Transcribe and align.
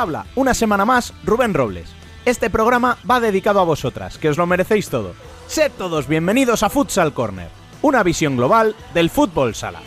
Habla, 0.00 0.26
una 0.34 0.54
semana 0.54 0.84
más, 0.84 1.12
Rubén 1.24 1.54
Robles. 1.54 1.90
Este 2.24 2.48
programa 2.48 2.96
va 3.08 3.20
dedicado 3.20 3.60
a 3.60 3.64
vosotras, 3.64 4.18
que 4.18 4.30
os 4.30 4.38
lo 4.38 4.46
merecéis 4.46 4.88
todo. 4.88 5.12
Sed 5.46 5.72
todos 5.76 6.08
bienvenidos 6.08 6.62
a 6.62 6.70
Futsal 6.70 7.12
Corner, 7.12 7.48
una 7.82 8.02
visión 8.02 8.36
global 8.36 8.74
del 8.94 9.10
fútbol 9.10 9.54
sala. 9.54 9.80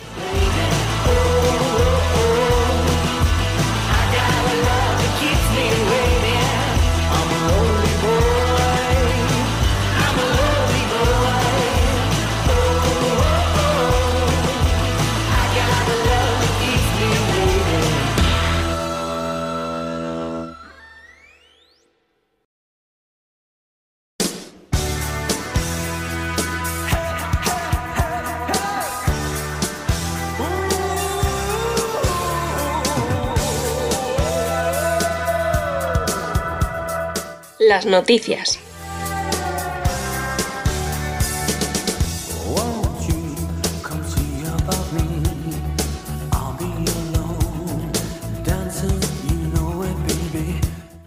Las 37.66 37.86
noticias. 37.86 38.58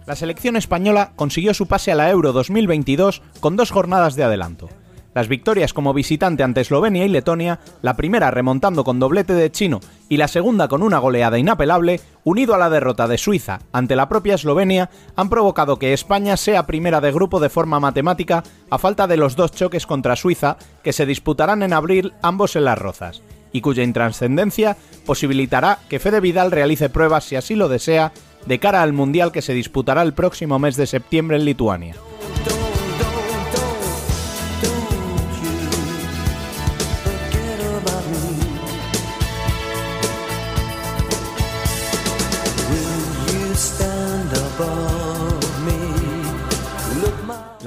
La 0.04 0.16
selección 0.16 0.56
española 0.56 1.12
consiguió 1.14 1.54
su 1.54 1.66
pase 1.66 1.92
a 1.92 1.94
la 1.94 2.10
Euro 2.10 2.32
2022 2.32 3.22
con 3.38 3.54
dos 3.56 3.70
jornadas 3.70 4.16
de 4.16 4.24
adelanto. 4.24 4.68
Las 5.18 5.26
victorias 5.26 5.72
como 5.72 5.94
visitante 5.94 6.44
ante 6.44 6.60
Eslovenia 6.60 7.04
y 7.04 7.08
Letonia, 7.08 7.58
la 7.82 7.96
primera 7.96 8.30
remontando 8.30 8.84
con 8.84 9.00
doblete 9.00 9.32
de 9.32 9.50
chino 9.50 9.80
y 10.08 10.16
la 10.16 10.28
segunda 10.28 10.68
con 10.68 10.80
una 10.80 10.98
goleada 10.98 11.40
inapelable, 11.40 12.00
unido 12.22 12.54
a 12.54 12.58
la 12.58 12.70
derrota 12.70 13.08
de 13.08 13.18
Suiza 13.18 13.58
ante 13.72 13.96
la 13.96 14.08
propia 14.08 14.36
Eslovenia, 14.36 14.90
han 15.16 15.28
provocado 15.28 15.76
que 15.76 15.92
España 15.92 16.36
sea 16.36 16.68
primera 16.68 17.00
de 17.00 17.10
grupo 17.10 17.40
de 17.40 17.48
forma 17.48 17.80
matemática 17.80 18.44
a 18.70 18.78
falta 18.78 19.08
de 19.08 19.16
los 19.16 19.34
dos 19.34 19.50
choques 19.50 19.88
contra 19.88 20.14
Suiza 20.14 20.56
que 20.84 20.92
se 20.92 21.04
disputarán 21.04 21.64
en 21.64 21.72
abril 21.72 22.12
ambos 22.22 22.54
en 22.54 22.66
las 22.66 22.78
Rozas, 22.78 23.20
y 23.50 23.60
cuya 23.60 23.82
intranscendencia 23.82 24.76
posibilitará 25.04 25.80
que 25.88 25.98
Fede 25.98 26.20
Vidal 26.20 26.52
realice 26.52 26.90
pruebas 26.90 27.24
si 27.24 27.34
así 27.34 27.56
lo 27.56 27.68
desea 27.68 28.12
de 28.46 28.60
cara 28.60 28.84
al 28.84 28.92
Mundial 28.92 29.32
que 29.32 29.42
se 29.42 29.52
disputará 29.52 30.02
el 30.02 30.14
próximo 30.14 30.60
mes 30.60 30.76
de 30.76 30.86
septiembre 30.86 31.38
en 31.38 31.44
Lituania. 31.44 31.96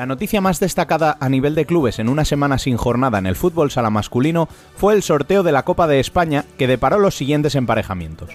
La 0.02 0.08
noticia 0.08 0.42
más 0.42 0.60
destacada 0.60 1.16
a 1.20 1.30
nivel 1.30 1.54
de 1.54 1.68
clubes 1.68 2.00
en 2.00 2.10
una 2.10 2.26
semana 2.26 2.58
sin 2.58 2.76
jornada 2.76 3.20
en 3.20 3.28
el 3.28 3.36
fútbol 3.36 3.70
sala 3.70 3.92
masculino 3.92 4.50
fue 4.76 4.96
el 4.96 5.04
sorteo 5.04 5.44
de 5.44 5.52
la 5.52 5.62
Copa 5.62 5.86
de 5.86 6.00
España 6.00 6.44
que 6.58 6.66
deparó 6.66 6.98
los 6.98 7.16
siguientes 7.16 7.54
emparejamientos. 7.54 8.32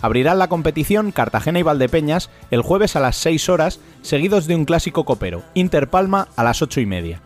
Abrirán 0.00 0.38
la 0.38 0.48
competición 0.48 1.12
Cartagena 1.12 1.58
y 1.58 1.62
Valdepeñas 1.62 2.30
el 2.50 2.62
jueves 2.62 2.96
a 2.96 3.00
las 3.00 3.16
6 3.16 3.50
horas, 3.50 3.80
seguidos 4.00 4.46
de 4.46 4.54
un 4.54 4.64
clásico 4.64 5.04
copero, 5.04 5.42
Inter 5.52 5.90
Palma 5.90 6.28
a 6.36 6.42
las 6.42 6.62
8 6.62 6.80
y 6.80 6.86
media. 6.86 7.20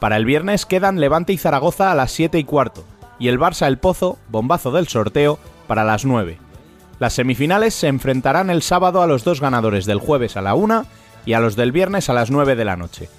Para 0.00 0.16
el 0.16 0.24
viernes 0.24 0.64
quedan 0.64 0.98
Levante 0.98 1.34
y 1.34 1.36
Zaragoza 1.36 1.92
a 1.92 1.94
las 1.94 2.12
7 2.12 2.38
y 2.38 2.44
cuarto, 2.44 2.86
y 3.18 3.28
el 3.28 3.38
Barça 3.38 3.66
El 3.66 3.76
Pozo, 3.76 4.16
bombazo 4.30 4.70
del 4.72 4.88
sorteo, 4.88 5.38
para 5.66 5.84
las 5.84 6.06
9. 6.06 6.38
Las 6.98 7.12
semifinales 7.12 7.74
se 7.74 7.88
enfrentarán 7.88 8.48
el 8.48 8.62
sábado 8.62 9.02
a 9.02 9.06
los 9.06 9.22
dos 9.22 9.42
ganadores 9.42 9.84
del 9.84 9.98
jueves 9.98 10.38
a 10.38 10.40
la 10.40 10.54
1 10.54 10.86
y 11.26 11.34
a 11.34 11.40
los 11.40 11.56
del 11.56 11.72
viernes 11.72 12.08
a 12.08 12.14
las 12.14 12.30
9 12.30 12.56
de 12.56 12.64
la 12.64 12.78
noche. 12.78 13.10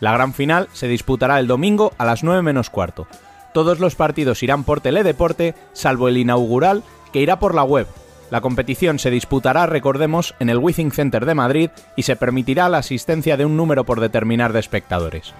La 0.00 0.12
gran 0.12 0.32
final 0.32 0.68
se 0.72 0.88
disputará 0.88 1.38
el 1.38 1.46
domingo 1.46 1.92
a 1.98 2.04
las 2.04 2.24
9 2.24 2.42
menos 2.42 2.70
cuarto. 2.70 3.06
Todos 3.52 3.80
los 3.80 3.94
partidos 3.94 4.42
irán 4.42 4.64
por 4.64 4.80
Teledeporte, 4.80 5.54
salvo 5.72 6.08
el 6.08 6.16
inaugural, 6.16 6.82
que 7.12 7.20
irá 7.20 7.38
por 7.38 7.54
la 7.54 7.64
web. 7.64 7.86
La 8.30 8.40
competición 8.40 8.98
se 8.98 9.10
disputará, 9.10 9.66
recordemos, 9.66 10.34
en 10.38 10.50
el 10.50 10.58
Withing 10.58 10.92
Center 10.92 11.26
de 11.26 11.34
Madrid 11.34 11.70
y 11.96 12.04
se 12.04 12.16
permitirá 12.16 12.68
la 12.68 12.78
asistencia 12.78 13.36
de 13.36 13.44
un 13.44 13.56
número 13.56 13.84
por 13.84 14.00
determinar 14.00 14.52
de 14.52 14.60
espectadores. 14.60 15.34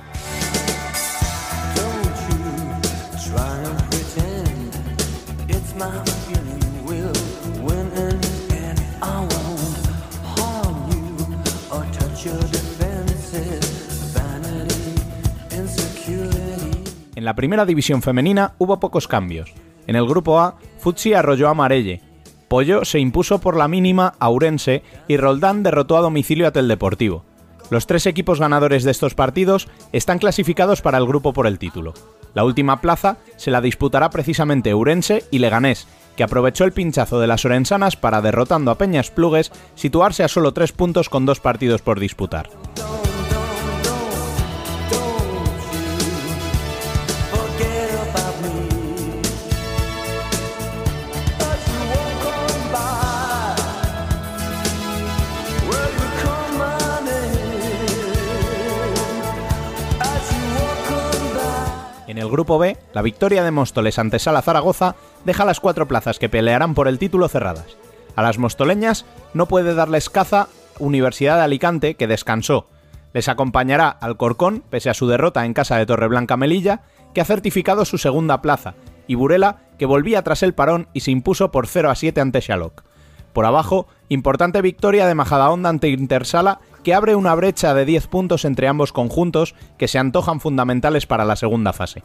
En 17.21 17.27
la 17.27 17.35
primera 17.35 17.67
división 17.67 18.01
femenina 18.01 18.55
hubo 18.57 18.81
pocos 18.81 19.07
cambios. 19.07 19.53
En 19.87 19.95
el 19.95 20.07
grupo 20.07 20.41
A, 20.41 20.57
Futsi 20.79 21.13
arrolló 21.13 21.51
a 21.51 21.55
Marelle, 21.55 22.01
Pollo 22.49 22.87
se 22.87 22.99
impuso 22.99 23.43
por 23.43 23.59
la 23.59 23.69
mínima 23.69 24.15
a 24.19 24.31
Urense 24.31 24.83
y 25.07 25.19
Roldán 25.19 25.63
derrotó 25.63 25.99
a 25.99 26.01
domicilio 26.01 26.49
a 26.49 26.51
Teldeportivo. 26.51 27.27
Los 27.69 27.87
tres 27.87 28.07
equipos 28.07 28.41
ganadores 28.41 28.85
de 28.85 28.91
estos 28.93 29.15
partidos 29.15 29.69
están 29.93 30.19
clasificados 30.19 30.81
para 30.81 30.97
el 30.97 31.07
grupo 31.07 31.35
por 31.35 31.47
el 31.47 31.59
título. 31.59 31.93
La 32.33 32.43
última 32.43 32.81
plaza 32.81 33.19
se 33.37 33.51
la 33.51 33.61
disputará 33.61 34.09
precisamente 34.09 34.73
Urense 34.73 35.25
y 35.31 35.41
Leganés, 35.41 35.89
que 36.17 36.25
aprovechó 36.25 36.65
el 36.65 36.73
pinchazo 36.73 37.21
de 37.21 37.27
las 37.27 37.45
Orensanas 37.45 37.97
para, 37.97 38.23
derrotando 38.23 38.71
a 38.71 38.79
Peñas 38.79 39.11
Plugues, 39.11 39.53
situarse 39.75 40.25
a 40.25 40.29
solo 40.29 40.55
tres 40.55 40.73
puntos 40.73 41.11
con 41.11 41.27
dos 41.27 41.39
partidos 41.39 41.83
por 41.83 42.01
disputar. 42.01 42.49
Grupo 62.29 62.59
B, 62.59 62.77
la 62.93 63.03
victoria 63.03 63.45
de 63.45 63.51
Móstoles 63.51 63.99
ante 63.99 64.19
Sala 64.19 64.43
Zaragoza 64.43 64.97
deja 65.25 65.45
las 65.45 65.61
cuatro 65.61 65.87
plazas 65.89 66.19
que 66.19 66.29
pelearán 66.29 66.75
por 66.75 66.89
el 66.89 66.99
título 66.99 67.29
cerradas. 67.29 67.77
A 68.17 68.23
las 68.23 68.39
mostoleñas 68.39 69.07
no 69.33 69.47
puede 69.47 69.75
darles 69.75 70.11
caza 70.11 70.49
Universidad 70.79 71.37
de 71.37 71.45
Alicante, 71.45 71.95
que 71.95 72.07
descansó. 72.07 72.67
Les 73.13 73.29
acompañará 73.29 73.89
Alcorcón, 73.89 74.63
pese 74.69 74.91
a 74.91 74.95
su 74.95 75.07
derrota 75.07 75.45
en 75.45 75.55
casa 75.55 75.77
de 75.77 75.87
Torreblanca 75.87 76.37
Melilla, 76.37 76.83
que 77.15 77.21
ha 77.21 77.25
certificado 77.25 77.85
su 77.85 77.99
segunda 77.99 78.43
plaza, 78.43 78.75
y 79.07 79.15
Burela, 79.15 79.59
que 79.79 79.87
volvía 79.87 80.23
tras 80.23 80.43
el 80.43 80.55
parón 80.55 80.89
y 80.93 81.01
se 81.01 81.11
impuso 81.11 81.51
por 81.51 81.67
0 81.67 81.91
a 81.91 81.95
7 81.95 82.21
ante 82.21 82.41
Shalok. 82.41 82.85
Por 83.33 83.47
abajo, 83.47 83.87
importante 84.09 84.61
victoria 84.63 85.07
de 85.07 85.15
Majadahonda 85.15 85.69
ante 85.69 85.89
Intersala, 85.89 86.61
que 86.83 86.95
abre 86.95 87.15
una 87.15 87.35
brecha 87.35 87.75
de 87.75 87.85
10 87.85 88.07
puntos 88.07 88.45
entre 88.45 88.69
ambos 88.69 88.93
conjuntos 88.93 89.55
que 89.79 89.89
se 89.89 89.99
antojan 89.99 90.41
fundamentales 90.41 91.07
para 91.07 91.25
la 91.25 91.37
segunda 91.37 91.73
fase. 91.73 92.03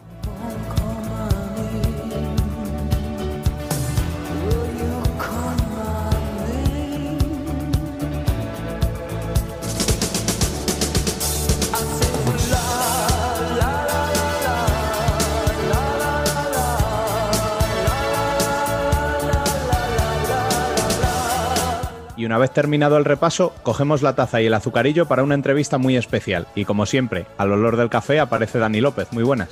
Y 22.25 22.27
una 22.27 22.39
vez 22.39 22.49
terminado 22.49 22.97
el 22.97 23.05
repaso, 23.05 23.53
cogemos 23.61 24.01
la 24.01 24.15
taza 24.15 24.41
y 24.41 24.47
el 24.47 24.53
azucarillo 24.55 25.05
para 25.05 25.21
una 25.21 25.35
entrevista 25.35 25.77
muy 25.77 25.95
especial. 25.95 26.47
Y 26.55 26.65
como 26.65 26.87
siempre, 26.87 27.27
al 27.37 27.51
olor 27.51 27.77
del 27.77 27.91
café 27.91 28.19
aparece 28.19 28.57
Dani 28.57 28.81
López. 28.81 29.09
Muy 29.11 29.21
buenas. 29.21 29.49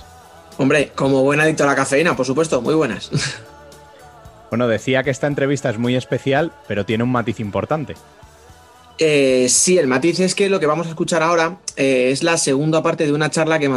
Hombre, 0.58 0.92
como 0.96 1.22
buen 1.22 1.40
adicto 1.40 1.66
a 1.66 1.68
la 1.68 1.76
cafeína, 1.76 2.16
por 2.16 2.26
supuesto, 2.26 2.64
muy 2.64 2.74
buenas. 2.74 3.12
Bueno, 4.50 4.68
decía 4.68 5.02
que 5.02 5.10
esta 5.10 5.26
entrevista 5.26 5.72
es 5.72 5.80
muy 5.80 5.96
especial, 5.96 6.52
pero 6.68 6.86
tiene 6.86 7.04
un 7.04 7.12
matiz 7.12 7.40
importante. 7.40 7.96
Eh, 9.00 9.48
sí, 9.50 9.80
el 9.80 9.88
matiz 9.88 10.20
es 10.20 10.36
que 10.36 10.48
lo 10.48 10.60
que 10.60 10.68
vamos 10.68 10.86
a 10.86 10.90
escuchar 10.90 11.24
ahora 11.24 11.58
eh, 11.76 12.10
es 12.12 12.22
la 12.22 12.38
segunda 12.38 12.84
parte 12.84 13.08
de 13.08 13.14
una 13.14 13.32
charla 13.32 13.58
que, 13.58 13.68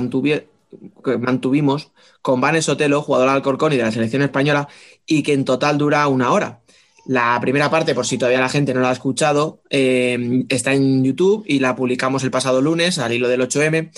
que 1.03 1.19
mantuvimos 1.19 1.93
con 2.21 2.43
Vanes 2.43 2.67
Sotelo, 2.67 3.01
jugador 3.01 3.29
del 3.29 3.37
Alcorcón 3.37 3.73
y 3.73 3.79
de 3.79 3.85
la 3.85 3.93
selección 3.93 4.21
española, 4.21 4.69
y 5.07 5.23
que 5.23 5.33
en 5.33 5.47
total 5.47 5.79
dura 5.79 6.07
una 6.09 6.31
hora. 6.31 6.61
La 7.09 7.39
primera 7.41 7.71
parte, 7.71 7.95
por 7.95 8.05
si 8.05 8.19
todavía 8.19 8.41
la 8.41 8.49
gente 8.49 8.75
no 8.75 8.81
la 8.81 8.91
ha 8.91 8.93
escuchado, 8.93 9.63
eh, 9.71 10.45
está 10.49 10.73
en 10.73 11.05
YouTube 11.05 11.45
y 11.47 11.61
la 11.61 11.77
publicamos 11.77 12.25
el 12.25 12.33
pasado 12.33 12.61
lunes 12.61 12.99
al 12.99 13.13
hilo 13.13 13.29
del 13.29 13.43
8M. 13.43 13.91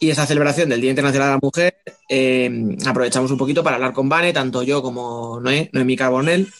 Y 0.00 0.10
esa 0.10 0.26
celebración 0.26 0.68
del 0.68 0.80
Día 0.80 0.90
Internacional 0.90 1.28
de 1.28 1.34
la 1.34 1.40
Mujer, 1.40 1.76
eh, 2.08 2.76
aprovechamos 2.84 3.30
un 3.30 3.38
poquito 3.38 3.62
para 3.62 3.76
hablar 3.76 3.92
con 3.92 4.08
Vane, 4.08 4.32
tanto 4.32 4.64
yo 4.64 4.82
como 4.82 5.38
Noé, 5.40 5.70
Noemí 5.72 5.96
Carbonell. 5.96 6.52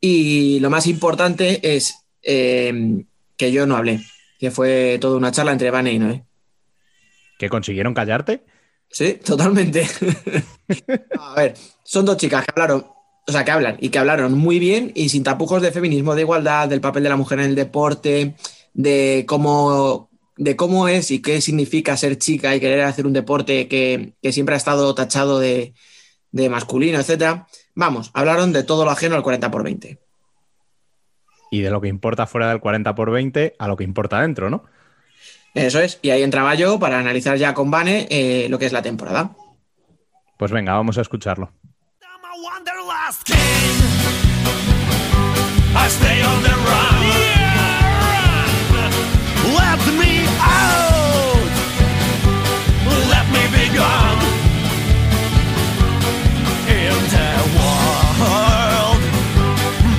Y 0.00 0.58
lo 0.60 0.70
más 0.70 0.86
importante 0.86 1.60
es 1.76 2.06
eh, 2.22 3.04
que 3.36 3.52
yo 3.52 3.66
no 3.66 3.76
hablé, 3.76 4.00
que 4.38 4.50
fue 4.50 4.96
toda 4.98 5.18
una 5.18 5.32
charla 5.32 5.52
entre 5.52 5.70
Vane 5.70 5.92
y 5.92 5.98
Noé. 5.98 6.24
¿Que 7.38 7.50
consiguieron 7.50 7.92
callarte? 7.92 8.42
Sí, 8.90 9.20
totalmente. 9.22 9.86
A 11.20 11.34
ver, 11.34 11.54
son 11.84 12.06
dos 12.06 12.16
chicas 12.16 12.46
que 12.46 12.52
hablaron 12.52 12.97
o 13.28 13.32
sea, 13.32 13.44
que 13.44 13.50
hablan 13.50 13.76
y 13.78 13.90
que 13.90 13.98
hablaron 13.98 14.32
muy 14.32 14.58
bien 14.58 14.90
y 14.94 15.10
sin 15.10 15.22
tapujos 15.22 15.60
de 15.60 15.70
feminismo, 15.70 16.14
de 16.14 16.22
igualdad, 16.22 16.66
del 16.66 16.80
papel 16.80 17.02
de 17.02 17.10
la 17.10 17.16
mujer 17.16 17.38
en 17.40 17.44
el 17.44 17.54
deporte, 17.54 18.34
de 18.72 19.24
cómo, 19.28 20.08
de 20.38 20.56
cómo 20.56 20.88
es 20.88 21.10
y 21.10 21.20
qué 21.20 21.42
significa 21.42 21.94
ser 21.98 22.16
chica 22.16 22.56
y 22.56 22.60
querer 22.60 22.80
hacer 22.80 23.06
un 23.06 23.12
deporte 23.12 23.68
que, 23.68 24.14
siempre 24.32 24.54
ha 24.54 24.58
estado 24.58 24.94
tachado 24.94 25.38
de, 25.38 25.74
masculino, 26.32 26.98
etc. 26.98 27.42
Vamos, 27.74 28.10
hablaron 28.14 28.54
de 28.54 28.62
todo 28.62 28.86
lo 28.86 28.92
ajeno 28.92 29.14
al 29.14 29.22
40 29.22 29.50
por 29.50 29.62
20. 29.62 29.98
Y 31.50 31.60
de 31.60 31.70
lo 31.70 31.82
que 31.82 31.88
importa 31.88 32.26
fuera 32.26 32.48
del 32.48 32.60
40 32.60 32.94
por 32.94 33.10
20 33.10 33.56
a 33.58 33.68
lo 33.68 33.76
que 33.76 33.84
importa 33.84 34.22
dentro, 34.22 34.48
¿no? 34.48 34.64
Eso 35.52 35.80
es, 35.80 35.98
y 36.00 36.10
ahí 36.10 36.22
entraba 36.22 36.54
yo 36.54 36.78
para 36.78 36.98
analizar 36.98 37.36
ya 37.36 37.52
con 37.52 37.70
Bane 37.70 38.06
eh, 38.10 38.46
lo 38.48 38.58
que 38.58 38.64
es 38.64 38.72
la 38.72 38.82
temporada. 38.82 39.36
Pues 40.38 40.50
venga, 40.50 40.72
vamos 40.72 40.96
a 40.96 41.02
escucharlo. 41.02 41.52
Wanderlust 42.42 43.24
king. 43.24 43.74
I 45.74 45.86
stay 45.88 46.18
on 46.22 46.38
the 46.46 46.54
run. 46.68 47.00
Yeah, 47.24 47.94
run. 48.74 48.92
Let 49.60 49.80
me 50.00 50.12
out. 50.38 51.50
Let 53.12 53.26
me 53.34 53.42
be 53.56 53.64
gone. 53.74 54.20
In 56.78 56.96
the 57.16 57.32
world, 57.56 59.00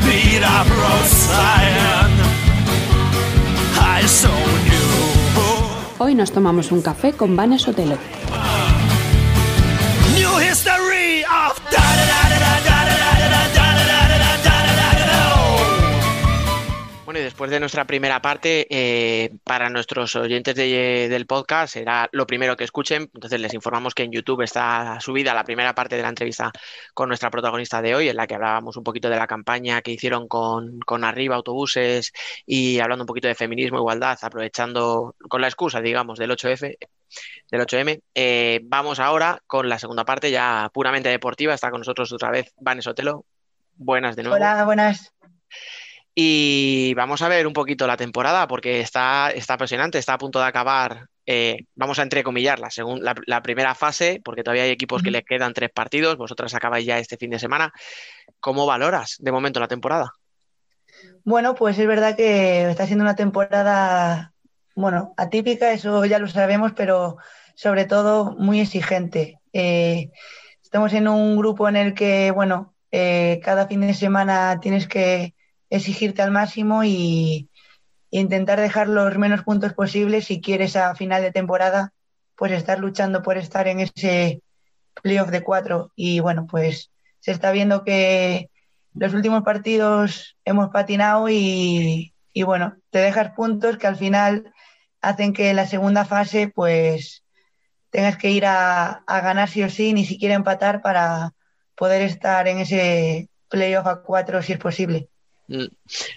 beat 0.06 0.44
up 0.58 0.68
Rosalind. 0.84 2.18
I 3.98 4.06
so 4.08 4.32
new. 4.70 6.00
Hoy 6.00 6.16
nos 6.16 6.32
tomamos 6.32 6.72
un 6.72 6.82
café 6.82 7.14
con 7.14 7.36
Vanes 7.36 7.68
Otelo. 7.68 7.98
New 10.16 10.40
history 10.40 11.24
of 11.24 11.60
Bueno, 11.72 12.04
y 12.26 12.29
después 17.40 17.52
de 17.52 17.62
nuestra 17.62 17.86
primera 17.86 18.22
parte, 18.22 18.68
eh, 18.70 19.32
para 19.46 19.70
nuestros 19.70 20.14
oyentes 20.18 20.56
del 20.56 21.26
podcast 21.26 21.72
será 21.72 22.10
lo 22.12 22.28
primero 22.28 22.58
que 22.58 22.66
escuchen. 22.66 23.10
Entonces 23.14 23.40
les 23.40 23.54
informamos 23.54 23.96
que 23.96 24.04
en 24.04 24.12
YouTube 24.12 24.42
está 24.42 25.00
subida 25.00 25.34
la 25.34 25.46
primera 25.46 25.74
parte 25.74 25.96
de 25.96 26.02
la 26.02 26.10
entrevista 26.10 26.52
con 26.94 27.08
nuestra 27.08 27.32
protagonista 27.32 27.81
de 27.81 27.96
hoy, 27.96 28.10
en 28.10 28.18
la 28.18 28.28
que 28.28 28.36
hablábamos 28.36 28.76
un 28.76 28.84
poquito 28.84 29.10
de 29.10 29.16
la 29.16 29.26
campaña 29.26 29.81
que 29.81 29.92
hicieron 29.92 30.28
con, 30.28 30.81
Arriba 31.06 31.38
Autobuses 31.38 32.12
y 32.46 32.81
hablando 32.81 33.04
un 33.04 33.08
poquito 33.08 33.30
de 33.30 33.36
feminismo, 33.36 33.78
igualdad, 33.78 34.19
aprovechando 34.22 35.16
con 35.30 35.40
la 35.40 35.48
excusa, 35.48 35.80
digamos, 35.80 36.19
del 36.19 36.31
8F, 36.31 36.78
del 37.50 37.62
8M. 37.62 38.02
Eh, 38.16 38.60
vamos 38.64 39.00
ahora 39.00 39.42
con 39.48 39.69
la 39.69 39.80
segunda 39.80 40.04
parte, 40.04 40.30
ya 40.30 40.69
puramente 40.74 41.08
deportiva. 41.08 41.54
Está 41.54 41.72
con 41.72 41.80
nosotros 41.80 42.12
otra 42.12 42.31
vez 42.31 42.52
Vanes 42.60 42.86
Otelo. 42.86 43.24
Buenas 43.78 44.18
de 44.18 44.24
nuevo. 44.24 44.36
Hola, 44.36 44.66
buenas. 44.66 45.14
Y 46.21 46.94
vamos 46.95 47.21
a 47.21 47.30
ver 47.30 47.47
un 47.47 47.54
poquito 47.54 47.88
la 47.88 47.95
temporada 47.95 48.45
porque 48.45 48.81
está, 48.81 49.31
está 49.31 49.54
apasionante, 49.54 49.97
está 49.99 50.16
a 50.16 50.18
punto 50.18 50.38
de 50.38 50.47
acabar. 50.47 51.07
Eh, 51.26 51.59
vamos 51.76 51.97
a 51.97 52.04
entrecomillar 52.04 52.59
la, 52.59 52.68
la, 53.26 53.42
primera 53.42 53.73
fase, 53.73 54.19
porque 54.21 54.44
todavía 54.44 54.64
hay 54.64 54.71
equipos 54.71 55.02
que 55.02 55.11
le 55.11 55.23
quedan 55.23 55.54
tres 55.54 55.69
partidos. 55.73 56.18
Vosotras 56.18 56.54
acabáis 56.54 56.85
ya 56.85 56.99
este 56.99 57.16
fin 57.16 57.30
de 57.30 57.40
semana. 57.40 57.71
¿Cómo 58.42 58.66
valoras 58.66 59.16
de 59.19 59.31
momento 59.31 59.61
la 59.61 59.69
temporada? 59.69 60.11
Bueno, 61.23 61.56
pues 61.56 61.80
es 61.80 61.88
verdad 61.88 62.18
que 62.18 62.69
está 62.69 62.85
siendo 62.85 63.06
una 63.06 63.16
temporada, 63.16 64.33
bueno, 64.76 65.14
atípica, 65.16 65.71
eso 65.71 66.04
ya 66.04 66.19
lo 66.19 66.28
sabemos, 66.28 66.73
pero 66.76 67.16
sobre 67.56 67.85
todo 67.85 68.35
muy 68.38 68.59
exigente. 68.59 69.40
Eh, 69.54 70.09
estamos 70.61 70.92
en 70.92 71.07
un 71.07 71.38
grupo 71.38 71.69
en 71.69 71.78
el 71.78 71.94
que, 71.94 72.31
bueno, 72.31 72.73
eh, 72.92 73.40
cada 73.42 73.68
fin 73.68 73.80
de 73.80 73.94
semana 73.94 74.59
tienes 74.59 74.85
que 74.85 75.33
exigirte 75.69 76.21
al 76.21 76.31
máximo 76.31 76.83
y, 76.83 77.49
intentar 78.11 78.59
dejar 78.59 78.88
los 78.88 79.18
menos 79.18 79.44
puntos 79.44 79.73
posibles 79.73 80.26
si 80.26 80.42
quieres 80.42 80.76
a 80.76 80.95
final 80.95 81.21
de 81.21 81.31
temporada 81.31 81.94
pues 82.35 82.52
estar 82.54 82.80
luchando 82.80 83.21
por 83.21 83.38
estar 83.38 83.68
en 83.68 83.81
ese 83.81 84.42
playoff 85.02 85.30
de 85.30 85.44
cuatro 85.44 85.92
y 85.95 86.19
bueno 86.19 86.47
pues 86.47 86.92
se 87.19 87.31
está 87.31 87.52
viendo 87.52 87.83
que 87.83 88.49
los 88.94 89.14
últimos 89.14 89.44
partidos 89.44 90.38
hemos 90.45 90.69
patinado 90.69 91.30
y, 91.30 92.14
bueno 92.45 92.78
te 92.90 92.99
dejas 92.99 93.33
puntos 93.33 93.78
que 93.78 93.88
al 93.88 93.97
final 93.97 94.52
hacen 95.02 95.33
que 95.33 95.49
en 95.49 95.57
la 95.57 95.68
segunda 95.68 96.06
fase 96.06 96.47
pues 96.47 97.23
tengas 97.92 98.18
que 98.18 98.31
ir 98.31 98.45
a, 98.45 99.04
a 99.06 99.21
ganar 99.21 99.49
sí 99.49 99.61
o 99.64 99.69
sí 99.69 99.94
ni 99.94 100.06
siquiera 100.06 100.35
empatar 100.35 100.81
para 100.81 101.33
poder 101.76 102.02
estar 102.02 102.47
en 102.47 102.59
ese 102.59 103.30
playoff 103.49 103.88
a 103.88 104.02
cuatro 104.02 104.42
si 104.42 104.54
es 104.54 104.59
posible. 104.59 105.09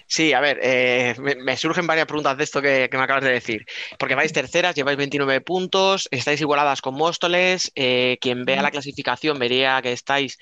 Sí, 0.07 0.33
a 0.33 0.39
ver, 0.39 0.59
eh, 0.61 1.15
me, 1.19 1.57
surgen 1.57 1.87
varias 1.87 2.05
preguntas 2.05 2.37
de 2.37 2.43
esto 2.43 2.61
que, 2.61 2.89
me 2.91 2.99
acabas 2.99 3.23
de 3.23 3.31
decir. 3.31 3.65
Porque 3.97 4.15
vais 4.15 4.31
terceras, 4.31 4.75
lleváis 4.75 4.97
29 4.97 5.41
puntos, 5.41 6.07
estáis 6.11 6.41
igualadas 6.41 6.81
con 6.81 6.95
Móstoles. 6.95 7.71
Eh, 7.75 8.17
quien 8.21 8.45
vea 8.45 8.61
la 8.61 8.71
clasificación 8.71 9.39
vería 9.39 9.81
que 9.81 9.91
estáis 9.91 10.37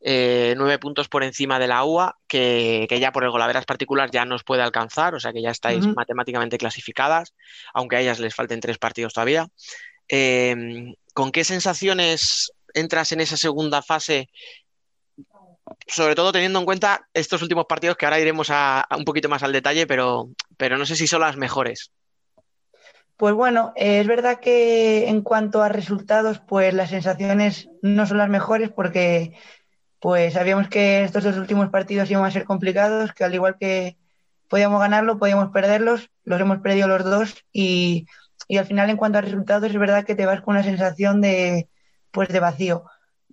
eh, 0.00 0.54
nueve 0.56 0.78
puntos 0.78 1.08
por 1.08 1.22
encima 1.22 1.58
de 1.58 1.68
la 1.68 1.84
UA, 1.84 2.16
que, 2.26 2.86
ya 2.98 3.12
por 3.12 3.24
el 3.24 3.30
golaveras 3.30 3.66
particular 3.66 4.10
ya 4.10 4.24
nos 4.24 4.42
puede 4.44 4.62
alcanzar, 4.62 5.14
o 5.14 5.20
sea 5.20 5.32
que 5.32 5.42
ya 5.42 5.50
estáis 5.50 5.86
matemáticamente 5.86 6.56
clasificadas, 6.56 7.34
aunque 7.74 7.96
a 7.96 8.00
ellas 8.00 8.20
les 8.20 8.34
falten 8.34 8.60
tres 8.60 8.78
partidos 8.78 9.12
todavía. 9.12 9.48
¿Con 10.08 11.32
qué 11.32 11.44
sensaciones 11.44 12.52
entras 12.72 13.12
en 13.12 13.20
esa 13.20 13.36
segunda 13.36 13.82
fase 13.82 14.30
sobre 15.86 16.14
todo 16.14 16.32
teniendo 16.32 16.58
en 16.58 16.64
cuenta 16.64 17.08
estos 17.14 17.42
últimos 17.42 17.66
partidos 17.66 17.96
que 17.96 18.06
ahora 18.06 18.20
iremos 18.20 18.48
a, 18.50 18.86
un 18.96 19.04
poquito 19.04 19.28
más 19.28 19.42
al 19.42 19.52
detalle, 19.52 19.86
pero, 19.86 20.30
pero 20.56 20.78
no 20.78 20.86
sé 20.86 20.96
si 20.96 21.06
son 21.06 21.20
las 21.20 21.36
mejores. 21.36 21.90
Pues 23.16 23.34
bueno, 23.34 23.72
es 23.76 24.06
verdad 24.06 24.40
que 24.40 25.08
en 25.08 25.20
cuanto 25.22 25.62
a 25.62 25.68
resultados, 25.68 26.40
pues 26.40 26.72
las 26.72 26.90
sensaciones 26.90 27.68
no 27.82 28.06
son 28.06 28.18
las 28.18 28.30
mejores 28.30 28.70
porque 28.70 29.34
pues 29.98 30.32
sabíamos 30.32 30.68
que 30.68 31.04
estos 31.04 31.24
dos 31.24 31.36
últimos 31.36 31.68
partidos 31.68 32.10
iban 32.10 32.24
a 32.24 32.30
ser 32.30 32.44
complicados, 32.44 33.12
que 33.12 33.24
al 33.24 33.34
igual 33.34 33.58
que 33.60 33.98
podíamos 34.48 34.80
ganarlo, 34.80 35.18
podíamos 35.18 35.50
perderlos, 35.50 36.08
los 36.24 36.40
hemos 36.40 36.60
perdido 36.60 36.88
los 36.88 37.04
dos 37.04 37.44
y, 37.52 38.06
y 38.48 38.56
al 38.56 38.64
final 38.64 38.88
en 38.88 38.96
cuanto 38.96 39.18
a 39.18 39.22
resultados 39.22 39.70
es 39.70 39.78
verdad 39.78 40.04
que 40.04 40.14
te 40.14 40.24
vas 40.24 40.40
con 40.40 40.54
una 40.54 40.64
sensación 40.64 41.20
de 41.20 41.68
pues 42.10 42.30
de 42.30 42.40
vacío. 42.40 42.84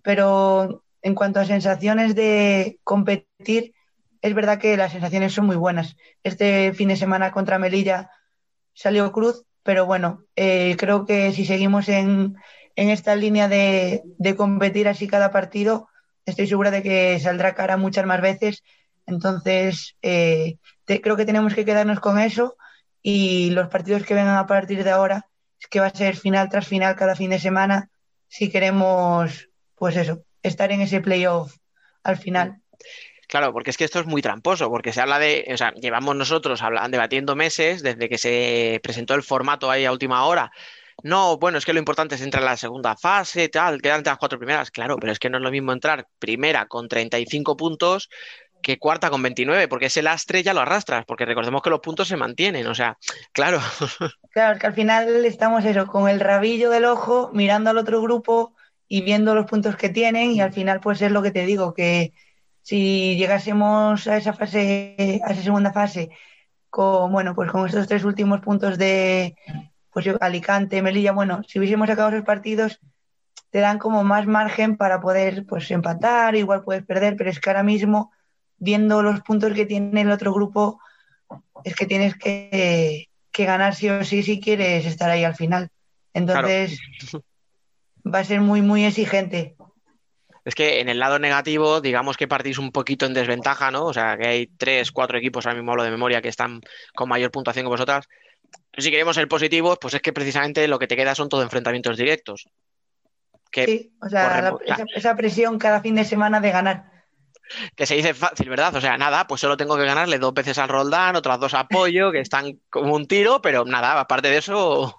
Pero 0.04 0.84
en 1.08 1.16
cuanto 1.16 1.40
a 1.40 1.46
sensaciones 1.46 2.16
de 2.16 2.80
competir, 2.84 3.74
es 4.22 4.34
verdad 4.36 4.60
que 4.60 4.76
las 4.76 4.92
sensaciones 4.92 5.32
son 5.34 5.46
muy 5.46 5.56
buenas. 5.56 5.96
Este 6.22 6.74
fin 6.74 6.90
de 6.90 6.98
semana 6.98 7.32
contra 7.32 7.60
Melilla 7.60 8.12
salió 8.74 9.10
Cruz, 9.14 9.46
pero 9.64 9.86
bueno, 9.86 10.26
eh, 10.36 10.76
creo 10.78 11.06
que 11.06 11.32
si 11.32 11.46
seguimos 11.46 11.88
en, 11.88 12.36
esta 12.76 13.16
línea 13.16 13.48
de, 13.48 14.04
competir 14.36 14.90
así 14.90 15.08
cada 15.08 15.32
partido, 15.32 15.88
estoy 16.26 16.46
segura 16.46 16.72
de 16.72 16.84
que 16.84 17.18
saldrá 17.22 17.56
cara 17.56 17.78
muchas 17.78 18.06
más 18.06 18.20
veces. 18.20 18.64
Entonces, 19.06 19.96
eh, 20.02 20.58
creo 20.86 21.16
que 21.16 21.26
tenemos 21.26 21.54
que 21.56 21.64
quedarnos 21.64 22.02
con 22.02 22.20
eso 22.20 22.58
y 23.02 23.52
los 23.52 23.70
partidos 23.70 24.04
que 24.04 24.14
vengan 24.14 24.36
a 24.36 24.46
partir 24.46 24.84
de 24.84 24.92
ahora 24.92 25.30
es 25.58 25.68
que 25.68 25.80
va 25.80 25.86
a 25.86 25.96
ser 25.96 26.18
final 26.18 26.50
tras 26.50 26.68
final 26.68 26.98
cada 26.98 27.16
fin 27.16 27.30
de 27.30 27.40
semana 27.40 27.90
si 28.28 28.50
queremos, 28.50 29.50
pues 29.76 29.96
eso, 29.96 30.27
estar 30.44 30.72
en 30.72 30.82
ese 30.82 31.02
playoff 31.02 31.56
al 32.04 32.18
final. 32.18 32.62
Claro, 33.28 33.52
porque 33.52 33.72
es 33.72 33.78
que 33.78 33.84
esto 33.84 34.00
es 34.00 34.06
muy 34.06 34.22
tramposo, 34.22 34.70
porque 34.70 34.94
se 34.94 35.02
habla 35.02 35.20
de, 35.20 35.46
o 35.52 35.58
sea, 35.58 35.74
llevamos 35.74 36.16
nosotros 36.16 36.62
hablando, 36.62 36.96
debatiendo 36.96 37.36
meses 37.36 37.84
desde 37.84 38.08
que 38.08 38.18
se 38.18 38.80
presentó 38.82 39.16
el 39.16 39.24
formato 39.24 39.70
ahí 39.70 39.84
a 39.84 39.92
última 39.92 40.26
hora. 40.26 40.52
No, 41.04 41.38
bueno, 41.38 41.58
es 41.58 41.66
que 41.66 41.74
lo 41.74 41.80
importante 41.80 42.16
es 42.16 42.22
entrar 42.22 42.42
en 42.42 42.50
la 42.50 42.58
segunda 42.58 42.96
fase, 42.96 43.50
tal, 43.50 43.82
quedan 43.82 44.02
las 44.04 44.18
cuatro 44.18 44.40
primeras, 44.40 44.72
claro, 44.72 44.98
pero 44.98 45.12
es 45.12 45.20
que 45.20 45.30
no 45.30 45.38
es 45.38 45.44
lo 45.44 45.52
mismo 45.52 45.74
entrar 45.74 46.08
primera 46.18 46.66
con 46.66 46.88
35 46.88 47.56
puntos 47.56 48.10
que 48.64 48.80
cuarta 48.80 49.10
con 49.12 49.22
29, 49.22 49.68
porque 49.68 49.86
ese 49.86 50.02
lastre 50.02 50.42
ya 50.42 50.54
lo 50.54 50.62
arrastras, 50.62 51.06
porque 51.06 51.26
recordemos 51.26 51.62
que 51.62 51.70
los 51.70 51.82
puntos 51.82 52.08
se 52.08 52.18
mantienen, 52.18 52.66
o 52.66 52.74
sea, 52.74 52.98
claro. 53.32 53.60
Claro, 54.32 54.54
es 54.54 54.60
que 54.60 54.68
al 54.68 54.74
final 54.74 55.26
estamos 55.26 55.66
eso, 55.66 55.86
con 55.88 56.10
el 56.10 56.20
rabillo 56.20 56.70
del 56.70 56.86
ojo, 56.86 57.30
mirando 57.34 57.70
al 57.70 57.78
otro 57.78 58.02
grupo 58.02 58.56
y 58.88 59.02
viendo 59.02 59.36
los 59.36 59.46
puntos 59.46 59.76
que 59.76 59.90
tienen, 59.90 60.32
y 60.32 60.42
al 60.42 60.54
final, 60.54 60.80
pues 60.80 61.02
es 61.02 61.12
lo 61.12 61.22
que 61.22 61.32
te 61.32 61.46
digo, 61.46 61.74
que 61.74 62.14
si 62.62 63.16
llegásemos 63.18 64.08
a 64.08 64.18
esa 64.18 64.34
fase, 64.34 65.22
a 65.24 65.32
esa 65.32 65.42
segunda 65.42 65.74
fase, 65.74 66.10
con 66.70 67.12
bueno, 67.12 67.34
pues 67.36 67.52
con 67.52 67.66
estos 67.66 67.88
tres 67.88 68.04
últimos 68.04 68.42
puntos 68.42 68.78
de 68.78 69.36
pues 69.92 70.06
Alicante, 70.20 70.82
Melilla, 70.82 71.12
bueno, 71.12 71.42
si 71.48 71.60
hubiésemos 71.60 71.88
sacado 71.88 72.10
esos 72.10 72.26
partidos, 72.26 72.80
te 73.50 73.60
dan 73.60 73.80
como 73.80 74.04
más 74.04 74.28
margen 74.28 74.78
para 74.78 75.02
poder 75.02 75.46
pues 75.46 75.72
empatar, 75.72 76.36
igual 76.36 76.64
puedes 76.64 76.86
perder, 76.86 77.16
pero 77.18 77.30
es 77.30 77.40
que 77.40 77.50
ahora 77.50 77.64
mismo, 77.64 78.12
viendo 78.58 79.02
los 79.02 79.22
puntos 79.22 79.54
que 79.54 79.66
tiene 79.66 80.02
el 80.02 80.12
otro 80.12 80.34
grupo, 80.34 80.80
es 81.64 81.76
que 81.76 81.86
tienes 81.86 82.16
que, 82.16 83.10
que 83.32 83.46
ganar 83.46 83.74
sí 83.76 83.90
o 83.90 84.04
sí 84.04 84.24
si 84.24 84.40
quieres 84.40 84.86
estar 84.86 85.10
ahí 85.10 85.24
al 85.24 85.36
final. 85.36 85.70
Entonces, 86.14 86.80
claro. 87.10 87.26
va 88.10 88.20
a 88.20 88.24
ser 88.24 88.42
muy, 88.42 88.62
muy 88.62 88.86
exigente. 88.86 89.56
Es 90.46 90.56
que 90.56 90.80
en 90.80 90.88
el 90.88 91.00
lado 91.00 91.20
negativo, 91.20 91.82
digamos 91.82 92.16
que 92.16 92.28
partís 92.28 92.58
un 92.58 92.72
poquito 92.72 93.06
en 93.06 93.14
desventaja, 93.14 93.70
¿no? 93.70 93.86
O 93.86 93.94
sea, 93.94 94.18
que 94.18 94.28
hay 94.28 94.48
tres, 94.48 94.92
cuatro 94.92 95.18
equipos, 95.18 95.46
ahora 95.46 95.58
mismo 95.58 95.72
hablo 95.72 95.84
de 95.84 95.92
memoria, 95.92 96.22
que 96.22 96.30
están 96.30 96.62
con 96.96 97.10
mayor 97.10 97.32
puntuación 97.32 97.66
que 97.66 97.70
vosotras. 97.70 98.08
Pero 98.72 98.82
si 98.82 98.90
queremos 98.90 99.16
ser 99.16 99.28
positivos, 99.28 99.78
pues 99.82 99.96
es 99.96 100.02
que 100.02 100.14
precisamente 100.14 100.68
lo 100.68 100.80
que 100.80 100.88
te 100.88 100.96
queda 100.96 101.16
son 101.16 101.28
todos 101.28 101.44
enfrentamientos 101.44 101.98
directos. 101.98 102.48
Que 103.52 103.66
sí, 103.66 103.94
o 104.02 104.08
sea, 104.08 104.42
la, 104.42 104.58
esa, 104.66 104.86
esa 104.96 105.16
presión 105.16 105.58
cada 105.58 105.82
fin 105.82 105.96
de 105.96 106.06
semana 106.06 106.40
de 106.40 106.52
ganar 106.52 106.98
que 107.76 107.86
se 107.86 107.96
dice 107.96 108.14
fácil, 108.14 108.50
¿verdad? 108.50 108.76
O 108.76 108.82
sea, 108.82 108.98
nada, 108.98 109.28
pues 109.28 109.42
solo 109.42 109.58
tengo 109.58 109.78
que 109.78 109.86
ganarle 109.86 110.20
dos 110.20 110.34
veces 110.34 110.58
al 110.58 110.70
Roldán, 110.70 111.16
otras 111.16 111.40
dos 111.40 111.54
a 111.54 111.62
Apoyo, 111.62 112.12
que 112.12 112.20
están 112.20 112.60
como 112.70 112.96
un 112.96 113.08
tiro, 113.08 113.42
pero 113.42 113.66
nada, 113.66 114.00
aparte 114.00 114.30
de 114.30 114.38
eso. 114.38 114.98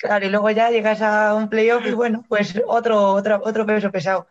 Claro, 0.00 0.26
y 0.26 0.30
luego 0.30 0.50
ya 0.50 0.70
llegas 0.70 1.00
a 1.02 1.34
un 1.34 1.48
playoff 1.48 1.86
y 1.86 1.92
bueno, 1.92 2.24
pues 2.28 2.60
otro, 2.66 3.12
otro, 3.14 3.40
otro 3.44 3.66
peso 3.66 3.90
pesado. 3.90 4.26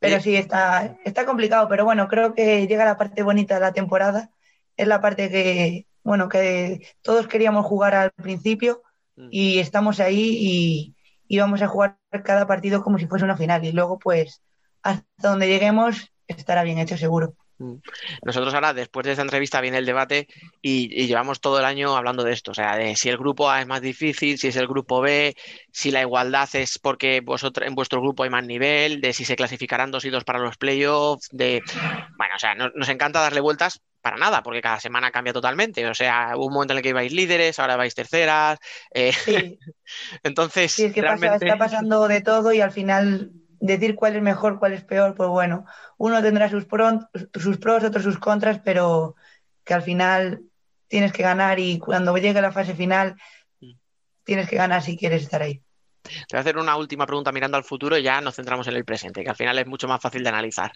Pero 0.00 0.20
sí, 0.20 0.36
está, 0.36 0.98
está 1.04 1.24
complicado, 1.26 1.68
pero 1.68 1.84
bueno, 1.84 2.08
creo 2.08 2.34
que 2.34 2.66
llega 2.66 2.84
la 2.84 2.96
parte 2.96 3.22
bonita 3.22 3.54
de 3.54 3.60
la 3.60 3.72
temporada. 3.72 4.30
Es 4.76 4.86
la 4.86 5.00
parte 5.00 5.30
que, 5.30 5.86
bueno, 6.02 6.28
que 6.28 6.80
todos 7.02 7.26
queríamos 7.28 7.66
jugar 7.66 7.94
al 7.94 8.10
principio 8.12 8.82
y 9.30 9.58
estamos 9.58 10.00
ahí 10.00 10.36
y, 10.40 10.96
y 11.26 11.38
vamos 11.38 11.62
a 11.62 11.68
jugar 11.68 11.98
cada 12.24 12.46
partido 12.46 12.82
como 12.82 12.98
si 12.98 13.06
fuese 13.06 13.24
una 13.24 13.36
final. 13.36 13.64
Y 13.64 13.72
luego, 13.72 13.98
pues, 13.98 14.42
hasta 14.82 15.28
donde 15.30 15.48
lleguemos, 15.48 16.12
estará 16.26 16.62
bien 16.62 16.78
hecho 16.78 16.96
seguro. 16.96 17.34
Nosotros 18.24 18.54
ahora, 18.54 18.72
después 18.72 19.04
de 19.04 19.12
esta 19.12 19.22
entrevista, 19.22 19.60
viene 19.60 19.78
el 19.78 19.86
debate 19.86 20.28
y, 20.62 20.88
y, 21.02 21.06
llevamos 21.06 21.40
todo 21.40 21.58
el 21.58 21.64
año 21.64 21.96
hablando 21.96 22.22
de 22.22 22.32
esto, 22.32 22.52
o 22.52 22.54
sea, 22.54 22.76
de 22.76 22.94
si 22.96 23.08
el 23.08 23.18
grupo 23.18 23.50
A 23.50 23.60
es 23.60 23.66
más 23.66 23.80
difícil, 23.80 24.38
si 24.38 24.48
es 24.48 24.56
el 24.56 24.68
grupo 24.68 25.00
B, 25.00 25.34
si 25.72 25.90
la 25.90 26.00
igualdad 26.00 26.48
es 26.54 26.78
porque 26.78 27.20
vosotros, 27.20 27.66
en 27.66 27.74
vuestro 27.74 28.00
grupo 28.00 28.22
hay 28.22 28.30
más 28.30 28.46
nivel, 28.46 29.00
de 29.00 29.12
si 29.12 29.24
se 29.24 29.36
clasificarán 29.36 29.90
dos 29.90 30.04
y 30.04 30.10
dos 30.10 30.24
para 30.24 30.38
los 30.38 30.56
playoffs, 30.56 31.28
de... 31.32 31.62
Bueno, 32.16 32.34
o 32.36 32.38
sea, 32.38 32.54
nos, 32.54 32.72
nos 32.74 32.88
encanta 32.88 33.20
darle 33.20 33.40
vueltas 33.40 33.80
para 34.00 34.16
nada, 34.16 34.42
porque 34.42 34.60
cada 34.60 34.80
semana 34.80 35.10
cambia 35.10 35.32
totalmente. 35.32 35.86
O 35.86 35.94
sea, 35.94 36.32
hubo 36.36 36.46
un 36.46 36.52
momento 36.54 36.72
en 36.72 36.78
el 36.78 36.82
que 36.82 36.90
ibais 36.90 37.12
líderes, 37.12 37.58
ahora 37.58 37.76
vais 37.76 37.94
terceras. 37.94 38.58
Eh... 38.92 39.12
Sí. 39.12 39.58
Entonces, 40.22 40.72
sí, 40.72 40.84
es 40.84 40.92
que 40.92 41.02
realmente... 41.02 41.34
pasa, 41.34 41.46
está 41.46 41.58
pasando 41.58 42.08
de 42.08 42.20
todo 42.20 42.52
y 42.52 42.60
al 42.60 42.72
final 42.72 43.32
decir 43.60 43.94
cuál 43.94 44.16
es 44.16 44.22
mejor, 44.22 44.58
cuál 44.58 44.72
es 44.72 44.84
peor, 44.84 45.14
pues 45.14 45.28
bueno, 45.28 45.64
uno 45.96 46.22
tendrá 46.22 46.48
sus, 46.48 46.64
pro, 46.64 47.08
sus 47.34 47.58
pros, 47.58 47.84
otros 47.84 48.04
sus 48.04 48.18
contras, 48.18 48.60
pero 48.64 49.16
que 49.64 49.74
al 49.74 49.82
final 49.82 50.42
tienes 50.88 51.12
que 51.12 51.22
ganar 51.22 51.58
y 51.58 51.78
cuando 51.78 52.16
llegue 52.16 52.40
la 52.40 52.52
fase 52.52 52.74
final 52.74 53.16
tienes 54.24 54.48
que 54.48 54.56
ganar 54.56 54.82
si 54.82 54.96
quieres 54.96 55.22
estar 55.22 55.42
ahí. 55.42 55.62
Te 56.02 56.10
voy 56.32 56.38
a 56.38 56.40
hacer 56.40 56.56
una 56.56 56.76
última 56.76 57.06
pregunta 57.06 57.32
mirando 57.32 57.56
al 57.56 57.64
futuro 57.64 57.98
y 57.98 58.02
ya 58.02 58.20
nos 58.20 58.36
centramos 58.36 58.66
en 58.68 58.74
el 58.74 58.84
presente, 58.84 59.22
que 59.22 59.30
al 59.30 59.36
final 59.36 59.58
es 59.58 59.66
mucho 59.66 59.88
más 59.88 60.00
fácil 60.00 60.22
de 60.22 60.28
analizar. 60.28 60.72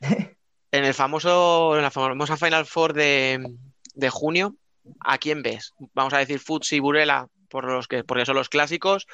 en 0.00 0.84
el 0.84 0.94
famoso, 0.94 1.76
en 1.76 1.82
la 1.82 1.90
famosa 1.90 2.36
Final 2.36 2.66
Four 2.66 2.92
de, 2.92 3.56
de 3.94 4.10
junio, 4.10 4.56
¿a 5.00 5.18
quién 5.18 5.42
ves? 5.42 5.74
Vamos 5.94 6.12
a 6.12 6.18
decir 6.18 6.38
Futsi 6.38 6.76
y 6.76 6.80
Burela 6.80 7.28
por 7.48 7.64
los 7.64 7.88
que, 7.88 8.04
porque 8.04 8.26
son 8.26 8.36
los 8.36 8.48
clásicos. 8.48 9.06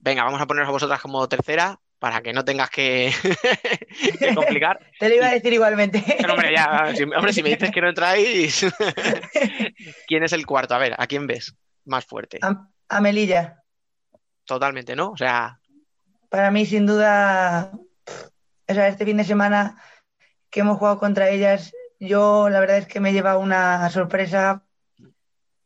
Venga, 0.00 0.24
vamos 0.24 0.40
a 0.40 0.46
poneros 0.46 0.68
a 0.68 0.72
vosotras 0.72 1.00
como 1.00 1.28
tercera 1.28 1.80
para 2.02 2.20
que 2.20 2.32
no 2.32 2.44
tengas 2.44 2.68
que, 2.68 3.12
que 4.18 4.34
complicar. 4.34 4.80
Te 4.98 5.08
lo 5.08 5.14
iba 5.14 5.28
a 5.28 5.34
decir 5.34 5.52
igualmente. 5.52 6.02
Pero, 6.18 6.32
hombre, 6.32 6.52
ya, 6.52 6.92
si, 6.96 7.04
hombre, 7.04 7.32
si 7.32 7.44
me 7.44 7.50
dices 7.50 7.70
que 7.70 7.80
no 7.80 7.90
entráis, 7.90 8.66
¿quién 10.08 10.24
es 10.24 10.32
el 10.32 10.44
cuarto? 10.44 10.74
A 10.74 10.78
ver, 10.78 10.96
¿a 10.98 11.06
quién 11.06 11.28
ves 11.28 11.54
más 11.84 12.04
fuerte? 12.04 12.40
A, 12.42 12.68
a, 12.88 13.00
Melilla. 13.00 13.62
Totalmente, 14.44 14.96
¿no? 14.96 15.12
O 15.12 15.16
sea. 15.16 15.60
Para 16.28 16.50
mí, 16.50 16.66
sin 16.66 16.86
duda, 16.86 17.70
o 18.66 18.74
sea, 18.74 18.88
este 18.88 19.04
fin 19.04 19.18
de 19.18 19.24
semana 19.24 19.80
que 20.50 20.58
hemos 20.58 20.78
jugado 20.78 20.98
contra 20.98 21.30
ellas, 21.30 21.72
yo 22.00 22.48
la 22.48 22.58
verdad 22.58 22.78
es 22.78 22.88
que 22.88 22.98
me 22.98 23.10
he 23.10 23.12
llevado 23.12 23.38
una 23.38 23.88
sorpresa 23.90 24.64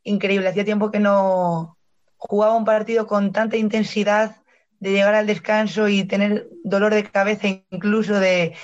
increíble. 0.03 0.49
Hacía 0.49 0.67
tiempo 0.67 0.91
que 0.91 1.01
no 1.01 1.79
jugaba 2.19 2.57
un 2.57 2.67
partido 2.67 3.07
con 3.07 3.33
tanta 3.33 3.57
intensidad 3.57 4.37
de 4.81 4.93
llegar 4.93 5.15
al 5.15 5.27
descanso 5.27 5.89
y 5.89 6.05
tener 6.05 6.49
dolor 6.65 6.95
de 6.95 7.05
cabeza 7.05 7.49
incluso 7.71 8.19
de 8.19 8.55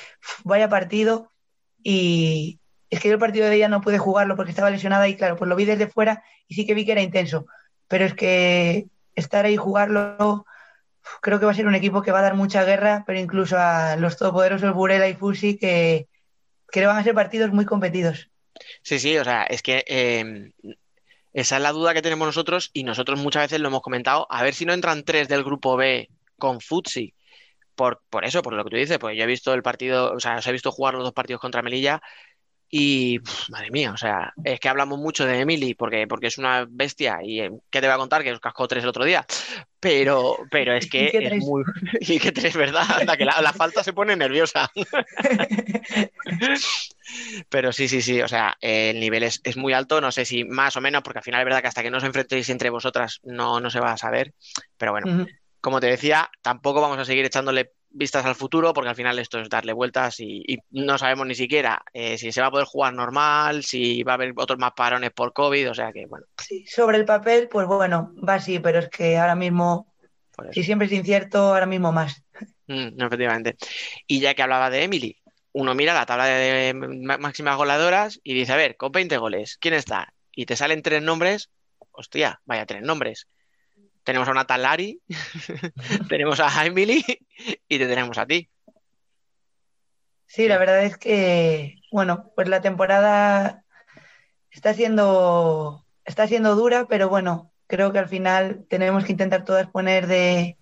vaya 0.44 0.68
partido 0.68 1.30
y 1.82 2.60
es 2.90 3.00
que 3.00 3.08
yo 3.08 3.14
el 3.14 3.20
partido 3.20 3.48
de 3.48 3.56
ella 3.56 3.68
no 3.68 3.80
pude 3.80 3.98
jugarlo 3.98 4.36
porque 4.36 4.50
estaba 4.50 4.70
lesionada 4.70 5.08
y 5.08 5.16
claro, 5.16 5.36
pues 5.36 5.48
lo 5.48 5.56
vi 5.56 5.64
desde 5.64 5.86
fuera 5.86 6.22
y 6.46 6.54
sí 6.54 6.66
que 6.66 6.74
vi 6.74 6.84
que 6.84 6.92
era 6.92 7.00
intenso, 7.00 7.46
pero 7.88 8.04
es 8.04 8.14
que 8.14 8.86
estar 9.14 9.46
ahí 9.46 9.54
y 9.54 9.56
jugarlo 9.56 10.44
creo 11.20 11.38
que 11.38 11.46
va 11.46 11.52
a 11.52 11.54
ser 11.54 11.66
un 11.66 11.74
equipo 11.74 12.02
que 12.02 12.12
va 12.12 12.20
a 12.20 12.22
dar 12.22 12.34
mucha 12.34 12.64
guerra, 12.64 13.04
pero 13.06 13.18
incluso 13.18 13.56
a 13.58 13.96
los 13.96 14.16
todopoderosos 14.16 14.74
Burela 14.74 15.08
y 15.08 15.14
Fusi 15.14 15.56
que, 15.58 16.06
que 16.70 16.86
van 16.86 16.98
a 16.98 17.04
ser 17.04 17.14
partidos 17.14 17.52
muy 17.52 17.64
competidos. 17.64 18.30
Sí, 18.82 18.98
sí, 18.98 19.16
o 19.16 19.24
sea, 19.24 19.44
es 19.44 19.62
que 19.62 19.84
eh, 19.86 20.52
esa 21.32 21.56
es 21.56 21.62
la 21.62 21.72
duda 21.72 21.94
que 21.94 22.02
tenemos 22.02 22.26
nosotros 22.26 22.70
y 22.72 22.84
nosotros 22.84 23.20
muchas 23.20 23.44
veces 23.44 23.60
lo 23.60 23.68
hemos 23.68 23.82
comentado. 23.82 24.26
A 24.30 24.42
ver 24.42 24.54
si 24.54 24.66
no 24.66 24.72
entran 24.72 25.04
tres 25.04 25.28
del 25.28 25.44
grupo 25.44 25.76
B 25.76 26.08
con 26.38 26.60
Futsi. 26.60 27.14
Por, 27.74 28.02
por 28.10 28.24
eso, 28.24 28.42
por 28.42 28.52
lo 28.52 28.64
que 28.64 28.70
tú 28.70 28.76
dices, 28.76 28.98
pues 28.98 29.16
yo 29.16 29.24
he 29.24 29.26
visto 29.26 29.54
el 29.54 29.62
partido, 29.62 30.12
o 30.12 30.20
sea, 30.20 30.36
os 30.36 30.46
he 30.46 30.52
visto 30.52 30.70
jugar 30.70 30.94
los 30.94 31.04
dos 31.04 31.14
partidos 31.14 31.40
contra 31.40 31.62
Melilla 31.62 32.02
y, 32.74 33.18
pff, 33.18 33.50
madre 33.50 33.70
mía, 33.70 33.92
o 33.92 33.98
sea, 33.98 34.32
es 34.44 34.58
que 34.58 34.68
hablamos 34.68 34.98
mucho 34.98 35.26
de 35.26 35.40
Emily 35.40 35.74
porque, 35.74 36.06
porque 36.06 36.28
es 36.28 36.38
una 36.38 36.66
bestia 36.68 37.18
y 37.22 37.40
eh, 37.40 37.50
¿qué 37.70 37.82
te 37.82 37.86
va 37.86 37.94
a 37.94 37.98
contar? 37.98 38.22
Que 38.22 38.32
os 38.32 38.40
cascó 38.40 38.66
tres 38.66 38.82
el 38.82 38.88
otro 38.88 39.04
día. 39.04 39.26
Pero, 39.78 40.38
pero 40.50 40.74
es 40.74 40.88
que 40.88 41.10
¿Y 41.12 41.24
es 41.24 41.36
muy... 41.36 41.64
Y 42.00 42.18
que 42.18 42.32
tres, 42.32 42.56
¿verdad? 42.56 42.84
Anda, 43.00 43.16
que 43.16 43.26
la, 43.26 43.40
la, 43.42 43.52
falta 43.52 43.84
se 43.84 43.92
pone 43.92 44.16
nerviosa. 44.16 44.70
Pero 47.48 47.72
sí, 47.72 47.88
sí, 47.88 48.02
sí, 48.02 48.22
o 48.22 48.28
sea, 48.28 48.56
el 48.60 49.00
nivel 49.00 49.22
es, 49.22 49.56
muy 49.56 49.72
alto, 49.72 50.00
no 50.00 50.12
sé 50.12 50.24
si 50.24 50.44
más 50.44 50.76
o 50.76 50.80
menos, 50.80 51.02
porque 51.02 51.18
al 51.18 51.24
final 51.24 51.40
es 51.40 51.44
verdad 51.44 51.62
que 51.62 51.68
hasta 51.68 51.82
que 51.82 51.90
no 51.90 51.98
os 51.98 52.04
enfrentéis 52.04 52.48
entre 52.50 52.70
vosotras 52.70 53.20
no, 53.22 53.60
no 53.60 53.70
se 53.70 53.80
va 53.80 53.92
a 53.92 53.96
saber, 53.96 54.34
pero 54.76 54.92
bueno, 54.92 55.26
como 55.60 55.80
te 55.80 55.86
decía, 55.86 56.30
tampoco 56.42 56.80
vamos 56.80 56.98
a 56.98 57.04
seguir 57.04 57.24
echándole 57.24 57.72
vistas 57.94 58.24
al 58.24 58.34
futuro, 58.34 58.72
porque 58.72 58.88
al 58.88 58.96
final 58.96 59.18
esto 59.18 59.38
es 59.38 59.48
darle 59.48 59.72
vueltas 59.72 60.18
y, 60.18 60.58
no 60.70 60.98
sabemos 60.98 61.26
ni 61.26 61.34
siquiera 61.34 61.82
eh, 61.92 62.18
si 62.18 62.32
se 62.32 62.40
va 62.40 62.48
a 62.48 62.50
poder 62.50 62.66
jugar 62.66 62.94
normal, 62.94 63.62
si 63.62 64.02
va 64.02 64.12
a 64.12 64.14
haber 64.14 64.32
otros 64.36 64.58
más 64.58 64.72
parones 64.72 65.10
por 65.10 65.32
COVID, 65.32 65.70
o 65.70 65.74
sea 65.74 65.92
que 65.92 66.06
bueno. 66.06 66.26
Sí, 66.38 66.64
sobre 66.66 66.98
el 66.98 67.04
papel, 67.04 67.48
pues 67.48 67.66
bueno, 67.66 68.14
va 68.26 68.34
así, 68.34 68.58
pero 68.58 68.80
es 68.80 68.88
que 68.88 69.18
ahora 69.18 69.34
mismo, 69.34 69.94
si 70.50 70.62
siempre 70.62 70.86
es 70.86 70.92
incierto, 70.92 71.38
ahora 71.38 71.66
mismo 71.66 71.92
más. 71.92 72.22
Mm, 72.66 73.00
efectivamente. 73.02 73.56
Y 74.06 74.20
ya 74.20 74.34
que 74.34 74.42
hablaba 74.42 74.70
de 74.70 74.84
Emily, 74.84 75.21
uno 75.52 75.74
mira 75.74 75.94
la 75.94 76.06
tabla 76.06 76.26
de 76.26 76.74
máximas 76.74 77.56
goleadoras 77.56 78.20
y 78.22 78.34
dice, 78.34 78.52
a 78.52 78.56
ver, 78.56 78.76
con 78.76 78.92
20 78.92 79.16
goles, 79.18 79.58
¿quién 79.60 79.74
está? 79.74 80.14
Y 80.32 80.46
te 80.46 80.56
salen 80.56 80.82
tres 80.82 81.02
nombres, 81.02 81.50
hostia, 81.92 82.40
vaya 82.44 82.66
tres 82.66 82.82
nombres 82.82 83.28
tenemos 84.04 84.28
a 84.28 84.32
una 84.32 84.46
Talari, 84.46 85.00
tenemos 86.08 86.40
a 86.40 86.66
Emily 86.66 87.04
y 87.68 87.78
te 87.78 87.86
tenemos 87.86 88.18
a 88.18 88.26
ti. 88.26 88.48
Sí, 90.26 90.48
la 90.48 90.58
verdad 90.58 90.84
es 90.84 90.96
que, 90.96 91.76
bueno, 91.90 92.32
pues 92.34 92.48
la 92.48 92.62
temporada 92.62 93.64
está 94.50 94.72
siendo, 94.74 95.84
está 96.04 96.26
siendo 96.26 96.56
dura, 96.56 96.86
pero 96.88 97.08
bueno, 97.08 97.52
creo 97.66 97.92
que 97.92 97.98
al 97.98 98.08
final 98.08 98.64
tenemos 98.68 99.04
que 99.04 99.12
intentar 99.12 99.44
todas 99.44 99.68
poner 99.68 100.06
de, 100.06 100.56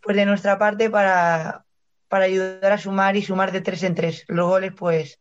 pues 0.00 0.16
de 0.16 0.24
nuestra 0.24 0.58
parte 0.58 0.88
para, 0.88 1.66
para 2.10 2.24
ayudar 2.24 2.72
a 2.72 2.78
sumar 2.78 3.16
y 3.16 3.22
sumar 3.22 3.52
de 3.52 3.60
tres 3.60 3.84
en 3.84 3.94
tres. 3.94 4.24
Los 4.26 4.48
goles, 4.48 4.72
pues, 4.76 5.20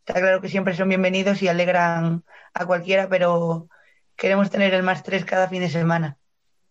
está 0.00 0.20
claro 0.20 0.40
que 0.40 0.48
siempre 0.48 0.74
son 0.74 0.88
bienvenidos 0.88 1.40
y 1.42 1.48
alegran 1.48 2.24
a 2.52 2.66
cualquiera, 2.66 3.08
pero 3.08 3.68
queremos 4.16 4.50
tener 4.50 4.74
el 4.74 4.82
más 4.82 5.04
tres 5.04 5.24
cada 5.24 5.48
fin 5.48 5.60
de 5.60 5.70
semana. 5.70 6.18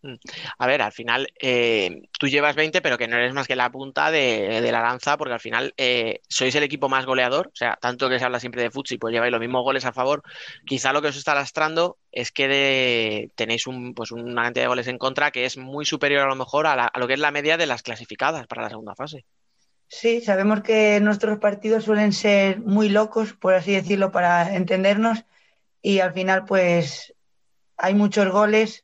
Mm. 0.04 0.16
A 0.58 0.68
ver, 0.68 0.82
al 0.82 0.92
final 0.92 1.28
eh, 1.40 2.02
tú 2.18 2.28
llevas 2.28 2.56
20, 2.56 2.82
pero 2.82 2.98
que 2.98 3.08
no 3.08 3.18
eres 3.18 3.34
más 3.34 3.48
que 3.48 3.56
la 3.56 3.72
punta 3.72 4.10
de, 4.10 4.62
la 4.72 4.82
lanza, 4.82 5.18
porque 5.18 5.34
al 5.34 5.40
final 5.40 5.74
eh, 5.78 6.22
sois 6.28 6.56
el 6.56 6.64
equipo 6.64 6.90
más 6.90 7.06
goleador, 7.06 7.48
o 7.48 7.56
sea, 7.56 7.78
tanto 7.80 8.10
que 8.10 8.18
se 8.18 8.26
habla 8.26 8.40
siempre 8.40 8.64
de 8.64 8.72
futsi, 8.72 8.98
pues 8.98 9.14
lleváis 9.14 9.32
los 9.32 9.40
mismos 9.40 9.64
goles 9.64 9.86
a 9.86 9.94
favor. 9.94 10.24
Quizá 10.66 10.92
lo 10.92 11.02
que 11.02 11.10
os 11.10 11.18
está 11.18 11.36
lastrando 11.36 11.98
es 12.12 12.32
que 12.32 13.30
tenéis 13.36 13.68
un, 13.68 13.94
pues 13.94 14.12
una 14.12 14.44
cantidad 14.44 14.64
de 14.66 14.70
goles 14.70 14.88
en 14.88 14.98
contra 14.98 15.32
que 15.32 15.46
es 15.46 15.58
muy 15.58 15.86
superior 15.86 16.24
a 16.24 16.30
lo 16.30 16.36
mejor 16.36 16.68
a, 16.68 16.74
a 16.74 17.00
lo 17.00 17.08
que 17.08 17.14
es 17.14 17.20
la 17.20 17.32
media 17.32 17.58
de 17.58 17.68
las 17.68 17.84
clasificadas 17.84 18.48
para 18.48 18.64
la 18.64 18.70
segunda 18.70 18.96
fase. 18.96 19.26
Sí, 19.88 20.22
sabemos 20.22 20.62
que 20.62 21.00
nuestros 21.02 21.38
partidos 21.40 21.84
suelen 21.84 22.14
ser 22.14 22.62
muy 22.62 22.88
locos, 22.88 23.34
por 23.34 23.54
así 23.54 23.74
decirlo, 23.74 24.12
para 24.12 24.56
entendernos, 24.56 25.26
y 25.82 26.00
al 26.00 26.14
final, 26.14 26.46
pues 26.46 27.14
hay 27.78 27.94
muchos 27.94 28.30
goles 28.30 28.84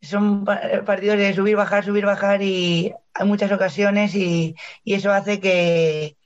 son 0.00 0.44
partidos 0.44 1.18
de 1.18 1.34
subir, 1.34 1.56
bajar, 1.56 1.84
subir, 1.84 2.06
bajar 2.06 2.42
y 2.42 2.92
hay 3.14 3.26
muchas 3.26 3.50
ocasiones 3.52 4.14
y, 4.14 4.54
eso 4.84 5.12
hace 5.12 5.40
que, 5.40 6.16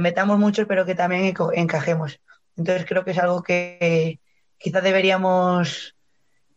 metamos 0.00 0.38
muchos 0.38 0.66
pero 0.66 0.84
que 0.86 0.94
también 0.94 1.34
encajemos. 1.54 2.20
Entonces 2.56 2.86
creo 2.86 3.04
que 3.04 3.12
es 3.12 3.18
algo 3.18 3.42
que 3.42 4.20
quizás 4.58 4.82
deberíamos 4.82 5.96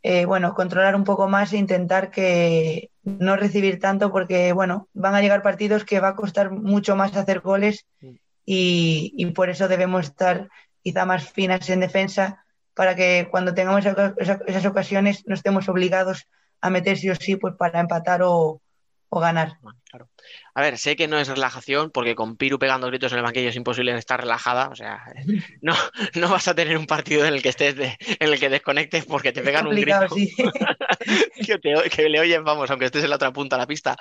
eh, 0.06 0.26
bueno, 0.26 0.54
controlar 0.54 0.96
un 0.96 1.06
poco 1.06 1.30
más 1.30 1.54
e 1.54 1.58
intentar 1.58 2.12
que 2.12 2.92
no 3.04 3.38
recibir 3.38 3.80
tanto 3.80 4.12
porque 4.12 4.52
bueno, 4.52 4.90
van 4.94 5.16
a 5.16 5.22
llegar 5.22 5.42
partidos 5.42 5.86
que 5.86 6.02
va 6.02 6.10
a 6.10 6.16
costar 6.16 6.52
mucho 6.52 6.98
más 6.98 7.16
hacer 7.16 7.40
goles 7.40 7.86
y, 8.46 9.26
por 9.34 9.50
eso 9.50 9.70
debemos 9.70 10.08
estar 10.08 10.50
quizá 10.82 11.06
más 11.06 11.30
finas 11.32 11.70
en 11.70 11.80
defensa 11.80 12.44
para 12.74 12.96
que 12.96 13.30
cuando 13.32 13.54
tengamos 13.54 13.86
esas 13.86 14.66
ocasiones 14.66 15.24
no 15.26 15.36
estemos 15.36 15.70
obligados 15.70 16.28
meter 16.70 16.98
sí 16.98 17.10
o 17.10 17.16
sí 17.16 17.36
pues 17.36 17.56
para 17.58 17.80
empatar 17.80 18.22
o, 18.24 18.62
ganar. 19.12 19.60
A 20.56 20.62
ver, 20.62 20.80
sé 20.80 20.96
que 20.96 21.08
no 21.08 21.20
es 21.20 21.28
relajación, 21.28 21.92
porque 21.92 22.16
con 22.16 22.36
Piru 22.36 22.58
pegando 22.58 22.88
gritos 22.88 23.12
en 23.12 23.20
el 23.20 23.24
banquillo 23.24 23.50
es 23.50 23.56
imposible 23.56 23.96
estar 23.96 24.20
relajada. 24.20 24.70
O 24.70 24.76
sea, 24.76 25.04
no, 25.62 25.76
no 26.16 26.30
vas 26.30 26.48
a 26.48 26.56
tener 26.56 26.78
un 26.78 26.88
partido 26.88 27.24
en 27.26 27.36
el 27.36 27.44
que 27.44 27.50
estés 27.50 27.76
en 27.78 27.96
el 28.20 28.40
que 28.40 28.50
desconectes 28.50 29.06
porque 29.06 29.32
te 29.32 29.44
pegan 29.44 29.68
un 29.68 29.76
grito. 29.76 30.08
que, 31.92 32.10
le 32.10 32.20
oyen, 32.20 32.44
vamos, 32.44 32.72
aunque 32.72 32.86
estés 32.86 33.04
en 33.04 33.12
la 33.12 33.18
otra 33.18 33.32
punta 33.32 33.56
de 33.56 33.62
la 33.62 33.68
pista. 33.68 33.96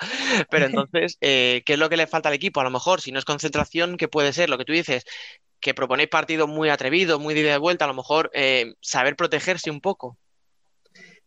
Pero 0.49 0.65
entonces, 0.65 1.17
eh, 1.21 1.61
¿qué 1.65 1.73
es 1.73 1.79
lo 1.79 1.89
que 1.89 1.97
le 1.97 2.07
falta 2.07 2.29
al 2.29 2.35
equipo? 2.35 2.61
A 2.61 2.63
lo 2.63 2.71
mejor, 2.71 3.01
si 3.01 3.11
no 3.11 3.19
es 3.19 3.25
concentración, 3.25 3.97
¿qué 3.97 4.07
puede 4.07 4.33
ser? 4.33 4.49
Lo 4.49 4.57
que 4.57 4.65
tú 4.65 4.73
dices, 4.73 5.05
que 5.59 5.73
proponéis 5.73 6.09
partidos 6.09 6.49
muy 6.49 6.69
atrevidos, 6.69 7.19
muy 7.19 7.33
de 7.33 7.41
ida 7.41 7.49
y 7.49 7.51
de 7.53 7.57
vuelta, 7.57 7.85
a 7.85 7.87
lo 7.87 7.93
mejor 7.93 8.29
eh, 8.33 8.73
saber 8.81 9.15
protegerse 9.15 9.71
un 9.71 9.81
poco. 9.81 10.17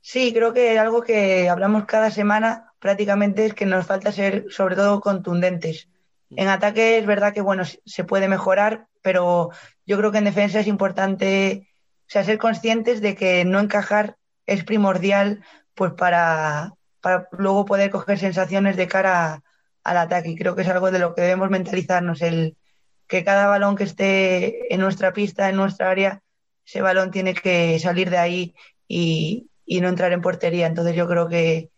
Sí, 0.09 0.33
creo 0.33 0.53
que 0.53 0.79
algo 0.79 1.03
que 1.03 1.49
hablamos 1.49 1.85
cada 1.85 2.13
semana 2.13 2.73
prácticamente 2.79 3.45
es 3.45 3.55
que 3.55 3.67
nos 3.67 3.87
falta 3.87 4.13
ser 4.13 4.47
sobre 4.51 4.77
todo 4.77 5.01
contundentes. 5.01 5.89
En 6.31 6.47
ataque 6.47 6.99
es 6.99 7.07
verdad 7.07 7.35
que 7.35 7.41
bueno, 7.41 7.65
se 7.65 8.05
puede 8.05 8.29
mejorar, 8.29 8.87
pero 9.03 9.51
yo 9.85 9.99
creo 9.99 10.13
que 10.13 10.19
en 10.19 10.25
defensa 10.27 10.61
es 10.61 10.69
importante 10.69 11.69
sea, 12.07 12.23
ser 12.23 12.39
conscientes 12.39 13.01
de 13.01 13.17
que 13.17 13.45
no 13.45 13.59
encajar 13.59 14.17
es 14.47 14.63
primordial 14.63 15.45
pues 15.75 15.93
para, 15.95 16.75
para 17.01 17.29
luego 17.33 17.65
poder 17.65 17.91
coger 17.91 18.21
sensaciones 18.21 18.77
de 18.77 18.87
cara 18.87 19.43
al 19.83 19.97
ataque. 19.97 20.29
Y 20.31 20.37
creo 20.37 20.55
que 20.55 20.63
es 20.63 20.69
algo 20.69 20.93
de 20.93 21.01
lo 21.01 21.17
que 21.17 21.23
debemos 21.23 21.51
mentalizarnos, 21.51 22.23
el 22.23 22.57
que 23.09 23.25
cada 23.25 23.49
balón 23.49 23.75
que 23.75 23.83
esté 23.83 24.73
en 24.73 24.79
nuestra 24.79 25.13
pista, 25.13 25.49
en 25.49 25.57
nuestra 25.57 25.91
área, 25.91 26.23
ese 26.65 26.81
balón 26.81 27.11
tiene 27.11 27.35
que 27.35 27.81
salir 27.81 28.09
de 28.09 28.19
ahí 28.19 28.55
y, 28.87 29.51
y 29.67 29.81
no 29.81 29.89
entrar 29.89 30.13
en 30.13 30.23
portería. 30.23 30.67
Entonces 30.67 30.95
yo 30.95 31.07
creo 31.07 31.29
que, 31.29 31.71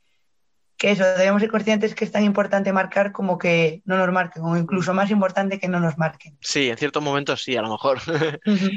que 0.78 0.92
eso, 0.92 1.04
debemos 1.04 1.42
ser 1.42 1.50
conscientes 1.50 1.94
que 1.94 2.04
es 2.04 2.12
tan 2.12 2.22
importante 2.22 2.72
marcar 2.72 3.10
como 3.10 3.36
que 3.36 3.82
no 3.84 3.98
nos 3.98 4.12
marquen, 4.12 4.44
o 4.44 4.56
incluso 4.56 4.94
más 4.94 5.10
importante 5.10 5.58
que 5.58 5.66
no 5.66 5.80
nos 5.80 5.98
marquen. 5.98 6.38
Sí, 6.40 6.70
en 6.70 6.78
ciertos 6.78 7.02
momentos 7.02 7.42
sí, 7.42 7.56
a 7.56 7.62
lo 7.62 7.70
mejor. 7.70 7.98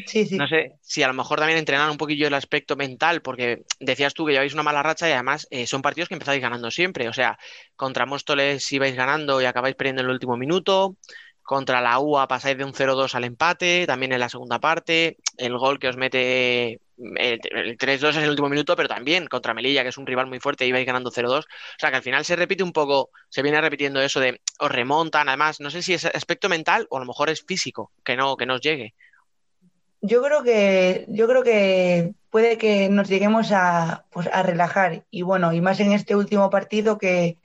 Sí, 0.08 0.26
sí. 0.26 0.38
No 0.38 0.48
sé, 0.48 0.74
si 0.82 1.04
a 1.04 1.08
lo 1.08 1.14
mejor 1.14 1.38
también 1.38 1.60
entrenar 1.60 1.90
un 1.92 1.98
poquillo 1.98 2.28
el 2.28 2.34
aspecto 2.34 2.76
mental, 2.76 3.22
porque 3.22 3.64
decías 3.80 4.16
tú 4.16 4.26
que 4.26 4.32
lleváis 4.32 4.54
una 4.54 4.64
mala 4.64 4.82
racha 4.82 5.08
y 5.08 5.12
además 5.12 5.48
eh, 5.52 5.68
son 5.68 5.84
partidos 5.84 6.10
que 6.10 6.16
empezáis 6.16 6.42
ganando 6.42 6.72
siempre. 6.72 7.08
O 7.08 7.14
sea, 7.14 7.38
contra 7.76 8.08
Móstoles 8.08 8.72
ibais 8.74 8.96
ganando 8.96 9.40
y 9.40 9.46
acabáis 9.46 9.76
perdiendo 9.76 10.02
en 10.02 10.08
el 10.08 10.14
último 10.14 10.38
minuto. 10.38 10.98
Contra 11.44 11.82
la 11.82 12.00
UA 12.00 12.28
pasáis 12.28 12.58
de 12.58 12.64
un 12.64 12.74
0-2 12.74 13.14
al 13.14 13.26
empate, 13.26 13.86
también 13.86 14.12
en 14.14 14.20
la 14.20 14.30
segunda 14.30 14.60
parte. 14.60 15.18
El 15.38 15.58
gol 15.58 15.80
que 15.80 15.90
os 15.90 15.98
mete 15.98 16.80
el, 17.16 17.78
3-2 17.78 18.10
es 18.10 18.18
el 18.18 18.30
último 18.30 18.50
minuto, 18.50 18.76
pero 18.76 18.88
también 18.88 19.28
contra 19.28 19.54
Melilla, 19.54 19.84
que 19.84 19.90
es 19.90 19.98
un 19.98 20.06
rival 20.06 20.28
muy 20.28 20.40
fuerte, 20.40 20.66
ibais 20.66 20.86
ganando 20.86 21.12
0-2. 21.12 21.40
O 21.40 21.44
sea 21.78 21.90
que 21.90 21.98
al 21.98 22.04
final 22.04 22.24
se 22.26 22.36
repite 22.36 22.64
un 22.64 22.74
poco, 22.74 23.10
se 23.30 23.42
viene 23.42 23.60
repitiendo 23.60 24.02
eso 24.02 24.20
de 24.20 24.42
os 24.60 24.72
remontan, 24.72 25.28
además, 25.28 25.60
no 25.60 25.70
sé 25.70 25.82
si 25.82 25.94
es 25.94 26.06
aspecto 26.06 26.50
mental 26.50 26.88
o 26.90 26.98
a 26.98 27.00
lo 27.00 27.06
mejor 27.06 27.30
es 27.30 27.44
físico, 27.44 27.92
que 28.04 28.16
no, 28.16 28.38
que 28.38 28.46
no 28.46 28.56
os 28.56 28.62
llegue. 28.62 28.94
Yo 30.02 30.22
creo 30.24 30.44
que, 30.44 31.06
yo 31.10 31.28
creo 31.28 31.44
que 31.44 32.14
puede 32.30 32.58
que 32.58 32.90
nos 32.90 33.08
lleguemos 33.08 33.52
a, 33.52 34.06
pues, 34.12 34.28
a 34.32 34.42
relajar. 34.42 35.06
Y 35.12 35.22
bueno, 35.22 35.54
y 35.54 35.62
más 35.62 35.80
en 35.80 35.92
este 35.92 36.16
último 36.16 36.50
partido 36.50 36.98
que 36.98 37.38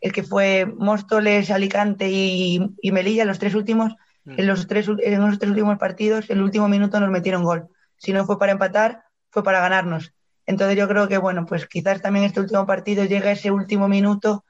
el 0.00 0.12
que 0.12 0.22
fue 0.22 0.66
Móstoles, 0.66 1.50
Alicante 1.50 2.08
y, 2.10 2.60
Melilla, 2.90 3.24
los 3.24 3.38
tres 3.38 3.54
últimos, 3.54 3.94
mm. 4.24 4.38
en 4.38 4.46
los 4.46 4.66
tres, 4.66 4.88
en 4.88 5.20
los 5.20 5.38
tres 5.38 5.50
últimos 5.50 5.78
partidos, 5.78 6.30
el 6.30 6.40
último 6.40 6.68
minuto 6.68 6.98
nos 6.98 7.10
metieron 7.10 7.44
gol 7.44 7.68
si 7.98 8.12
no 8.12 8.24
fue 8.24 8.38
para 8.38 8.52
empatar, 8.52 9.04
fue 9.30 9.42
para 9.42 9.60
ganarnos. 9.60 10.12
Entonces 10.46 10.76
yo 10.78 10.88
creo 10.88 11.08
que, 11.08 11.18
bueno, 11.18 11.44
pues 11.44 11.66
quizás 11.66 12.00
también 12.00 12.24
este 12.24 12.40
último 12.40 12.66
partido 12.66 13.04
llega 13.04 13.30
ese 13.30 13.50
último 13.50 13.86
minuto 13.88 14.44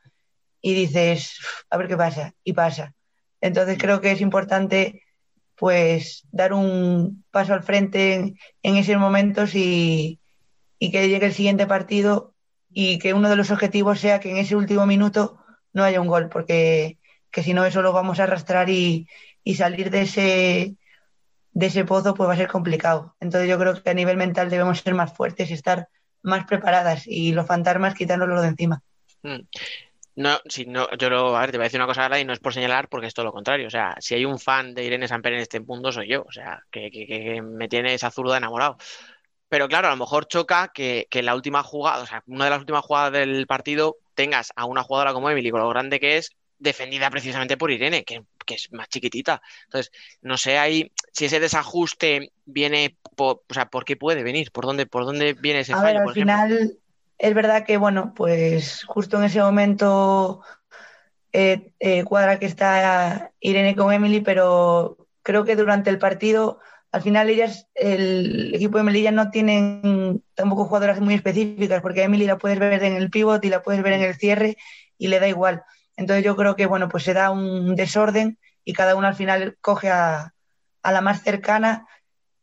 y 0.60 0.74
dices, 0.74 1.40
a 1.70 1.76
ver 1.76 1.88
qué 1.88 1.96
pasa, 1.96 2.34
y 2.44 2.52
pasa. 2.52 2.94
Entonces 3.40 3.78
creo 3.78 4.00
que 4.00 4.12
es 4.12 4.20
importante 4.20 5.02
pues 5.56 6.24
dar 6.30 6.52
un 6.52 7.24
paso 7.32 7.52
al 7.52 7.64
frente 7.64 8.36
en, 8.62 8.76
esos 8.76 8.96
momentos 8.96 9.54
y, 9.54 10.20
que 10.78 11.08
llegue 11.08 11.26
el 11.26 11.34
siguiente 11.34 11.66
partido 11.66 12.34
y 12.70 13.00
que 13.00 13.12
uno 13.12 13.28
de 13.28 13.34
los 13.34 13.50
objetivos 13.50 13.98
sea 13.98 14.20
que 14.20 14.30
en 14.30 14.36
ese 14.36 14.54
último 14.54 14.86
minuto 14.86 15.40
no 15.72 15.82
haya 15.82 16.00
un 16.00 16.06
gol, 16.06 16.28
porque 16.28 16.98
que 17.30 17.42
si 17.42 17.54
no 17.54 17.64
eso 17.66 17.82
lo 17.82 17.92
vamos 17.92 18.20
a 18.20 18.24
arrastrar 18.24 18.70
y, 18.70 19.08
y 19.42 19.56
salir 19.56 19.90
de 19.90 20.02
ese, 20.02 20.76
de 21.58 21.66
ese 21.66 21.84
pozo 21.84 22.14
pues 22.14 22.28
va 22.28 22.34
a 22.34 22.36
ser 22.36 22.46
complicado. 22.46 23.16
Entonces 23.18 23.50
yo 23.50 23.58
creo 23.58 23.82
que 23.82 23.90
a 23.90 23.94
nivel 23.94 24.16
mental 24.16 24.48
debemos 24.48 24.78
ser 24.78 24.94
más 24.94 25.12
fuertes 25.12 25.50
y 25.50 25.54
estar 25.54 25.88
más 26.22 26.46
preparadas 26.46 27.04
y 27.04 27.32
los 27.32 27.48
fantasmas 27.48 27.96
quitárnoslo 27.96 28.40
de 28.40 28.48
encima. 28.48 28.80
Hmm. 29.24 29.40
No, 30.14 30.38
si 30.48 30.66
no, 30.66 30.88
yo 30.96 31.10
lo, 31.10 31.36
a 31.36 31.40
ver, 31.40 31.50
te 31.50 31.56
voy 31.56 31.64
a 31.64 31.66
decir 31.66 31.80
una 31.80 31.88
cosa 31.88 32.04
ahora 32.04 32.20
y 32.20 32.24
no 32.24 32.32
es 32.32 32.38
por 32.38 32.54
señalar 32.54 32.88
porque 32.88 33.08
es 33.08 33.14
todo 33.14 33.26
lo 33.26 33.32
contrario. 33.32 33.66
O 33.66 33.70
sea, 33.70 33.96
si 33.98 34.14
hay 34.14 34.24
un 34.24 34.38
fan 34.38 34.72
de 34.72 34.84
Irene 34.84 35.08
Samper 35.08 35.32
en 35.32 35.40
este 35.40 35.60
punto 35.60 35.90
soy 35.90 36.06
yo. 36.06 36.22
O 36.28 36.30
sea, 36.30 36.62
que, 36.70 37.42
me 37.42 37.66
tiene 37.66 37.92
esa 37.92 38.12
zurda 38.12 38.36
enamorado. 38.36 38.76
Pero 39.48 39.66
claro, 39.66 39.88
a 39.88 39.90
lo 39.90 39.96
mejor 39.96 40.28
choca 40.28 40.70
que, 40.72 41.08
que 41.10 41.24
la 41.24 41.34
última 41.34 41.64
jugada, 41.64 42.04
o 42.04 42.06
sea, 42.06 42.22
una 42.28 42.44
de 42.44 42.50
las 42.50 42.60
últimas 42.60 42.84
jugadas 42.84 43.10
del 43.12 43.48
partido 43.48 43.96
tengas 44.14 44.52
a 44.54 44.64
una 44.64 44.84
jugadora 44.84 45.12
como 45.12 45.28
Emily, 45.28 45.50
con 45.50 45.60
lo 45.60 45.68
grande 45.68 45.98
que 45.98 46.18
es, 46.18 46.30
defendida 46.60 47.10
precisamente 47.10 47.56
por 47.56 47.72
Irene, 47.72 48.04
que, 48.04 48.22
que 48.48 48.54
es 48.54 48.72
más 48.72 48.88
chiquitita. 48.88 49.40
Entonces, 49.66 49.92
no 50.22 50.36
sé 50.38 50.58
ahí 50.58 50.90
si 51.12 51.26
ese 51.26 51.40
desajuste 51.40 52.32
viene, 52.46 52.96
por, 53.16 53.42
o 53.48 53.54
sea, 53.54 53.66
¿por 53.66 53.84
qué 53.84 53.96
puede 53.96 54.22
venir? 54.24 54.50
¿Por 54.52 54.64
dónde, 54.66 54.86
por 54.86 55.04
dónde 55.04 55.34
viene 55.34 55.60
ese 55.60 55.74
A 55.74 55.82
fallo? 55.82 55.86
ver, 55.86 56.02
al 56.02 56.04
por 56.04 56.12
ejemplo? 56.14 56.24
final 56.32 56.78
es 57.18 57.34
verdad 57.34 57.64
que, 57.66 57.76
bueno, 57.76 58.12
pues 58.14 58.84
justo 58.86 59.18
en 59.18 59.24
ese 59.24 59.40
momento 59.40 60.42
eh, 61.32 61.72
eh, 61.80 62.04
cuadra 62.04 62.38
que 62.38 62.46
está 62.46 63.32
Irene 63.40 63.76
con 63.76 63.92
Emily, 63.92 64.20
pero 64.20 64.96
creo 65.22 65.44
que 65.44 65.56
durante 65.56 65.90
el 65.90 65.98
partido, 65.98 66.60
al 66.92 67.02
final 67.02 67.28
ellas, 67.28 67.68
el 67.74 68.54
equipo 68.54 68.78
de 68.78 68.84
Melilla 68.84 69.10
no 69.12 69.30
tienen 69.30 70.22
tampoco 70.34 70.64
jugadoras 70.66 71.00
muy 71.00 71.14
específicas, 71.14 71.82
porque 71.82 72.00
a 72.02 72.04
Emily 72.04 72.26
la 72.26 72.38
puedes 72.38 72.58
ver 72.58 72.82
en 72.82 72.94
el 72.96 73.10
pivot 73.10 73.44
y 73.44 73.50
la 73.50 73.62
puedes 73.62 73.82
ver 73.82 73.94
en 73.94 74.02
el 74.02 74.14
cierre 74.16 74.56
y 74.96 75.08
le 75.08 75.20
da 75.20 75.28
igual. 75.28 75.62
Entonces 75.98 76.24
yo 76.24 76.36
creo 76.36 76.54
que, 76.54 76.66
bueno, 76.66 76.88
pues 76.88 77.02
se 77.02 77.12
da 77.12 77.32
un 77.32 77.74
desorden 77.74 78.38
y 78.64 78.72
cada 78.72 78.94
una 78.94 79.08
al 79.08 79.16
final 79.16 79.58
coge 79.60 79.90
a, 79.90 80.32
a 80.82 80.92
la 80.92 81.00
más 81.00 81.22
cercana 81.22 81.88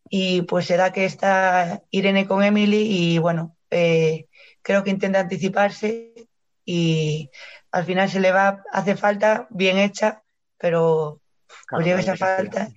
y 0.10 0.42
pues 0.42 0.66
se 0.66 0.76
da 0.76 0.92
que 0.92 1.06
está 1.06 1.82
Irene 1.90 2.28
con 2.28 2.44
Emily 2.44 2.82
y, 2.82 3.18
bueno, 3.18 3.56
eh, 3.72 4.28
creo 4.62 4.84
que 4.84 4.90
intenta 4.90 5.22
anticiparse 5.22 6.28
y 6.66 7.30
al 7.72 7.86
final 7.86 8.10
se 8.10 8.20
le 8.20 8.34
va, 8.34 8.62
hace 8.74 8.98
falta, 8.98 9.48
bien 9.50 9.78
hecha, 9.78 10.22
pero 10.58 11.22
Claro, 11.66 11.84
pues 11.84 11.86
llega 11.86 12.02
claro, 12.02 12.14
esa 12.14 12.26
falta 12.26 12.70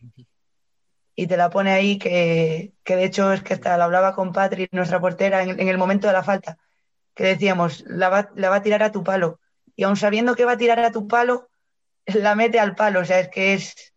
y 1.17 1.27
te 1.27 1.37
la 1.37 1.51
pone 1.51 1.73
ahí 1.73 1.99
que, 1.99 2.73
que 2.85 2.95
de 2.95 3.05
hecho 3.05 3.33
es 3.33 3.43
que 3.43 3.55
hasta 3.55 3.77
la 3.77 3.87
hablaba 3.87 4.15
con 4.15 4.33
Patri, 4.33 4.69
nuestra 4.71 5.01
portera, 5.01 5.43
en, 5.43 5.59
en 5.59 5.67
el 5.67 5.77
momento 5.77 6.07
de 6.07 6.13
la 6.13 6.23
falta, 6.23 6.57
que 7.17 7.25
decíamos, 7.25 7.83
la 7.89 8.09
va, 8.09 8.31
la 8.37 8.49
va 8.49 8.57
a 8.57 8.63
tirar 8.63 8.85
a 8.85 8.93
tu 8.93 9.03
palo. 9.03 9.41
Y 9.79 9.85
aun 9.85 9.95
sabiendo 9.95 10.35
que 10.35 10.45
va 10.45 10.53
a 10.55 10.59
tirar 10.59 10.81
a 10.81 10.91
tu 10.91 11.07
palo, 11.07 11.51
la 12.05 12.35
mete 12.35 12.59
al 12.59 12.75
palo. 12.75 12.99
O 12.99 13.05
sea, 13.05 13.21
es 13.21 13.29
que 13.29 13.55
es, 13.55 13.95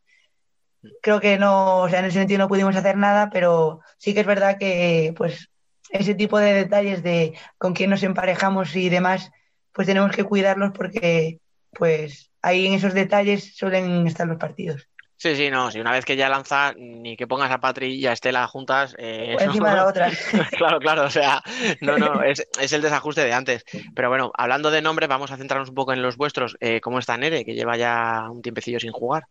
creo 1.02 1.20
que 1.20 1.40
no, 1.40 1.80
o 1.80 1.90
sea, 1.90 2.02
en 2.02 2.06
ese 2.06 2.20
sentido 2.20 2.38
no 2.38 2.48
pudimos 2.48 2.76
hacer 2.76 2.98
nada, 2.98 3.32
pero 3.32 3.82
sí 3.98 4.14
que 4.14 4.20
es 4.20 4.28
verdad 4.28 4.60
que 4.60 5.12
pues 5.18 5.50
ese 5.90 6.14
tipo 6.14 6.38
de 6.38 6.54
detalles 6.54 7.02
de 7.02 7.34
con 7.58 7.74
quién 7.74 7.90
nos 7.90 8.04
emparejamos 8.04 8.76
y 8.76 8.90
demás, 8.90 9.32
pues 9.72 9.88
tenemos 9.88 10.16
que 10.16 10.24
cuidarlos 10.24 10.70
porque 10.72 11.40
pues 11.72 12.30
ahí 12.44 12.68
en 12.68 12.74
esos 12.74 12.94
detalles 12.94 13.56
suelen 13.56 14.06
estar 14.06 14.28
los 14.28 14.38
partidos. 14.38 14.88
Sí, 15.22 15.36
sí, 15.36 15.52
no, 15.52 15.70
si 15.70 15.80
una 15.80 15.92
vez 15.92 16.04
que 16.04 16.16
ya 16.16 16.30
lanza, 16.30 16.74
ni 16.76 17.16
que 17.16 17.28
pongas 17.28 17.52
a 17.52 17.60
Patri 17.60 17.94
y 17.94 18.08
a 18.08 18.12
Estela 18.12 18.48
juntas, 18.48 18.96
eh, 18.98 19.34
Por 19.34 19.44
encima 19.44 19.70
de 19.70 19.76
la 19.76 19.86
otra. 19.88 20.10
Claro, 20.58 20.80
claro, 20.80 21.04
o 21.04 21.12
sea, 21.12 21.44
no, 21.80 22.00
no, 22.00 22.24
es, 22.24 22.48
es 22.60 22.74
el 22.74 22.82
desajuste 22.82 23.24
de 23.24 23.32
antes. 23.32 23.64
Pero 23.94 24.10
bueno, 24.10 24.32
hablando 24.36 24.72
de 24.72 24.82
nombres, 24.82 25.08
vamos 25.08 25.30
a 25.30 25.38
centrarnos 25.38 25.70
un 25.70 25.76
poco 25.76 25.94
en 25.94 26.02
los 26.02 26.18
vuestros. 26.18 26.58
Eh, 26.60 26.82
¿cómo 26.82 26.98
está 26.98 27.18
Nere, 27.18 27.46
que 27.46 27.54
lleva 27.54 27.78
ya 27.78 28.32
un 28.32 28.42
tiempecillo 28.42 28.80
sin 28.80 28.94
jugar? 28.94 29.26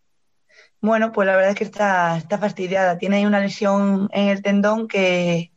Bueno, 0.81 1.11
pues 1.11 1.26
la 1.26 1.35
verdad 1.35 1.50
es 1.50 1.57
que 1.57 1.64
está, 1.64 2.16
está 2.16 2.38
fastidiada. 2.38 2.96
Tiene 2.96 3.16
ahí 3.16 3.26
una 3.26 3.40
lesión 3.40 4.09
en 4.12 4.29
el 4.29 4.42
tendón 4.42 4.87
que, 4.87 5.50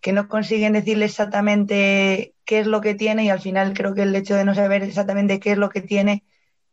que 0.00 0.14
no 0.14 0.28
consiguen 0.28 0.72
decirle 0.72 1.04
exactamente 1.04 2.32
qué 2.46 2.60
es 2.60 2.66
lo 2.66 2.80
que 2.80 2.94
tiene 2.94 3.24
y 3.24 3.28
al 3.28 3.42
final 3.42 3.74
creo 3.74 3.92
que 3.92 4.04
el 4.04 4.16
hecho 4.16 4.34
de 4.34 4.46
no 4.46 4.54
saber 4.54 4.82
exactamente 4.82 5.40
qué 5.40 5.52
es 5.52 5.58
lo 5.58 5.68
que 5.68 5.82
tiene 5.82 6.24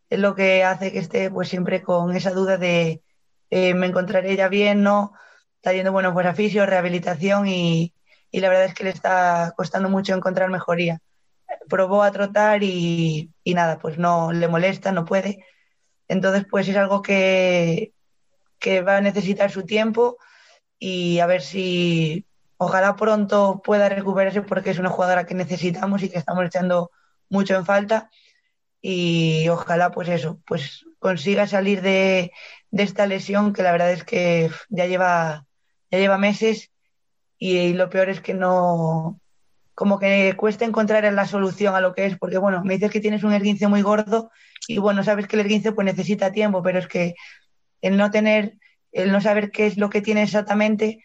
es 0.10 0.20
lo 0.20 0.36
que 0.36 0.64
hace 0.64 0.92
que 0.92 1.00
esté 1.00 1.32
pues 1.32 1.50
siempre 1.50 1.82
con 1.82 2.16
esa 2.16 2.32
duda 2.32 2.58
de 2.58 3.02
eh, 3.50 3.74
me 3.74 3.88
encontraré 3.88 4.36
ya 4.36 4.48
bien, 4.50 4.84
¿no? 4.84 5.14
Está 5.58 5.74
yendo, 5.74 5.92
bueno, 5.92 6.14
pues 6.14 6.26
a 6.28 6.34
fisio, 6.34 6.66
rehabilitación 6.66 7.48
y, 7.48 7.94
y 8.32 8.40
la 8.40 8.50
verdad 8.50 8.66
es 8.66 8.74
que 8.74 8.84
le 8.84 8.90
está 8.92 9.54
costando 9.58 9.90
mucho 9.90 10.16
encontrar 10.16 10.50
mejoría. 10.50 11.00
Probó 11.70 12.04
a 12.04 12.12
trotar 12.12 12.64
y, 12.64 13.32
y 13.44 13.54
nada, 13.54 13.80
pues 13.80 13.98
no 13.98 14.32
le 14.32 14.48
molesta, 14.48 14.92
no 14.92 15.06
puede. 15.06 15.46
Entonces, 16.08 16.46
pues 16.50 16.68
es 16.68 16.76
algo 16.76 17.02
que, 17.02 17.94
que 18.60 18.82
va 18.82 18.98
a 18.98 19.02
necesitar 19.02 19.52
su 19.52 19.64
tiempo 19.64 20.18
y 20.80 21.20
a 21.20 21.26
ver 21.28 21.42
si 21.42 22.26
ojalá 22.58 22.96
pronto 22.96 23.62
pueda 23.64 23.90
recuperarse 23.90 24.42
porque 24.42 24.72
es 24.72 24.80
una 24.80 24.90
jugadora 24.90 25.26
que 25.26 25.36
necesitamos 25.36 26.04
y 26.04 26.10
que 26.10 26.18
estamos 26.18 26.46
echando 26.46 26.92
mucho 27.30 27.56
en 27.56 27.66
falta 27.66 28.10
y 28.88 29.50
ojalá 29.50 29.90
pues 29.90 30.10
eso, 30.10 30.40
pues 30.46 30.86
consiga 31.00 31.48
salir 31.48 31.82
de, 31.82 32.32
de 32.70 32.84
esta 32.84 33.08
lesión 33.08 33.52
que 33.52 33.64
la 33.64 33.72
verdad 33.72 33.92
es 33.92 34.04
que 34.04 34.52
ya 34.70 34.86
lleva, 34.86 35.48
ya 35.90 35.98
lleva 35.98 36.20
meses 36.20 36.70
y, 37.40 37.58
y 37.58 37.74
lo 37.74 37.90
peor 37.90 38.10
es 38.10 38.22
que 38.22 38.36
no, 38.36 39.20
como 39.74 39.98
que 39.98 40.36
cuesta 40.38 40.66
encontrar 40.66 41.12
la 41.12 41.26
solución 41.26 41.74
a 41.74 41.82
lo 41.82 41.96
que 41.96 42.06
es, 42.06 42.20
porque 42.20 42.38
bueno, 42.38 42.64
me 42.64 42.76
dices 42.76 42.92
que 42.92 43.00
tienes 43.00 43.24
un 43.24 43.34
esguince 43.34 43.68
muy 43.68 43.82
gordo 43.82 44.30
y 44.68 44.78
bueno, 44.78 45.04
sabes 45.04 45.28
que 45.28 45.36
el 45.36 45.42
esguince 45.42 45.72
pues 45.72 45.86
necesita 45.86 46.32
tiempo, 46.32 46.62
pero 46.62 46.78
es 46.78 46.88
que 46.88 47.16
el 47.82 47.98
no 47.98 48.12
tener, 48.12 48.54
el 48.92 49.12
no 49.12 49.20
saber 49.20 49.50
qué 49.50 49.66
es 49.66 49.78
lo 49.78 49.90
que 49.90 50.02
tiene 50.02 50.22
exactamente, 50.22 51.04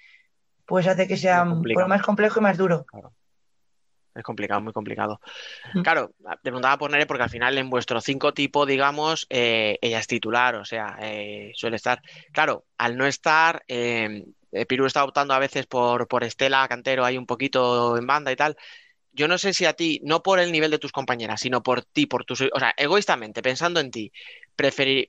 pues 0.66 0.86
hace 0.86 1.08
que 1.08 1.16
sea 1.16 1.46
más 1.46 2.02
complejo 2.02 2.40
y 2.40 2.42
más 2.42 2.58
duro. 2.58 2.84
Es 4.20 4.24
complicado, 4.24 4.60
muy 4.60 4.72
complicado. 4.74 5.20
Claro, 5.82 6.12
te 6.18 6.36
preguntaba 6.42 6.76
por 6.76 6.90
Nere 6.90 7.06
porque 7.06 7.22
al 7.22 7.30
final 7.30 7.56
en 7.56 7.70
vuestro 7.70 8.00
cinco 8.02 8.34
tipo, 8.34 8.66
digamos, 8.66 9.26
eh, 9.30 9.78
ella 9.80 9.98
es 9.98 10.06
titular, 10.06 10.56
o 10.56 10.64
sea, 10.64 10.98
eh, 11.00 11.52
suele 11.54 11.76
estar. 11.76 12.02
Claro, 12.32 12.66
al 12.76 12.98
no 12.98 13.06
estar, 13.06 13.64
eh, 13.66 14.26
eh, 14.52 14.66
Piru 14.66 14.84
está 14.84 15.04
optando 15.04 15.32
a 15.32 15.38
veces 15.38 15.66
por, 15.66 16.06
por 16.06 16.22
Estela 16.22 16.68
Cantero 16.68 17.04
ahí 17.04 17.16
un 17.16 17.24
poquito 17.24 17.96
en 17.96 18.06
banda 18.06 18.30
y 18.30 18.36
tal. 18.36 18.56
Yo 19.12 19.26
no 19.26 19.38
sé 19.38 19.54
si 19.54 19.64
a 19.64 19.72
ti, 19.72 20.00
no 20.04 20.22
por 20.22 20.38
el 20.38 20.52
nivel 20.52 20.70
de 20.70 20.78
tus 20.78 20.92
compañeras, 20.92 21.40
sino 21.40 21.62
por 21.62 21.82
ti, 21.82 22.04
por 22.04 22.26
tus, 22.26 22.42
o 22.42 22.58
sea, 22.58 22.74
egoístamente, 22.76 23.42
pensando 23.42 23.80
en 23.80 23.90
ti, 23.90 24.12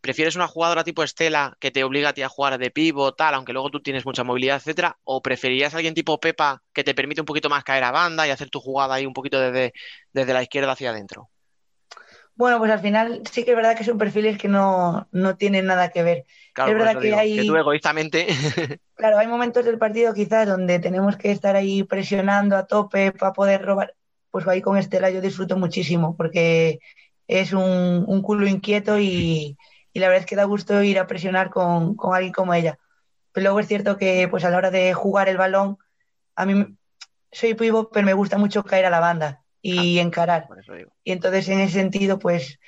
¿prefieres 0.01 0.35
una 0.35 0.47
jugadora 0.47 0.83
tipo 0.83 1.03
Estela 1.03 1.55
que 1.59 1.71
te 1.71 1.83
obliga 1.83 2.09
a 2.09 2.13
ti 2.13 2.21
a 2.23 2.29
jugar 2.29 2.57
de 2.57 2.71
pivo, 2.71 3.13
tal, 3.13 3.33
aunque 3.35 3.53
luego 3.53 3.69
tú 3.69 3.81
tienes 3.81 4.05
mucha 4.05 4.23
movilidad, 4.23 4.57
etcétera? 4.57 4.97
¿O 5.03 5.21
preferirías 5.21 5.73
a 5.73 5.77
alguien 5.77 5.93
tipo 5.93 6.19
Pepa 6.19 6.63
que 6.73 6.83
te 6.83 6.93
permite 6.95 7.21
un 7.21 7.25
poquito 7.25 7.49
más 7.49 7.63
caer 7.63 7.83
a 7.83 7.91
banda 7.91 8.27
y 8.27 8.31
hacer 8.31 8.49
tu 8.49 8.59
jugada 8.59 8.95
ahí 8.95 9.05
un 9.05 9.13
poquito 9.13 9.39
desde, 9.39 9.73
desde 10.13 10.33
la 10.33 10.43
izquierda 10.43 10.71
hacia 10.73 10.91
adentro? 10.91 11.29
Bueno, 12.35 12.57
pues 12.59 12.71
al 12.71 12.79
final 12.79 13.21
sí 13.31 13.43
que 13.43 13.51
es 13.51 13.55
verdad 13.57 13.77
que 13.77 13.83
son 13.83 13.97
perfiles 13.97 14.37
que 14.37 14.47
no, 14.47 15.07
no 15.11 15.37
tienen 15.37 15.65
nada 15.65 15.89
que 15.91 16.03
ver. 16.03 16.25
Claro, 16.53 16.71
Es 16.71 16.77
verdad 16.77 16.99
que 16.99 17.07
digo, 17.07 17.17
hay- 17.17 17.35
que 17.37 17.45
tú 17.45 17.55
egoístamente, 17.55 18.27
Claro, 18.95 19.17
hay 19.17 19.27
momentos 19.27 19.65
del 19.65 19.79
partido 19.79 20.13
quizás 20.13 20.47
donde 20.47 20.79
tenemos 20.79 21.17
que 21.17 21.31
estar 21.31 21.55
ahí 21.55 21.83
presionando 21.83 22.55
a 22.55 22.67
tope 22.67 23.11
para 23.11 23.33
poder 23.33 23.63
robar. 23.65 23.95
Pues 24.29 24.47
ahí 24.47 24.61
con 24.61 24.77
Estela 24.77 25.09
yo 25.09 25.21
disfruto 25.21 25.57
muchísimo 25.57 26.15
porque 26.15 26.79
es 27.31 27.53
un, 27.53 28.03
un 28.07 28.21
culo 28.21 28.45
inquieto 28.45 28.99
y, 28.99 29.57
y 29.93 29.99
la 29.99 30.07
verdad 30.07 30.23
es 30.23 30.25
que 30.25 30.35
da 30.35 30.43
gusto 30.43 30.83
ir 30.83 30.99
a 30.99 31.07
presionar 31.07 31.49
con, 31.49 31.95
con 31.95 32.13
alguien 32.13 32.33
como 32.33 32.53
ella. 32.53 32.77
Pero 33.31 33.45
luego 33.45 33.59
es 33.61 33.67
cierto 33.67 33.97
que 33.97 34.27
pues 34.29 34.43
a 34.43 34.49
la 34.49 34.57
hora 34.57 34.69
de 34.69 34.93
jugar 34.93 35.29
el 35.29 35.37
balón, 35.37 35.77
a 36.35 36.45
mí 36.45 36.75
soy 37.31 37.53
pivo, 37.53 37.89
pero 37.89 38.05
me 38.05 38.13
gusta 38.13 38.37
mucho 38.37 38.63
caer 38.63 38.85
a 38.85 38.89
la 38.89 38.99
banda 38.99 39.43
y 39.61 39.99
encarar. 39.99 40.47
eso 40.59 40.73
digo. 40.73 40.91
Y 41.05 41.13
entonces 41.13 41.47
en 41.47 41.61
ese 41.61 41.73
sentido, 41.73 42.19
pues 42.19 42.59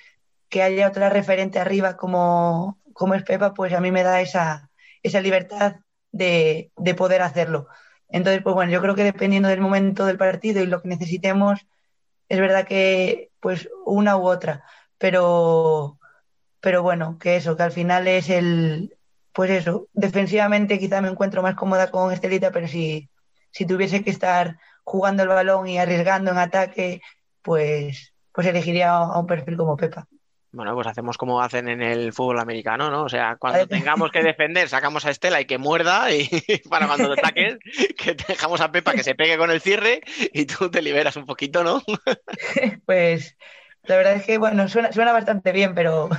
que 0.47 0.63
haya 0.63 0.87
otra 0.87 1.09
referente 1.09 1.59
arriba 1.59 1.97
como, 1.97 2.79
como 2.93 3.15
es 3.15 3.23
Pepa, 3.23 3.53
pues 3.53 3.73
a 3.73 3.81
mí 3.81 3.91
me 3.91 4.03
da 4.03 4.21
esa, 4.21 4.69
esa 5.01 5.19
libertad 5.19 5.77
de, 6.11 6.71
de 6.77 6.95
poder 6.95 7.21
hacerlo. 7.21 7.67
Entonces, 8.07 8.41
pues 8.43 8.53
bueno, 8.55 8.71
yo 8.71 8.79
creo 8.79 8.95
que 8.95 9.03
dependiendo 9.03 9.49
del 9.49 9.59
momento 9.59 10.05
del 10.05 10.17
partido 10.17 10.61
y 10.61 10.67
lo 10.67 10.81
que 10.81 10.87
necesitemos, 10.87 11.65
es 12.33 12.39
verdad 12.39 12.65
que 12.65 13.29
pues 13.39 13.69
una 13.85 14.17
u 14.17 14.27
otra, 14.27 14.63
pero, 14.97 15.99
pero 16.61 16.81
bueno, 16.81 17.19
que 17.19 17.35
eso, 17.35 17.55
que 17.55 17.61
al 17.61 17.71
final 17.71 18.07
es 18.07 18.27
el, 18.29 18.97
pues 19.33 19.51
eso, 19.51 19.87
defensivamente 19.93 20.79
quizá 20.79 20.99
me 20.99 21.09
encuentro 21.09 21.43
más 21.43 21.53
cómoda 21.53 21.91
con 21.91 22.11
Estelita, 22.11 22.51
pero 22.51 22.67
si, 22.67 23.07
si 23.51 23.67
tuviese 23.67 24.03
que 24.03 24.09
estar 24.09 24.57
jugando 24.83 25.21
el 25.21 25.29
balón 25.29 25.67
y 25.67 25.77
arriesgando 25.77 26.31
en 26.31 26.39
ataque, 26.39 27.01
pues, 27.43 28.13
pues 28.31 28.47
elegiría 28.47 28.91
a 28.91 29.19
un 29.19 29.27
perfil 29.27 29.55
como 29.55 29.77
Pepa. 29.77 30.07
Bueno, 30.53 30.75
pues 30.75 30.85
hacemos 30.85 31.17
como 31.17 31.41
hacen 31.41 31.67
en 31.67 31.81
el 31.81 32.13
fútbol 32.13 32.39
americano, 32.39 32.91
¿no? 32.91 33.03
O 33.03 33.09
sea, 33.09 33.35
cuando 33.39 33.67
tengamos 33.67 34.11
que 34.11 34.21
defender, 34.21 34.69
sacamos 34.69 35.03
a 35.05 35.09
Estela 35.09 35.41
y 35.41 35.45
que 35.45 35.57
muerda 35.57 36.13
y 36.13 36.29
para 36.69 36.87
cuando 36.87 37.11
te 37.15 37.19
ataques, 37.19 37.57
que 37.97 38.15
dejamos 38.27 38.61
a 38.61 38.71
Pepa 38.71 38.93
que 38.93 39.03
se 39.03 39.15
pegue 39.15 39.37
con 39.37 39.49
el 39.49 39.61
cierre 39.61 40.01
y 40.31 40.45
tú 40.45 40.69
te 40.69 40.83
liberas 40.83 41.17
un 41.17 41.25
poquito, 41.25 41.63
¿no? 41.63 41.81
Pues 42.85 43.35
la 43.83 43.97
verdad 43.97 44.13
es 44.13 44.25
que, 44.25 44.37
bueno, 44.37 44.69
suena, 44.69 44.91
suena 44.93 45.11
bastante 45.11 45.51
bien, 45.51 45.73
pero 45.73 46.09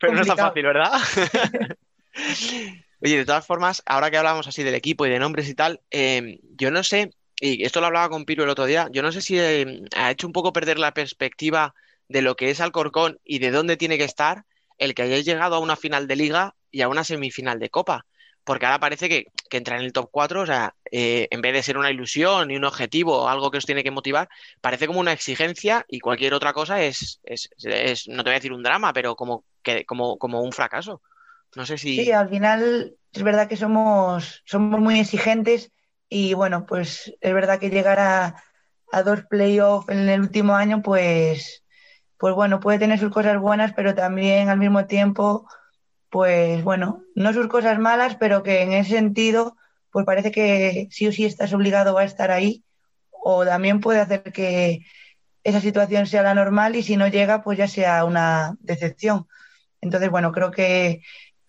Pero 0.00 0.14
no 0.14 0.22
es 0.22 0.26
tan 0.26 0.36
fácil, 0.38 0.64
¿verdad? 0.64 0.92
Oye, 3.02 3.18
de 3.18 3.26
todas 3.26 3.46
formas, 3.46 3.82
ahora 3.84 4.10
que 4.10 4.16
hablamos 4.16 4.48
así 4.48 4.62
del 4.62 4.74
equipo 4.74 5.04
y 5.04 5.10
de 5.10 5.18
nombres 5.18 5.46
y 5.50 5.54
tal, 5.54 5.80
eh, 5.90 6.40
yo 6.56 6.70
no 6.70 6.82
sé, 6.82 7.10
y 7.38 7.62
esto 7.64 7.80
lo 7.80 7.86
hablaba 7.86 8.08
con 8.08 8.24
Piro 8.24 8.44
el 8.44 8.50
otro 8.50 8.64
día, 8.64 8.88
yo 8.92 9.02
no 9.02 9.12
sé 9.12 9.20
si 9.20 9.38
eh, 9.38 9.82
ha 9.94 10.10
hecho 10.10 10.26
un 10.26 10.32
poco 10.32 10.54
perder 10.54 10.78
la 10.78 10.94
perspectiva 10.94 11.74
de 12.08 12.22
lo 12.22 12.36
que 12.36 12.50
es 12.50 12.60
Alcorcón 12.60 13.18
y 13.24 13.38
de 13.38 13.50
dónde 13.50 13.76
tiene 13.76 13.98
que 13.98 14.04
estar 14.04 14.44
el 14.78 14.94
que 14.94 15.02
hayáis 15.02 15.24
llegado 15.24 15.56
a 15.56 15.60
una 15.60 15.76
final 15.76 16.06
de 16.06 16.16
liga 16.16 16.54
y 16.70 16.82
a 16.82 16.88
una 16.88 17.04
semifinal 17.04 17.58
de 17.60 17.70
copa. 17.70 18.06
Porque 18.44 18.66
ahora 18.66 18.78
parece 18.80 19.08
que, 19.08 19.24
que 19.48 19.56
entrar 19.56 19.78
en 19.78 19.86
el 19.86 19.92
top 19.92 20.08
4, 20.12 20.42
o 20.42 20.46
sea, 20.46 20.74
eh, 20.90 21.28
en 21.30 21.40
vez 21.40 21.54
de 21.54 21.62
ser 21.62 21.78
una 21.78 21.90
ilusión 21.90 22.50
y 22.50 22.56
un 22.56 22.64
objetivo 22.64 23.28
algo 23.28 23.50
que 23.50 23.58
os 23.58 23.64
tiene 23.66 23.82
que 23.82 23.90
motivar, 23.90 24.28
parece 24.60 24.86
como 24.86 25.00
una 25.00 25.12
exigencia 25.12 25.84
y 25.88 26.00
cualquier 26.00 26.34
otra 26.34 26.52
cosa 26.52 26.82
es, 26.82 27.20
es, 27.24 27.48
es- 27.58 28.06
no 28.08 28.22
te 28.22 28.30
voy 28.30 28.32
a 28.34 28.38
decir 28.40 28.52
un 28.52 28.62
drama, 28.62 28.92
pero 28.92 29.16
como, 29.16 29.44
que, 29.62 29.84
como, 29.86 30.18
como 30.18 30.42
un 30.42 30.52
fracaso. 30.52 31.00
No 31.54 31.64
sé 31.66 31.78
si... 31.78 31.94
Sí, 31.94 32.10
al 32.12 32.28
final 32.28 32.96
es 33.12 33.22
verdad 33.22 33.48
que 33.48 33.56
somos, 33.56 34.42
somos 34.44 34.80
muy 34.80 34.98
exigentes 35.00 35.70
y 36.08 36.34
bueno, 36.34 36.66
pues 36.66 37.14
es 37.20 37.34
verdad 37.34 37.58
que 37.60 37.70
llegar 37.70 37.98
a, 38.00 38.42
a 38.92 39.02
dos 39.02 39.24
playoffs 39.26 39.88
en 39.90 40.08
el 40.08 40.20
último 40.20 40.54
año, 40.54 40.82
pues, 40.82 41.63
pues 42.24 42.34
bueno, 42.34 42.58
puede 42.58 42.78
tener 42.78 42.98
sus 42.98 43.12
cosas 43.12 43.38
buenas, 43.38 43.74
pero 43.74 43.94
también 43.94 44.48
al 44.48 44.56
mismo 44.56 44.86
tiempo, 44.86 45.46
pues 46.08 46.64
bueno, 46.64 47.02
no 47.14 47.34
sus 47.34 47.48
cosas 47.48 47.78
malas, 47.78 48.16
pero 48.16 48.42
que 48.42 48.62
en 48.62 48.72
ese 48.72 48.92
sentido, 48.92 49.58
pues 49.90 50.06
parece 50.06 50.30
que 50.30 50.88
sí 50.90 51.06
o 51.06 51.12
sí 51.12 51.26
estás 51.26 51.52
obligado 51.52 51.98
a 51.98 52.04
estar 52.04 52.30
ahí, 52.30 52.64
o 53.10 53.44
también 53.44 53.78
puede 53.80 54.00
hacer 54.00 54.22
que 54.22 54.86
esa 55.42 55.60
situación 55.60 56.06
sea 56.06 56.22
la 56.22 56.32
normal 56.32 56.76
y 56.76 56.82
si 56.82 56.96
no 56.96 57.08
llega, 57.08 57.42
pues 57.42 57.58
ya 57.58 57.68
sea 57.68 58.06
una 58.06 58.56
decepción. 58.60 59.26
Entonces, 59.82 60.08
bueno, 60.08 60.32
creo 60.32 60.50
que 60.50 61.02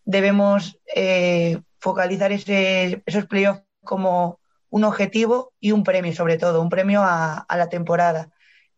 debemos 0.03 0.77
eh, 0.93 1.61
focalizar 1.79 2.33
ese, 2.33 3.01
esos 3.05 3.27
playoffs 3.27 3.63
como 3.85 4.41
un 4.69 4.83
objetivo 4.83 5.53
y 5.61 5.71
un 5.71 5.85
premio, 5.85 6.13
sobre 6.13 6.37
todo, 6.37 6.61
un 6.61 6.67
premio 6.67 7.01
a, 7.01 7.37
a, 7.37 7.55
la 7.55 7.69
temporada. 7.69 8.29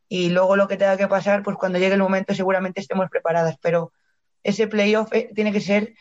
Y 0.10 0.30
luego 0.30 0.56
lo 0.56 0.68
que 0.68 0.78
tenga 0.78 0.98
que 0.98 1.08
pasar, 1.08 1.44
pues 1.44 1.58
cuando 1.58 1.80
llegue 1.80 1.96
el 1.96 2.02
momento 2.02 2.34
seguramente 2.34 2.82
estemos 2.82 3.10
preparadas, 3.10 3.58
pero 3.62 3.92
ese 4.44 4.68
playoff 4.68 5.12
eh, 5.14 5.30
tiene 5.36 5.52
que 5.52 5.62
ser 5.62 5.94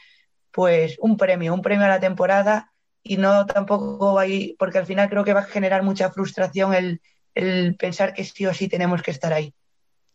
pues 0.52 0.96
un 1.00 1.16
premio, 1.16 1.52
un 1.52 1.62
premio 1.62 1.84
a 1.84 1.88
la 1.88 2.00
temporada 2.00 2.72
y 3.02 3.16
no 3.16 3.46
tampoco 3.46 4.14
va 4.14 4.22
a 4.22 4.26
ir, 4.26 4.56
porque 4.58 4.78
al 4.78 4.86
final 4.86 5.08
creo 5.08 5.24
que 5.24 5.34
va 5.34 5.40
a 5.40 5.44
generar 5.44 5.82
mucha 5.82 6.10
frustración 6.10 6.74
el, 6.74 7.00
el 7.34 7.76
pensar 7.76 8.14
que 8.14 8.24
sí 8.24 8.46
o 8.46 8.54
sí 8.54 8.68
tenemos 8.68 9.02
que 9.02 9.10
estar 9.10 9.32
ahí. 9.32 9.54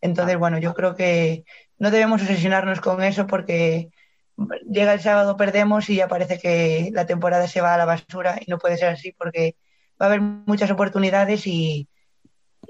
Entonces, 0.00 0.36
bueno, 0.36 0.58
yo 0.58 0.74
creo 0.74 0.96
que 0.96 1.44
no 1.78 1.90
debemos 1.90 2.22
obsesionarnos 2.22 2.80
con 2.80 3.02
eso 3.02 3.26
porque 3.26 3.90
llega 4.68 4.94
el 4.94 5.00
sábado, 5.00 5.36
perdemos 5.36 5.88
y 5.90 5.96
ya 5.96 6.08
parece 6.08 6.38
que 6.38 6.90
la 6.92 7.06
temporada 7.06 7.46
se 7.46 7.60
va 7.60 7.74
a 7.74 7.78
la 7.78 7.84
basura 7.84 8.38
y 8.40 8.50
no 8.50 8.58
puede 8.58 8.76
ser 8.76 8.88
así 8.88 9.12
porque 9.12 9.56
va 10.00 10.06
a 10.06 10.08
haber 10.08 10.20
muchas 10.20 10.70
oportunidades 10.70 11.46
y, 11.46 11.88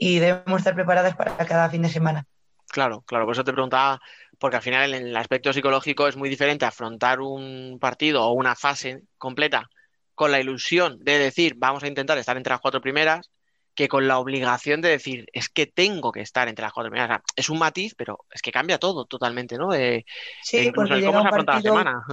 y 0.05 0.19
debemos 0.19 0.59
estar 0.59 0.75
preparadas 0.75 1.15
para 1.15 1.37
cada 1.37 1.71
fin 1.71 1.83
de 1.83 1.88
semana. 1.88 2.27
Claro, 2.67 3.03
claro, 3.03 3.25
por 3.25 3.35
eso 3.35 3.45
te 3.45 3.53
preguntaba, 3.53 4.01
porque 4.37 4.57
al 4.57 4.62
final 4.62 4.95
en 4.95 5.07
el 5.07 5.17
aspecto 5.17 5.53
psicológico 5.53 6.09
es 6.09 6.17
muy 6.17 6.29
diferente 6.29 6.65
afrontar 6.65 7.21
un 7.21 7.79
partido 7.81 8.25
o 8.25 8.33
una 8.33 8.57
fase 8.57 9.05
completa 9.17 9.71
con 10.17 10.33
la 10.33 10.41
ilusión 10.41 10.99
de 11.05 11.19
decir 11.19 11.55
vamos 11.57 11.85
a 11.85 11.87
intentar 11.87 12.19
estar 12.19 12.37
entre 12.37 12.51
las 12.51 12.61
cuatro 12.61 12.81
primeras 12.81 13.31
que 13.77 13.87
con 13.87 14.09
la 14.09 14.19
obligación 14.19 14.81
de 14.81 14.88
decir 14.88 15.27
es 15.33 15.49
que 15.49 15.67
tengo 15.67 16.11
que 16.11 16.21
estar 16.21 16.49
entre 16.49 16.65
las 16.65 16.73
cuatro 16.73 16.91
primeras. 16.91 17.09
O 17.09 17.12
sea, 17.12 17.23
es 17.37 17.49
un 17.49 17.61
matiz, 17.61 17.95
pero 17.95 18.19
es 18.33 18.43
que 18.43 18.51
cambia 18.51 18.79
todo 18.79 19.05
totalmente, 19.05 19.57
¿no? 19.57 19.71
De, 19.71 20.05
sí, 20.43 20.65
de 20.65 20.73
porque 20.73 20.97
llega 20.97 21.21
un, 21.21 21.31
partido, 21.31 21.53
la 21.55 21.61
semana. 21.61 22.05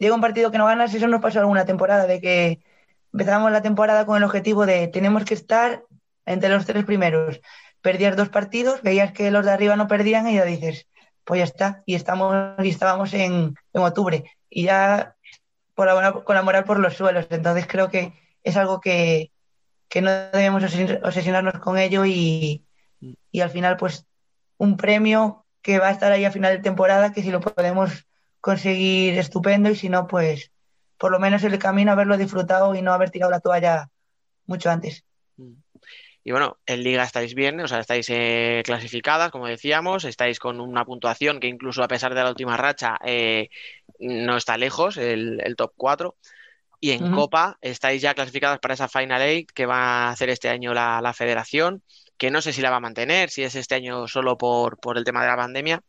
llega 0.00 0.14
un 0.16 0.20
partido 0.20 0.50
que 0.50 0.58
no 0.58 0.66
ganas, 0.66 0.92
eso 0.92 1.06
nos 1.06 1.22
pasó 1.22 1.38
alguna 1.38 1.64
temporada, 1.64 2.06
de 2.06 2.20
que 2.20 2.60
empezamos 3.12 3.52
la 3.52 3.62
temporada 3.62 4.04
con 4.04 4.16
el 4.16 4.24
objetivo 4.24 4.66
de 4.66 4.88
tenemos 4.88 5.24
que 5.24 5.34
estar 5.34 5.84
entre 6.26 6.50
los 6.50 6.66
tres 6.66 6.84
primeros. 6.84 7.40
Perdías 7.80 8.16
dos 8.16 8.28
partidos, 8.28 8.82
veías 8.82 9.12
que 9.12 9.30
los 9.30 9.44
de 9.44 9.52
arriba 9.52 9.76
no 9.76 9.88
perdían 9.88 10.28
y 10.28 10.36
ya 10.36 10.44
dices, 10.44 10.86
pues 11.24 11.38
ya 11.38 11.44
está, 11.44 11.82
y 11.86 11.94
estamos 11.94 12.54
y 12.64 12.68
estábamos 12.68 13.14
en, 13.14 13.54
en 13.72 13.82
octubre 13.82 14.24
y 14.50 14.64
ya 14.64 15.16
por 15.74 15.86
la, 15.86 16.12
con 16.12 16.36
la 16.36 16.42
moral 16.42 16.64
por 16.64 16.78
los 16.78 16.94
suelos. 16.94 17.26
Entonces 17.30 17.66
creo 17.66 17.90
que 17.90 18.12
es 18.42 18.56
algo 18.56 18.80
que, 18.80 19.32
que 19.88 20.02
no 20.02 20.10
debemos 20.10 20.64
obsesionarnos 20.64 21.58
con 21.60 21.78
ello 21.78 22.04
y, 22.04 22.64
y, 23.30 23.40
al 23.40 23.50
final 23.50 23.76
pues 23.76 24.06
un 24.58 24.76
premio 24.76 25.44
que 25.62 25.78
va 25.78 25.88
a 25.88 25.92
estar 25.92 26.12
ahí 26.12 26.24
a 26.24 26.30
final 26.30 26.56
de 26.56 26.62
temporada 26.62 27.12
que 27.12 27.22
si 27.22 27.30
lo 27.30 27.40
podemos 27.40 28.06
conseguir 28.40 29.18
estupendo 29.18 29.70
y 29.70 29.76
si 29.76 29.88
no 29.88 30.06
pues 30.06 30.50
por 30.98 31.10
lo 31.10 31.20
menos 31.20 31.42
el 31.44 31.58
camino 31.58 31.92
haberlo 31.92 32.16
disfrutado 32.16 32.74
y 32.74 32.82
no 32.82 32.92
haber 32.92 33.10
tirado 33.10 33.30
la 33.30 33.40
toalla 33.40 33.88
mucho 34.46 34.70
antes. 34.70 35.04
Y 36.24 36.30
bueno, 36.30 36.58
en 36.66 36.82
liga 36.84 37.02
estáis 37.02 37.34
bien, 37.34 37.60
o 37.60 37.68
sea, 37.68 37.80
estáis 37.80 38.06
eh, 38.10 38.62
clasificadas, 38.64 39.30
como 39.32 39.48
decíamos, 39.48 40.04
estáis 40.04 40.38
con 40.38 40.60
una 40.60 40.84
puntuación 40.84 41.40
que 41.40 41.48
incluso 41.48 41.82
a 41.82 41.88
pesar 41.88 42.14
de 42.14 42.22
la 42.22 42.30
última 42.30 42.56
racha 42.56 42.98
eh, 43.04 43.50
no 43.98 44.36
está 44.36 44.56
lejos, 44.56 44.96
el, 44.96 45.40
el 45.44 45.56
top 45.56 45.72
4. 45.76 46.16
Y 46.80 46.92
en 46.92 47.04
uh 47.04 47.08
-huh. 47.08 47.14
Copa 47.14 47.58
estáis 47.60 48.02
ya 48.02 48.14
clasificadas 48.14 48.58
para 48.60 48.74
esa 48.74 48.88
Final 48.88 49.22
Eight 49.22 49.50
que 49.52 49.66
va 49.66 50.06
a 50.06 50.10
hacer 50.10 50.30
este 50.30 50.48
año 50.48 50.74
la, 50.74 51.00
la, 51.00 51.12
federación, 51.12 51.82
que 52.18 52.30
no 52.30 52.40
sé 52.40 52.52
si 52.52 52.60
la 52.60 52.70
va 52.70 52.76
a 52.76 52.80
mantener, 52.80 53.30
si 53.30 53.42
es 53.42 53.54
este 53.54 53.76
año 53.76 54.06
solo 54.08 54.36
por, 54.36 54.78
por 54.78 54.98
el 54.98 55.04
tema 55.04 55.22
de 55.22 55.28
la 55.28 55.36
pandemia, 55.36 55.82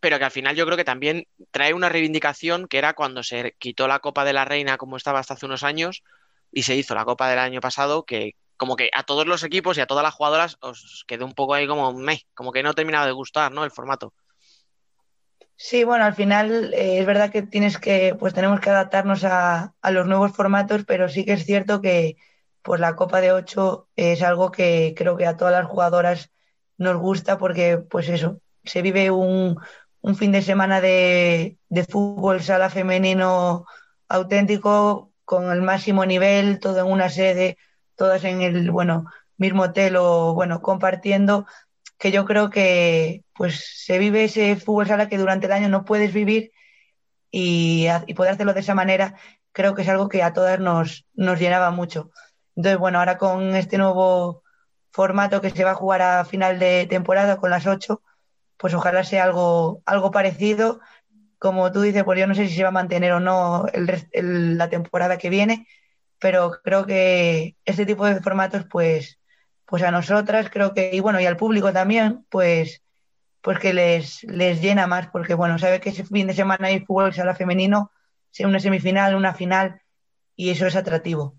pero 0.00 0.18
que 0.18 0.24
al 0.24 0.30
final 0.32 0.56
yo 0.56 0.64
creo 0.66 0.76
que 0.76 0.84
también 0.84 1.28
trae 1.52 1.74
una 1.74 1.88
reivindicación 1.88 2.66
que 2.66 2.78
era 2.78 2.94
cuando 2.94 3.22
se 3.22 3.54
quitó 3.58 3.86
la 3.86 4.00
Copa 4.00 4.24
de 4.24 4.32
la 4.32 4.44
Reina 4.44 4.76
como 4.76 4.96
estaba 4.96 5.20
hasta 5.20 5.34
hace 5.34 5.46
unos 5.46 5.62
años 5.62 6.02
y 6.50 6.64
se 6.64 6.74
hizo 6.74 6.94
la 6.96 7.04
Copa 7.04 7.30
del 7.30 7.38
año 7.38 7.60
pasado, 7.60 8.04
que 8.04 8.34
como 8.62 8.76
que 8.76 8.90
a 8.94 9.02
todos 9.02 9.26
los 9.26 9.42
equipos 9.42 9.76
y 9.76 9.80
a 9.80 9.88
todas 9.88 10.04
las 10.04 10.14
jugadoras 10.14 10.56
os 10.60 11.04
quedó 11.08 11.26
un 11.26 11.32
poco 11.32 11.54
ahí 11.54 11.66
como 11.66 11.92
meh, 11.92 12.22
como 12.32 12.52
que 12.52 12.62
no 12.62 12.74
terminaba 12.74 13.06
de 13.06 13.10
gustar, 13.10 13.50
¿no? 13.50 13.64
El 13.64 13.72
formato. 13.72 14.14
Sí, 15.56 15.82
bueno, 15.82 16.04
al 16.04 16.14
final 16.14 16.72
eh, 16.72 17.00
es 17.00 17.04
verdad 17.04 17.32
que 17.32 17.42
tienes 17.42 17.78
que, 17.78 18.14
pues 18.14 18.34
tenemos 18.34 18.60
que 18.60 18.70
adaptarnos 18.70 19.24
a, 19.24 19.74
a, 19.82 19.90
los 19.90 20.06
nuevos 20.06 20.30
formatos, 20.30 20.84
pero 20.86 21.08
sí 21.08 21.24
que 21.24 21.32
es 21.32 21.44
cierto 21.44 21.80
que 21.80 22.16
pues 22.62 22.80
la 22.80 22.94
Copa 22.94 23.20
de 23.20 23.32
8 23.32 23.88
es 23.96 24.22
algo 24.22 24.52
que 24.52 24.94
creo 24.96 25.16
que 25.16 25.26
a 25.26 25.36
todas 25.36 25.54
las 25.54 25.66
jugadoras 25.66 26.30
nos 26.78 26.98
gusta 26.98 27.38
porque 27.38 27.78
pues 27.78 28.08
eso, 28.08 28.40
se 28.62 28.80
vive 28.80 29.10
un, 29.10 29.58
un 30.02 30.14
fin 30.14 30.30
de 30.30 30.42
semana 30.42 30.80
de, 30.80 31.58
de, 31.68 31.82
fútbol 31.82 32.40
sala 32.40 32.70
femenino 32.70 33.66
auténtico 34.06 35.10
con 35.24 35.50
el 35.50 35.62
máximo 35.62 36.06
nivel, 36.06 36.60
todo 36.60 36.78
en 36.78 36.92
una 36.92 37.08
sede, 37.08 37.58
todas 37.96 38.24
en 38.24 38.42
el 38.42 38.70
bueno 38.70 39.06
mismo 39.36 39.64
hotel 39.64 39.96
o 39.96 40.34
bueno 40.34 40.62
compartiendo 40.62 41.46
que 41.98 42.12
yo 42.12 42.24
creo 42.24 42.50
que 42.50 43.24
pues 43.34 43.84
se 43.84 43.98
vive 43.98 44.24
ese 44.24 44.56
fútbol 44.56 44.86
sala 44.86 45.08
que 45.08 45.18
durante 45.18 45.46
el 45.46 45.52
año 45.52 45.68
no 45.68 45.84
puedes 45.84 46.12
vivir 46.12 46.52
y, 47.30 47.86
y 48.06 48.14
poder 48.14 48.32
hacerlo 48.32 48.54
de 48.54 48.60
esa 48.60 48.74
manera 48.74 49.16
creo 49.52 49.74
que 49.74 49.82
es 49.82 49.88
algo 49.88 50.08
que 50.08 50.22
a 50.22 50.32
todas 50.32 50.58
nos, 50.58 51.06
nos 51.14 51.38
llenaba 51.38 51.70
mucho. 51.70 52.10
Entonces, 52.56 52.78
bueno, 52.78 52.98
ahora 52.98 53.18
con 53.18 53.54
este 53.54 53.78
nuevo 53.78 54.42
formato 54.90 55.40
que 55.40 55.50
se 55.50 55.64
va 55.64 55.72
a 55.72 55.76
jugar 55.76 56.02
a 56.02 56.24
final 56.24 56.58
de 56.58 56.86
temporada 56.88 57.36
con 57.36 57.50
las 57.50 57.66
ocho, 57.66 58.02
pues 58.56 58.74
ojalá 58.74 59.04
sea 59.04 59.24
algo, 59.24 59.82
algo 59.86 60.10
parecido. 60.10 60.80
Como 61.38 61.72
tú 61.72 61.82
dices, 61.82 62.04
pues 62.04 62.18
yo 62.18 62.26
no 62.26 62.34
sé 62.34 62.48
si 62.48 62.54
se 62.54 62.62
va 62.62 62.68
a 62.70 62.72
mantener 62.72 63.12
o 63.12 63.20
no 63.20 63.66
la 64.12 64.68
temporada 64.68 65.18
que 65.18 65.30
viene, 65.30 65.66
pero 66.22 66.52
creo 66.62 66.86
que 66.86 67.56
este 67.64 67.84
tipo 67.84 68.06
de 68.06 68.20
formatos, 68.20 68.64
pues, 68.70 69.18
pues 69.66 69.82
a 69.82 69.90
nosotras 69.90 70.48
creo 70.50 70.72
que, 70.72 70.90
y 70.94 71.00
bueno, 71.00 71.20
y 71.20 71.26
al 71.26 71.36
público 71.36 71.72
también, 71.72 72.24
pues, 72.30 72.80
pues 73.40 73.58
que 73.58 73.74
les, 73.74 74.22
les 74.22 74.62
llena 74.62 74.86
más, 74.86 75.08
porque 75.08 75.34
bueno, 75.34 75.58
sabe 75.58 75.80
que 75.80 75.88
ese 75.88 76.04
fin 76.04 76.28
de 76.28 76.34
semana 76.34 76.68
hay 76.68 76.78
fútbol 76.78 77.12
sala 77.12 77.34
femenino, 77.34 77.90
sea 78.30 78.46
una 78.46 78.60
semifinal, 78.60 79.16
una 79.16 79.34
final, 79.34 79.82
y 80.36 80.50
eso 80.50 80.64
es 80.64 80.76
atractivo. 80.76 81.34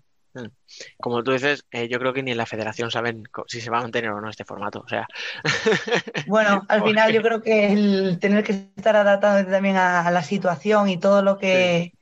Como 1.00 1.22
tú 1.22 1.32
dices, 1.32 1.64
eh, 1.70 1.88
yo 1.88 1.98
creo 1.98 2.12
que 2.12 2.22
ni 2.22 2.32
en 2.32 2.36
la 2.36 2.44
federación 2.44 2.90
saben 2.90 3.22
si 3.46 3.62
se 3.62 3.70
va 3.70 3.78
a 3.78 3.82
mantener 3.82 4.10
o 4.10 4.20
no 4.20 4.28
este 4.28 4.44
formato. 4.44 4.80
O 4.80 4.88
sea. 4.88 5.06
Bueno, 6.26 6.62
al 6.68 6.82
final 6.82 7.12
yo 7.12 7.22
creo 7.22 7.40
que 7.40 7.72
el 7.72 8.18
tener 8.18 8.42
que 8.44 8.68
estar 8.76 8.96
adaptado 8.96 9.46
también 9.48 9.76
a, 9.76 10.06
a 10.06 10.10
la 10.10 10.22
situación 10.22 10.88
y 10.88 10.98
todo 10.98 11.22
lo 11.22 11.38
que 11.38 11.92
sí. 11.92 11.98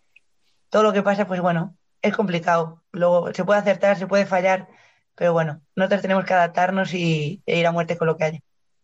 todo 0.71 0.83
lo 0.83 0.93
que 0.93 1.03
pasa, 1.03 1.27
pues 1.27 1.41
bueno, 1.41 1.77
es 2.03 2.15
complicado. 2.15 2.83
Luego 2.93 3.33
se 3.33 3.45
puede 3.45 3.61
acertar, 3.61 3.97
se 3.97 4.07
puede 4.07 4.27
fallar, 4.27 4.69
pero 5.15 5.33
bueno, 5.33 5.63
nosotros 5.77 6.03
tenemos 6.03 6.25
que 6.25 6.35
adaptarnos 6.35 6.93
y, 6.95 7.43
e 7.47 7.59
ir 7.59 7.67
a 7.67 7.73
muerte 7.73 7.97
con 7.97 8.09
lo 8.09 8.17
que 8.17 8.25
haya. 8.25 8.41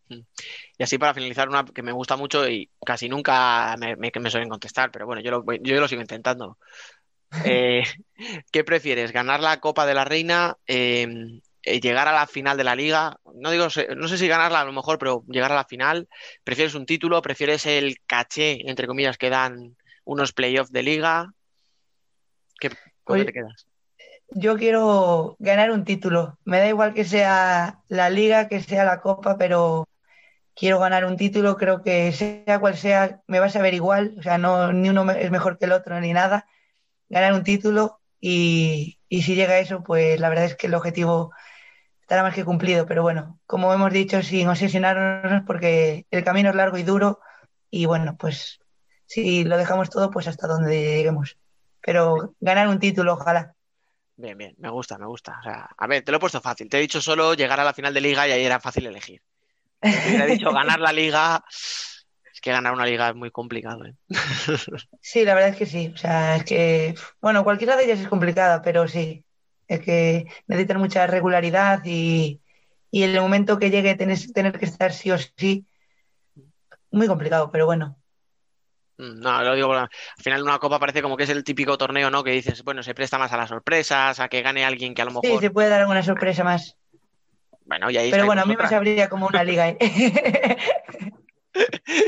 Y 0.09 0.83
así 0.83 0.97
para 0.97 1.13
finalizar, 1.13 1.49
una 1.49 1.65
que 1.65 1.83
me 1.83 1.93
gusta 1.93 2.17
mucho 2.17 2.49
y 2.49 2.71
casi 2.85 3.09
nunca 3.09 3.77
me, 3.79 3.97
me, 3.97 4.11
me 4.19 4.31
suelen 4.31 4.49
contestar, 4.49 4.91
pero 4.91 5.05
bueno, 5.05 5.21
yo 5.21 5.31
lo, 5.31 5.45
yo 5.61 5.81
lo 5.81 5.89
sigo 5.89 6.01
intentando. 6.01 6.57
Eh, 7.45 7.85
¿Qué 8.51 8.65
prefieres? 8.65 9.13
¿Ganar 9.13 9.41
la 9.41 9.61
Copa 9.61 9.85
de 9.85 9.93
la 9.93 10.07
Reina? 10.07 10.57
Eh, 10.67 11.07
¿Llegar 11.63 12.09
a 12.09 12.13
la 12.15 12.27
final 12.27 12.57
de 12.57 12.65
la 12.65 12.75
liga? 12.75 13.19
No 13.35 13.51
digo, 13.51 13.67
no 13.97 14.09
sé 14.09 14.17
si 14.17 14.29
ganarla 14.29 14.63
a 14.63 14.65
lo 14.65 14.73
mejor, 14.73 14.99
pero 14.99 15.25
llegar 15.29 15.53
a 15.53 15.57
la 15.57 15.67
final. 15.67 16.09
¿Prefieres 16.43 16.75
un 16.75 16.87
título? 16.87 17.21
¿Prefieres 17.21 17.67
el 17.67 17.99
caché, 18.07 18.67
entre 18.71 18.87
comillas, 18.87 19.19
que 19.19 19.29
dan 19.29 19.77
unos 20.05 20.33
playoffs 20.33 20.73
de 20.73 20.83
liga? 20.83 21.35
¿Qué, 22.59 22.71
Yo 24.31 24.57
quiero 24.57 25.37
ganar 25.39 25.71
un 25.71 25.85
título. 25.85 26.39
Me 26.45 26.59
da 26.59 26.69
igual 26.69 26.93
que 26.95 27.05
sea 27.05 27.81
la 27.89 28.11
liga, 28.11 28.49
que 28.49 28.61
sea 28.61 28.85
la 28.85 29.01
copa, 29.01 29.39
pero 29.39 29.89
quiero 30.55 30.79
ganar 30.79 31.05
un 31.07 31.17
título. 31.17 31.57
Creo 31.57 31.83
que 31.83 32.13
sea 32.13 32.61
cual 32.61 32.77
sea, 32.77 33.23
me 33.27 33.41
vas 33.41 33.57
a 33.57 33.63
ver 33.63 33.75
igual. 33.75 34.15
O 34.19 34.23
sea, 34.23 34.39
no, 34.39 34.73
ni 34.73 34.91
uno 34.91 35.11
es 35.11 35.31
mejor 35.31 35.59
que 35.59 35.65
el 35.65 35.73
otro 35.73 36.01
ni 36.01 36.13
nada 36.13 36.47
ganar 37.09 37.33
un 37.33 37.43
título 37.43 38.01
y, 38.21 38.99
y, 39.09 39.23
si 39.23 39.35
llega 39.35 39.55
a 39.55 39.59
eso, 39.61 39.83
pues 39.83 40.21
la 40.21 40.29
verdad 40.29 40.45
es 40.45 40.57
que 40.57 40.67
el 40.67 40.75
objetivo 40.75 41.33
estará 42.03 42.23
más 42.23 42.35
que 42.35 42.45
cumplido. 42.45 42.87
Pero 42.87 43.03
bueno, 43.03 43.41
como 43.47 43.73
hemos 43.73 43.93
dicho, 43.93 44.23
sin 44.23 44.49
obsesionarnos 44.49 45.45
porque 45.47 46.07
el 46.11 46.25
camino 46.25 46.51
es 46.51 46.57
largo 46.57 46.77
y 46.79 46.83
duro 46.83 47.21
y 47.71 47.87
bueno, 47.87 48.17
pues 48.19 48.61
si 49.07 49.45
lo 49.45 49.57
dejamos 49.57 49.91
todo, 49.91 50.11
pues 50.11 50.29
hasta 50.29 50.47
donde 50.47 50.97
lleguemos. 50.97 51.39
Pero 51.81 52.35
ganar 52.41 52.69
un 52.69 52.79
título, 52.79 53.15
ojalá. 53.15 53.55
Bien, 54.17 54.37
bien, 54.37 54.55
me 54.59 54.69
gusta, 54.69 54.99
me 54.99 55.07
gusta. 55.07 55.39
O 55.41 55.43
sea, 55.43 55.69
a 55.77 55.87
ver, 55.87 56.03
te 56.03 56.11
lo 56.11 56.17
he 56.17 56.21
puesto 56.21 56.41
fácil. 56.41 56.69
Te 56.69 56.79
he 56.79 56.81
dicho 56.81 57.01
solo 57.01 57.35
llegar 57.35 57.61
a 57.61 57.65
la 57.65 57.73
final 57.73 57.95
de 57.95 58.01
liga 58.01 58.27
y 58.27 58.33
ahí 58.33 58.45
era 58.45 58.59
fácil 58.59 58.87
elegir. 58.87 59.23
Te 59.81 60.17
he 60.17 60.27
dicho 60.27 60.53
ganar 60.53 60.81
la 60.81 60.93
liga. 60.93 61.45
Es 61.49 62.41
que 62.41 62.51
ganar 62.51 62.73
una 62.73 62.87
liga 62.87 63.09
es 63.09 63.15
muy 63.15 63.31
complicado. 63.31 63.85
¿eh? 63.85 63.95
Sí, 65.01 65.25
la 65.25 65.35
verdad 65.35 65.51
es 65.51 65.57
que 65.57 65.67
sí. 65.67 65.93
O 65.95 65.97
sea, 65.97 66.37
es 66.37 66.45
que, 66.45 66.95
bueno, 67.21 67.45
cualquiera 67.45 67.77
de 67.77 67.85
ellas 67.85 68.01
es 68.01 68.09
complicada, 68.09 68.61
pero 68.63 68.89
sí. 68.89 69.25
Es 69.67 69.81
que 69.81 70.27
necesitan 70.47 70.79
mucha 70.79 71.07
regularidad 71.07 71.83
y, 71.85 72.41
y 72.91 73.03
en 73.03 73.11
el 73.11 73.21
momento 73.21 73.59
que 73.59 73.71
llegue 73.71 73.95
tenés, 73.95 74.33
tener 74.33 74.59
que 74.59 74.65
estar 74.65 74.93
sí 74.93 75.11
o 75.11 75.19
sí, 75.19 75.67
muy 76.91 77.07
complicado, 77.07 77.51
pero 77.51 77.67
bueno. 77.67 77.98
Mm, 78.99 79.21
no, 79.21 79.43
lo 79.43 79.55
digo, 79.55 79.73
al 79.73 79.89
final 80.19 80.43
una 80.43 80.59
copa 80.59 80.79
parece 80.79 81.03
como 81.03 81.17
que 81.17 81.25
es 81.25 81.31
el 81.31 81.45
típico 81.45 81.79
torneo, 81.79 82.11
¿no? 82.11 82.25
Que 82.25 82.33
dices, 82.33 82.63
bueno, 82.65 82.83
se 82.83 82.95
presta 82.95 83.19
más 83.19 83.33
a 83.33 83.37
las 83.37 83.49
sorpresas, 83.49 84.19
a 84.19 84.29
que 84.29 84.43
gane 84.43 84.65
alguien 84.65 84.95
que 84.95 85.03
a 85.03 85.05
lo 85.05 85.13
mejor... 85.13 85.31
Sí, 85.31 85.39
se 85.39 85.51
puede 85.51 85.69
dar 85.69 85.81
alguna 85.81 86.03
sorpresa 86.03 86.45
más. 86.45 86.77
Bueno, 87.65 87.91
y 87.91 87.97
ahí 87.97 88.11
Pero 88.11 88.27
bueno, 88.27 88.43
a 88.43 88.47
mí 88.47 88.57
me 88.57 88.69
sabría 88.69 89.09
como 89.09 89.27
una 89.27 89.45
liga. 89.45 89.69
¿eh? 89.69 89.79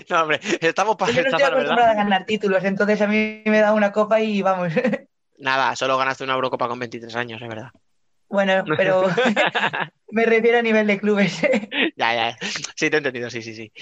No, 0.08 0.22
hombre, 0.22 0.38
estamos 0.60 0.96
para 0.96 1.10
Yo 1.12 1.22
no 1.22 1.28
estoy 1.28 1.42
acostumbrada 1.42 1.90
a 1.90 1.94
ganar 1.94 2.24
títulos, 2.24 2.62
entonces 2.62 3.00
a 3.00 3.08
mí 3.08 3.42
me 3.46 3.58
da 3.58 3.72
una 3.72 3.90
copa 3.90 4.20
y 4.20 4.42
vamos. 4.42 4.72
Nada, 5.38 5.74
solo 5.74 5.96
ganaste 5.98 6.22
una 6.22 6.34
Eurocopa 6.34 6.68
con 6.68 6.78
23 6.78 7.16
años, 7.16 7.42
es 7.42 7.48
verdad. 7.48 7.70
Bueno, 8.30 8.72
pero 8.76 9.10
me 10.10 10.26
refiero 10.26 10.58
a 10.58 10.62
nivel 10.62 10.86
de 10.86 10.98
clubes. 11.00 11.40
Ya, 11.96 12.14
ya, 12.14 12.38
sí, 12.76 12.88
te 12.90 12.96
he 12.96 12.98
entendido, 12.98 13.28
sí, 13.30 13.42
sí, 13.42 13.54
sí. 13.54 13.72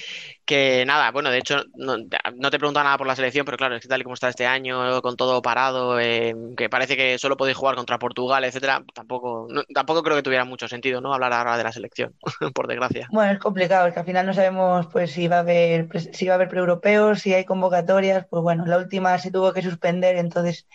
Que 0.44 0.84
nada, 0.86 1.10
bueno, 1.12 1.30
de 1.30 1.38
hecho, 1.38 1.62
no, 1.74 1.96
no 1.98 2.50
te 2.50 2.56
he 2.56 2.58
preguntado 2.58 2.84
nada 2.84 2.98
por 2.98 3.06
la 3.06 3.16
selección, 3.16 3.44
pero 3.44 3.56
claro, 3.56 3.76
es 3.76 3.82
que 3.82 3.88
tal 3.88 4.00
y 4.00 4.04
como 4.04 4.14
está 4.14 4.28
este 4.28 4.46
año, 4.46 5.00
con 5.02 5.16
todo 5.16 5.42
parado, 5.42 6.00
eh, 6.00 6.34
que 6.56 6.68
parece 6.68 6.96
que 6.96 7.18
solo 7.18 7.36
podéis 7.36 7.56
jugar 7.56 7.76
contra 7.76 7.98
Portugal, 7.98 8.44
etcétera, 8.44 8.84
tampoco, 8.94 9.46
no- 9.50 9.62
tampoco 9.74 10.02
creo 10.02 10.16
que 10.16 10.22
tuviera 10.24 10.44
mucho 10.44 10.68
sentido, 10.68 11.00
¿no? 11.00 11.14
Hablar 11.14 11.32
ahora 11.32 11.56
de 11.56 11.64
la 11.64 11.72
selección, 11.72 12.14
por 12.54 12.66
desgracia. 12.68 13.08
Bueno, 13.10 13.32
es 13.32 13.38
complicado, 13.38 13.86
es 13.86 13.94
que 13.94 14.00
al 14.00 14.06
final 14.06 14.26
no 14.26 14.34
sabemos 14.34 14.86
pues 14.92 15.12
si 15.12 15.28
va 15.28 15.36
a 15.36 15.38
haber 15.40 15.88
pre- 15.88 16.00
si 16.12 16.26
va 16.26 16.34
a 16.34 16.36
haber 16.36 16.48
preeuropeos, 16.48 17.20
si 17.20 17.32
hay 17.34 17.44
convocatorias, 17.46 18.26
pues 18.28 18.42
bueno, 18.42 18.66
la 18.66 18.76
última 18.78 19.18
se 19.18 19.30
tuvo 19.30 19.52
que 19.54 19.62
suspender, 19.62 20.16
entonces 20.16 20.66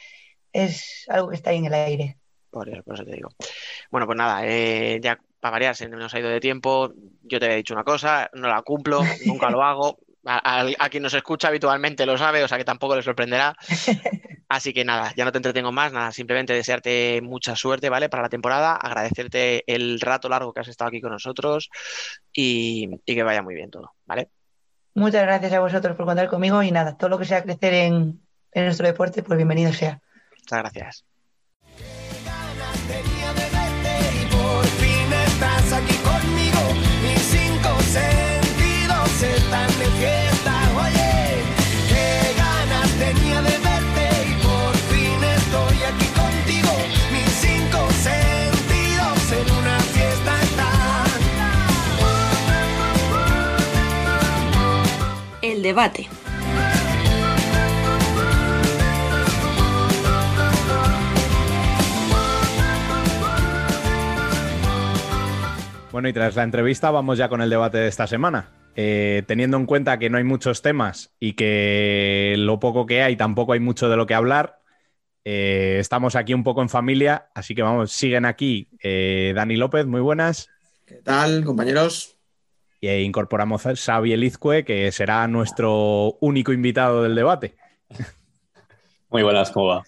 es 0.54 1.06
algo 1.10 1.30
que 1.30 1.36
está 1.38 1.52
ahí 1.52 1.58
en 1.60 1.66
el 1.68 1.74
aire. 1.76 2.20
Por 2.54 2.70
eso, 2.70 2.84
por 2.84 2.94
eso 2.96 3.04
te 3.04 3.14
digo. 3.14 3.30
Bueno, 3.90 4.06
pues 4.06 4.16
nada, 4.18 4.46
eh, 4.46 5.00
ya 5.02 5.20
para 5.40 5.54
variar, 5.54 5.76
se 5.76 5.90
nos 5.90 6.14
ha 6.14 6.20
ido 6.20 6.30
de 6.30 6.40
tiempo. 6.40 6.94
Yo 7.24 7.40
te 7.40 7.46
había 7.46 7.58
dicho 7.58 7.74
una 7.74 7.84
cosa, 7.84 8.30
no 8.34 8.48
la 8.48 8.62
cumplo, 8.62 9.02
nunca 9.26 9.50
lo 9.50 9.64
hago. 9.64 9.98
A, 10.26 10.62
a- 10.62 10.68
a 10.80 10.90
quien 10.90 11.04
nos 11.04 11.14
escucha 11.14 11.50
habitualmente 11.50 12.06
lo 12.06 12.18
sabe, 12.18 12.42
o 12.46 12.48
sea 12.48 12.58
que 12.58 12.64
tampoco 12.64 12.96
le 12.96 13.02
sorprenderá. 13.04 13.58
Así 14.48 14.72
que 14.72 14.86
nada, 14.86 15.12
ya 15.18 15.26
no 15.26 15.34
te 15.34 15.40
entretengo 15.40 15.74
más, 15.74 15.92
nada, 15.92 16.14
simplemente 16.14 16.54
desearte 16.54 17.20
mucha 17.22 17.58
suerte, 17.58 17.90
¿vale? 17.90 18.08
Para 18.08 18.24
la 18.24 18.30
temporada, 18.30 18.74
agradecerte 18.74 19.66
el 19.68 20.00
rato 20.00 20.30
largo 20.30 20.54
que 20.54 20.62
has 20.62 20.70
estado 20.70 20.88
aquí 20.88 21.02
con 21.02 21.12
nosotros 21.12 21.70
y, 22.32 22.88
y 23.06 23.16
que 23.16 23.24
vaya 23.24 23.42
muy 23.42 23.54
bien 23.56 23.70
todo, 23.70 23.92
¿vale? 24.06 24.30
Muchas 24.94 25.24
gracias 25.24 25.52
a 25.52 25.60
vosotros 25.60 25.98
por 25.98 26.06
contar 26.06 26.30
conmigo 26.30 26.64
y 26.64 26.72
nada, 26.72 26.96
todo 26.96 27.10
lo 27.10 27.20
que 27.20 27.26
sea 27.26 27.44
crecer 27.44 27.74
en, 27.74 28.22
en 28.54 28.64
nuestro 28.64 28.88
deporte, 28.88 29.24
pues 29.24 29.36
bienvenido 29.36 29.74
sea. 29.74 30.00
Muchas 30.40 30.60
gracias. 30.60 31.06
Debate. 55.64 56.08
Bueno, 65.92 66.08
y 66.08 66.14
tras 66.14 66.36
la 66.36 66.44
entrevista 66.44 66.92
vamos 66.92 67.18
ya 67.18 67.30
con 67.30 67.42
el 67.42 67.50
debate 67.50 67.78
de 67.78 67.88
esta 67.88 68.08
semana. 68.08 68.52
Eh, 68.76 69.24
teniendo 69.28 69.58
en 69.58 69.68
cuenta 69.68 70.00
que 70.00 70.10
no 70.10 70.18
hay 70.18 70.24
muchos 70.24 70.64
temas 70.64 71.14
y 71.20 71.34
que 71.34 72.36
lo 72.38 72.60
poco 72.60 72.86
que 72.88 73.04
hay 73.04 73.16
tampoco 73.16 73.54
hay 73.54 73.60
mucho 73.60 73.90
de 73.90 73.98
lo 73.98 74.08
que 74.08 74.16
hablar, 74.16 74.60
eh, 75.24 75.78
estamos 75.80 76.16
aquí 76.16 76.34
un 76.34 76.44
poco 76.44 76.64
en 76.64 76.70
familia, 76.70 77.30
así 77.36 77.54
que 77.54 77.62
vamos, 77.62 77.92
siguen 77.92 78.26
aquí 78.26 78.70
eh, 78.82 79.34
Dani 79.36 79.56
López, 79.56 79.86
muy 79.86 80.02
buenas, 80.02 80.50
¿Qué 80.86 80.96
tal, 80.96 81.46
compañeros? 81.46 82.13
Y 82.84 82.90
eh, 82.90 83.02
incorporamos 83.02 83.66
a 83.66 83.78
Xavi 83.78 84.12
Elizcue, 84.12 84.66
que 84.66 84.92
será 84.92 85.26
nuestro 85.30 86.18
único 86.20 86.52
invitado 86.52 87.02
del 87.02 87.16
debate. 87.16 87.56
Muy 89.10 89.24
buenas, 89.24 89.52
¿cómo 89.52 89.68
va? 89.68 89.84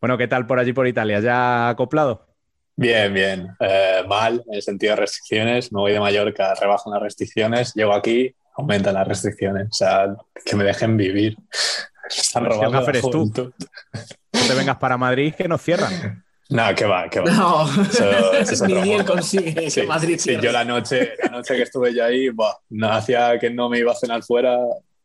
Bueno, 0.00 0.16
¿qué 0.16 0.28
tal 0.28 0.46
por 0.46 0.60
allí 0.60 0.72
por 0.72 0.86
Italia? 0.86 1.18
¿Ya 1.18 1.68
acoplado? 1.68 2.28
Bien, 2.76 3.12
bien. 3.12 3.48
Eh, 3.58 4.04
mal 4.06 4.44
en 4.46 4.54
el 4.54 4.62
sentido 4.62 4.92
de 4.92 5.00
restricciones. 5.00 5.72
Me 5.72 5.80
voy 5.80 5.90
de 5.90 5.98
Mallorca, 5.98 6.54
rebajan 6.54 6.92
las 6.92 7.02
restricciones. 7.02 7.74
Llego 7.74 7.92
aquí, 7.92 8.32
aumentan 8.54 8.94
las 8.94 9.08
restricciones. 9.08 9.66
O 9.68 9.74
sea, 9.74 10.14
que 10.44 10.54
me 10.54 10.62
dejen 10.62 10.96
vivir. 10.96 11.36
Están 12.08 12.44
¿qué 12.44 12.50
robando 12.50 12.88
eres 12.88 13.02
tú? 13.02 13.32
No 13.34 14.46
te 14.46 14.54
vengas 14.54 14.76
para 14.76 14.96
Madrid 14.96 15.34
que 15.34 15.48
nos 15.48 15.60
cierran. 15.60 16.24
No, 16.52 16.74
que 16.74 16.84
va, 16.84 17.08
que 17.08 17.20
va. 17.20 17.30
No, 17.30 17.64
Eso- 17.82 18.32
eso 18.34 18.52
es 18.52 18.62
ni 18.68 18.74
juego. 18.74 19.04
consigue 19.04 19.70
Sí, 19.70 19.80
que 19.82 19.86
Madrid 19.86 20.16
sí, 20.18 20.36
yo 20.40 20.52
la 20.52 20.64
noche, 20.64 21.14
la 21.22 21.30
noche 21.30 21.56
que 21.56 21.62
estuve 21.62 21.94
yo 21.94 22.04
ahí, 22.04 22.28
buah, 22.30 22.54
no 22.70 22.92
hacía 22.92 23.38
que 23.38 23.50
no 23.50 23.68
me 23.68 23.78
iba 23.78 23.92
a 23.92 23.96
cenar 23.96 24.22
fuera. 24.22 24.58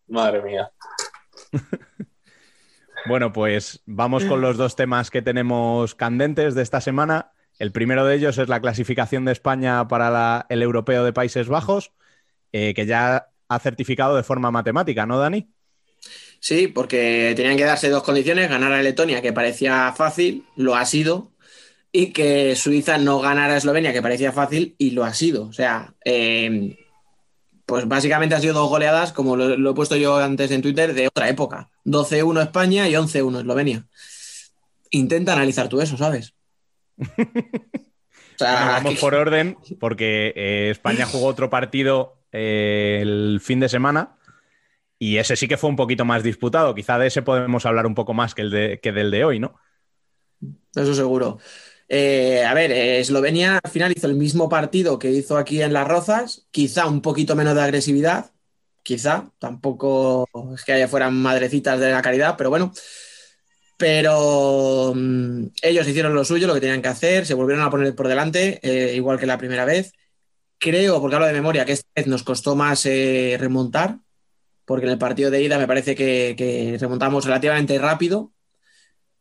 Madre 0.07 0.41
mía. 0.41 0.69
Bueno, 3.05 3.31
pues 3.31 3.81
vamos 3.85 4.25
con 4.25 4.41
los 4.41 4.57
dos 4.57 4.75
temas 4.75 5.09
que 5.09 5.21
tenemos 5.21 5.95
candentes 5.95 6.55
de 6.55 6.61
esta 6.63 6.81
semana. 6.81 7.31
El 7.57 7.71
primero 7.71 8.05
de 8.05 8.15
ellos 8.15 8.37
es 8.37 8.49
la 8.49 8.59
clasificación 8.59 9.23
de 9.23 9.31
España 9.31 9.87
para 9.87 10.09
la- 10.09 10.45
el 10.49 10.61
Europeo 10.61 11.05
de 11.05 11.13
Países 11.13 11.47
Bajos, 11.47 11.93
eh, 12.51 12.73
que 12.73 12.85
ya 12.85 13.29
ha 13.47 13.59
certificado 13.59 14.15
de 14.17 14.23
forma 14.23 14.51
matemática, 14.51 15.05
¿no, 15.05 15.19
Dani? 15.19 15.49
Sí, 16.39 16.67
porque 16.67 17.33
tenían 17.35 17.55
que 17.55 17.63
darse 17.63 17.89
dos 17.89 18.03
condiciones, 18.03 18.49
ganar 18.49 18.73
a 18.73 18.81
Letonia, 18.81 19.21
que 19.21 19.31
parecía 19.33 19.93
fácil, 19.95 20.45
lo 20.57 20.75
ha 20.75 20.85
sido, 20.85 21.31
y 21.99 22.11
que 22.13 22.55
Suiza 22.55 22.99
no 22.99 23.19
ganara 23.19 23.55
a 23.55 23.57
Eslovenia, 23.57 23.91
que 23.91 24.03
parecía 24.03 24.31
fácil, 24.31 24.75
y 24.77 24.91
lo 24.91 25.03
ha 25.03 25.15
sido. 25.15 25.45
O 25.47 25.51
sea, 25.53 25.95
eh, 26.05 26.77
pues 27.65 27.87
básicamente 27.87 28.35
ha 28.35 28.39
sido 28.39 28.53
dos 28.53 28.69
goleadas, 28.69 29.11
como 29.13 29.35
lo, 29.35 29.57
lo 29.57 29.71
he 29.71 29.73
puesto 29.73 29.95
yo 29.95 30.17
antes 30.17 30.51
en 30.51 30.61
Twitter, 30.61 30.93
de 30.93 31.07
otra 31.07 31.27
época. 31.27 31.69
12-1 31.85 32.43
España 32.43 32.87
y 32.87 32.93
11-1 32.93 33.39
Eslovenia. 33.39 33.87
Intenta 34.91 35.33
analizar 35.33 35.69
tú 35.69 35.81
eso, 35.81 35.97
¿sabes? 35.97 36.35
O 38.35 38.37
sea, 38.37 38.51
Bueno, 38.53 38.71
vamos 38.73 38.93
que- 38.93 38.99
por 38.99 39.15
orden, 39.15 39.57
porque 39.79 40.31
eh, 40.35 40.69
España 40.69 41.07
jugó 41.07 41.25
otro 41.25 41.49
partido 41.49 42.19
eh, 42.31 42.99
el 43.01 43.39
fin 43.41 43.59
de 43.59 43.67
semana 43.67 44.15
y 44.99 45.17
ese 45.17 45.35
sí 45.35 45.47
que 45.47 45.57
fue 45.57 45.71
un 45.71 45.75
poquito 45.75 46.05
más 46.05 46.21
disputado. 46.21 46.75
Quizá 46.75 46.99
de 46.99 47.07
ese 47.07 47.23
podemos 47.23 47.65
hablar 47.65 47.87
un 47.87 47.95
poco 47.95 48.13
más 48.13 48.35
que, 48.35 48.43
el 48.43 48.51
de, 48.51 48.79
que 48.79 48.91
del 48.91 49.09
de 49.09 49.25
hoy, 49.25 49.39
¿no? 49.39 49.55
Eso 50.75 50.93
seguro. 50.93 51.39
Eh, 51.89 52.43
a 52.43 52.53
ver, 52.53 52.71
eh, 52.71 52.99
Eslovenia 52.99 53.59
al 53.63 53.71
final 53.71 53.93
hizo 53.95 54.07
el 54.07 54.15
mismo 54.15 54.49
partido 54.49 54.99
que 54.99 55.11
hizo 55.11 55.37
aquí 55.37 55.61
en 55.61 55.73
Las 55.73 55.87
Rozas, 55.87 56.47
quizá 56.51 56.85
un 56.87 57.01
poquito 57.01 57.35
menos 57.35 57.55
de 57.55 57.61
agresividad, 57.61 58.31
quizá, 58.83 59.31
tampoco 59.39 60.27
es 60.53 60.63
que 60.65 60.73
haya 60.73 60.87
fueran 60.87 61.15
madrecitas 61.15 61.79
de 61.79 61.91
la 61.91 62.01
caridad, 62.01 62.35
pero 62.37 62.49
bueno. 62.49 62.73
Pero 63.77 64.93
mm, 64.95 65.47
ellos 65.61 65.87
hicieron 65.87 66.13
lo 66.15 66.25
suyo, 66.25 66.47
lo 66.47 66.53
que 66.55 66.61
tenían 66.61 66.81
que 66.81 66.87
hacer, 66.87 67.25
se 67.25 67.35
volvieron 67.35 67.63
a 67.65 67.69
poner 67.69 67.93
por 67.95 68.07
delante, 68.07 68.59
eh, 68.63 68.95
igual 68.95 69.19
que 69.19 69.27
la 69.27 69.37
primera 69.37 69.65
vez. 69.65 69.93
Creo, 70.59 70.99
porque 71.01 71.15
hablo 71.15 71.27
de 71.27 71.33
memoria, 71.33 71.65
que 71.65 71.73
esta 71.73 71.89
vez 71.95 72.07
nos 72.07 72.23
costó 72.23 72.55
más 72.55 72.85
remontar, 72.85 73.99
porque 74.65 74.87
en 74.87 74.93
el 74.93 74.97
partido 74.97 75.31
de 75.31 75.43
ida 75.43 75.59
me 75.59 75.67
parece 75.67 75.95
que 75.95 76.77
remontamos 76.79 77.25
relativamente 77.25 77.77
rápido. 77.79 78.33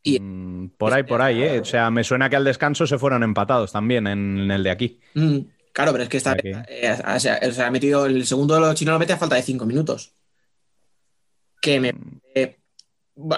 Y- 0.08 0.20
Mm, 0.20 0.70
por 0.78 0.92
ahí, 0.94 1.02
por 1.02 1.20
ahí, 1.20 1.42
¿eh? 1.42 1.60
O 1.60 1.64
sea, 1.64 1.90
me 1.90 2.04
suena 2.04 2.30
que 2.30 2.36
al 2.36 2.44
descanso 2.44 2.86
se 2.86 2.98
fueron 2.98 3.22
empatados 3.24 3.72
también 3.72 4.06
en, 4.06 4.38
en 4.38 4.50
el 4.50 4.62
de 4.62 4.70
aquí. 4.70 5.00
Mm, 5.14 5.38
claro, 5.72 5.90
pero 5.92 6.04
es 6.04 6.08
que 6.08 6.18
O 6.18 6.20
sea 6.20 6.34
vez, 6.34 6.56
eh, 6.68 6.96
o 7.16 7.18
sea, 7.20 7.52
se 7.52 7.62
ha 7.62 7.70
metido 7.70 8.06
el 8.06 8.24
segundo 8.26 8.54
de 8.54 8.60
los 8.60 8.74
chinos 8.74 8.92
lo 8.92 8.98
mete 8.98 9.12
a 9.14 9.16
falta 9.18 9.34
de 9.36 9.42
cinco 9.42 9.66
minutos. 9.66 10.12
Que 11.60 11.80
me. 11.80 11.92
eh, 12.34 12.56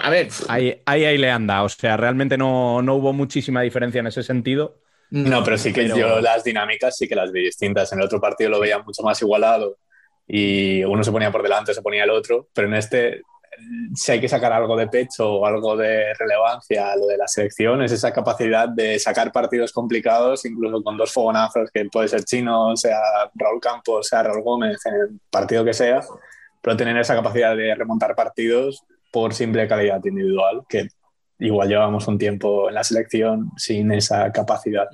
a 0.01 0.09
ver. 0.09 0.27
Ahí, 0.47 0.81
ahí, 0.85 1.05
ahí 1.05 1.17
le 1.17 1.31
anda. 1.31 1.63
O 1.63 1.69
sea, 1.69 1.97
realmente 1.97 2.37
no, 2.37 2.81
no 2.81 2.95
hubo 2.95 3.13
muchísima 3.13 3.61
diferencia 3.61 3.99
en 3.99 4.07
ese 4.07 4.23
sentido. 4.23 4.81
No, 5.11 5.43
pero 5.43 5.57
sí 5.57 5.73
que 5.73 5.83
Pero- 5.83 5.97
yo 5.97 6.21
las 6.21 6.43
dinámicas 6.43 6.95
sí 6.97 7.07
que 7.07 7.15
las 7.15 7.31
vi 7.31 7.41
distintas. 7.45 7.91
En 7.93 7.99
el 7.99 8.05
otro 8.05 8.21
partido 8.21 8.51
lo 8.51 8.59
veía 8.59 8.77
mucho 8.79 9.01
más 9.01 9.19
igualado 9.21 9.77
y 10.27 10.83
uno 10.83 11.03
se 11.03 11.11
ponía 11.11 11.31
por 11.31 11.41
delante, 11.41 11.73
se 11.73 11.81
ponía 11.81 12.03
el 12.03 12.11
otro, 12.11 12.47
pero 12.53 12.67
en 12.67 12.75
este 12.75 13.21
si 13.95 14.11
hay 14.11 14.21
que 14.21 14.29
sacar 14.29 14.53
algo 14.53 14.75
de 14.75 14.87
pecho 14.87 15.33
o 15.33 15.45
algo 15.45 15.75
de 15.75 16.13
relevancia 16.13 16.91
a 16.91 16.95
lo 16.95 17.07
de 17.07 17.17
la 17.17 17.27
selección, 17.27 17.81
es 17.81 17.91
esa 17.91 18.11
capacidad 18.11 18.69
de 18.69 18.99
sacar 18.99 19.31
partidos 19.31 19.71
complicados, 19.71 20.45
incluso 20.45 20.83
con 20.83 20.97
dos 20.97 21.11
fogonazos, 21.11 21.69
que 21.71 21.85
puede 21.85 22.07
ser 22.07 22.23
Chino, 22.23 22.75
sea 22.75 22.99
Raúl 23.35 23.59
Campos, 23.59 24.07
sea 24.07 24.23
Raúl 24.23 24.43
Gómez, 24.43 24.79
el 24.85 25.19
partido 25.29 25.63
que 25.63 25.73
sea, 25.73 26.01
pero 26.61 26.77
tener 26.77 26.97
esa 26.97 27.15
capacidad 27.15 27.55
de 27.55 27.75
remontar 27.75 28.15
partidos 28.15 28.83
por 29.11 29.33
simple 29.33 29.67
calidad 29.67 30.03
individual, 30.03 30.63
que 30.67 30.89
igual 31.39 31.69
llevamos 31.69 32.07
un 32.07 32.17
tiempo 32.17 32.69
en 32.69 32.75
la 32.75 32.83
selección 32.83 33.51
sin 33.57 33.91
esa 33.91 34.31
capacidad. 34.31 34.87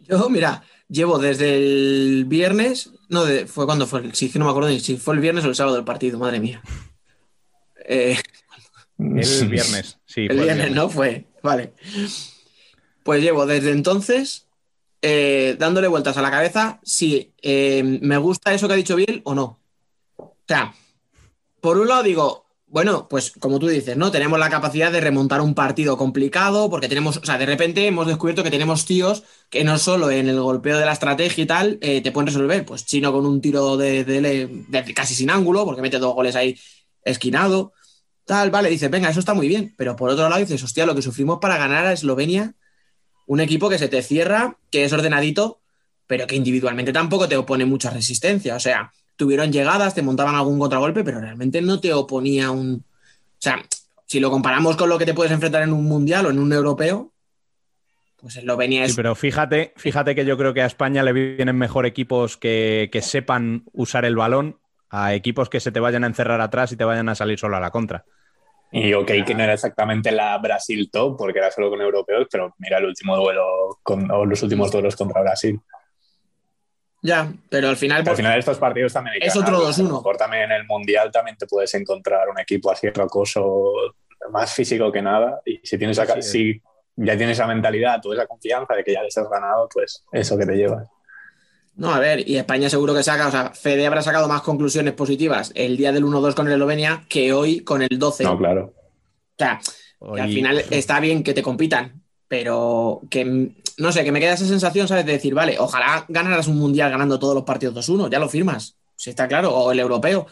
Yo, 0.00 0.28
mira, 0.28 0.62
llevo 0.88 1.18
desde 1.18 1.56
el 1.56 2.24
viernes, 2.26 2.92
no, 3.08 3.22
fue 3.46 3.66
cuando 3.66 3.86
fue, 3.86 4.12
sí, 4.14 4.30
que 4.30 4.38
no 4.38 4.44
me 4.44 4.50
acuerdo 4.50 4.68
ni 4.68 4.80
si 4.80 4.96
fue 4.96 5.14
el 5.14 5.20
viernes 5.20 5.44
o 5.44 5.48
el 5.48 5.54
sábado 5.54 5.76
del 5.76 5.84
partido, 5.84 6.18
madre 6.18 6.40
mía. 6.40 6.60
Eh, 7.86 8.16
El 8.98 9.48
viernes, 9.48 9.98
sí. 10.06 10.26
el 10.30 10.38
viernes, 10.40 10.70
¿no? 10.72 10.88
Fue, 10.88 11.24
vale. 11.42 11.72
Pues 13.02 13.20
llevo 13.22 13.46
desde 13.46 13.72
entonces 13.72 14.46
eh, 15.00 15.56
dándole 15.58 15.88
vueltas 15.88 16.16
a 16.16 16.22
la 16.22 16.30
cabeza 16.30 16.78
si 16.84 17.32
eh, 17.42 17.82
me 18.00 18.16
gusta 18.18 18.54
eso 18.54 18.68
que 18.68 18.74
ha 18.74 18.76
dicho 18.76 18.94
Biel 18.96 19.22
o 19.24 19.34
no. 19.34 19.58
O 20.16 20.36
sea, 20.46 20.72
por 21.60 21.78
un 21.78 21.88
lado 21.88 22.04
digo, 22.04 22.46
bueno, 22.68 23.08
pues 23.08 23.32
como 23.32 23.58
tú 23.58 23.66
dices, 23.66 23.96
¿no? 23.96 24.12
Tenemos 24.12 24.38
la 24.38 24.48
capacidad 24.50 24.92
de 24.92 25.00
remontar 25.00 25.40
un 25.40 25.54
partido 25.54 25.96
complicado 25.96 26.70
porque 26.70 26.88
tenemos, 26.88 27.16
o 27.16 27.24
sea, 27.24 27.38
de 27.38 27.46
repente 27.46 27.86
hemos 27.86 28.06
descubierto 28.06 28.44
que 28.44 28.50
tenemos 28.50 28.86
tíos 28.86 29.24
que 29.50 29.64
no 29.64 29.78
solo 29.78 30.10
en 30.10 30.28
el 30.28 30.40
golpeo 30.40 30.78
de 30.78 30.86
la 30.86 30.92
estrategia 30.92 31.42
y 31.42 31.46
tal 31.46 31.78
eh, 31.80 32.00
te 32.02 32.12
pueden 32.12 32.28
resolver, 32.28 32.64
pues 32.64 32.86
Chino 32.86 33.12
con 33.12 33.26
un 33.26 33.40
tiro 33.40 33.76
de, 33.76 34.04
de- 34.04 34.64
de 34.68 34.94
casi 34.94 35.14
sin 35.16 35.30
ángulo 35.30 35.64
porque 35.64 35.82
mete 35.82 35.98
dos 35.98 36.14
goles 36.14 36.36
ahí 36.36 36.56
esquinado, 37.04 37.72
tal, 38.24 38.50
vale, 38.50 38.70
dices, 38.70 38.90
venga, 38.90 39.10
eso 39.10 39.20
está 39.20 39.34
muy 39.34 39.48
bien, 39.48 39.74
pero 39.76 39.96
por 39.96 40.10
otro 40.10 40.28
lado 40.28 40.40
dices, 40.40 40.62
hostia, 40.62 40.86
lo 40.86 40.94
que 40.94 41.02
sufrimos 41.02 41.38
para 41.40 41.58
ganar 41.58 41.86
a 41.86 41.92
Eslovenia, 41.92 42.54
un 43.26 43.40
equipo 43.40 43.68
que 43.68 43.78
se 43.78 43.88
te 43.88 44.02
cierra, 44.02 44.56
que 44.70 44.84
es 44.84 44.92
ordenadito, 44.92 45.60
pero 46.06 46.26
que 46.26 46.36
individualmente 46.36 46.92
tampoco 46.92 47.28
te 47.28 47.36
opone 47.36 47.64
mucha 47.64 47.90
resistencia, 47.90 48.56
o 48.56 48.60
sea, 48.60 48.92
tuvieron 49.16 49.52
llegadas, 49.52 49.94
te 49.94 50.02
montaban 50.02 50.34
algún 50.34 50.58
contragolpe, 50.58 51.04
pero 51.04 51.20
realmente 51.20 51.62
no 51.62 51.80
te 51.80 51.92
oponía 51.92 52.50
un... 52.50 52.84
O 52.84 53.38
sea, 53.38 53.62
si 54.06 54.20
lo 54.20 54.30
comparamos 54.30 54.76
con 54.76 54.88
lo 54.88 54.98
que 54.98 55.06
te 55.06 55.14
puedes 55.14 55.32
enfrentar 55.32 55.62
en 55.62 55.72
un 55.72 55.84
mundial 55.84 56.26
o 56.26 56.30
en 56.30 56.38
un 56.38 56.52
europeo, 56.52 57.12
pues 58.20 58.36
Eslovenia 58.36 58.84
Sí, 58.84 58.90
es... 58.90 58.96
pero 58.96 59.14
fíjate, 59.14 59.72
fíjate 59.76 60.14
que 60.14 60.24
yo 60.24 60.36
creo 60.36 60.54
que 60.54 60.62
a 60.62 60.66
España 60.66 61.02
le 61.02 61.12
vienen 61.12 61.56
mejor 61.56 61.86
equipos 61.86 62.36
que, 62.36 62.88
que 62.92 63.02
sepan 63.02 63.64
usar 63.72 64.04
el 64.04 64.16
balón 64.16 64.58
a 64.92 65.14
equipos 65.14 65.48
que 65.48 65.58
se 65.58 65.72
te 65.72 65.80
vayan 65.80 66.04
a 66.04 66.06
encerrar 66.06 66.40
atrás 66.40 66.70
y 66.70 66.76
te 66.76 66.84
vayan 66.84 67.08
a 67.08 67.14
salir 67.14 67.38
solo 67.38 67.56
a 67.56 67.60
la 67.60 67.70
contra. 67.70 68.04
Y 68.70 68.92
ok, 68.92 69.10
que 69.26 69.34
no 69.34 69.42
era 69.42 69.54
exactamente 69.54 70.12
la 70.12 70.36
Brasil 70.38 70.90
top, 70.90 71.16
porque 71.16 71.38
era 71.38 71.50
solo 71.50 71.70
con 71.70 71.80
europeos, 71.80 72.28
pero 72.30 72.54
mira 72.58 72.78
el 72.78 72.84
último 72.84 73.16
duelo 73.16 73.78
con, 73.82 74.10
o 74.10 74.24
los 74.24 74.42
últimos 74.42 74.70
duelos 74.70 74.94
contra 74.94 75.22
Brasil. 75.22 75.58
Ya, 77.02 77.32
pero 77.48 77.70
al 77.70 77.76
final... 77.76 78.06
Al 78.06 78.16
final 78.16 78.38
estos 78.38 78.58
partidos 78.58 78.92
también 78.92 79.14
hay 79.14 79.20
que 79.20 79.26
Es 79.26 79.36
otro 79.36 79.58
ganarlos. 79.58 79.78
A 79.78 79.82
lo 79.82 79.88
2-1. 79.88 79.92
mejor 79.96 80.16
también 80.18 80.44
en 80.44 80.52
el 80.52 80.66
Mundial 80.66 81.10
también 81.10 81.36
te 81.36 81.46
puedes 81.46 81.74
encontrar 81.74 82.28
un 82.28 82.38
equipo 82.38 82.70
así 82.70 82.88
rocoso, 82.90 83.72
más 84.30 84.52
físico 84.54 84.92
que 84.92 85.02
nada. 85.02 85.40
Y 85.44 85.60
si 85.64 85.78
tienes 85.78 85.98
Sí, 86.20 86.22
si 86.22 86.62
ya 86.96 87.16
tienes 87.16 87.38
esa 87.38 87.46
mentalidad, 87.46 88.00
tú 88.00 88.12
esa 88.12 88.26
confianza 88.26 88.74
de 88.74 88.84
que 88.84 88.92
ya 88.92 89.02
les 89.02 89.16
has 89.16 89.28
ganado, 89.28 89.68
pues 89.72 90.04
eso 90.12 90.36
que 90.36 90.46
te 90.46 90.54
llevas. 90.54 90.86
No, 91.74 91.92
a 91.92 91.98
ver, 91.98 92.28
y 92.28 92.36
España 92.36 92.68
seguro 92.68 92.94
que 92.94 93.02
saca, 93.02 93.28
o 93.28 93.30
sea, 93.30 93.50
Fede 93.50 93.86
habrá 93.86 94.02
sacado 94.02 94.28
más 94.28 94.42
conclusiones 94.42 94.92
positivas 94.94 95.52
el 95.54 95.76
día 95.76 95.90
del 95.92 96.04
1-2 96.04 96.34
con 96.34 96.46
el 96.46 96.52
Eslovenia 96.52 97.04
que 97.08 97.32
hoy 97.32 97.60
con 97.60 97.82
el 97.82 97.98
12. 97.98 98.24
No, 98.24 98.36
claro. 98.38 98.74
O 98.76 99.34
sea, 99.38 99.58
que 100.14 100.20
al 100.20 100.28
Hoy- 100.28 100.34
final 100.34 100.64
está 100.70 101.00
bien 101.00 101.22
que 101.22 101.32
te 101.32 101.42
compitan, 101.42 102.02
pero 102.28 103.00
que, 103.08 103.24
no 103.78 103.90
sé, 103.92 104.04
que 104.04 104.12
me 104.12 104.20
queda 104.20 104.34
esa 104.34 104.46
sensación, 104.46 104.86
¿sabes? 104.86 105.06
De 105.06 105.12
decir, 105.12 105.32
vale, 105.34 105.56
ojalá 105.58 106.04
ganaras 106.08 106.46
un 106.46 106.58
mundial 106.58 106.90
ganando 106.90 107.18
todos 107.18 107.34
los 107.34 107.44
partidos 107.44 107.74
2-1, 107.74 108.10
ya 108.10 108.18
lo 108.18 108.28
firmas, 108.28 108.76
si 108.94 109.10
está 109.10 109.26
claro, 109.26 109.54
o 109.54 109.72
el 109.72 109.80
europeo. 109.80 110.26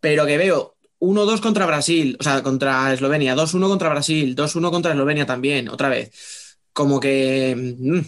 Pero 0.00 0.26
que 0.26 0.36
veo 0.36 0.76
1-2 1.00 1.40
contra 1.40 1.64
Brasil, 1.66 2.16
o 2.20 2.22
sea, 2.22 2.42
contra 2.42 2.92
Eslovenia, 2.92 3.34
2-1 3.34 3.68
contra 3.68 3.88
Brasil, 3.88 4.34
2-1 4.36 4.70
contra 4.70 4.92
Eslovenia 4.92 5.24
también, 5.24 5.68
otra 5.70 5.88
vez. 5.88 6.58
Como 6.74 7.00
que, 7.00 7.54
mm, 7.78 8.00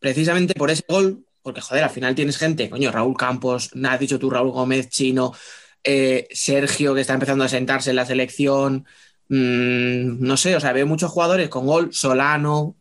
precisamente 0.00 0.54
por 0.54 0.70
ese 0.70 0.84
gol, 0.88 1.23
porque 1.44 1.60
joder, 1.60 1.84
al 1.84 1.90
final 1.90 2.14
tienes 2.14 2.38
gente, 2.38 2.70
coño, 2.70 2.90
Raúl 2.90 3.18
Campos, 3.18 3.70
has 3.84 4.00
dicho 4.00 4.18
tú, 4.18 4.30
Raúl 4.30 4.50
Gómez, 4.50 4.88
Chino, 4.88 5.32
eh, 5.84 6.26
Sergio, 6.32 6.94
que 6.94 7.02
está 7.02 7.12
empezando 7.12 7.44
a 7.44 7.48
sentarse 7.48 7.90
en 7.90 7.96
la 7.96 8.06
selección. 8.06 8.86
Mm, 9.28 10.24
no 10.24 10.38
sé, 10.38 10.56
o 10.56 10.60
sea, 10.60 10.72
veo 10.72 10.86
muchos 10.86 11.10
jugadores 11.10 11.50
con 11.50 11.66
gol, 11.66 11.92
Solano. 11.92 12.76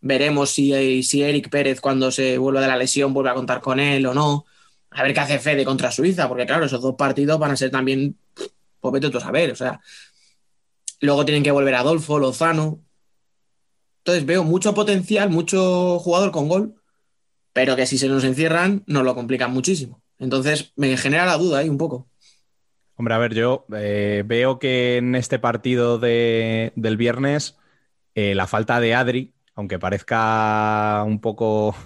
Veremos 0.00 0.50
si, 0.50 1.02
si 1.02 1.22
Eric 1.22 1.50
Pérez, 1.50 1.82
cuando 1.82 2.10
se 2.10 2.38
vuelva 2.38 2.62
de 2.62 2.68
la 2.68 2.78
lesión, 2.78 3.12
vuelve 3.12 3.30
a 3.30 3.34
contar 3.34 3.60
con 3.60 3.78
él 3.78 4.06
o 4.06 4.14
no. 4.14 4.46
A 4.92 5.02
ver 5.02 5.12
qué 5.12 5.20
hace 5.20 5.38
Fede 5.38 5.66
contra 5.66 5.92
Suiza, 5.92 6.28
porque 6.28 6.46
claro, 6.46 6.64
esos 6.64 6.80
dos 6.80 6.94
partidos 6.96 7.38
van 7.38 7.50
a 7.50 7.56
ser 7.56 7.70
también, 7.70 8.16
pues 8.80 9.02
tú 9.02 9.18
a 9.18 9.20
saber, 9.20 9.52
o 9.52 9.56
sea. 9.56 9.80
Luego 11.00 11.26
tienen 11.26 11.42
que 11.42 11.50
volver 11.50 11.74
Adolfo, 11.74 12.18
Lozano. 12.18 12.80
Entonces 13.98 14.24
veo 14.24 14.44
mucho 14.44 14.72
potencial, 14.74 15.28
mucho 15.28 15.98
jugador 15.98 16.30
con 16.30 16.48
gol, 16.48 16.79
pero 17.60 17.76
que 17.76 17.84
si 17.84 17.98
se 17.98 18.08
nos 18.08 18.24
encierran, 18.24 18.84
nos 18.86 19.04
lo 19.04 19.14
complican 19.14 19.52
muchísimo. 19.52 20.00
Entonces 20.18 20.72
me 20.76 20.96
genera 20.96 21.26
la 21.26 21.36
duda 21.36 21.58
ahí 21.58 21.68
un 21.68 21.76
poco. 21.76 22.08
Hombre, 22.96 23.12
a 23.12 23.18
ver, 23.18 23.34
yo 23.34 23.66
eh, 23.76 24.22
veo 24.24 24.58
que 24.58 24.96
en 24.96 25.14
este 25.14 25.38
partido 25.38 25.98
de- 25.98 26.72
del 26.74 26.96
viernes 26.96 27.58
eh, 28.14 28.34
la 28.34 28.46
falta 28.46 28.80
de 28.80 28.94
Adri, 28.94 29.34
aunque 29.54 29.78
parezca 29.78 31.02
un 31.06 31.20
poco 31.20 31.76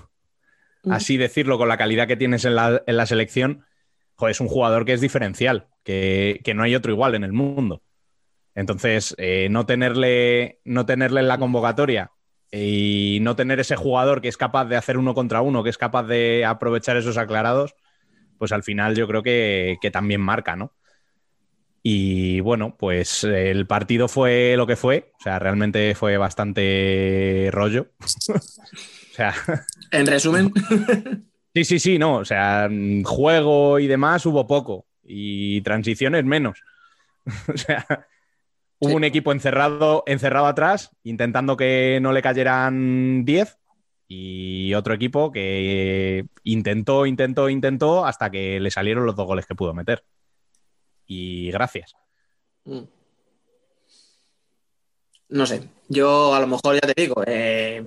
así 0.89 1.16
decirlo 1.16 1.59
con 1.59 1.66
la 1.66 1.77
calidad 1.77 2.07
que 2.07 2.16
tienes 2.16 2.45
en 2.45 2.55
la, 2.55 2.81
en 2.87 2.97
la 2.97 3.07
selección, 3.07 3.64
joder, 4.14 4.31
es 4.31 4.41
un 4.41 4.47
jugador 4.47 4.85
que 4.85 4.93
es 4.93 5.01
diferencial, 5.01 5.66
que, 5.83 6.41
que 6.45 6.55
no 6.55 6.62
hay 6.62 6.77
otro 6.77 6.93
igual 6.93 7.16
en 7.16 7.25
el 7.25 7.33
mundo. 7.33 7.83
Entonces, 8.55 9.12
eh, 9.18 9.49
no, 9.51 9.66
tenerle, 9.66 10.61
no 10.64 10.87
tenerle 10.87 11.18
en 11.18 11.27
la 11.27 11.39
convocatoria 11.39 12.12
y 12.57 13.19
no 13.21 13.37
tener 13.37 13.59
ese 13.61 13.77
jugador 13.77 14.21
que 14.21 14.29
es 14.29 14.37
capaz 14.37 14.67
de 14.67 14.77
hacer 14.77 14.97
uno 14.97 15.15
contra 15.15 15.41
uno, 15.41 15.65
que 15.65 15.71
es 15.71 15.79
capaz 15.79 16.05
de 16.05 16.45
aprovechar 16.45 16.97
esos 16.97 17.17
aclarados, 17.17 17.75
pues 18.39 18.53
al 18.53 18.63
final 18.63 18.95
yo 18.95 19.09
creo 19.09 19.23
que, 19.23 19.77
que 19.81 19.91
también 19.91 20.21
marca, 20.21 20.55
¿no? 20.55 20.73
Y 21.83 22.41
bueno, 22.41 22.77
pues 22.79 23.25
el 23.25 23.67
partido 23.67 24.09
fue 24.09 24.55
lo 24.57 24.67
que 24.67 24.77
fue, 24.77 25.13
o 25.19 25.23
sea, 25.23 25.39
realmente 25.39 25.95
fue 25.95 26.17
bastante 26.17 27.51
rollo. 27.53 27.89
o 28.01 29.15
sea, 29.15 29.35
En 29.91 30.07
resumen, 30.07 30.53
sí, 31.55 31.65
sí, 31.65 31.79
sí, 31.79 31.99
no, 31.99 32.17
o 32.17 32.25
sea, 32.25 32.71
juego 33.05 33.79
y 33.79 33.87
demás 33.87 34.25
hubo 34.27 34.47
poco 34.47 34.87
y 35.03 35.61
transiciones 35.61 36.25
menos. 36.25 36.63
o 37.53 37.57
sea, 37.57 38.07
hubo 38.79 38.91
Sí. 38.91 38.95
un 38.97 39.05
equipo 39.05 39.33
encerrado, 39.33 40.03
encerrado 40.07 40.47
atrás, 40.47 40.91
intentando 41.05 41.57
que 41.57 41.99
no 42.03 42.12
le 42.12 42.22
cayeran 42.22 43.25
10 43.25 43.57
y 44.09 44.75
otro 44.75 44.93
equipo 44.95 45.33
que 45.33 46.27
intentó, 46.43 47.07
intentó, 47.07 47.49
intentó 47.49 48.05
hasta 48.05 48.31
que 48.31 48.61
le 48.61 48.70
salieron 48.70 49.07
los 49.07 49.16
dos 49.16 49.27
goles 49.27 49.47
que 49.47 49.55
pudo 49.55 49.72
meter. 49.75 50.05
Y 51.07 51.51
gracias. 51.51 51.95
Mm. 52.64 52.81
No 55.31 55.47
sé, 55.47 55.68
yo 55.89 56.35
a 56.35 56.41
lo 56.41 56.47
mejor 56.47 56.75
ya 56.75 56.93
te 56.93 57.01
digo, 57.01 57.22
eh, 57.27 57.85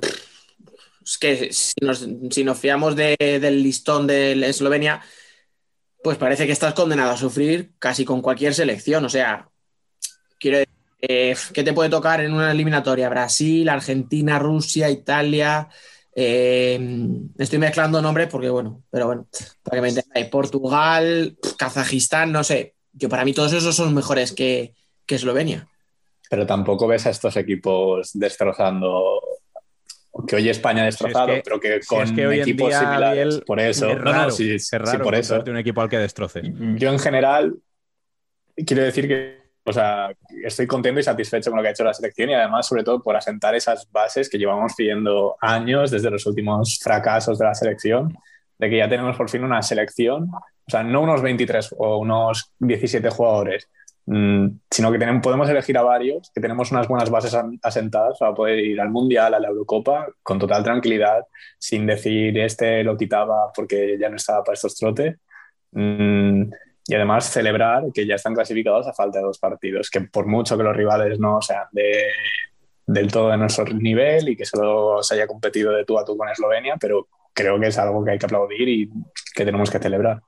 es 1.03 1.17
que 1.17 1.53
si 1.53 1.73
nos, 1.81 2.05
si 2.31 2.43
nos 2.43 2.59
fiamos 2.59 2.95
de- 2.95 3.15
del 3.19 3.63
listón 3.63 4.07
de 4.07 4.33
Eslovenia, 4.49 5.01
pues 6.03 6.17
parece 6.17 6.45
que 6.45 6.51
estás 6.51 6.73
condenado 6.73 7.11
a 7.11 7.17
sufrir 7.17 7.73
casi 7.79 8.03
con 8.05 8.21
cualquier 8.21 8.53
selección. 8.53 9.05
O 9.05 9.09
sea, 9.09 9.49
quiero 10.39 10.57
decir, 10.57 10.73
eh, 10.99 11.35
¿qué 11.53 11.63
te 11.63 11.73
puede 11.73 11.89
tocar 11.89 12.21
en 12.21 12.33
una 12.33 12.51
eliminatoria? 12.51 13.09
Brasil, 13.09 13.67
Argentina, 13.69 14.39
Rusia, 14.39 14.89
Italia. 14.89 15.67
eh, 16.15 16.79
estoy 17.37 17.59
mezclando 17.59 18.01
nombres 18.01 18.27
porque, 18.27 18.49
bueno, 18.49 18.81
pero 18.89 19.05
bueno, 19.07 19.27
para 19.63 19.77
que 19.77 19.81
me 19.81 19.89
entendáis, 19.89 20.27
Portugal, 20.27 21.37
Kazajistán, 21.57 22.31
no 22.31 22.43
sé. 22.43 22.73
Yo 22.93 23.09
para 23.09 23.23
mí 23.23 23.33
todos 23.33 23.53
esos 23.53 23.75
son 23.75 23.93
mejores 23.93 24.31
que, 24.33 24.73
que 25.05 25.15
Eslovenia. 25.15 25.67
Pero 26.29 26.45
tampoco 26.47 26.87
ves 26.87 27.05
a 27.05 27.11
estos 27.11 27.37
equipos 27.37 28.09
destrozando. 28.13 29.21
Que 30.27 30.37
hoy 30.37 30.49
España 30.49 30.81
ha 30.81 30.85
destrozado, 30.85 31.27
Si 31.27 31.31
es 31.33 31.37
que- 31.37 31.43
pero 31.43 31.59
que 31.59 31.81
Si 31.83 31.87
con 31.87 32.01
es 32.03 32.11
que 32.11 32.25
hoy 32.25 32.39
equipos 32.41 32.69
día, 32.69 32.79
similares. 32.79 33.27
Biel, 33.35 33.43
por 33.45 33.59
eso. 33.59 33.89
es 33.91 33.97
No, 33.99 34.03
no, 34.03 34.11
raro, 34.11 34.31
sí, 34.31 34.55
es 34.55 34.67
sí, 34.67 34.75
raro 34.77 35.03
por 35.03 35.13
eso. 35.13 35.43
un 35.45 35.57
equipo 35.57 35.79
al 35.81 35.89
que 35.89 35.99
destroces. 35.99 36.43
Yo 36.77 36.89
en 36.91 36.97
general 36.97 37.53
quiero 38.65 38.81
decir 38.83 39.07
que 39.07 39.46
o 39.68 39.74
sea, 39.74 40.09
estoy 40.45 40.65
contento 40.65 41.01
y 41.01 41.03
satisfecho 41.03 41.49
con 41.49 41.57
lo 41.57 41.61
que 41.61 41.68
ha 41.68 41.72
hecho 41.72 41.84
la 41.84 41.93
selección 41.93 42.30
y 42.30 42.34
además 42.34 42.65
sobre 42.65 42.86
todo 42.86 43.03
por 43.03 43.18
asentar 43.18 43.53
esas 43.53 43.91
bases 43.91 44.30
que 44.30 44.38
llevamos 44.38 44.74
pidiendo 44.78 45.36
años 45.41 45.91
desde 45.91 46.09
los 46.09 46.26
últimos 46.26 46.80
fracasos 46.82 47.38
de 47.38 47.45
la 47.45 47.53
selección 47.53 48.18
de 48.57 48.70
que 48.70 48.78
ya 48.78 48.88
tenemos 48.88 49.18
por 49.18 49.30
fin 49.30 49.43
una 49.43 49.61
selección, 49.61 50.30
o 50.34 50.70
sea, 50.72 50.84
no 50.84 51.01
unos 51.01 51.22
23 51.22 51.76
o 51.80 51.97
unos 51.97 52.53
17 52.59 53.09
jugadores, 53.09 53.70
mm, 54.05 54.47
sino 54.72 54.89
que 54.89 54.99
tenemos, 54.99 55.22
podemos 55.22 55.49
elegir 55.49 55.78
a 55.78 55.84
varios, 55.84 56.32
que 56.34 56.39
tenemos 56.39 56.72
unas 56.72 56.88
buenas 56.88 57.09
bases 57.09 57.38
asentadas 57.61 58.18
para 58.18 58.34
poder 58.34 58.59
ir 58.59 58.80
al 58.80 58.89
Mundial, 58.89 59.34
a 59.34 59.39
la 59.39 59.49
Eurocopa, 59.49 60.07
con 60.24 60.39
total 60.39 60.63
tranquilidad, 60.63 61.26
sin 61.59 61.86
decir 61.86 62.38
este 62.39 62.86
lo 62.86 62.95
quitaba 62.95 63.51
porque 63.53 63.97
ya 63.99 64.07
no 64.09 64.15
estaba 64.15 64.45
para 64.45 64.53
estos 64.53 64.78
trotes. 64.78 65.18
Y 66.88 66.95
además 66.95 67.29
celebrar 67.29 67.83
que 67.93 68.05
ya 68.05 68.15
están 68.15 68.33
clasificados 68.33 68.88
a 68.88 68.93
falta 68.93 69.19
de 69.19 69.25
dos 69.25 69.39
partidos, 69.39 69.89
que 69.89 70.01
por 70.01 70.25
mucho 70.25 70.57
que 70.57 70.63
los 70.63 70.75
rivales 70.75 71.19
no 71.19 71.41
sean 71.41 71.65
de, 71.71 72.05
del 72.85 73.11
todo 73.11 73.29
de 73.29 73.38
nuestro 73.38 73.65
nivel 73.65 74.29
y 74.29 74.35
que 74.38 74.45
solo 74.45 75.03
se 75.03 75.15
haya 75.15 75.27
competido 75.27 75.73
de 75.73 75.83
tú 75.83 75.99
a 75.99 76.05
tú 76.05 76.15
con 76.17 76.29
Eslovenia, 76.29 76.77
pero 76.79 77.07
creo 77.33 77.59
que 77.59 77.67
es 77.67 77.77
algo 77.77 78.03
que 78.03 78.11
hay 78.11 78.17
que 78.17 78.25
aplaudir 78.25 78.67
y 78.67 78.89
que 79.35 79.45
tenemos 79.45 79.69
que 79.69 79.79
celebrar. 79.79 80.21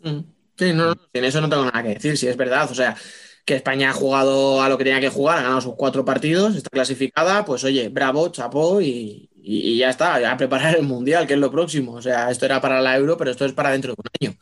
Mm. 0.00 0.20
Sí, 0.56 0.72
no, 0.72 0.94
en 1.12 1.24
eso 1.24 1.40
no 1.40 1.48
tengo 1.48 1.64
nada 1.64 1.82
que 1.82 1.94
decir, 1.94 2.16
si 2.16 2.28
es 2.28 2.36
verdad. 2.36 2.70
O 2.70 2.74
sea, 2.74 2.96
que 3.44 3.56
España 3.56 3.90
ha 3.90 3.92
jugado 3.92 4.62
a 4.62 4.68
lo 4.68 4.78
que 4.78 4.84
tenía 4.84 5.00
que 5.00 5.08
jugar, 5.08 5.38
ha 5.38 5.42
ganado 5.42 5.60
sus 5.60 5.74
cuatro 5.74 6.04
partidos, 6.04 6.54
está 6.54 6.70
clasificada, 6.70 7.44
pues 7.44 7.64
oye, 7.64 7.88
bravo, 7.88 8.28
chapó 8.28 8.80
y, 8.80 9.28
y, 9.34 9.76
ya 9.78 9.90
está, 9.90 10.30
a 10.30 10.36
preparar 10.36 10.76
el 10.76 10.84
Mundial, 10.84 11.26
que 11.26 11.34
es 11.34 11.40
lo 11.40 11.50
próximo. 11.50 11.92
O 11.94 12.02
sea, 12.02 12.30
esto 12.30 12.46
era 12.46 12.60
para 12.60 12.80
la 12.80 12.96
Euro, 12.96 13.16
pero 13.16 13.30
esto 13.30 13.44
es 13.44 13.52
para 13.52 13.70
dentro 13.70 13.94
de 13.94 13.96
un 13.98 14.28
año. 14.28 14.38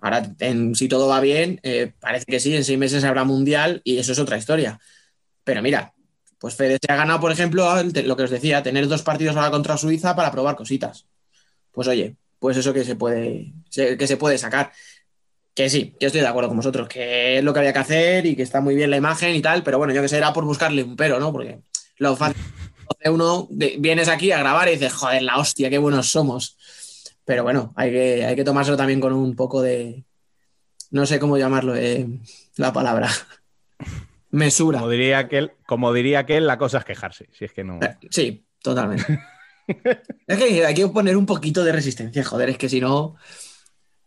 Ahora, 0.00 0.30
en, 0.38 0.74
si 0.74 0.88
todo 0.88 1.08
va 1.08 1.20
bien, 1.20 1.60
eh, 1.62 1.92
parece 1.98 2.26
que 2.26 2.40
sí, 2.40 2.54
en 2.54 2.64
seis 2.64 2.78
meses 2.78 3.04
habrá 3.04 3.24
Mundial 3.24 3.80
y 3.84 3.98
eso 3.98 4.12
es 4.12 4.18
otra 4.18 4.38
historia. 4.38 4.78
Pero 5.44 5.62
mira, 5.62 5.92
pues 6.38 6.54
Fede 6.54 6.78
se 6.80 6.92
ha 6.92 6.96
ganado, 6.96 7.20
por 7.20 7.32
ejemplo, 7.32 7.66
lo 7.82 8.16
que 8.16 8.22
os 8.22 8.30
decía, 8.30 8.62
tener 8.62 8.86
dos 8.86 9.02
partidos 9.02 9.36
ahora 9.36 9.50
contra 9.50 9.76
Suiza 9.76 10.14
para 10.14 10.30
probar 10.30 10.56
cositas. 10.56 11.06
Pues 11.72 11.88
oye, 11.88 12.16
pues 12.38 12.56
eso 12.56 12.72
que 12.72 12.84
se 12.84 12.96
puede, 12.96 13.52
que 13.74 14.06
se 14.06 14.16
puede 14.16 14.38
sacar. 14.38 14.72
Que 15.54 15.68
sí, 15.68 15.96
que 15.98 16.06
estoy 16.06 16.20
de 16.20 16.28
acuerdo 16.28 16.50
con 16.50 16.58
vosotros, 16.58 16.86
que 16.86 17.38
es 17.38 17.44
lo 17.44 17.52
que 17.52 17.58
había 17.58 17.72
que 17.72 17.78
hacer 17.80 18.26
y 18.26 18.36
que 18.36 18.44
está 18.44 18.60
muy 18.60 18.76
bien 18.76 18.90
la 18.90 18.96
imagen 18.96 19.34
y 19.34 19.42
tal, 19.42 19.64
pero 19.64 19.78
bueno, 19.78 19.92
yo 19.92 20.00
que 20.00 20.08
sé, 20.08 20.16
era 20.16 20.32
por 20.32 20.44
buscarle 20.44 20.84
un 20.84 20.94
pero, 20.94 21.18
¿no? 21.18 21.32
Porque 21.32 21.58
lo 21.96 22.14
fácil 22.14 22.40
de 23.02 23.10
uno, 23.10 23.48
vienes 23.50 24.08
aquí 24.08 24.30
a 24.30 24.38
grabar 24.38 24.68
y 24.68 24.72
dices, 24.72 24.92
joder, 24.92 25.22
la 25.22 25.38
hostia, 25.38 25.68
qué 25.68 25.78
buenos 25.78 26.08
somos. 26.08 26.56
Pero 27.28 27.42
bueno, 27.42 27.74
hay 27.76 27.90
que, 27.90 28.24
hay 28.24 28.34
que 28.34 28.42
tomárselo 28.42 28.78
también 28.78 29.00
con 29.00 29.12
un 29.12 29.36
poco 29.36 29.60
de, 29.60 30.02
no 30.90 31.04
sé 31.04 31.18
cómo 31.18 31.36
llamarlo, 31.36 31.76
eh, 31.76 32.08
la 32.56 32.72
palabra. 32.72 33.10
Mesura. 34.30 34.78
Como 34.78 34.90
diría, 34.90 35.18
aquel, 35.18 35.52
como 35.66 35.92
diría 35.92 36.20
aquel, 36.20 36.46
la 36.46 36.56
cosa 36.56 36.78
es 36.78 36.86
quejarse, 36.86 37.28
si 37.32 37.44
es 37.44 37.52
que 37.52 37.64
no. 37.64 37.80
Eh, 37.82 37.98
sí, 38.08 38.46
totalmente. 38.62 39.20
es 40.26 40.38
que 40.38 40.64
hay 40.64 40.74
que 40.74 40.88
poner 40.88 41.18
un 41.18 41.26
poquito 41.26 41.62
de 41.64 41.72
resistencia, 41.72 42.24
joder, 42.24 42.48
es 42.48 42.56
que 42.56 42.70
si 42.70 42.80
no. 42.80 43.16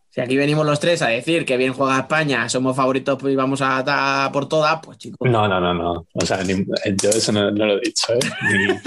Si 0.09 0.19
aquí 0.19 0.35
venimos 0.35 0.65
los 0.65 0.79
tres 0.79 1.03
a 1.03 1.09
decir 1.09 1.45
que 1.45 1.57
bien 1.57 1.73
juega 1.73 1.99
España, 1.99 2.49
somos 2.49 2.75
favoritos 2.75 3.21
y 3.25 3.35
vamos 3.35 3.61
a, 3.61 4.31
por 4.33 4.49
todas, 4.49 4.79
pues 4.81 4.97
chicos. 4.97 5.29
No, 5.29 5.47
no, 5.47 5.59
no, 5.59 5.75
no. 5.75 6.07
O 6.11 6.25
sea, 6.25 6.41
yo 6.41 7.09
eso 7.11 7.31
no, 7.31 7.51
lo 7.51 7.77
he 7.77 7.81
dicho, 7.81 8.13
¿eh? 8.13 8.81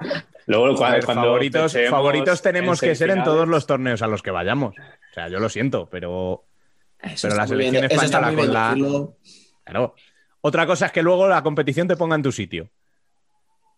Luego, 0.50 0.74
cuando, 0.74 1.06
favoritos, 1.06 1.76
favoritos 1.88 2.42
tenemos 2.42 2.80
que 2.80 2.96
ser 2.96 3.10
en 3.10 3.22
todos 3.22 3.46
los 3.46 3.66
torneos 3.68 4.02
a 4.02 4.08
los 4.08 4.20
que 4.20 4.32
vayamos. 4.32 4.74
O 4.76 5.14
sea, 5.14 5.28
yo 5.28 5.38
lo 5.38 5.48
siento, 5.48 5.88
pero, 5.88 6.46
pero 7.22 7.36
la 7.36 7.46
selección 7.46 7.84
española 7.84 8.34
con 8.34 8.52
la. 8.52 8.76
Claro. 9.64 9.94
Otra 10.40 10.66
cosa 10.66 10.86
es 10.86 10.92
que 10.92 11.04
luego 11.04 11.28
la 11.28 11.44
competición 11.44 11.86
te 11.86 11.96
ponga 11.96 12.16
en 12.16 12.24
tu 12.24 12.32
sitio. 12.32 12.68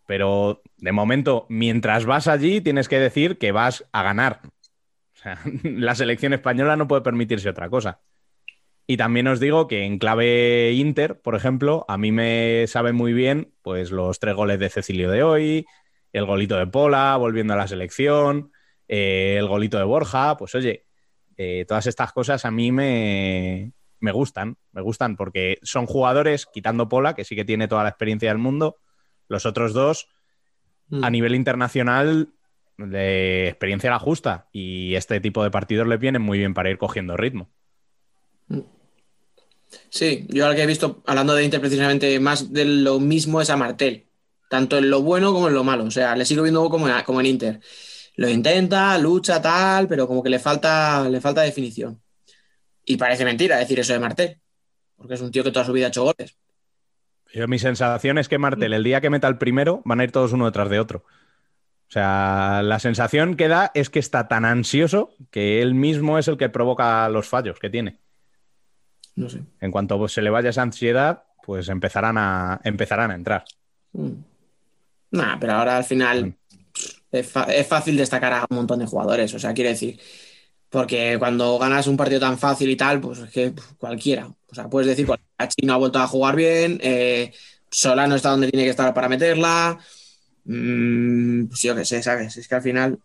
Pero 0.06 0.62
de 0.78 0.92
momento, 0.92 1.44
mientras 1.50 2.06
vas 2.06 2.26
allí, 2.26 2.62
tienes 2.62 2.88
que 2.88 2.98
decir 2.98 3.36
que 3.36 3.52
vas 3.52 3.84
a 3.92 4.02
ganar. 4.02 4.40
O 4.44 5.16
sea, 5.16 5.38
la 5.64 5.94
selección 5.94 6.32
española 6.32 6.76
no 6.76 6.88
puede 6.88 7.02
permitirse 7.02 7.50
otra 7.50 7.68
cosa. 7.68 8.00
Y 8.86 8.96
también 8.96 9.28
os 9.28 9.40
digo 9.40 9.68
que 9.68 9.84
en 9.84 9.98
clave 9.98 10.72
Inter, 10.72 11.20
por 11.20 11.34
ejemplo, 11.34 11.84
a 11.86 11.98
mí 11.98 12.12
me 12.12 12.66
sabe 12.66 12.92
muy 12.92 13.12
bien 13.12 13.52
pues 13.60 13.90
los 13.90 14.18
tres 14.18 14.34
goles 14.34 14.58
de 14.58 14.70
Cecilio 14.70 15.10
de 15.10 15.22
hoy, 15.22 15.66
el 16.12 16.24
golito 16.26 16.56
de 16.56 16.66
Pola, 16.66 17.16
volviendo 17.16 17.54
a 17.54 17.56
la 17.56 17.68
selección, 17.68 18.52
eh, 18.88 19.36
el 19.38 19.46
golito 19.48 19.78
de 19.78 19.84
Borja, 19.84 20.36
pues 20.36 20.54
oye, 20.54 20.86
eh, 21.36 21.64
todas 21.66 21.86
estas 21.86 22.12
cosas 22.12 22.44
a 22.44 22.50
mí 22.50 22.72
me, 22.72 23.72
me 24.00 24.12
gustan, 24.12 24.56
me 24.72 24.82
gustan 24.82 25.16
porque 25.16 25.58
son 25.62 25.86
jugadores, 25.86 26.46
quitando 26.46 26.88
Pola, 26.88 27.14
que 27.14 27.24
sí 27.24 27.34
que 27.34 27.44
tiene 27.44 27.68
toda 27.68 27.84
la 27.84 27.88
experiencia 27.88 28.28
del 28.28 28.38
mundo, 28.38 28.78
los 29.28 29.46
otros 29.46 29.72
dos, 29.72 30.08
a 30.90 31.08
mm. 31.08 31.12
nivel 31.12 31.34
internacional, 31.34 32.28
de 32.76 33.48
experiencia 33.48 33.90
la 33.90 33.98
justa 33.98 34.48
y 34.52 34.94
este 34.94 35.20
tipo 35.20 35.44
de 35.44 35.50
partidos 35.50 35.86
le 35.86 35.98
vienen 35.98 36.22
muy 36.22 36.38
bien 36.38 36.54
para 36.54 36.70
ir 36.70 36.78
cogiendo 36.78 37.16
ritmo. 37.16 37.50
Mm. 38.48 38.60
Sí, 39.88 40.26
yo 40.28 40.46
al 40.46 40.54
que 40.54 40.62
he 40.62 40.66
visto, 40.66 41.02
hablando 41.06 41.34
de 41.34 41.44
Inter 41.44 41.60
precisamente 41.60 42.20
más 42.20 42.52
de 42.52 42.64
lo 42.66 43.00
mismo 43.00 43.40
es 43.40 43.48
a 43.48 43.56
Martel, 43.56 44.06
tanto 44.52 44.76
en 44.76 44.90
lo 44.90 45.00
bueno 45.00 45.32
como 45.32 45.48
en 45.48 45.54
lo 45.54 45.64
malo, 45.64 45.84
o 45.84 45.90
sea, 45.90 46.14
le 46.14 46.26
sigo 46.26 46.42
viendo 46.42 46.68
como, 46.68 46.86
como 47.06 47.20
en 47.20 47.26
Inter. 47.26 47.60
Lo 48.16 48.28
intenta, 48.28 48.98
lucha, 48.98 49.40
tal, 49.40 49.88
pero 49.88 50.06
como 50.06 50.22
que 50.22 50.28
le 50.28 50.38
falta, 50.38 51.08
le 51.08 51.22
falta 51.22 51.40
definición. 51.40 52.02
Y 52.84 52.98
parece 52.98 53.24
mentira 53.24 53.56
decir 53.56 53.80
eso 53.80 53.94
de 53.94 53.98
Martel, 53.98 54.38
porque 54.94 55.14
es 55.14 55.22
un 55.22 55.30
tío 55.30 55.42
que 55.42 55.52
toda 55.52 55.64
su 55.64 55.72
vida 55.72 55.86
ha 55.86 55.88
hecho 55.88 56.04
goles. 56.04 56.36
mi 57.48 57.58
sensación 57.58 58.18
es 58.18 58.28
que 58.28 58.36
Martel, 58.36 58.74
el 58.74 58.84
día 58.84 59.00
que 59.00 59.08
meta 59.08 59.26
el 59.26 59.38
primero, 59.38 59.80
van 59.86 60.00
a 60.00 60.04
ir 60.04 60.12
todos 60.12 60.34
uno 60.34 60.44
detrás 60.44 60.68
de 60.68 60.80
otro. 60.80 61.06
O 61.88 61.92
sea, 61.92 62.60
la 62.62 62.78
sensación 62.78 63.36
que 63.36 63.48
da 63.48 63.70
es 63.72 63.88
que 63.88 64.00
está 64.00 64.28
tan 64.28 64.44
ansioso 64.44 65.14
que 65.30 65.62
él 65.62 65.72
mismo 65.72 66.18
es 66.18 66.28
el 66.28 66.36
que 66.36 66.50
provoca 66.50 67.08
los 67.08 67.26
fallos 67.26 67.58
que 67.58 67.70
tiene. 67.70 68.00
No 69.16 69.30
sé. 69.30 69.44
En 69.62 69.70
cuanto 69.70 70.06
se 70.08 70.20
le 70.20 70.28
vaya 70.28 70.50
esa 70.50 70.60
ansiedad, 70.60 71.24
pues 71.42 71.70
empezarán 71.70 72.18
a, 72.18 72.60
empezarán 72.64 73.12
a 73.12 73.14
entrar. 73.14 73.44
Mm. 73.92 74.31
Nah, 75.12 75.38
pero 75.38 75.52
ahora 75.52 75.76
al 75.76 75.84
final 75.84 76.34
es, 77.12 77.32
es, 77.48 77.66
fácil 77.66 77.96
destacar 77.96 78.32
a 78.32 78.46
un 78.48 78.56
montón 78.56 78.78
de 78.78 78.86
jugadores. 78.86 79.32
O 79.34 79.38
sea, 79.38 79.54
quiere 79.54 79.70
decir, 79.70 80.00
porque 80.70 81.16
cuando 81.18 81.58
ganas 81.58 81.86
un 81.86 81.98
partido 81.98 82.18
tan 82.18 82.38
fácil 82.38 82.70
y 82.70 82.76
tal, 82.76 83.00
pues 83.00 83.18
es 83.18 83.30
que 83.30 83.52
cualquiera. 83.78 84.26
O 84.26 84.54
sea, 84.54 84.68
puedes 84.70 84.88
decir, 84.88 85.06
Chino 85.48 85.74
ha 85.74 85.76
vuelto 85.76 85.98
a 85.98 86.06
jugar 86.06 86.34
bien, 86.34 86.78
eh, 86.82 87.32
Solano 87.70 88.14
está 88.14 88.30
donde 88.30 88.50
tiene 88.50 88.64
que 88.64 88.70
estar 88.70 88.92
para 88.94 89.08
meterla. 89.08 89.78
Mm, 90.44 91.46
pues 91.46 91.60
yo 91.62 91.76
qué 91.76 91.84
sé, 91.84 92.02
¿sabes? 92.02 92.36
Es 92.38 92.48
que 92.48 92.54
al 92.54 92.62
final. 92.62 92.98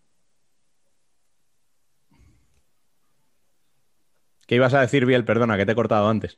¿Qué 4.46 4.56
ibas 4.56 4.74
a 4.74 4.80
decir, 4.80 5.06
Biel? 5.06 5.26
Perdona, 5.26 5.58
que 5.58 5.66
te 5.66 5.74
he 5.74 5.76
cortado 5.76 6.08
antes. 6.08 6.38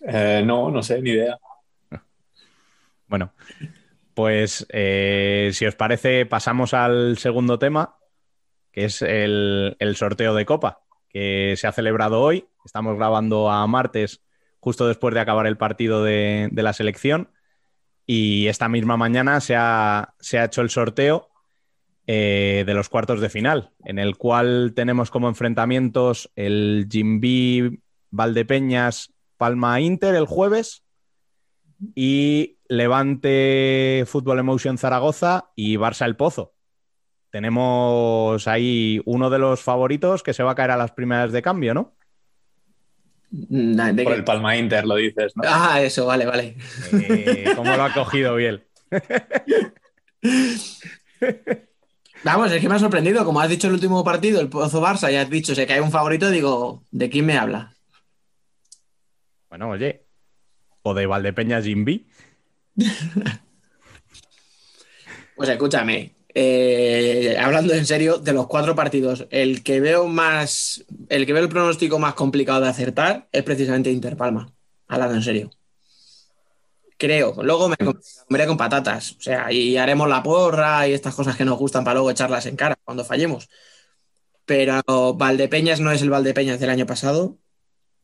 Eh, 0.00 0.44
no, 0.46 0.70
no 0.70 0.80
sé, 0.80 1.02
ni 1.02 1.10
idea. 1.10 1.36
Bueno, 3.08 3.32
pues 4.18 4.66
eh, 4.70 5.50
si 5.52 5.64
os 5.64 5.76
parece, 5.76 6.26
pasamos 6.26 6.74
al 6.74 7.18
segundo 7.18 7.60
tema, 7.60 7.98
que 8.72 8.86
es 8.86 9.00
el, 9.00 9.76
sorteo 9.94 10.34
de 10.34 10.44
Copa, 10.44 10.80
que 11.08 11.54
se 11.56 11.68
ha 11.68 11.72
celebrado 11.72 12.20
hoy. 12.20 12.48
Estamos 12.64 12.96
grabando 12.96 13.48
a 13.48 13.64
martes, 13.68 14.24
justo 14.58 14.88
después 14.88 15.14
de 15.14 15.20
acabar 15.20 15.46
el 15.46 15.56
partido 15.56 16.02
de, 16.02 16.50
la 16.52 16.72
selección. 16.72 17.30
Y 18.06 18.48
esta 18.48 18.68
misma 18.68 18.96
mañana 18.96 19.40
se 19.40 19.54
ha, 19.54 20.14
hecho 20.32 20.62
el 20.62 20.70
sorteo 20.70 21.30
eh, 22.08 22.64
de 22.66 22.74
los 22.74 22.88
cuartos 22.88 23.20
de 23.20 23.30
final, 23.30 23.70
en 23.84 24.00
el 24.00 24.16
cual 24.16 24.72
tenemos 24.74 25.12
como 25.12 25.28
enfrentamientos 25.28 26.28
el 26.34 26.88
Jimby 26.90 27.84
Valdepeñas 28.10 29.14
Palma 29.36 29.80
Inter 29.80 30.16
el 30.16 30.26
jueves 30.26 30.82
y 31.94 32.57
Levante 32.68 34.04
Fútbol 34.06 34.38
Emotion 34.38 34.78
Zaragoza 34.78 35.50
y 35.56 35.76
Barça 35.76 36.04
El 36.04 36.16
Pozo 36.16 36.54
tenemos 37.30 38.48
ahí 38.48 39.00
uno 39.04 39.30
de 39.30 39.38
los 39.38 39.62
favoritos 39.62 40.22
que 40.22 40.34
se 40.34 40.42
va 40.42 40.52
a 40.52 40.54
caer 40.54 40.70
a 40.70 40.76
las 40.76 40.92
primeras 40.92 41.32
de 41.32 41.42
cambio, 41.42 41.74
¿no? 41.74 41.94
Por 43.30 44.14
el 44.14 44.24
Palma 44.24 44.56
Inter 44.56 44.86
lo 44.86 44.96
dices, 44.96 45.36
¿no? 45.36 45.42
Ah, 45.46 45.82
eso, 45.82 46.06
vale, 46.06 46.24
vale. 46.24 46.56
Eh, 46.92 47.52
¿Cómo 47.54 47.76
lo 47.76 47.84
ha 47.84 47.92
cogido 47.92 48.34
bien? 48.36 48.64
Vamos, 52.24 52.50
es 52.50 52.60
que 52.60 52.68
me 52.68 52.74
ha 52.74 52.78
sorprendido. 52.78 53.24
Como 53.24 53.40
has 53.40 53.50
dicho 53.50 53.68
el 53.68 53.74
último 53.74 54.02
partido, 54.02 54.40
el 54.40 54.48
Pozo 54.48 54.80
Barça, 54.80 55.12
y 55.12 55.16
has 55.16 55.28
dicho 55.28 55.54
sé 55.54 55.66
que 55.66 55.74
hay 55.74 55.80
un 55.80 55.90
favorito, 55.90 56.30
digo, 56.30 56.84
¿de 56.90 57.10
quién 57.10 57.26
me 57.26 57.36
habla? 57.36 57.74
Bueno, 59.50 59.68
oye, 59.68 60.06
o 60.82 60.94
de 60.94 61.06
Valdepeña 61.06 61.60
Jimby. 61.60 62.07
Pues 65.36 65.48
escúchame, 65.48 66.14
eh, 66.34 67.36
hablando 67.40 67.74
en 67.74 67.86
serio, 67.86 68.18
de 68.18 68.32
los 68.32 68.46
cuatro 68.46 68.74
partidos, 68.76 69.26
el 69.30 69.62
que 69.62 69.80
veo 69.80 70.06
más, 70.06 70.84
el 71.08 71.26
que 71.26 71.32
veo 71.32 71.42
el 71.42 71.48
pronóstico 71.48 71.98
más 71.98 72.14
complicado 72.14 72.60
de 72.60 72.68
acertar 72.68 73.28
es 73.32 73.42
precisamente 73.42 73.90
Interpalma. 73.90 74.52
Hablando 74.86 75.16
en 75.16 75.22
serio. 75.22 75.50
Creo. 76.96 77.34
Luego 77.42 77.68
me 77.68 77.76
comeré 77.76 78.46
con 78.46 78.56
patatas. 78.56 79.12
O 79.18 79.20
sea, 79.20 79.52
y 79.52 79.76
haremos 79.76 80.08
la 80.08 80.22
porra 80.22 80.86
y 80.88 80.92
estas 80.92 81.14
cosas 81.14 81.36
que 81.36 81.44
nos 81.44 81.58
gustan 81.58 81.84
para 81.84 81.94
luego 81.94 82.10
echarlas 82.10 82.46
en 82.46 82.56
cara 82.56 82.76
cuando 82.84 83.04
fallemos. 83.04 83.48
pero 84.44 84.82
Valdepeñas 85.14 85.80
no 85.80 85.92
es 85.92 86.02
el 86.02 86.10
Valdepeñas 86.10 86.60
del 86.60 86.70
año 86.70 86.86
pasado. 86.86 87.38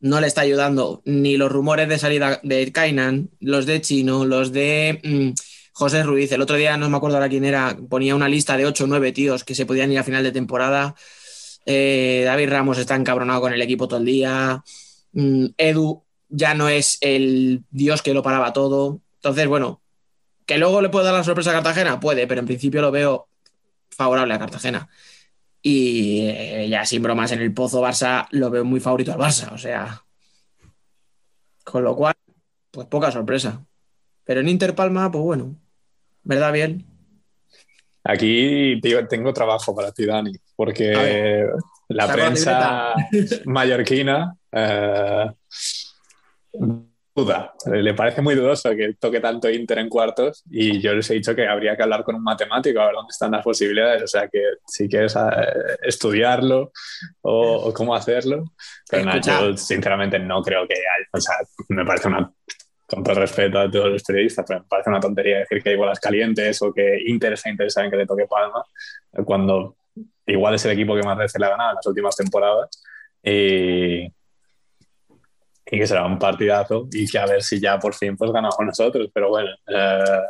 No 0.05 0.21
le 0.21 0.27
está 0.27 0.43
ayudando 0.43 1.01
ni 1.07 1.39
los 1.39 1.51
rumores 1.51 1.89
de 1.89 1.99
salida 1.99 2.39
de 2.43 2.71
Kainan, 2.71 3.31
los 3.41 3.65
de 3.65 3.81
Chino, 3.81 4.27
los 4.27 4.53
de 4.53 5.01
mm, 5.03 5.31
José 5.73 6.03
Ruiz. 6.03 6.31
El 6.31 6.43
otro 6.43 6.57
día, 6.57 6.77
no 6.77 6.91
me 6.91 6.99
acuerdo 6.99 7.17
ahora 7.17 7.31
quién 7.31 7.47
era, 7.47 7.75
ponía 7.89 8.15
una 8.15 8.29
lista 8.29 8.59
de 8.59 8.67
8 8.67 8.85
o 8.85 8.87
9 8.87 9.13
tíos 9.13 9.45
que 9.45 9.55
se 9.55 9.65
podían 9.65 9.91
ir 9.91 9.99
a 9.99 10.05
final 10.05 10.23
de 10.23 10.31
temporada. 10.31 10.95
Eh, 11.65 12.21
David 12.27 12.51
Ramos 12.51 12.77
está 12.77 12.95
encabronado 12.97 13.41
con 13.41 13.55
el 13.55 13.63
equipo 13.63 13.89
todo 13.89 13.99
el 13.99 14.05
día. 14.05 14.63
Mm, 15.13 15.47
Edu 15.57 16.05
ya 16.29 16.53
no 16.53 16.69
es 16.69 16.99
el 17.01 17.65
dios 17.71 18.03
que 18.03 18.13
lo 18.13 18.23
paraba 18.23 18.53
todo. 18.53 19.01
Entonces, 19.15 19.47
bueno, 19.49 19.81
que 20.45 20.59
luego 20.59 20.83
le 20.83 20.91
puede 20.91 21.07
dar 21.07 21.15
la 21.15 21.25
sorpresa 21.25 21.49
a 21.49 21.55
Cartagena, 21.55 21.99
puede, 21.99 22.27
pero 22.27 22.41
en 22.41 22.47
principio 22.47 22.83
lo 22.83 22.91
veo 22.91 23.29
favorable 23.89 24.35
a 24.35 24.39
Cartagena. 24.39 24.87
Y 25.67 26.27
eh, 26.27 26.69
ya 26.69 26.85
sin 26.85 27.03
bromas, 27.03 27.33
en 27.33 27.41
el 27.41 27.55
pozo 27.55 27.83
Barça 27.83 28.29
lo 28.33 28.51
veo 28.51 28.67
muy 28.67 28.81
favorito 28.81 29.13
al 29.13 29.19
Barça, 29.19 29.51
o 29.51 29.57
sea. 29.57 30.05
Con 31.65 31.83
lo 31.83 31.97
cual, 31.97 32.15
pues 32.71 32.87
poca 32.87 33.11
sorpresa. 33.11 33.65
Pero 34.25 34.41
en 34.41 34.51
Inter 34.51 34.75
Palma, 34.75 35.11
pues 35.11 35.25
bueno, 35.25 35.57
¿verdad, 36.23 36.53
bien? 36.53 36.85
Aquí 38.05 38.79
tío, 38.83 39.09
tengo 39.09 39.33
trabajo 39.33 39.75
para 39.75 39.91
ti, 39.91 40.05
Dani, 40.05 40.35
porque 40.55 40.91
ver. 40.91 41.51
la 41.89 42.07
Saca 42.07 42.17
la 42.17 42.25
prensa 42.27 42.95
mallorquina 43.47 44.37
eh, 44.53 45.31
duda. 47.15 47.55
Le 47.71 47.95
parece 47.95 48.21
muy 48.23 48.35
dudoso 48.35 48.71
que 48.71 48.95
toque 48.95 49.21
tanto 49.21 49.49
Inter 49.49 49.79
en 49.79 49.89
cuartos 49.89 50.43
y 50.51 50.81
yo 50.81 50.95
les 50.95 51.09
he 51.11 51.15
dicho 51.15 51.35
que 51.35 51.47
habría 51.47 51.77
que 51.77 51.83
hablar 51.83 52.03
con 52.03 52.17
un 52.17 52.23
matemático 52.23 52.81
a 52.81 52.87
ver 52.87 52.95
dónde 52.95 53.11
están 53.11 53.31
las 53.31 53.45
posibilidades. 53.45 54.03
O 54.03 54.07
sea 54.07 54.29
que 54.29 54.43
si 54.67 54.89
quieres 54.89 55.15
eh, 55.17 55.77
estudiarlo 55.83 56.73
o, 57.23 57.69
o 57.69 57.73
cómo 57.73 57.95
hacerlo. 57.95 58.45
Pero 58.91 59.05
nada, 59.05 59.21
yo 59.21 59.57
sinceramente 59.57 60.19
no 60.19 60.43
creo 60.43 60.67
que 60.67 60.75
haya. 60.75 61.09
O 61.13 61.21
sea, 61.21 61.37
me 61.69 61.85
parece 61.85 62.09
una. 62.09 62.33
Con 62.87 63.03
todo 63.03 63.15
respeto 63.15 63.59
a 63.59 63.71
todos 63.71 63.89
los 63.89 64.03
periodistas, 64.03 64.45
pero 64.47 64.61
me 64.61 64.67
parece 64.67 64.91
una 64.91 65.01
tontería 65.01 65.39
decir 65.39 65.63
que 65.63 65.71
hay 65.71 65.77
bolas 65.77 65.99
calientes 65.99 66.61
o 66.61 66.71
que 66.71 67.01
Inter 67.07 67.33
está 67.33 67.49
interesado 67.49 67.87
en 67.87 67.91
que 67.91 67.97
le 67.97 68.07
toque 68.07 68.27
Palma, 68.27 68.63
cuando 69.25 69.77
igual 70.27 70.55
es 70.55 70.65
el 70.67 70.73
equipo 70.73 70.95
que 70.95 71.03
más 71.03 71.17
veces 71.17 71.41
le 71.41 71.47
ha 71.47 71.51
ganado 71.51 71.71
en 71.71 71.77
las 71.77 71.87
últimas 71.87 72.15
temporadas. 72.15 72.69
Y, 73.23 74.07
y 75.71 75.79
que 75.79 75.87
será 75.87 76.05
un 76.05 76.19
partidazo 76.19 76.89
y 76.93 77.07
que 77.09 77.19
a 77.19 77.27
ver 77.27 77.43
si 77.43 77.61
ya 77.61 77.79
por 77.79 77.95
fin 77.95 78.17
pues 78.17 78.31
ganamos 78.31 78.59
nosotros. 78.61 79.09
Pero 79.13 79.31
bueno, 79.31 79.51
eh, 79.67 80.23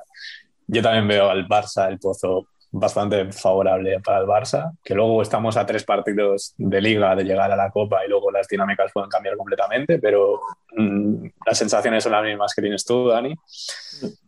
yo 0.66 0.82
también 0.82 1.08
veo 1.08 1.28
al 1.30 1.46
Barça, 1.46 1.88
el 1.88 1.98
pozo 1.98 2.48
bastante 2.76 3.30
favorable 3.32 4.00
para 4.00 4.18
el 4.18 4.26
Barça, 4.26 4.72
que 4.82 4.94
luego 4.94 5.22
estamos 5.22 5.56
a 5.56 5.64
tres 5.64 5.84
partidos 5.84 6.54
de 6.58 6.80
liga 6.80 7.14
de 7.14 7.22
llegar 7.22 7.50
a 7.52 7.56
la 7.56 7.70
Copa 7.70 8.04
y 8.04 8.08
luego 8.08 8.32
las 8.32 8.48
dinámicas 8.48 8.90
pueden 8.92 9.08
cambiar 9.08 9.36
completamente, 9.36 10.00
pero 10.00 10.40
mm, 10.76 11.26
las 11.46 11.56
sensaciones 11.56 12.02
son 12.02 12.12
las 12.12 12.24
mismas 12.24 12.52
que 12.52 12.62
tienes 12.62 12.84
tú, 12.84 13.08
Dani. 13.08 13.34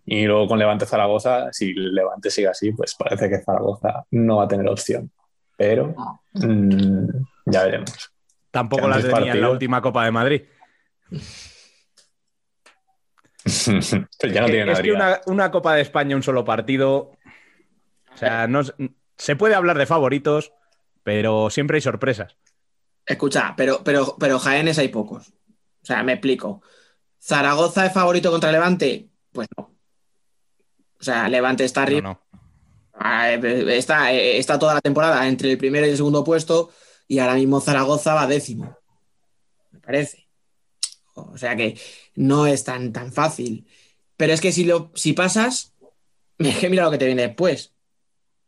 Y 0.04 0.26
luego 0.26 0.46
con 0.46 0.60
Levante 0.60 0.86
Zaragoza, 0.86 1.52
si 1.52 1.74
Levante 1.74 2.30
sigue 2.30 2.46
así, 2.46 2.70
pues 2.70 2.94
parece 2.94 3.28
que 3.28 3.40
Zaragoza 3.40 4.04
no 4.12 4.36
va 4.36 4.44
a 4.44 4.48
tener 4.48 4.68
opción. 4.68 5.10
Pero 5.56 5.94
mm, 6.34 7.08
ya 7.46 7.64
veremos. 7.64 8.12
Tampoco 8.52 8.82
Quedan 8.82 8.90
las 8.90 9.02
tres 9.02 9.14
tenía 9.14 9.32
en 9.32 9.40
la 9.40 9.50
última 9.50 9.82
Copa 9.82 10.04
de 10.04 10.10
Madrid. 10.12 10.42
Ya 13.46 14.40
no 14.40 14.46
tiene 14.46 14.62
es 14.62 14.66
nada 14.66 14.82
que 14.82 14.92
una, 14.92 15.20
una 15.26 15.50
Copa 15.50 15.74
de 15.74 15.82
España, 15.82 16.16
un 16.16 16.22
solo 16.22 16.44
partido. 16.44 17.12
O 18.12 18.16
sea, 18.16 18.48
no, 18.48 18.62
se 19.16 19.36
puede 19.36 19.54
hablar 19.54 19.78
de 19.78 19.86
favoritos, 19.86 20.52
pero 21.02 21.50
siempre 21.50 21.76
hay 21.76 21.80
sorpresas. 21.80 22.36
Escucha, 23.04 23.54
pero, 23.56 23.82
pero, 23.84 24.16
pero 24.18 24.38
Jaénes 24.38 24.78
hay 24.78 24.88
pocos. 24.88 25.28
O 25.28 25.86
sea, 25.86 26.02
me 26.02 26.14
explico. 26.14 26.62
¿Zaragoza 27.20 27.86
es 27.86 27.92
favorito 27.92 28.30
contra 28.30 28.50
Levante? 28.50 29.08
Pues 29.32 29.46
no. 29.56 29.70
O 30.98 31.02
sea, 31.02 31.28
Levante 31.28 31.64
está 31.64 31.82
arriba. 31.82 32.00
no. 32.02 32.20
Ah, 32.98 33.30
eh, 33.32 33.76
Está, 33.76 34.12
eh, 34.12 34.38
está 34.38 34.58
toda 34.58 34.74
la 34.74 34.80
temporada 34.80 35.28
entre 35.28 35.52
el 35.52 35.58
primero 35.58 35.86
y 35.86 35.90
el 35.90 35.96
segundo 35.96 36.24
puesto 36.24 36.70
y 37.06 37.18
ahora 37.18 37.34
mismo 37.34 37.60
Zaragoza 37.60 38.14
va 38.14 38.26
décimo. 38.26 38.76
Me 39.70 39.80
parece. 39.80 40.25
O 41.16 41.38
sea 41.38 41.56
que 41.56 41.78
no 42.14 42.46
es 42.46 42.64
tan, 42.64 42.92
tan 42.92 43.12
fácil. 43.12 43.66
Pero 44.16 44.32
es 44.32 44.40
que 44.40 44.52
si, 44.52 44.64
lo, 44.64 44.92
si 44.94 45.12
pasas, 45.12 45.74
es 46.38 46.58
que 46.58 46.70
mira 46.70 46.84
lo 46.84 46.90
que 46.90 46.98
te 46.98 47.06
viene 47.06 47.22
después. 47.22 47.74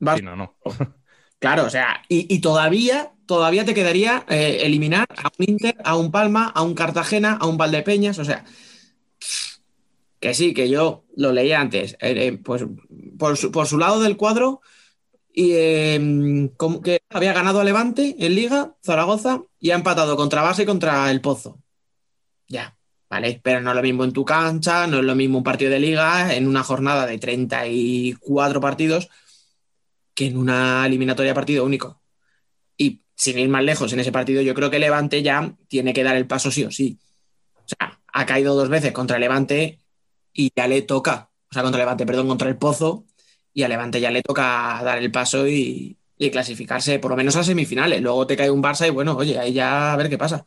Vas- 0.00 0.18
Sí, 0.18 0.24
no, 0.24 0.36
no. 0.36 0.56
Claro, 1.40 1.66
o 1.66 1.70
sea, 1.70 2.02
y, 2.08 2.26
y 2.34 2.40
todavía, 2.40 3.12
todavía 3.26 3.64
te 3.64 3.72
quedaría 3.74 4.26
eh, 4.28 4.60
eliminar 4.64 5.06
a 5.16 5.28
un 5.38 5.44
Inter, 5.48 5.76
a 5.84 5.96
un 5.96 6.10
Palma, 6.10 6.48
a 6.48 6.62
un 6.62 6.74
Cartagena, 6.74 7.34
a 7.40 7.46
un 7.46 7.56
Valdepeñas, 7.56 8.18
o 8.18 8.24
sea, 8.24 8.44
que 10.20 10.34
sí, 10.34 10.54
que 10.54 10.68
yo 10.68 11.04
lo 11.16 11.32
leí 11.32 11.52
antes, 11.52 11.94
eh, 12.00 12.26
eh, 12.28 12.38
pues 12.38 12.64
por 13.18 13.36
su, 13.36 13.52
por 13.52 13.66
su 13.66 13.78
lado 13.78 14.00
del 14.00 14.16
cuadro, 14.16 14.60
y 15.32 15.52
eh, 15.54 16.50
como 16.56 16.82
que 16.82 17.00
había 17.10 17.32
ganado 17.32 17.60
a 17.60 17.64
Levante 17.64 18.16
en 18.18 18.34
Liga, 18.34 18.76
Zaragoza, 18.84 19.42
y 19.60 19.70
ha 19.70 19.76
empatado 19.76 20.16
contra 20.16 20.42
Base 20.42 20.64
y 20.64 20.66
contra 20.66 21.10
el 21.10 21.20
Pozo. 21.20 21.60
Ya, 22.48 22.76
vale, 23.10 23.40
pero 23.42 23.60
no 23.60 23.70
es 23.70 23.76
lo 23.76 23.82
mismo 23.82 24.04
en 24.04 24.12
tu 24.12 24.24
cancha, 24.24 24.86
no 24.86 24.98
es 24.98 25.04
lo 25.04 25.14
mismo 25.14 25.38
un 25.38 25.44
partido 25.44 25.70
de 25.70 25.78
Liga 25.80 26.34
en 26.34 26.46
una 26.48 26.62
jornada 26.62 27.06
de 27.06 27.18
34 27.18 28.60
partidos 28.60 29.08
que 30.14 30.26
en 30.26 30.36
una 30.36 30.86
eliminatoria 30.86 31.34
partido 31.34 31.64
único. 31.64 32.00
Y 32.78 33.02
sin 33.16 33.38
ir 33.38 33.48
más 33.48 33.64
lejos 33.64 33.92
en 33.92 34.00
ese 34.00 34.12
partido, 34.12 34.42
yo 34.42 34.54
creo 34.54 34.70
que 34.70 34.78
Levante 34.78 35.22
ya 35.22 35.54
tiene 35.68 35.92
que 35.94 36.04
dar 36.04 36.16
el 36.16 36.26
paso 36.26 36.50
sí 36.50 36.64
o 36.64 36.70
sí. 36.70 36.98
O 37.56 37.64
sea, 37.68 38.00
ha 38.12 38.26
caído 38.26 38.54
dos 38.56 38.68
veces 38.68 38.92
contra 38.92 39.18
Levante 39.18 39.80
y 40.32 40.52
ya 40.56 40.68
le 40.68 40.82
toca, 40.82 41.30
o 41.50 41.54
sea, 41.54 41.62
contra 41.62 41.80
Levante, 41.80 42.06
perdón, 42.06 42.28
contra 42.28 42.48
el 42.48 42.58
Pozo, 42.58 43.06
y 43.54 43.64
a 43.64 43.68
Levante 43.68 44.00
ya 44.00 44.10
le 44.10 44.22
toca 44.22 44.80
dar 44.84 44.98
el 44.98 45.12
paso 45.12 45.48
y, 45.48 45.98
y 46.18 46.30
clasificarse 46.30 46.98
por 47.00 47.12
lo 47.12 47.16
menos 47.16 47.36
a 47.36 47.44
semifinales. 47.44 48.02
Luego 48.02 48.26
te 48.26 48.36
cae 48.36 48.50
un 48.50 48.62
Barça 48.62 48.86
y 48.88 48.90
bueno, 48.90 49.16
oye, 49.16 49.38
ahí 49.38 49.52
ya 49.54 49.92
a 49.94 49.96
ver 49.96 50.08
qué 50.10 50.18
pasa. 50.18 50.44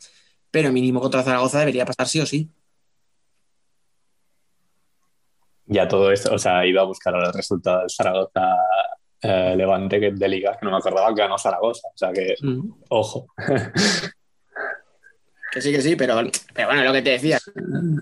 Pero 0.51 0.71
mínimo 0.71 0.99
contra 0.99 1.23
Zaragoza 1.23 1.59
debería 1.59 1.85
pasar 1.85 2.07
sí 2.07 2.19
o 2.19 2.25
sí. 2.25 2.49
Ya 5.65 5.87
todo 5.87 6.11
esto, 6.11 6.33
o 6.33 6.37
sea, 6.39 6.65
iba 6.65 6.81
a 6.81 6.85
buscar 6.85 7.13
ahora 7.15 7.27
el 7.29 7.33
resultado 7.33 7.79
del 7.79 7.89
Zaragoza 7.89 8.55
eh, 9.23 9.53
Levante 9.55 9.99
que- 9.99 10.11
de 10.11 10.27
Liga, 10.27 10.57
que 10.59 10.65
no 10.65 10.71
me 10.71 10.77
acordaba 10.77 11.13
que 11.13 11.21
ganó 11.21 11.37
Zaragoza. 11.37 11.87
O 11.93 11.97
sea 11.97 12.11
que, 12.11 12.35
Mm. 12.41 12.71
ojo. 12.89 13.27
Que 15.53 15.61
sí, 15.61 15.71
que 15.71 15.81
sí, 15.81 15.95
pero, 15.95 16.15
pero 16.53 16.67
bueno, 16.69 16.83
lo 16.83 16.91
que 16.93 17.01
te 17.01 17.11
decía, 17.11 17.39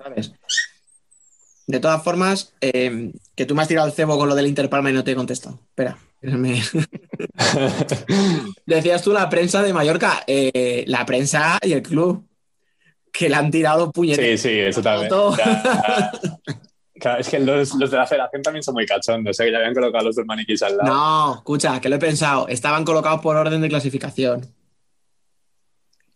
¿sabes? 0.03 0.31
De 1.67 1.79
todas 1.79 2.01
formas, 2.03 2.53
eh, 2.61 3.11
que 3.35 3.45
tú 3.45 3.53
me 3.53 3.61
has 3.61 3.67
tirado 3.67 3.87
el 3.87 3.93
cebo 3.93 4.17
con 4.17 4.29
lo 4.29 4.35
del 4.35 4.47
Interpalma 4.47 4.89
y 4.89 4.93
no 4.93 5.03
te 5.03 5.11
he 5.11 5.15
contestado. 5.15 5.59
Espera, 5.69 5.97
déjame. 6.21 6.61
Decías 8.65 9.01
tú 9.03 9.11
la 9.11 9.29
prensa 9.29 9.61
de 9.61 9.73
Mallorca, 9.73 10.23
eh, 10.25 10.83
la 10.87 11.05
prensa 11.05 11.59
y 11.61 11.73
el 11.73 11.81
club, 11.83 12.25
que 13.11 13.29
le 13.29 13.35
han 13.35 13.51
tirado 13.51 13.91
puñetes. 13.91 14.41
Sí, 14.41 14.49
sí, 14.49 14.59
eso 14.59 14.81
también. 14.81 15.09
Ya- 15.37 16.11
Claro, 16.99 17.21
es 17.21 17.29
que 17.29 17.39
los, 17.39 17.75
los 17.75 17.89
de 17.91 17.95
la 17.95 18.05
federación 18.05 18.41
también 18.41 18.61
son 18.61 18.73
muy 18.73 18.85
cachondos, 18.85 19.39
¿eh? 19.39 19.45
que 19.45 19.51
ya 19.53 19.59
habían 19.59 19.73
colocado 19.73 20.03
los 20.03 20.17
dos 20.17 20.25
maniquís 20.25 20.61
al 20.63 20.75
lado. 20.75 20.89
No, 20.93 21.35
escucha, 21.35 21.79
que 21.79 21.87
lo 21.87 21.95
he 21.95 21.99
pensado. 21.99 22.49
Estaban 22.49 22.83
colocados 22.83 23.21
por 23.21 23.37
orden 23.37 23.61
de 23.61 23.69
clasificación. 23.69 24.53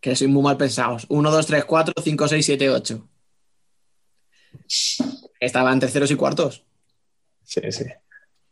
Que 0.01 0.13
soy 0.17 0.27
muy 0.27 0.43
mal 0.43 0.57
pensados. 0.57 1.05
1, 1.07 1.31
2, 1.31 1.45
3, 1.47 1.63
4, 1.63 1.93
5, 2.03 2.27
6, 2.27 2.45
7, 2.45 2.69
8. 2.69 3.07
Estaban 5.39 5.79
terceros 5.79 6.11
y 6.11 6.15
cuartos. 6.15 6.65
Sí, 7.43 7.61
sí. 7.71 7.85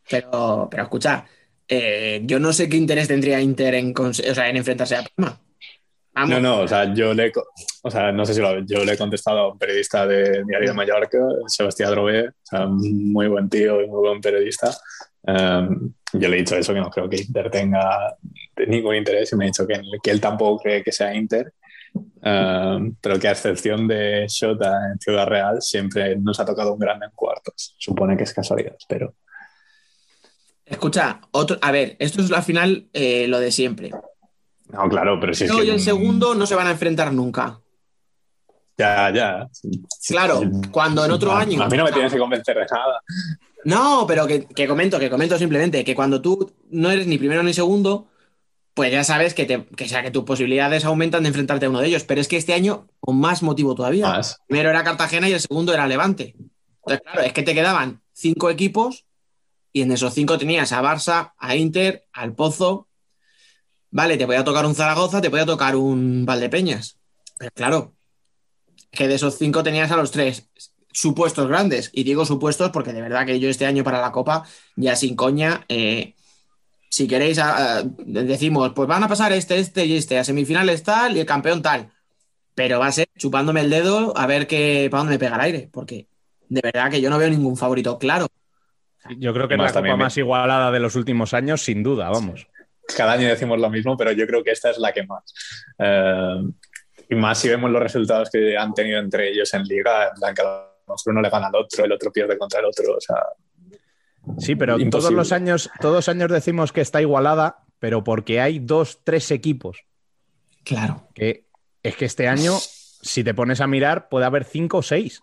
Pero, 0.10 0.68
pero 0.70 0.84
escucha, 0.84 1.26
eh, 1.68 2.22
yo 2.24 2.40
no 2.40 2.54
sé 2.54 2.68
qué 2.70 2.78
interés 2.78 3.08
tendría 3.10 3.40
Inter 3.42 3.76
en, 3.76 3.94
o 3.98 4.14
sea, 4.14 4.50
en 4.50 4.56
enfrentarse 4.58 4.96
a 4.96 5.04
Palma. 5.04 5.42
No, 6.14 6.40
no, 6.42 6.60
o 6.60 6.68
sea, 6.68 6.94
yo 6.94 7.14
le, 7.14 7.32
o 7.84 7.90
sea, 7.90 8.12
no 8.12 8.26
sé 8.26 8.34
si 8.34 8.42
lo, 8.42 8.60
yo 8.66 8.84
le 8.84 8.94
he 8.94 8.98
contestado 8.98 9.40
a 9.40 9.52
un 9.54 9.58
periodista 9.58 10.06
de 10.06 10.44
Diario 10.46 10.70
de 10.70 10.74
Mallorca, 10.74 11.18
Sebastián 11.48 11.92
Drobé, 11.92 12.28
o 12.28 12.34
sea, 12.44 12.66
muy 12.68 13.28
buen 13.28 13.50
tío 13.50 13.82
y 13.82 13.88
muy 13.88 14.00
buen 14.00 14.20
periodista. 14.20 14.76
Um, 15.24 15.94
yo 16.14 16.28
le 16.28 16.36
he 16.36 16.40
dicho 16.40 16.58
eso, 16.58 16.74
que 16.74 16.82
no 16.82 16.90
creo 16.90 17.08
que 17.08 17.22
Inter 17.22 17.50
tenga 17.50 18.18
ningún 18.68 18.96
interés 18.96 19.32
y 19.32 19.36
me 19.38 19.46
ha 19.46 19.48
dicho 19.48 19.66
que, 19.66 19.80
que 20.04 20.12
él 20.12 20.20
tampoco 20.20 20.62
cree 20.64 20.84
que 20.84 20.92
sea 20.92 21.16
Inter, 21.16 21.54
um, 21.94 22.94
pero 23.00 23.18
que 23.18 23.30
a 23.30 23.32
excepción 23.32 23.88
de 23.88 24.26
Shota 24.28 24.92
en 24.92 25.00
Ciudad 25.00 25.28
Real 25.28 25.62
siempre 25.62 26.18
nos 26.18 26.40
ha 26.42 26.46
tocado 26.46 26.74
un 26.74 26.80
grande 26.80 27.06
en 27.06 27.12
cuartos. 27.14 27.76
Supone 27.78 28.18
que 28.18 28.24
es 28.24 28.34
casualidad, 28.34 28.76
pero 28.88 29.16
Escucha, 30.72 31.20
otro, 31.32 31.58
a 31.62 31.72
ver, 31.74 31.98
esto 32.00 32.22
es 32.22 32.30
la 32.30 32.42
final, 32.42 32.88
eh, 32.94 33.28
lo 33.28 33.42
de 33.42 33.52
siempre. 33.52 33.92
No, 34.72 34.90
claro, 34.90 35.20
pero 35.20 35.34
si 35.34 35.46
es 35.46 35.52
Yo 35.52 35.58
que 35.58 35.66
y 35.66 35.70
el 35.70 35.80
segundo 35.80 36.36
no 36.36 36.46
se 36.46 36.56
van 36.56 36.68
a 36.68 36.72
enfrentar 36.72 37.14
nunca. 37.14 37.60
ya, 38.78 39.12
ya. 39.14 39.48
Claro, 40.08 40.42
cuando 40.72 41.06
en 41.06 41.12
otro 41.12 41.32
a, 41.32 41.42
año. 41.42 41.62
A 41.62 41.68
mí 41.68 41.78
no 41.78 41.84
me 41.84 41.92
tienes 41.92 42.12
que 42.12 42.20
convencer 42.20 42.56
de 42.58 42.66
nada. 42.72 43.02
No, 43.64 44.06
pero 44.08 44.26
que, 44.26 44.46
que 44.46 44.68
comento, 44.68 44.98
que 45.00 45.10
comento 45.10 45.38
simplemente 45.38 45.84
que 45.84 45.96
cuando 45.96 46.22
tú 46.22 46.52
no 46.70 46.90
eres 46.90 47.06
ni 47.06 47.18
primero 47.18 47.44
ni 47.44 47.54
segundo, 47.54 48.08
pues 48.74 48.92
ya 48.92 49.04
sabes 49.04 49.34
que, 49.34 49.46
te, 49.46 49.66
que, 49.66 49.88
sea, 49.88 50.02
que 50.02 50.12
tus 50.12 50.24
posibilidades 50.24 50.86
aumentan 50.86 51.24
de 51.24 51.30
enfrentarte 51.30 51.66
a 51.66 51.70
uno 51.70 51.82
de 51.82 51.88
ellos. 51.88 52.04
Pero 52.04 52.22
es 52.22 52.28
que 52.28 52.38
este 52.38 52.54
año, 52.54 52.88
con 53.00 53.20
más 53.20 53.44
motivo 53.44 53.76
todavía. 53.76 54.08
Más. 54.08 54.40
Primero 54.48 54.70
era 54.70 54.84
Cartagena 54.84 55.30
y 55.30 55.34
el 55.34 55.42
segundo 55.42 55.74
era 55.74 55.88
Levante. 55.88 56.36
Entonces, 56.78 57.02
claro, 57.04 57.22
es 57.22 57.34
que 57.34 57.44
te 57.44 57.54
quedaban 57.54 58.02
cinco 58.14 58.50
equipos 58.50 59.06
y 59.74 59.82
en 59.82 59.92
esos 59.92 60.14
cinco 60.14 60.38
tenías 60.38 60.72
a 60.72 60.82
Barça, 60.82 61.34
a 61.38 61.56
Inter, 61.56 62.06
al 62.14 62.34
Pozo. 62.34 62.88
Vale, 63.92 64.18
te 64.18 64.26
podía 64.26 64.44
tocar 64.44 64.66
un 64.66 64.74
Zaragoza, 64.74 65.22
te 65.22 65.30
podía 65.30 65.46
tocar 65.46 65.76
un 65.76 66.26
Valdepeñas. 66.26 66.98
Pero 67.38 67.52
claro, 67.52 67.94
que 68.90 69.08
de 69.08 69.16
esos 69.16 69.38
cinco 69.38 69.64
tenías 69.64 69.92
a 69.92 69.98
los 69.98 70.12
tres 70.12 70.50
supuestos 70.92 71.48
grandes. 71.48 71.90
Y 71.94 72.04
digo 72.04 72.26
supuestos 72.26 72.72
porque 72.72 72.94
de 72.94 73.02
verdad 73.02 73.26
que 73.26 73.40
yo 73.40 73.50
este 73.50 73.66
año 73.66 73.84
para 73.84 74.02
la 74.02 74.12
Copa, 74.12 74.44
ya 74.76 74.96
sin 74.96 75.16
coña, 75.16 75.66
eh, 75.68 76.16
si 76.90 77.08
queréis, 77.08 77.38
uh, 77.38 77.94
decimos, 78.06 78.74
pues 78.76 78.88
van 78.88 79.04
a 79.04 79.08
pasar 79.08 79.32
este, 79.32 79.60
este 79.60 79.86
y 79.86 79.96
este, 79.96 80.20
a 80.20 80.24
semifinales 80.24 80.84
tal 80.84 81.16
y 81.16 81.22
el 81.22 81.26
campeón 81.26 81.62
tal. 81.62 81.90
Pero 82.54 82.80
va 82.80 82.88
a 82.88 82.92
ser 82.92 83.08
chupándome 83.18 83.62
el 83.62 83.70
dedo 83.70 84.18
a 84.18 84.28
ver 84.28 84.46
qué, 84.46 84.90
para 84.92 85.00
dónde 85.00 85.16
me 85.16 85.20
pega 85.20 85.36
el 85.36 85.42
aire, 85.42 85.70
porque 85.72 86.08
de 86.50 86.62
verdad 86.62 86.92
que 86.92 87.00
yo 87.00 87.10
no 87.10 87.18
veo 87.18 87.30
ningún 87.30 87.56
favorito 87.56 87.98
claro. 87.98 88.28
Yo 89.18 89.34
creo 89.34 89.48
que 89.48 89.56
es 89.56 89.60
la 89.60 89.74
copa 89.74 89.96
más 89.96 90.18
igualada 90.18 90.70
de 90.70 90.80
los 90.80 90.96
últimos 90.96 91.34
años, 91.34 91.64
sin 91.64 91.82
duda, 91.82 92.10
vamos. 92.10 92.48
Cada 92.96 93.14
año 93.14 93.28
decimos 93.28 93.60
lo 93.60 93.70
mismo, 93.70 93.98
pero 93.98 94.12
yo 94.12 94.26
creo 94.28 94.44
que 94.44 94.52
esta 94.52 94.70
es 94.70 94.78
la 94.78 94.92
que 94.92 95.04
más. 95.04 95.34
Uh, 95.78 96.52
y 97.10 97.16
más 97.16 97.40
si 97.40 97.50
vemos 97.50 97.70
los 97.70 97.82
resultados 97.82 98.30
que 98.30 98.58
han 98.58 98.74
tenido 98.74 99.00
entre 99.00 99.30
ellos 99.30 99.54
en 99.54 99.64
liga, 99.64 100.10
en 100.10 100.14
plan 100.16 100.36
que 100.36 100.42
uno 101.10 101.22
le 101.22 101.30
gana 101.30 101.48
al 101.48 101.56
otro, 101.56 101.86
el 101.86 101.92
otro 101.92 102.12
pierde 102.12 102.38
contra 102.38 102.60
el 102.60 102.66
otro, 102.66 102.96
o 102.96 103.02
sea, 103.02 103.18
Sí, 104.38 104.56
pero 104.56 104.74
Imposible. 104.74 104.92
todos 104.92 105.14
los 105.14 105.32
años, 105.32 105.70
todos 105.80 105.96
los 105.96 106.10
años 106.10 106.30
decimos 106.30 106.72
que 106.72 106.82
está 106.82 107.02
igualada, 107.02 107.64
pero 107.80 108.04
porque 108.04 108.40
hay 108.40 108.60
dos, 108.60 109.00
tres 109.04 109.32
equipos. 109.32 109.84
Claro. 110.64 111.08
Que 111.16 111.46
es 111.82 111.96
que 111.96 112.06
este 112.06 112.28
año, 112.28 112.54
si 112.60 113.24
te 113.24 113.34
pones 113.34 113.62
a 113.62 113.68
mirar, 113.68 114.10
puede 114.10 114.26
haber 114.26 114.44
cinco 114.44 114.78
o 114.78 114.84
seis 114.84 115.22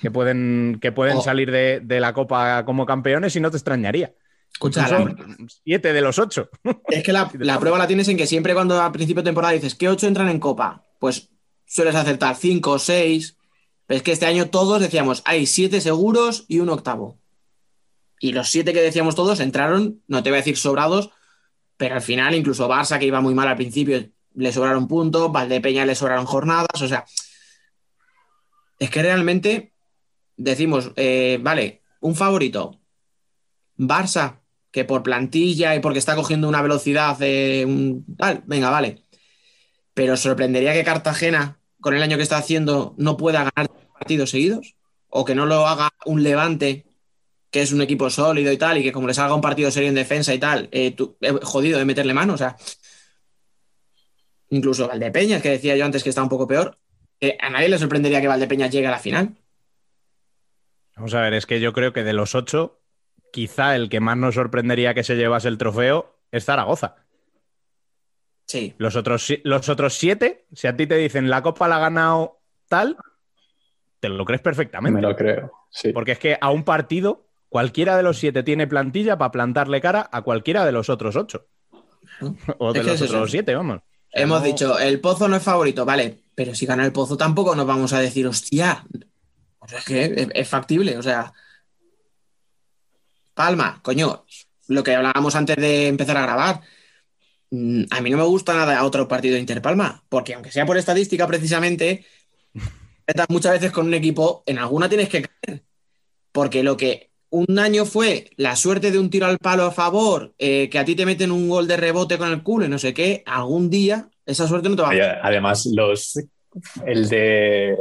que 0.00 0.10
pueden, 0.10 0.78
que 0.80 0.92
pueden 0.92 1.18
oh. 1.18 1.22
salir 1.22 1.50
de, 1.50 1.80
de, 1.82 2.00
la 2.00 2.12
Copa 2.12 2.64
como 2.64 2.86
campeones 2.86 3.34
y 3.36 3.40
no 3.40 3.50
te 3.50 3.56
extrañaría. 3.56 4.12
Escucha, 4.52 4.88
la... 4.88 5.16
siete 5.64 5.92
de 5.92 6.00
los 6.00 6.18
ocho. 6.18 6.48
Es 6.88 7.04
que 7.04 7.12
la, 7.12 7.30
la, 7.38 7.60
prueba 7.60 7.78
la 7.78 7.86
tienes 7.86 8.08
en 8.08 8.16
que 8.16 8.26
siempre 8.26 8.54
cuando 8.54 8.80
a 8.80 8.90
principio 8.92 9.22
de 9.22 9.28
temporada 9.28 9.54
dices 9.54 9.74
que 9.74 9.88
ocho 9.88 10.06
entran 10.06 10.28
en 10.28 10.40
Copa, 10.40 10.84
pues 10.98 11.30
sueles 11.66 11.94
acertar 11.94 12.34
cinco 12.36 12.72
o 12.72 12.78
seis. 12.78 13.36
Pero 13.86 13.98
es 13.98 14.02
que 14.02 14.12
este 14.12 14.26
año 14.26 14.50
todos 14.50 14.80
decíamos, 14.80 15.22
hay 15.24 15.46
siete 15.46 15.80
seguros 15.80 16.44
y 16.48 16.58
un 16.58 16.68
octavo. 16.68 17.18
Y 18.20 18.32
los 18.32 18.50
siete 18.50 18.72
que 18.72 18.82
decíamos 18.82 19.14
todos 19.14 19.40
entraron, 19.40 20.02
no 20.08 20.22
te 20.22 20.30
voy 20.30 20.38
a 20.38 20.40
decir 20.40 20.56
sobrados, 20.56 21.10
pero 21.76 21.94
al 21.94 22.02
final 22.02 22.34
incluso 22.34 22.68
Barça, 22.68 22.98
que 22.98 23.06
iba 23.06 23.20
muy 23.20 23.34
mal 23.34 23.48
al 23.48 23.56
principio, 23.56 24.04
le 24.34 24.52
sobraron 24.52 24.88
puntos, 24.88 25.32
Valdepeña 25.32 25.86
le 25.86 25.94
sobraron 25.94 26.26
jornadas, 26.26 26.82
o 26.82 26.88
sea, 26.88 27.06
es 28.78 28.90
que 28.90 29.02
realmente 29.02 29.72
decimos, 30.36 30.92
eh, 30.96 31.38
vale, 31.40 31.82
un 32.00 32.14
favorito, 32.14 32.80
Barça, 33.76 34.37
que 34.70 34.84
por 34.84 35.02
plantilla 35.02 35.74
y 35.74 35.80
porque 35.80 35.98
está 35.98 36.14
cogiendo 36.14 36.48
una 36.48 36.62
velocidad 36.62 37.18
de 37.18 37.64
un 37.66 38.04
tal, 38.16 38.42
venga, 38.46 38.70
vale. 38.70 39.02
Pero 39.94 40.16
sorprendería 40.16 40.72
que 40.72 40.84
Cartagena, 40.84 41.58
con 41.80 41.94
el 41.94 42.02
año 42.02 42.16
que 42.16 42.22
está 42.22 42.38
haciendo, 42.38 42.94
no 42.98 43.16
pueda 43.16 43.50
ganar 43.54 43.70
partidos 43.98 44.30
seguidos, 44.30 44.76
o 45.08 45.24
que 45.24 45.34
no 45.34 45.46
lo 45.46 45.66
haga 45.66 45.90
un 46.04 46.22
levante 46.22 46.84
que 47.50 47.62
es 47.62 47.72
un 47.72 47.80
equipo 47.80 48.10
sólido 48.10 48.52
y 48.52 48.58
tal, 48.58 48.78
y 48.78 48.82
que 48.82 48.92
como 48.92 49.06
le 49.06 49.14
salga 49.14 49.34
un 49.34 49.40
partido 49.40 49.70
serio 49.70 49.88
en 49.88 49.94
defensa 49.94 50.34
y 50.34 50.38
tal, 50.38 50.68
eh, 50.70 50.94
eh, 51.20 51.32
jodido 51.42 51.78
de 51.78 51.84
meterle 51.84 52.14
mano, 52.14 52.34
o 52.34 52.36
sea. 52.36 52.56
Incluso 54.50 54.88
Valdepeñas, 54.88 55.42
que 55.42 55.50
decía 55.50 55.76
yo 55.76 55.84
antes 55.84 56.02
que 56.02 56.10
está 56.10 56.22
un 56.22 56.28
poco 56.28 56.46
peor, 56.46 56.78
eh, 57.20 57.36
a 57.40 57.50
nadie 57.50 57.68
le 57.68 57.78
sorprendería 57.78 58.20
que 58.20 58.28
Valdepeñas 58.28 58.70
llegue 58.70 58.86
a 58.86 58.92
la 58.92 58.98
final. 58.98 59.34
Vamos 60.96 61.14
a 61.14 61.20
ver, 61.22 61.34
es 61.34 61.46
que 61.46 61.60
yo 61.60 61.72
creo 61.72 61.92
que 61.92 62.02
de 62.02 62.12
los 62.12 62.34
ocho, 62.34 62.80
quizá 63.32 63.76
el 63.76 63.88
que 63.88 64.00
más 64.00 64.16
nos 64.16 64.34
sorprendería 64.34 64.94
que 64.94 65.04
se 65.04 65.16
llevase 65.16 65.48
el 65.48 65.58
trofeo 65.58 66.16
es 66.30 66.44
Zaragoza. 66.44 66.96
Sí. 68.46 68.74
Los 68.78 68.96
otros, 68.96 69.26
los 69.44 69.68
otros 69.68 69.94
siete, 69.94 70.46
si 70.52 70.66
a 70.66 70.76
ti 70.76 70.86
te 70.86 70.96
dicen 70.96 71.28
la 71.28 71.42
copa 71.42 71.68
la 71.68 71.76
ha 71.76 71.80
ganado 71.80 72.40
tal, 72.68 72.96
te 74.00 74.08
lo 74.08 74.24
crees 74.24 74.40
perfectamente. 74.40 75.00
Me 75.00 75.06
lo 75.06 75.14
creo, 75.14 75.52
sí. 75.70 75.92
Porque 75.92 76.12
es 76.12 76.18
que 76.18 76.38
a 76.40 76.50
un 76.50 76.64
partido 76.64 77.28
Cualquiera 77.48 77.96
de 77.96 78.02
los 78.02 78.18
siete 78.18 78.42
tiene 78.42 78.66
plantilla 78.66 79.16
para 79.16 79.30
plantarle 79.30 79.80
cara 79.80 80.08
a 80.12 80.22
cualquiera 80.22 80.66
de 80.66 80.72
los 80.72 80.90
otros 80.90 81.16
ocho. 81.16 81.46
O 82.58 82.72
de 82.72 82.80
es 82.80 82.86
los 82.86 83.02
otros 83.02 83.30
siete, 83.30 83.54
vamos. 83.54 83.80
Hemos 84.12 84.40
no... 84.40 84.46
dicho, 84.46 84.78
el 84.78 85.00
pozo 85.00 85.28
no 85.28 85.36
es 85.36 85.42
favorito, 85.42 85.84
vale, 85.84 86.18
pero 86.34 86.54
si 86.54 86.66
gana 86.66 86.84
el 86.84 86.92
pozo 86.92 87.16
tampoco 87.16 87.54
nos 87.54 87.66
vamos 87.66 87.92
a 87.92 88.00
decir, 88.00 88.26
hostia, 88.26 88.84
pues 89.58 89.72
es 89.72 89.84
que 89.84 90.04
es, 90.04 90.28
es 90.34 90.48
factible, 90.48 90.96
o 90.96 91.02
sea. 91.02 91.32
Palma, 93.38 93.78
coño, 93.84 94.24
lo 94.66 94.82
que 94.82 94.96
hablábamos 94.96 95.36
antes 95.36 95.54
de 95.54 95.86
empezar 95.86 96.16
a 96.16 96.22
grabar. 96.22 96.60
mm, 97.52 97.84
A 97.88 98.00
mí 98.00 98.10
no 98.10 98.16
me 98.16 98.24
gusta 98.24 98.52
nada 98.52 98.82
otro 98.82 99.06
partido 99.06 99.34
de 99.34 99.40
Interpalma, 99.40 100.02
porque 100.08 100.34
aunque 100.34 100.50
sea 100.50 100.66
por 100.66 100.76
estadística 100.76 101.24
precisamente, 101.24 102.04
estás 103.06 103.26
muchas 103.28 103.52
veces 103.52 103.70
con 103.70 103.86
un 103.86 103.94
equipo, 103.94 104.42
en 104.44 104.58
alguna 104.58 104.88
tienes 104.88 105.08
que 105.08 105.22
caer. 105.22 105.62
Porque 106.32 106.64
lo 106.64 106.76
que 106.76 107.10
un 107.30 107.60
año 107.60 107.84
fue 107.84 108.28
la 108.36 108.56
suerte 108.56 108.90
de 108.90 108.98
un 108.98 109.08
tiro 109.08 109.26
al 109.26 109.38
palo 109.38 109.66
a 109.66 109.70
favor, 109.70 110.34
eh, 110.36 110.68
que 110.68 110.80
a 110.80 110.84
ti 110.84 110.96
te 110.96 111.06
meten 111.06 111.30
un 111.30 111.48
gol 111.48 111.68
de 111.68 111.76
rebote 111.76 112.18
con 112.18 112.32
el 112.32 112.42
culo 112.42 112.66
y 112.66 112.68
no 112.68 112.80
sé 112.80 112.92
qué, 112.92 113.22
algún 113.24 113.70
día 113.70 114.08
esa 114.26 114.48
suerte 114.48 114.68
no 114.68 114.74
te 114.74 114.82
va 114.82 114.90
a 114.90 115.20
además, 115.22 115.64
los, 115.66 116.18
el, 116.84 117.08
de, 117.08 117.78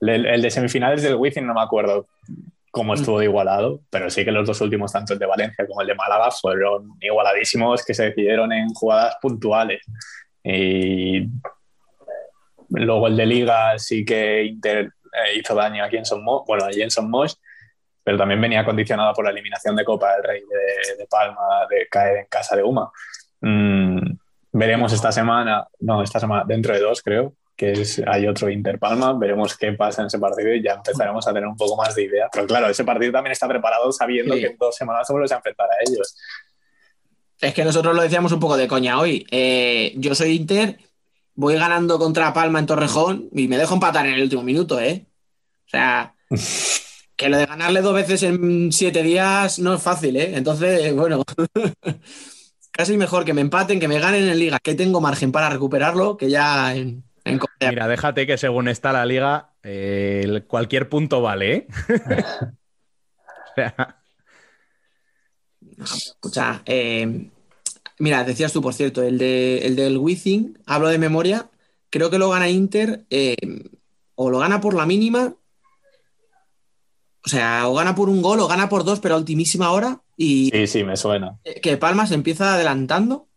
el, 0.00 0.26
el 0.26 0.42
de 0.42 0.50
semifinales 0.52 1.02
del 1.02 1.16
Wizzing 1.16 1.44
no 1.44 1.54
me 1.54 1.62
acuerdo 1.62 2.06
cómo 2.74 2.94
estuvo 2.94 3.20
de 3.20 3.26
igualado, 3.26 3.82
pero 3.88 4.10
sí 4.10 4.24
que 4.24 4.32
los 4.32 4.44
dos 4.44 4.60
últimos, 4.60 4.90
tanto 4.90 5.12
el 5.12 5.18
de 5.20 5.26
Valencia 5.26 5.64
como 5.64 5.80
el 5.80 5.86
de 5.86 5.94
Málaga, 5.94 6.32
fueron 6.32 6.90
igualadísimos 7.00 7.84
que 7.84 7.94
se 7.94 8.06
decidieron 8.06 8.52
en 8.52 8.68
jugadas 8.70 9.16
puntuales. 9.22 9.80
Y 10.42 11.28
luego 12.70 13.06
el 13.06 13.16
de 13.16 13.26
Liga 13.26 13.78
sí 13.78 14.04
que 14.04 14.42
Inter 14.42 14.86
eh, 14.86 15.38
hizo 15.38 15.54
daño 15.54 15.84
a 15.84 15.88
Jenson 15.88 16.24
Mosh, 16.24 16.42
bueno, 16.48 16.64
a 16.64 16.72
Jenson 16.72 17.08
Mosh, 17.08 17.34
pero 18.02 18.18
también 18.18 18.40
venía 18.40 18.64
condicionada 18.64 19.12
por 19.12 19.24
la 19.24 19.30
eliminación 19.30 19.76
de 19.76 19.84
Copa 19.84 20.12
del 20.14 20.24
Rey 20.24 20.40
de, 20.40 20.96
de 20.96 21.06
Palma, 21.06 21.68
de 21.70 21.86
caer 21.88 22.16
en 22.16 22.26
casa 22.26 22.56
de 22.56 22.64
Uma. 22.64 22.90
Mm, 23.40 24.16
veremos 24.50 24.92
esta 24.92 25.12
semana, 25.12 25.64
no, 25.78 26.02
esta 26.02 26.18
semana, 26.18 26.42
dentro 26.44 26.74
de 26.74 26.80
dos 26.80 27.00
creo, 27.02 27.34
que 27.56 27.72
es, 27.72 28.02
hay 28.06 28.26
otro 28.26 28.50
Inter 28.50 28.78
Palma, 28.78 29.12
veremos 29.12 29.56
qué 29.56 29.72
pasa 29.72 30.02
en 30.02 30.06
ese 30.06 30.18
partido 30.18 30.52
y 30.52 30.62
ya 30.62 30.72
empezaremos 30.72 31.26
a 31.26 31.32
tener 31.32 31.48
un 31.48 31.56
poco 31.56 31.76
más 31.76 31.94
de 31.94 32.04
idea. 32.04 32.28
Pero 32.32 32.46
claro, 32.46 32.68
ese 32.68 32.84
partido 32.84 33.12
también 33.12 33.32
está 33.32 33.46
preparado 33.46 33.92
sabiendo 33.92 34.34
Sí. 34.34 34.40
que 34.40 34.46
en 34.48 34.56
dos 34.58 34.74
semanas 34.74 35.06
se 35.06 35.34
a 35.34 35.36
enfrentar 35.36 35.68
a 35.70 35.88
ellos. 35.88 36.16
Es 37.40 37.54
que 37.54 37.64
nosotros 37.64 37.94
lo 37.94 38.02
decíamos 38.02 38.32
un 38.32 38.40
poco 38.40 38.56
de 38.56 38.66
coña 38.66 38.98
hoy. 38.98 39.26
Eh, 39.30 39.92
yo 39.96 40.14
soy 40.14 40.36
Inter, 40.36 40.78
voy 41.34 41.54
ganando 41.54 41.98
contra 41.98 42.32
Palma 42.32 42.58
en 42.58 42.66
Torrejón 42.66 43.28
y 43.32 43.48
me 43.48 43.58
dejo 43.58 43.74
empatar 43.74 44.06
en 44.06 44.14
el 44.14 44.22
último 44.22 44.42
minuto, 44.42 44.80
¿eh? 44.80 45.06
O 45.66 45.68
sea, 45.68 46.14
que 47.16 47.28
lo 47.28 47.36
de 47.36 47.46
ganarle 47.46 47.82
dos 47.82 47.94
veces 47.94 48.22
en 48.24 48.72
siete 48.72 49.02
días 49.02 49.60
no 49.60 49.74
es 49.74 49.82
fácil, 49.82 50.16
¿eh? 50.16 50.32
Entonces, 50.36 50.92
bueno, 50.94 51.22
casi 52.72 52.96
mejor 52.96 53.24
que 53.24 53.34
me 53.34 53.42
empaten, 53.42 53.78
que 53.78 53.88
me 53.88 54.00
ganen 54.00 54.28
en 54.28 54.38
liga, 54.38 54.58
que 54.60 54.74
tengo 54.74 55.00
margen 55.00 55.30
para 55.30 55.50
recuperarlo, 55.50 56.16
que 56.16 56.30
ya 56.30 56.74
en, 56.74 57.04
en. 57.24 57.40
Mira, 57.60 57.88
déjate 57.88 58.26
que 58.26 58.38
según 58.38 58.68
está 58.68 58.92
la 58.92 59.06
liga, 59.06 59.54
eh, 59.62 60.44
cualquier 60.46 60.88
punto 60.88 61.22
vale, 61.22 61.54
¿eh? 61.54 61.66
O 65.80 65.86
sea, 65.86 66.06
Escucha, 66.06 66.62
eh, 66.66 67.30
mira, 67.98 68.24
decías 68.24 68.52
tú, 68.52 68.62
por 68.62 68.74
cierto, 68.74 69.02
el, 69.02 69.18
de, 69.18 69.58
el 69.66 69.76
del 69.76 69.98
Wizzing, 69.98 70.58
hablo 70.66 70.88
de 70.88 70.98
memoria, 70.98 71.50
creo 71.90 72.10
que 72.10 72.18
lo 72.18 72.30
gana 72.30 72.48
Inter, 72.48 73.04
eh, 73.10 73.36
o 74.14 74.30
lo 74.30 74.38
gana 74.38 74.60
por 74.60 74.74
la 74.74 74.86
mínima, 74.86 75.34
o 77.24 77.28
sea, 77.28 77.66
o 77.68 77.74
gana 77.74 77.94
por 77.94 78.08
un 78.08 78.22
gol 78.22 78.40
o 78.40 78.48
gana 78.48 78.68
por 78.68 78.84
dos, 78.84 79.00
pero 79.00 79.14
a 79.14 79.18
ultimísima 79.18 79.72
hora, 79.72 80.02
y 80.16 80.50
Sí, 80.52 80.66
sí, 80.66 80.84
me 80.84 80.96
suena. 80.96 81.38
que 81.62 81.76
Palma 81.76 82.06
se 82.06 82.14
empieza 82.14 82.54
adelantando. 82.54 83.28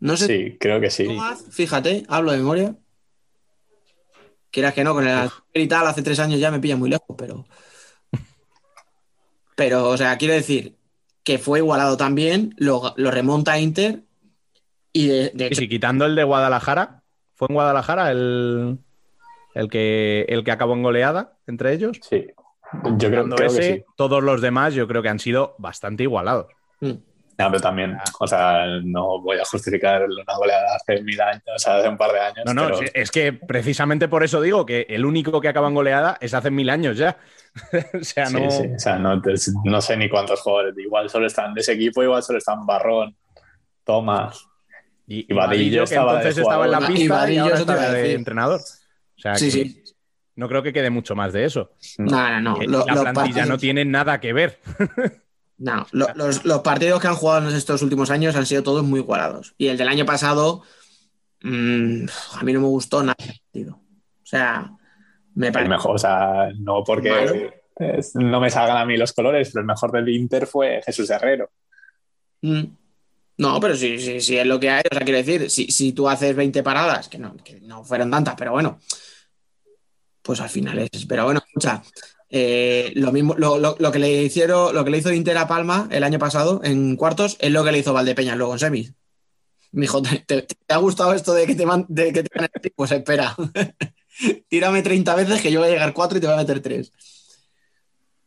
No 0.00 0.16
sé, 0.16 0.26
Sí, 0.26 0.56
creo 0.58 0.80
que 0.80 0.90
sí. 0.90 1.06
fíjate, 1.50 2.04
hablo 2.08 2.32
de 2.32 2.38
memoria. 2.38 2.74
Quieras 4.50 4.74
que 4.74 4.82
no, 4.82 4.94
con 4.94 5.06
el 5.06 5.30
y 5.54 5.68
tal, 5.68 5.86
hace 5.86 6.02
tres 6.02 6.18
años 6.18 6.40
ya 6.40 6.50
me 6.50 6.58
pilla 6.58 6.76
muy 6.76 6.90
lejos, 6.90 7.14
pero. 7.16 7.46
Pero, 9.54 9.88
o 9.88 9.96
sea, 9.96 10.16
quiero 10.16 10.34
decir 10.34 10.76
que 11.22 11.38
fue 11.38 11.58
igualado 11.58 11.96
también, 11.96 12.54
lo, 12.56 12.94
lo 12.96 13.10
remonta 13.10 13.58
Inter 13.58 14.02
y 14.92 15.06
de, 15.06 15.30
de 15.34 15.44
y 15.44 15.46
hecho, 15.48 15.60
si 15.60 15.68
quitando 15.68 16.06
el 16.06 16.16
de 16.16 16.24
Guadalajara, 16.24 17.02
¿fue 17.34 17.46
en 17.50 17.54
Guadalajara 17.54 18.10
el, 18.10 18.78
el, 19.54 19.68
que, 19.68 20.24
el 20.28 20.42
que 20.44 20.50
acabó 20.50 20.74
en 20.74 20.82
goleada 20.82 21.36
entre 21.46 21.74
ellos? 21.74 21.98
Sí. 22.02 22.26
Yo 22.96 23.10
creo, 23.10 23.28
que 23.28 23.50
sí. 23.50 23.84
todos 23.96 24.22
los 24.22 24.40
demás 24.40 24.74
yo 24.74 24.86
creo 24.86 25.02
que 25.02 25.08
han 25.08 25.18
sido 25.18 25.56
bastante 25.58 26.04
igualados. 26.04 26.46
mm, 26.80 26.92
No, 27.40 27.50
pero 27.50 27.60
también, 27.62 27.96
o 28.18 28.26
sea, 28.26 28.66
no 28.84 29.20
voy 29.20 29.38
a 29.38 29.44
justificar 29.44 30.04
una 30.04 30.36
goleada 30.36 30.76
hace 30.76 31.02
mil 31.02 31.20
años, 31.20 31.42
o 31.54 31.58
sea, 31.58 31.76
hace 31.78 31.88
un 31.88 31.96
par 31.96 32.12
de 32.12 32.20
años. 32.20 32.38
No, 32.46 32.54
no, 32.54 32.64
pero- 32.66 32.78
sí, 32.78 32.84
es 32.94 33.10
que 33.10 33.32
precisamente 33.32 34.08
por 34.08 34.22
eso 34.24 34.40
digo 34.40 34.64
que 34.66 34.86
el 34.88 35.04
único 35.04 35.40
que 35.40 35.48
acaba 35.48 35.68
en 35.68 35.74
goleada 35.74 36.18
es 36.20 36.34
hace 36.34 36.50
mil 36.50 36.70
años 36.70 36.96
ya. 36.98 37.16
o 38.00 38.04
sea, 38.04 38.26
Sí, 38.26 38.34
no. 38.40 38.50
sí, 38.50 38.62
o 38.74 38.78
sea, 38.78 38.98
no, 38.98 39.20
no 39.64 39.80
sé 39.80 39.96
ni 39.96 40.08
cuántos 40.08 40.40
jugadores. 40.40 40.76
Igual 40.78 41.08
solo 41.10 41.26
están 41.26 41.54
de 41.54 41.60
ese 41.62 41.72
equipo, 41.72 42.02
igual 42.02 42.22
solo 42.22 42.38
están 42.38 42.64
Barrón, 42.66 43.16
Tomás. 43.84 44.46
Y, 45.06 45.26
Y 45.32 45.34
Vadillo 45.34 45.80
que 45.80 45.84
estaba 45.84 46.12
de 46.12 46.18
entonces 46.18 46.42
estaba 46.42 46.64
en 46.66 46.70
la. 46.70 46.80
Y 46.82 46.86
pista 46.86 47.02
y, 47.02 47.08
Vadillo, 47.08 47.42
ahora 47.42 47.54
eso 47.56 47.66
te 47.66 47.72
está 47.72 47.82
iba 47.84 47.90
a 47.90 47.94
de 47.94 48.12
entrenador. 48.14 48.60
O 48.60 49.20
sea, 49.20 49.34
Sí, 49.34 49.46
que 49.46 49.50
sí. 49.50 49.84
no 50.36 50.48
creo 50.48 50.62
que 50.62 50.72
quede 50.72 50.90
mucho 50.90 51.16
más 51.16 51.32
de 51.32 51.44
eso. 51.44 51.72
No, 51.98 52.30
no, 52.30 52.40
no. 52.40 52.62
Lo- 52.62 52.86
la 52.86 53.12
plantilla 53.12 53.44
no 53.46 53.58
tiene 53.58 53.84
nada 53.84 54.20
que 54.20 54.32
ver. 54.32 54.58
No, 55.60 55.86
lo- 55.92 56.08
los, 56.14 56.44
los 56.44 56.60
partidos 56.60 57.00
que 57.00 57.06
han 57.08 57.14
jugado 57.14 57.48
en 57.48 57.54
estos 57.54 57.82
últimos 57.82 58.10
años 58.10 58.34
han 58.34 58.46
sido 58.46 58.62
todos 58.62 58.82
muy 58.82 59.00
igualados. 59.00 59.54
Y 59.58 59.68
el 59.68 59.76
del 59.76 59.88
año 59.88 60.06
pasado, 60.06 60.62
mm, 61.42 62.04
a 62.38 62.42
mí 62.42 62.52
no 62.54 62.60
me 62.60 62.66
gustó 62.66 63.02
nada. 63.02 63.14
el 63.18 63.26
partido. 63.40 63.74
O 63.74 64.26
sea, 64.26 64.72
me 65.34 65.48
El 65.48 65.52
parece. 65.52 65.68
mejor, 65.70 65.94
o 65.94 65.98
sea, 65.98 66.48
no 66.58 66.82
porque 66.82 67.10
Malo. 67.10 67.34
no 68.14 68.40
me 68.40 68.50
salgan 68.50 68.78
a 68.78 68.84
mí 68.86 68.96
los 68.96 69.12
colores, 69.12 69.50
pero 69.52 69.60
el 69.60 69.66
mejor 69.66 69.92
del 69.92 70.08
Inter 70.08 70.46
fue 70.46 70.80
Jesús 70.84 71.10
Herrero. 71.10 71.50
Mm. 72.42 72.62
No, 73.38 73.58
pero 73.60 73.74
sí, 73.76 73.98
sí, 73.98 74.20
sí, 74.20 74.38
es 74.38 74.46
lo 74.46 74.58
que 74.58 74.70
hay. 74.70 74.82
O 74.90 74.94
sea, 74.94 75.04
quiero 75.04 75.18
decir, 75.18 75.50
si, 75.50 75.70
si 75.70 75.92
tú 75.92 76.08
haces 76.08 76.34
20 76.34 76.62
paradas, 76.62 77.08
que 77.08 77.18
no, 77.18 77.36
que 77.36 77.60
no 77.60 77.84
fueron 77.84 78.10
tantas, 78.10 78.34
pero 78.36 78.52
bueno, 78.52 78.78
pues 80.22 80.40
al 80.40 80.48
final 80.48 80.78
es. 80.78 81.06
Pero 81.06 81.24
bueno, 81.24 81.40
escucha, 81.46 81.82
eh, 82.30 82.92
lo 82.94 83.12
mismo, 83.12 83.34
lo, 83.36 83.58
lo- 83.58 83.76
lo 83.78 83.92
que 83.92 83.98
le 83.98 84.22
hicieron, 84.22 84.74
lo 84.74 84.84
que 84.84 84.90
le 84.90 84.98
hizo 84.98 85.12
Inter 85.12 85.36
a 85.38 85.48
Palma 85.48 85.88
el 85.90 86.04
año 86.04 86.18
pasado 86.18 86.60
en 86.64 86.96
cuartos 86.96 87.36
es 87.40 87.50
lo 87.50 87.64
que 87.64 87.72
le 87.72 87.78
hizo 87.78 87.92
Valdepeñas 87.92 88.36
luego 88.36 88.52
en 88.54 88.58
semis. 88.58 88.94
Me 89.72 89.82
dijo, 89.82 90.02
¿te, 90.02 90.46
ha 90.68 90.76
gustado 90.78 91.12
esto 91.14 91.32
de 91.34 91.46
que 91.46 91.54
te, 91.54 91.66
man- 91.66 91.86
de 91.88 92.12
que? 92.12 92.24
Pues 92.74 92.90
espera, 92.92 93.36
tírame 94.48 94.82
30 94.82 95.14
veces 95.14 95.40
que 95.40 95.52
yo 95.52 95.60
voy 95.60 95.68
a 95.68 95.72
llegar 95.72 95.92
4 95.92 96.18
y 96.18 96.20
te 96.20 96.26
voy 96.26 96.34
a 96.34 96.38
meter 96.38 96.60
3. 96.60 96.92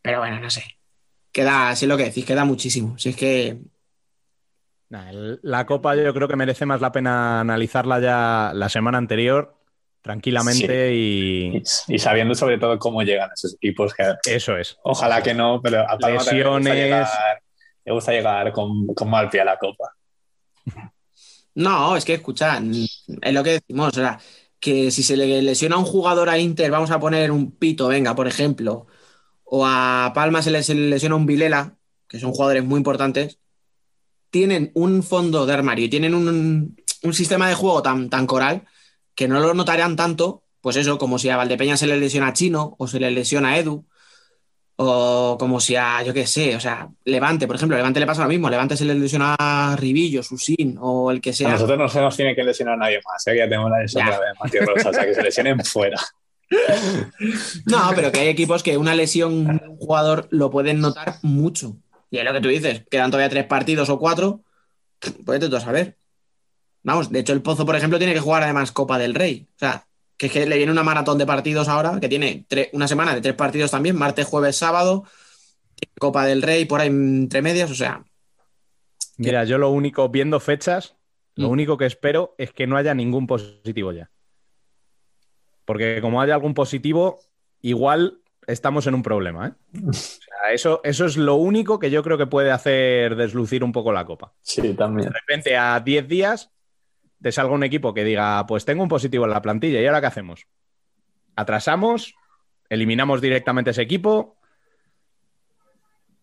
Pero 0.01 0.19
bueno, 0.19 0.39
no 0.39 0.49
sé. 0.49 0.63
Queda, 1.31 1.75
si 1.75 1.85
es 1.85 1.89
lo 1.89 1.97
que 1.97 2.03
decís, 2.05 2.25
queda 2.25 2.45
muchísimo. 2.45 2.97
Si 2.97 3.09
es 3.09 3.15
que 3.15 3.57
la 5.41 5.65
Copa 5.65 5.95
yo 5.95 6.13
creo 6.13 6.27
que 6.27 6.35
merece 6.35 6.65
más 6.65 6.81
la 6.81 6.91
pena 6.91 7.39
analizarla 7.39 7.99
ya 7.99 8.51
la 8.53 8.69
semana 8.69 8.97
anterior, 8.99 9.55
tranquilamente 10.03 10.93
Y, 10.93 11.63
y 11.87 11.97
sabiendo 11.97 12.35
sobre 12.35 12.59
todo 12.59 12.77
cómo 12.77 13.01
llegan 13.01 13.29
esos 13.33 13.55
equipos, 13.55 13.93
que 13.95 14.35
eso 14.35 14.55
es. 14.57 14.77
ojalá 14.83 15.23
que 15.23 15.33
no, 15.33 15.61
pero 15.63 15.81
a 15.89 15.97
Palma 15.97 16.23
también 16.23 16.45
le 16.45 16.51
gusta 16.51 16.73
Lesiones. 16.73 16.75
llegar, 16.75 17.07
le 17.85 17.93
gusta 17.93 18.11
llegar 18.11 18.51
con, 18.51 18.87
con 18.87 19.09
mal 19.09 19.29
pie 19.29 19.41
a 19.41 19.45
la 19.45 19.57
Copa. 19.57 19.95
No, 21.55 21.95
es 21.95 22.03
que 22.05 22.15
escucha, 22.15 22.61
es 23.21 23.33
lo 23.33 23.43
que 23.43 23.51
decimos, 23.51 23.89
o 23.89 23.95
sea, 23.95 24.19
que 24.59 24.91
si 24.91 25.03
se 25.03 25.15
le 25.15 25.41
lesiona 25.41 25.75
a 25.75 25.79
un 25.79 25.85
jugador 25.85 26.29
a 26.29 26.37
Inter, 26.37 26.69
vamos 26.69 26.91
a 26.91 26.99
poner 26.99 27.31
un 27.31 27.51
Pito, 27.51 27.87
venga, 27.87 28.15
por 28.15 28.27
ejemplo, 28.27 28.87
o 29.45 29.65
a 29.65 30.11
Palma 30.13 30.41
se 30.41 30.51
le, 30.51 30.63
se 30.63 30.75
le 30.75 30.89
lesiona 30.89 31.15
un 31.15 31.25
Vilela, 31.25 31.75
que 32.07 32.19
son 32.19 32.31
jugadores 32.33 32.63
muy 32.65 32.77
importantes, 32.77 33.39
tienen 34.31 34.71
un 34.73 35.03
fondo 35.03 35.45
de 35.45 35.53
armario 35.53 35.85
y 35.85 35.89
tienen 35.89 36.13
un, 36.15 36.75
un 37.03 37.13
sistema 37.13 37.47
de 37.47 37.55
juego 37.55 37.81
tan, 37.81 38.09
tan 38.09 38.25
coral 38.25 38.65
que 39.15 39.27
no 39.27 39.39
lo 39.39 39.53
notarían 39.53 39.95
tanto, 39.95 40.43
pues 40.61 40.75
eso, 40.75 40.97
como 40.97 41.19
si 41.19 41.29
a 41.29 41.37
Valdepeña 41.37 41.77
se 41.77 41.87
le 41.87 41.97
lesiona 41.97 42.27
a 42.27 42.33
Chino 42.33 42.75
o 42.77 42.87
se 42.87 42.99
le 42.99 43.11
lesiona 43.11 43.49
a 43.49 43.57
Edu, 43.59 43.85
o 44.75 45.37
como 45.39 45.59
si 45.59 45.75
a, 45.75 46.01
yo 46.03 46.13
qué 46.13 46.25
sé, 46.25 46.55
o 46.55 46.59
sea, 46.59 46.89
Levante, 47.05 47.45
por 47.47 47.55
ejemplo, 47.55 47.75
a 47.75 47.79
Levante 47.79 47.99
le 47.99 48.05
pasa 48.05 48.23
lo 48.23 48.29
mismo, 48.29 48.49
Levante 48.49 48.75
se 48.75 48.85
le 48.85 48.95
lesiona 48.95 49.35
a 49.37 49.75
Ribillo, 49.77 50.23
Susín 50.23 50.77
o 50.79 51.11
el 51.11 51.21
que 51.21 51.29
A 51.29 51.33
sea. 51.33 51.49
nosotros 51.49 51.77
no 51.77 51.87
se 51.87 52.01
nos 52.01 52.15
tiene 52.15 52.35
que 52.35 52.43
lesionar 52.43 52.77
nadie 52.77 52.99
más, 53.05 53.25
¿eh? 53.27 53.31
que 53.33 53.37
ya 53.37 53.43
tenemos 53.45 53.69
la 53.69 53.79
lesión 53.79 54.05
de 54.05 54.13
Matías 54.39 54.65
Rosa, 54.65 54.89
o 54.89 54.93
sea, 54.93 55.05
que 55.05 55.13
se 55.13 55.23
lesionen 55.23 55.63
fuera. 55.63 55.99
No, 57.65 57.91
pero 57.95 58.11
que 58.11 58.19
hay 58.19 58.27
equipos 58.27 58.61
que 58.61 58.77
una 58.77 58.93
lesión 58.93 59.57
de 59.57 59.67
un 59.67 59.77
jugador 59.77 60.27
lo 60.29 60.51
pueden 60.51 60.81
notar 60.81 61.15
mucho. 61.23 61.77
Y 62.11 62.19
es 62.19 62.25
lo 62.25 62.33
que 62.33 62.41
tú 62.41 62.49
dices, 62.49 62.83
quedan 62.91 63.09
todavía 63.09 63.29
tres 63.29 63.45
partidos 63.45 63.89
o 63.89 63.97
cuatro, 63.97 64.41
pues 65.25 65.39
tú 65.39 65.55
a 65.55 65.59
saber. 65.59 65.97
Vamos, 66.83 67.11
de 67.11 67.19
hecho 67.19 67.33
el 67.33 67.41
Pozo, 67.41 67.65
por 67.65 67.75
ejemplo, 67.75 67.97
tiene 67.97 68.13
que 68.13 68.19
jugar 68.19 68.43
además 68.43 68.71
Copa 68.71 68.97
del 68.97 69.15
Rey. 69.15 69.47
O 69.55 69.59
sea, 69.59 69.85
que 70.17 70.27
es 70.27 70.31
que 70.31 70.45
le 70.45 70.57
viene 70.57 70.71
una 70.71 70.83
maratón 70.83 71.17
de 71.17 71.25
partidos 71.25 71.67
ahora, 71.69 71.99
que 71.99 72.09
tiene 72.09 72.45
una 72.73 72.87
semana 72.87 73.15
de 73.15 73.21
tres 73.21 73.35
partidos 73.35 73.71
también, 73.71 73.95
martes, 73.97 74.25
jueves, 74.27 74.55
sábado, 74.57 75.05
Copa 75.99 76.25
del 76.25 76.41
Rey 76.41 76.65
por 76.65 76.81
ahí 76.81 76.87
entre 76.89 77.41
medias, 77.41 77.71
o 77.71 77.75
sea, 77.75 78.03
Mira, 79.17 79.43
yo 79.43 79.57
lo 79.59 79.69
único, 79.69 80.09
viendo 80.09 80.39
fechas, 80.39 80.95
lo 81.35 81.47
Mm. 81.47 81.51
único 81.51 81.77
que 81.77 81.85
espero 81.85 82.33
es 82.37 82.51
que 82.51 82.65
no 82.67 82.77
haya 82.77 82.93
ningún 82.95 83.27
positivo 83.27 83.91
ya. 83.91 84.09
Porque 85.65 86.01
como 86.01 86.19
haya 86.21 86.33
algún 86.33 86.53
positivo, 86.53 87.19
igual 87.61 88.19
estamos 88.47 88.87
en 88.87 88.95
un 88.95 89.03
problema. 89.03 89.47
¿eh? 89.49 89.81
O 89.87 89.93
sea, 89.93 90.51
eso, 90.51 90.81
eso 90.83 91.05
es 91.05 91.15
lo 91.15 91.35
único 91.35 91.79
que 91.79 91.91
yo 91.91 92.03
creo 92.03 92.17
que 92.17 92.25
puede 92.27 92.51
hacer 92.51 93.15
deslucir 93.15 93.63
un 93.63 93.71
poco 93.71 93.93
la 93.93 94.03
copa. 94.05 94.33
Sí, 94.41 94.73
también. 94.73 95.09
De 95.09 95.13
repente, 95.13 95.55
a 95.57 95.79
10 95.79 96.07
días, 96.07 96.51
te 97.23 97.31
salga 97.31 97.53
un 97.53 97.63
equipo 97.63 97.93
que 97.93 98.03
diga, 98.03 98.45
pues 98.45 98.65
tengo 98.65 98.83
un 98.83 98.89
positivo 98.89 99.25
en 99.25 99.31
la 99.31 99.41
plantilla, 99.41 99.81
¿y 99.81 99.85
ahora 99.87 100.01
qué 100.01 100.07
hacemos? 100.07 100.45
Atrasamos, 101.35 102.13
eliminamos 102.69 103.21
directamente 103.21 103.71
ese 103.71 103.81
equipo. 103.81 104.37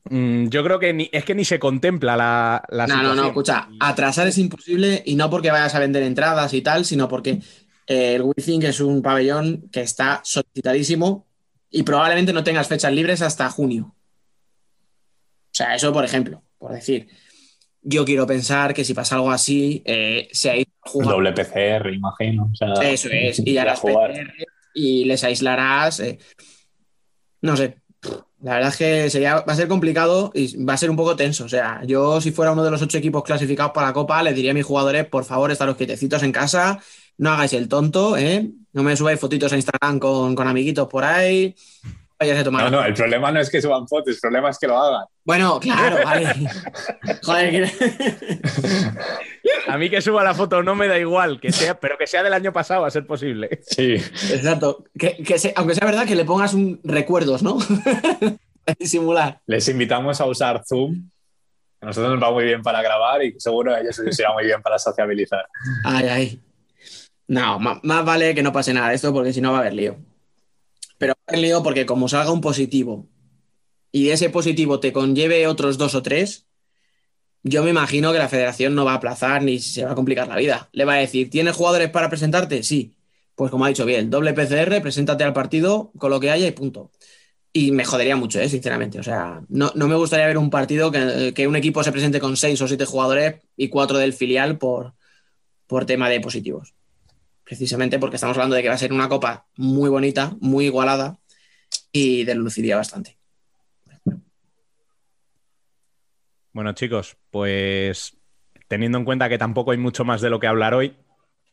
Mm, 0.05 0.49
yo 0.49 0.63
creo 0.65 0.79
que 0.79 0.93
ni, 0.93 1.09
es 1.13 1.25
que 1.25 1.35
ni 1.35 1.45
se 1.45 1.59
contempla 1.59 2.17
la, 2.17 2.63
la 2.69 2.87
No, 2.87 2.95
no, 2.95 3.01
situación. 3.01 3.17
no, 3.17 3.29
escucha, 3.29 3.69
atrasar 3.81 4.27
es 4.29 4.39
imposible 4.39 5.03
y 5.05 5.15
no 5.17 5.29
porque 5.31 5.51
vayas 5.51 5.75
a 5.75 5.79
vender 5.81 6.03
entradas 6.03 6.53
y 6.55 6.63
tal, 6.63 6.85
sino 6.85 7.09
porque 7.09 7.41
eh, 7.87 8.15
el 8.15 8.23
Wizzing 8.23 8.63
es 8.63 8.81
un 8.81 9.03
pabellón 9.03 9.69
que 9.71 9.81
está 9.83 10.21
solicitadísimo 10.25 11.27
y 11.71 11.83
probablemente 11.83 12.33
no 12.33 12.45
tengas 12.45 12.69
fechas 12.69 12.93
libres 12.93 13.23
hasta 13.23 13.51
junio. 13.51 13.95
O 13.95 15.53
sea, 15.53 15.75
eso 15.75 15.93
por 15.93 16.05
ejemplo, 16.05 16.43
por 16.59 16.73
decir. 16.73 17.09
Yo 17.83 18.05
quiero 18.05 18.27
pensar 18.27 18.75
que 18.75 18.85
si 18.85 18.93
pasa 18.95 19.15
algo 19.17 19.31
así, 19.31 19.83
eh, 19.87 20.29
se 20.33 20.51
ha 20.51 20.57
ido 20.57 20.71
a 20.85 20.91
jugar. 20.91 21.09
Doble 21.11 21.33
PCR, 21.33 21.93
imagino. 21.95 22.51
o 22.53 22.55
sea, 22.55 22.73
Eso 22.91 23.09
es, 23.13 23.41
y 23.45 23.57
a 23.59 23.63
harás 23.63 23.81
jugar. 23.81 24.13
PCR 24.13 24.45
y 24.75 25.05
les 25.05 25.25
aislarás. 25.25 26.01
eh. 26.01 26.19
No 27.43 27.57
sé. 27.57 27.77
La 28.43 28.55
verdad 28.55 28.71
es 28.71 28.77
que 28.77 29.11
sería, 29.11 29.41
va 29.41 29.53
a 29.53 29.57
ser 29.57 29.69
complicado 29.69 30.31
y 30.35 30.63
va 30.65 30.73
a 30.75 30.77
ser 30.79 30.89
un 30.91 30.97
poco 30.97 31.15
tenso. 31.17 31.45
O 31.45 31.49
sea, 31.49 31.83
yo 31.85 32.21
si 32.21 32.31
fuera 32.33 32.53
uno 32.53 32.65
de 32.65 32.71
los 32.71 32.81
ocho 32.81 32.97
equipos 32.99 33.23
clasificados 33.23 33.73
para 33.73 33.89
la 33.89 33.93
Copa, 33.93 34.23
les 34.23 34.35
diría 34.35 34.53
a 34.53 34.55
mis 34.55 34.65
jugadores, 34.65 35.07
por 35.07 35.25
favor, 35.25 35.51
estaros 35.51 35.77
quietecitos 35.77 36.23
en 36.23 36.33
casa, 36.33 36.81
no 37.19 37.31
hagáis 37.31 37.53
el 37.53 37.69
tonto, 37.69 38.17
¿eh? 38.17 38.49
No 38.73 38.83
me 38.83 38.97
subáis 38.97 39.21
fotitos 39.21 39.53
a 39.53 39.57
Instagram 39.57 39.99
con, 39.99 40.35
con 40.35 40.49
amiguitos 40.49 40.89
por 40.89 41.05
ahí. 41.05 41.55
Vayas 42.21 42.39
a 42.39 42.45
tomar. 42.45 42.65
No, 42.65 42.71
no, 42.81 42.85
el 42.85 42.93
problema 42.93 43.33
no 43.33 43.41
es 43.41 43.49
que 43.49 43.63
suban 43.63 43.89
fotos, 43.89 44.15
el 44.15 44.21
problema 44.21 44.51
es 44.51 44.59
que 44.59 44.67
lo 44.67 44.79
hagan. 44.79 45.07
Bueno, 45.25 45.59
claro, 45.59 45.97
vale. 46.05 46.29
Joder, 47.23 47.51
que- 47.51 48.41
A 49.69 49.79
mí 49.79 49.89
que 49.89 50.03
suba 50.03 50.23
la 50.23 50.35
foto 50.35 50.63
no 50.63 50.75
me 50.75 50.87
da 50.87 50.99
igual, 50.99 51.41
que 51.41 51.51
sea, 51.51 51.81
pero 51.81 51.97
que 51.97 52.07
sea 52.07 52.23
del 52.23 52.35
año 52.35 52.53
pasado 52.53 52.85
a 52.85 52.91
ser 52.91 53.07
posible. 53.07 53.61
Sí. 53.67 53.95
Exacto. 53.95 54.85
Que, 54.99 55.17
que 55.23 55.39
se- 55.39 55.55
aunque 55.57 55.75
sea 55.75 55.87
verdad, 55.87 56.07
que 56.07 56.15
le 56.15 56.25
pongas 56.27 56.53
un 56.55 56.79
recuerdos, 56.85 57.43
¿no? 57.43 57.57
Para 58.65 58.77
disimular. 58.79 59.41
Les 59.47 59.67
invitamos 59.69 60.21
a 60.21 60.27
usar 60.27 60.63
Zoom. 60.69 61.09
A 61.81 61.87
nosotros 61.87 62.13
nos 62.13 62.23
va 62.23 62.31
muy 62.33 62.45
bien 62.45 62.61
para 62.63 62.83
grabar 62.83 63.25
y 63.25 63.35
seguro 63.41 63.75
a 63.75 63.81
ellos 63.81 63.99
les 64.01 64.19
irá 64.19 64.33
muy 64.35 64.45
bien 64.45 64.61
para 64.61 64.79
sociabilizar. 64.79 65.47
Ay, 65.85 66.09
ay. 66.09 66.41
No, 67.29 67.59
ma- 67.59 67.81
más 67.83 68.05
vale 68.05 68.35
que 68.35 68.43
no 68.43 68.53
pase 68.53 68.75
nada 68.75 68.91
de 68.91 68.97
esto 68.97 69.11
porque 69.13 69.33
si 69.33 69.41
no 69.41 69.53
va 69.53 69.59
a 69.59 69.61
haber 69.63 69.73
lío. 69.73 69.97
Pero 71.01 71.15
porque 71.63 71.87
como 71.87 72.09
salga 72.09 72.31
un 72.31 72.43
positivo 72.43 73.09
y 73.91 74.11
ese 74.11 74.29
positivo 74.29 74.81
te 74.81 74.93
conlleve 74.93 75.47
otros 75.47 75.79
dos 75.79 75.95
o 75.95 76.03
tres, 76.03 76.47
yo 77.43 77.65
me 77.65 77.71
imagino 77.71 78.13
que 78.13 78.19
la 78.19 78.29
federación 78.29 78.75
no 78.75 78.85
va 78.85 78.93
a 78.93 78.97
aplazar 78.97 79.43
ni 79.43 79.61
se 79.61 79.83
va 79.83 79.93
a 79.93 79.95
complicar 79.95 80.29
la 80.29 80.37
vida. 80.37 80.69
Le 80.73 80.85
va 80.85 80.93
a 80.95 80.99
decir, 80.99 81.31
¿tienes 81.31 81.57
jugadores 81.57 81.89
para 81.89 82.11
presentarte? 82.11 82.63
Sí. 82.63 82.97
Pues 83.35 83.51
como 83.51 83.65
ha 83.65 83.69
dicho 83.69 83.87
bien, 83.87 84.11
doble 84.11 84.35
PCR, 84.35 84.83
preséntate 84.83 85.25
al 85.25 85.33
partido 85.33 85.91
con 85.97 86.11
lo 86.11 86.21
que 86.21 86.31
haya 86.31 86.47
y 86.47 86.51
punto. 86.51 86.91
Y 87.51 87.73
me 87.73 87.87
jodería 87.87 88.17
mucho, 88.17 88.39
¿eh? 88.39 88.51
sinceramente. 88.51 89.01
O 89.01 89.03
sea, 89.03 89.41
no, 89.49 89.73
no 89.75 89.89
me 89.89 89.95
gustaría 89.95 90.27
ver 90.27 90.37
un 90.37 90.51
partido 90.51 90.93
que, 90.93 91.33
que 91.35 91.49
un 91.49 91.57
equipo 91.57 91.83
se 91.83 91.93
presente 91.93 92.21
con 92.21 92.37
seis 92.37 92.61
o 92.61 92.69
siete 92.69 92.85
jugadores 92.85 93.41
y 93.57 93.71
cuatro 93.71 93.97
del 93.97 94.13
filial 94.13 94.59
por, 94.59 94.93
por 95.67 95.87
tema 95.87 96.11
de 96.11 96.21
positivos. 96.21 96.75
Precisamente 97.51 97.99
porque 97.99 98.15
estamos 98.15 98.37
hablando 98.37 98.55
de 98.55 98.63
que 98.63 98.69
va 98.69 98.77
a 98.77 98.79
ser 98.79 98.93
una 98.93 99.09
copa 99.09 99.45
muy 99.57 99.91
bonita, 99.91 100.37
muy 100.41 100.67
igualada 100.67 101.19
y 101.91 102.23
desluciría 102.23 102.77
bastante. 102.77 103.19
Bueno, 106.53 106.73
chicos, 106.75 107.17
pues 107.33 108.17
teniendo 108.69 108.99
en 108.99 109.05
cuenta 109.05 109.29
que 109.29 109.37
tampoco 109.37 109.73
hay 109.73 109.79
mucho 109.79 110.05
más 110.05 110.21
de 110.21 110.31
lo 110.31 110.39
que 110.39 110.47
hablar 110.47 110.75
hoy, 110.75 110.97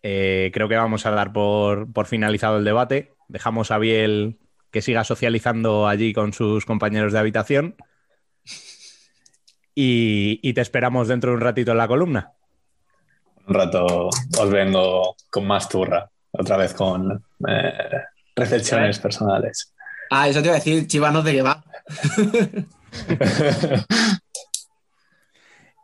eh, 0.04 0.52
creo 0.54 0.70
que 0.70 0.76
vamos 0.76 1.08
a 1.08 1.10
dar 1.10 1.34
por, 1.34 1.92
por 1.92 2.06
finalizado 2.06 2.60
el 2.60 2.64
debate. 2.64 3.16
Dejamos 3.28 3.72
a 3.72 3.80
Biel 3.80 4.38
que 4.70 4.84
siga 4.84 5.04
socializando 5.04 5.88
allí 5.88 6.14
con 6.14 6.32
sus 6.32 6.64
compañeros 6.64 7.12
de 7.12 7.18
habitación. 7.18 7.76
y, 9.74 10.40
y 10.44 10.54
te 10.54 10.62
esperamos 10.62 11.08
dentro 11.08 11.32
de 11.32 11.38
un 11.38 11.42
ratito 11.42 11.72
en 11.72 11.78
la 11.80 11.88
columna. 11.88 12.37
Un 13.48 13.54
rato 13.54 14.10
os 14.10 14.50
vengo 14.50 15.16
con 15.30 15.48
más 15.48 15.70
turra, 15.70 16.10
otra 16.32 16.58
vez 16.58 16.74
con 16.74 17.24
eh, 17.48 17.72
recepciones 18.36 19.00
personales. 19.00 19.74
Ah, 20.12 20.28
eso 20.28 20.42
te 20.42 20.48
iba 20.48 20.56
a 20.56 20.60
decir, 20.60 20.86
chivanos 20.88 21.24
de 21.24 21.32
qué 21.34 21.42
va. 21.42 21.64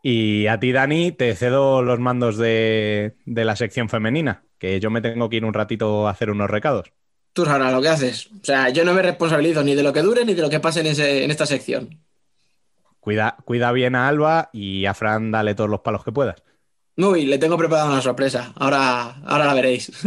Y 0.05 0.47
a 0.47 0.59
ti, 0.59 0.73
Dani, 0.73 1.13
te 1.13 1.33
cedo 1.33 1.81
los 1.81 1.97
mandos 1.99 2.37
de, 2.37 3.15
de 3.25 3.45
la 3.45 3.55
sección 3.55 3.87
femenina, 3.87 4.43
que 4.57 4.81
yo 4.81 4.89
me 4.91 4.99
tengo 4.99 5.29
que 5.29 5.37
ir 5.37 5.45
un 5.45 5.53
ratito 5.53 6.07
a 6.07 6.11
hacer 6.11 6.29
unos 6.29 6.49
recados. 6.49 6.91
Tú 7.31 7.45
sabrás 7.45 7.71
lo 7.71 7.81
que 7.81 7.87
haces. 7.87 8.27
O 8.27 8.43
sea, 8.43 8.67
yo 8.69 8.83
no 8.83 8.93
me 8.93 9.01
responsabilizo 9.01 9.63
ni 9.63 9.75
de 9.75 9.83
lo 9.83 9.93
que 9.93 10.01
dure 10.01 10.25
ni 10.25 10.33
de 10.33 10.41
lo 10.41 10.49
que 10.49 10.59
pase 10.59 10.81
en, 10.81 10.87
ese- 10.87 11.23
en 11.23 11.31
esta 11.31 11.45
sección. 11.45 12.01
Cuida, 12.99 13.37
cuida 13.45 13.71
bien 13.71 13.95
a 13.95 14.09
Alba 14.09 14.49
y 14.51 14.85
a 14.85 14.93
Fran 14.93 15.31
dale 15.31 15.55
todos 15.55 15.69
los 15.69 15.79
palos 15.79 16.03
que 16.03 16.11
puedas. 16.11 16.43
Uy, 16.95 17.25
le 17.25 17.37
tengo 17.39 17.57
preparada 17.57 17.89
una 17.89 18.01
sorpresa. 18.01 18.53
Ahora, 18.55 19.15
ahora 19.25 19.45
la 19.45 19.53
veréis. 19.53 19.91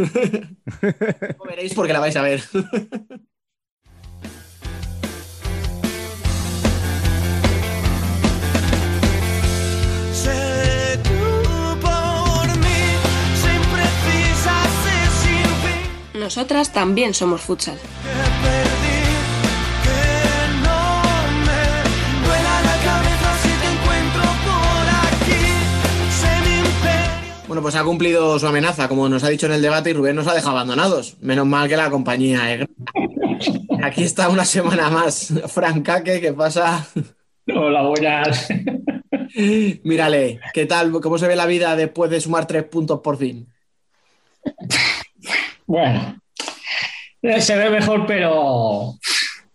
No 1.39 1.45
veréis 1.45 1.75
porque 1.75 1.93
la 1.93 2.01
vais 2.01 2.17
a 2.17 2.23
ver. 2.23 2.43
Nosotras 16.15 16.73
también 16.73 17.15
somos 17.15 17.41
futsal. 17.41 17.79
Bueno, 27.57 27.71
pues 27.71 27.77
ha 27.77 27.85
cumplido 27.85 28.39
su 28.39 28.47
amenaza, 28.47 28.87
como 28.87 29.09
nos 29.09 29.25
ha 29.25 29.31
dicho 29.31 29.47
en 29.47 29.53
el 29.53 29.63
debate, 29.63 29.89
y 29.89 29.93
Rubén 29.95 30.15
nos 30.15 30.27
ha 30.27 30.35
dejado 30.35 30.51
abandonados. 30.51 31.17
Menos 31.23 31.47
mal 31.47 31.67
que 31.67 31.77
la 31.79 31.89
compañía 31.89 32.53
es 32.53 32.59
grande. 32.59 33.83
Aquí 33.83 34.05
está 34.05 34.29
una 34.29 34.45
semana 34.45 34.91
más. 34.91 35.33
Francaque, 35.49 36.21
¿qué 36.21 36.35
pasa? 36.35 36.87
Hola, 37.49 37.81
buenas. 37.81 38.49
Mírale, 39.85 40.39
¿qué 40.53 40.67
tal? 40.67 40.93
¿Cómo 41.01 41.17
se 41.17 41.29
ve 41.29 41.35
la 41.35 41.47
vida 41.47 41.75
después 41.77 42.11
de 42.11 42.21
sumar 42.21 42.47
tres 42.47 42.65
puntos 42.65 43.01
por 43.01 43.17
fin? 43.17 43.51
Bueno, 45.67 46.21
eh, 47.23 47.41
se 47.41 47.57
ve 47.57 47.71
mejor, 47.71 48.05
pero 48.07 48.93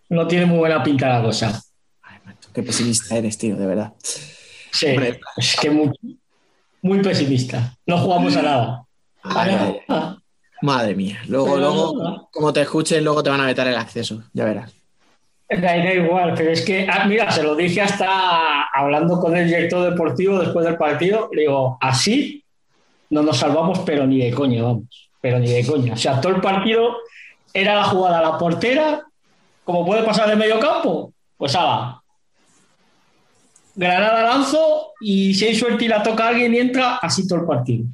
no 0.08 0.26
tiene 0.26 0.46
muy 0.46 0.58
buena 0.58 0.82
pinta 0.82 1.08
la 1.08 1.22
cosa. 1.22 1.62
Ay, 2.02 2.18
macho, 2.24 2.50
qué 2.52 2.64
pesimista 2.64 3.16
eres, 3.16 3.38
tío, 3.38 3.54
de 3.54 3.66
verdad. 3.66 3.92
Sí, 4.02 4.86
Hombre. 4.86 5.20
es 5.36 5.54
que 5.54 5.70
muy, 5.70 5.92
muy 6.82 7.00
pesimista. 7.00 7.74
No 7.86 7.98
jugamos 7.98 8.36
a 8.36 8.42
nada. 8.42 8.84
Ay, 9.22 9.78
Ah, 9.88 10.16
madre 10.62 10.94
mía. 10.94 11.18
Luego, 11.28 11.46
Pero- 11.46 11.58
luego, 11.58 12.28
como 12.30 12.52
te 12.52 12.62
escuchen, 12.62 13.02
luego 13.04 13.22
te 13.22 13.30
van 13.30 13.40
a 13.40 13.46
vetar 13.46 13.66
el 13.68 13.76
acceso. 13.76 14.22
Ya 14.32 14.44
verás. 14.44 14.74
Da, 15.48 15.76
igual, 15.76 16.32
pero 16.34 16.50
es 16.50 16.62
que, 16.64 16.88
ah, 16.90 17.04
mira, 17.06 17.30
se 17.30 17.42
lo 17.42 17.54
dije 17.54 17.82
hasta 17.82 18.62
hablando 18.74 19.20
con 19.20 19.36
el 19.36 19.46
director 19.46 19.90
deportivo 19.90 20.38
después 20.38 20.64
del 20.64 20.76
partido. 20.76 21.28
Le 21.32 21.42
digo, 21.42 21.76
así 21.80 22.42
no 23.10 23.22
nos 23.22 23.36
salvamos, 23.38 23.80
pero 23.80 24.06
ni 24.06 24.18
de 24.18 24.32
coña, 24.32 24.62
vamos. 24.62 25.10
Pero 25.20 25.38
ni 25.38 25.48
de 25.52 25.66
coña. 25.66 25.92
O 25.92 25.96
sea, 25.96 26.20
todo 26.20 26.34
el 26.34 26.40
partido 26.40 26.96
era 27.52 27.74
la 27.74 27.84
jugada 27.84 28.18
a 28.20 28.22
la 28.22 28.38
portera, 28.38 29.02
como 29.62 29.84
puede 29.84 30.02
pasar 30.04 30.28
de 30.28 30.36
medio 30.36 30.58
campo, 30.58 31.12
pues 31.36 31.54
haga. 31.54 32.01
Granada 33.74 34.22
lanzo 34.22 34.92
y 35.00 35.34
si 35.34 35.46
hay 35.46 35.54
suerte 35.54 35.84
y 35.84 35.88
la 35.88 36.02
toca 36.02 36.28
alguien 36.28 36.54
y 36.54 36.58
entra, 36.58 36.96
así 36.96 37.26
todo 37.26 37.40
el 37.40 37.46
partido. 37.46 37.84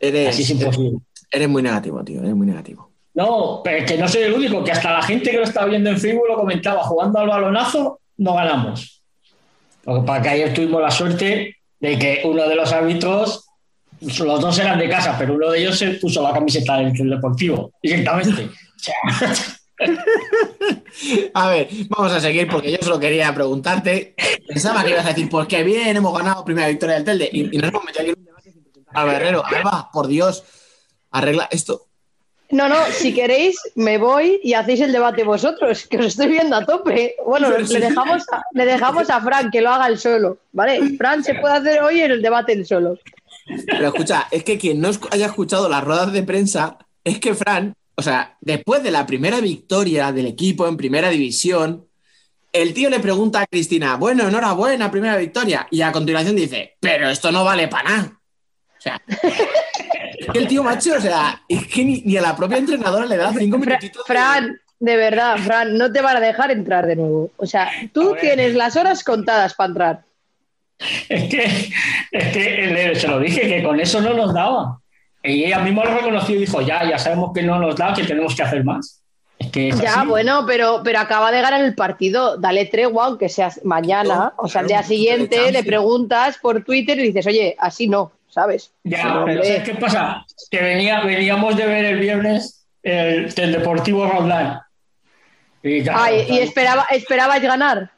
Eres, 0.00 0.30
Así 0.30 0.42
es 0.42 0.50
imposible. 0.50 0.98
eres 1.30 1.48
muy 1.48 1.62
negativo, 1.62 2.02
tío. 2.04 2.20
Eres 2.20 2.34
muy 2.34 2.46
negativo. 2.46 2.90
No, 3.14 3.60
pero 3.64 3.78
es 3.78 3.90
que 3.90 3.96
no 3.96 4.06
soy 4.08 4.22
el 4.22 4.34
único, 4.34 4.62
que 4.62 4.72
hasta 4.72 4.92
la 4.92 5.02
gente 5.02 5.30
que 5.30 5.38
lo 5.38 5.44
estaba 5.44 5.66
viendo 5.66 5.88
en 5.88 5.98
Facebook 5.98 6.26
lo 6.28 6.36
comentaba, 6.36 6.82
jugando 6.84 7.18
al 7.18 7.28
balonazo 7.28 8.00
no 8.18 8.34
ganamos. 8.34 9.02
Lo 9.84 10.00
que 10.00 10.06
pasa 10.06 10.16
es 10.18 10.22
que 10.22 10.28
ayer 10.28 10.54
tuvimos 10.54 10.82
la 10.82 10.90
suerte 10.90 11.56
de 11.80 11.98
que 11.98 12.22
uno 12.24 12.46
de 12.48 12.54
los 12.54 12.72
árbitros, 12.72 13.46
los 14.00 14.40
dos 14.40 14.58
eran 14.58 14.78
de 14.78 14.88
casa, 14.88 15.16
pero 15.18 15.34
uno 15.34 15.50
de 15.50 15.60
ellos 15.60 15.78
se 15.78 15.92
puso 15.92 16.22
la 16.22 16.32
camiseta 16.32 16.76
del, 16.78 16.92
del 16.92 17.10
deportivo, 17.10 17.72
directamente. 17.82 18.50
A 21.34 21.48
ver, 21.50 21.68
vamos 21.88 22.12
a 22.12 22.20
seguir 22.20 22.48
porque 22.48 22.72
yo 22.72 22.78
solo 22.80 22.98
quería 22.98 23.34
preguntarte. 23.34 24.14
Pensaba 24.46 24.82
que 24.82 24.90
ibas 24.90 25.04
a 25.04 25.10
decir, 25.10 25.28
pues 25.28 25.46
qué 25.46 25.62
bien, 25.62 25.96
hemos 25.96 26.16
ganado 26.16 26.44
primera 26.44 26.68
victoria 26.68 26.94
del 26.96 27.04
Telde. 27.04 27.28
Y, 27.32 27.54
y 27.54 27.58
nos 27.58 27.68
hemos 27.68 27.84
metido 27.84 28.02
aquí 28.02 28.10
en 28.10 28.18
un 28.18 28.24
debate 28.24 28.52
sin 28.52 28.62
presentar. 28.62 28.96
Alba, 28.96 29.90
por 29.92 30.06
Dios, 30.06 30.44
arregla 31.10 31.48
esto. 31.50 31.86
No, 32.50 32.68
no, 32.68 32.76
si 32.92 33.12
queréis, 33.12 33.56
me 33.74 33.98
voy 33.98 34.40
y 34.42 34.54
hacéis 34.54 34.80
el 34.80 34.92
debate 34.92 35.24
vosotros, 35.24 35.86
que 35.88 35.98
os 35.98 36.06
estoy 36.06 36.28
viendo 36.28 36.54
a 36.54 36.64
tope. 36.64 37.16
Bueno, 37.26 37.50
le 37.50 37.80
dejamos, 37.80 38.22
a, 38.30 38.42
le 38.52 38.64
dejamos 38.64 39.10
a 39.10 39.20
Fran 39.20 39.50
que 39.50 39.60
lo 39.60 39.70
haga 39.70 39.88
él 39.88 39.98
solo, 39.98 40.38
¿vale? 40.52 40.96
Fran 40.96 41.24
se 41.24 41.34
puede 41.34 41.54
hacer 41.54 41.82
hoy 41.82 42.00
el 42.00 42.22
debate 42.22 42.52
él 42.52 42.64
solo. 42.64 42.98
Pero 43.66 43.88
escucha, 43.88 44.28
es 44.30 44.44
que 44.44 44.58
quien 44.58 44.80
no 44.80 44.90
haya 45.10 45.26
escuchado 45.26 45.68
las 45.68 45.82
ruedas 45.82 46.12
de 46.12 46.22
prensa 46.22 46.78
es 47.02 47.18
que 47.18 47.34
Fran, 47.34 47.74
o 47.96 48.02
sea, 48.02 48.36
después 48.40 48.82
de 48.82 48.90
la 48.90 49.06
primera 49.06 49.40
victoria 49.40 50.12
del 50.12 50.26
equipo 50.26 50.66
en 50.68 50.76
primera 50.76 51.08
división, 51.08 51.86
el 52.52 52.72
tío 52.74 52.88
le 52.90 53.00
pregunta 53.00 53.40
a 53.40 53.46
Cristina, 53.46 53.96
bueno, 53.96 54.28
enhorabuena, 54.28 54.90
primera 54.90 55.16
victoria. 55.16 55.66
Y 55.70 55.82
a 55.82 55.92
continuación 55.92 56.36
dice, 56.36 56.76
pero 56.80 57.08
esto 57.10 57.30
no 57.32 57.44
vale 57.44 57.68
para 57.68 57.90
nada. 57.90 58.20
O 58.78 58.80
sea, 58.80 59.00
es 59.06 60.26
que 60.32 60.38
el 60.38 60.46
tío 60.48 60.62
macho, 60.62 60.94
o 60.96 61.00
sea, 61.00 61.42
es 61.48 61.66
que 61.66 61.84
ni, 61.84 62.02
ni 62.02 62.16
a 62.16 62.22
la 62.22 62.36
propia 62.36 62.58
entrenadora 62.58 63.06
le 63.06 63.16
da 63.16 63.32
cinco 63.32 63.58
minutitos. 63.58 64.04
de- 64.06 64.12
Fran, 64.14 64.58
de 64.78 64.96
verdad, 64.96 65.36
Fran, 65.38 65.76
no 65.76 65.90
te 65.92 66.00
van 66.02 66.16
a 66.18 66.20
dejar 66.20 66.50
entrar 66.50 66.86
de 66.86 66.96
nuevo. 66.96 67.30
O 67.36 67.46
sea, 67.46 67.70
tú 67.92 68.14
tienes 68.20 68.54
las 68.54 68.76
horas 68.76 69.02
contadas 69.04 69.54
para 69.54 69.68
entrar. 69.68 70.04
es 71.08 71.24
que, 71.30 71.70
es 72.12 72.24
que 72.32 72.66
le- 72.72 72.94
se 72.94 73.08
lo 73.08 73.18
dije, 73.20 73.40
que 73.48 73.62
con 73.62 73.80
eso 73.80 74.00
no 74.00 74.12
nos 74.14 74.32
daba. 74.34 74.80
Y 75.26 75.44
ella 75.44 75.58
misma 75.58 75.84
lo 75.84 75.94
reconoció 75.96 76.36
y 76.36 76.40
dijo, 76.40 76.60
ya, 76.62 76.88
ya 76.88 76.98
sabemos 76.98 77.32
que 77.34 77.42
no 77.42 77.58
nos 77.58 77.76
da, 77.76 77.92
que 77.94 78.04
tenemos 78.04 78.34
que 78.34 78.42
hacer 78.42 78.64
más. 78.64 79.02
Es 79.38 79.50
que 79.50 79.68
es 79.68 79.80
Ya, 79.80 80.00
así. 80.00 80.08
bueno, 80.08 80.44
pero, 80.46 80.80
pero 80.84 80.98
acaba 81.00 81.30
de 81.30 81.40
ganar 81.42 81.60
el 81.62 81.74
partido. 81.74 82.36
Dale 82.38 82.66
tregua, 82.66 83.06
aunque 83.06 83.28
sea 83.28 83.50
mañana. 83.64 84.14
No, 84.16 84.32
o 84.38 84.48
sea, 84.48 84.62
claro, 84.62 84.64
al 84.64 84.68
día 84.68 84.82
siguiente 84.82 85.52
le 85.52 85.62
preguntas 85.64 86.38
por 86.40 86.64
Twitter 86.64 86.98
y 86.98 87.02
dices, 87.08 87.26
oye, 87.26 87.54
así 87.58 87.86
no, 87.88 88.12
¿sabes? 88.28 88.72
Ya, 88.84 89.22
Pero, 89.26 89.44
¿sabes 89.44 89.62
qué 89.64 89.74
pasa? 89.74 90.24
Que 90.50 90.62
venía, 90.62 91.00
veníamos 91.02 91.56
de 91.56 91.66
ver 91.66 91.84
el 91.84 91.98
viernes 91.98 92.66
el, 92.82 93.32
del 93.34 93.52
Deportivo 93.52 94.06
Roldán. 94.06 94.60
Y, 95.62 95.82
claro, 95.82 95.98
ay, 96.02 96.20
y 96.20 96.26
claro, 96.26 96.42
esperaba, 96.42 96.86
esperabais 96.90 97.42
ganar. 97.42 97.90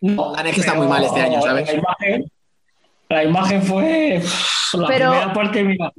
no, 0.00 0.36
es 0.36 0.54
que 0.54 0.60
está 0.60 0.74
muy 0.74 0.86
mal 0.86 1.02
este 1.02 1.20
año, 1.22 1.40
¿sabes? 1.40 1.66
La 1.66 1.74
imagen, 1.74 2.30
la 3.12 3.24
imagen 3.24 3.62
fue 3.62 4.22
la 4.74 4.86
Pero- 4.88 5.10
primera 5.10 5.32
parte, 5.32 5.62
mira. 5.62 5.92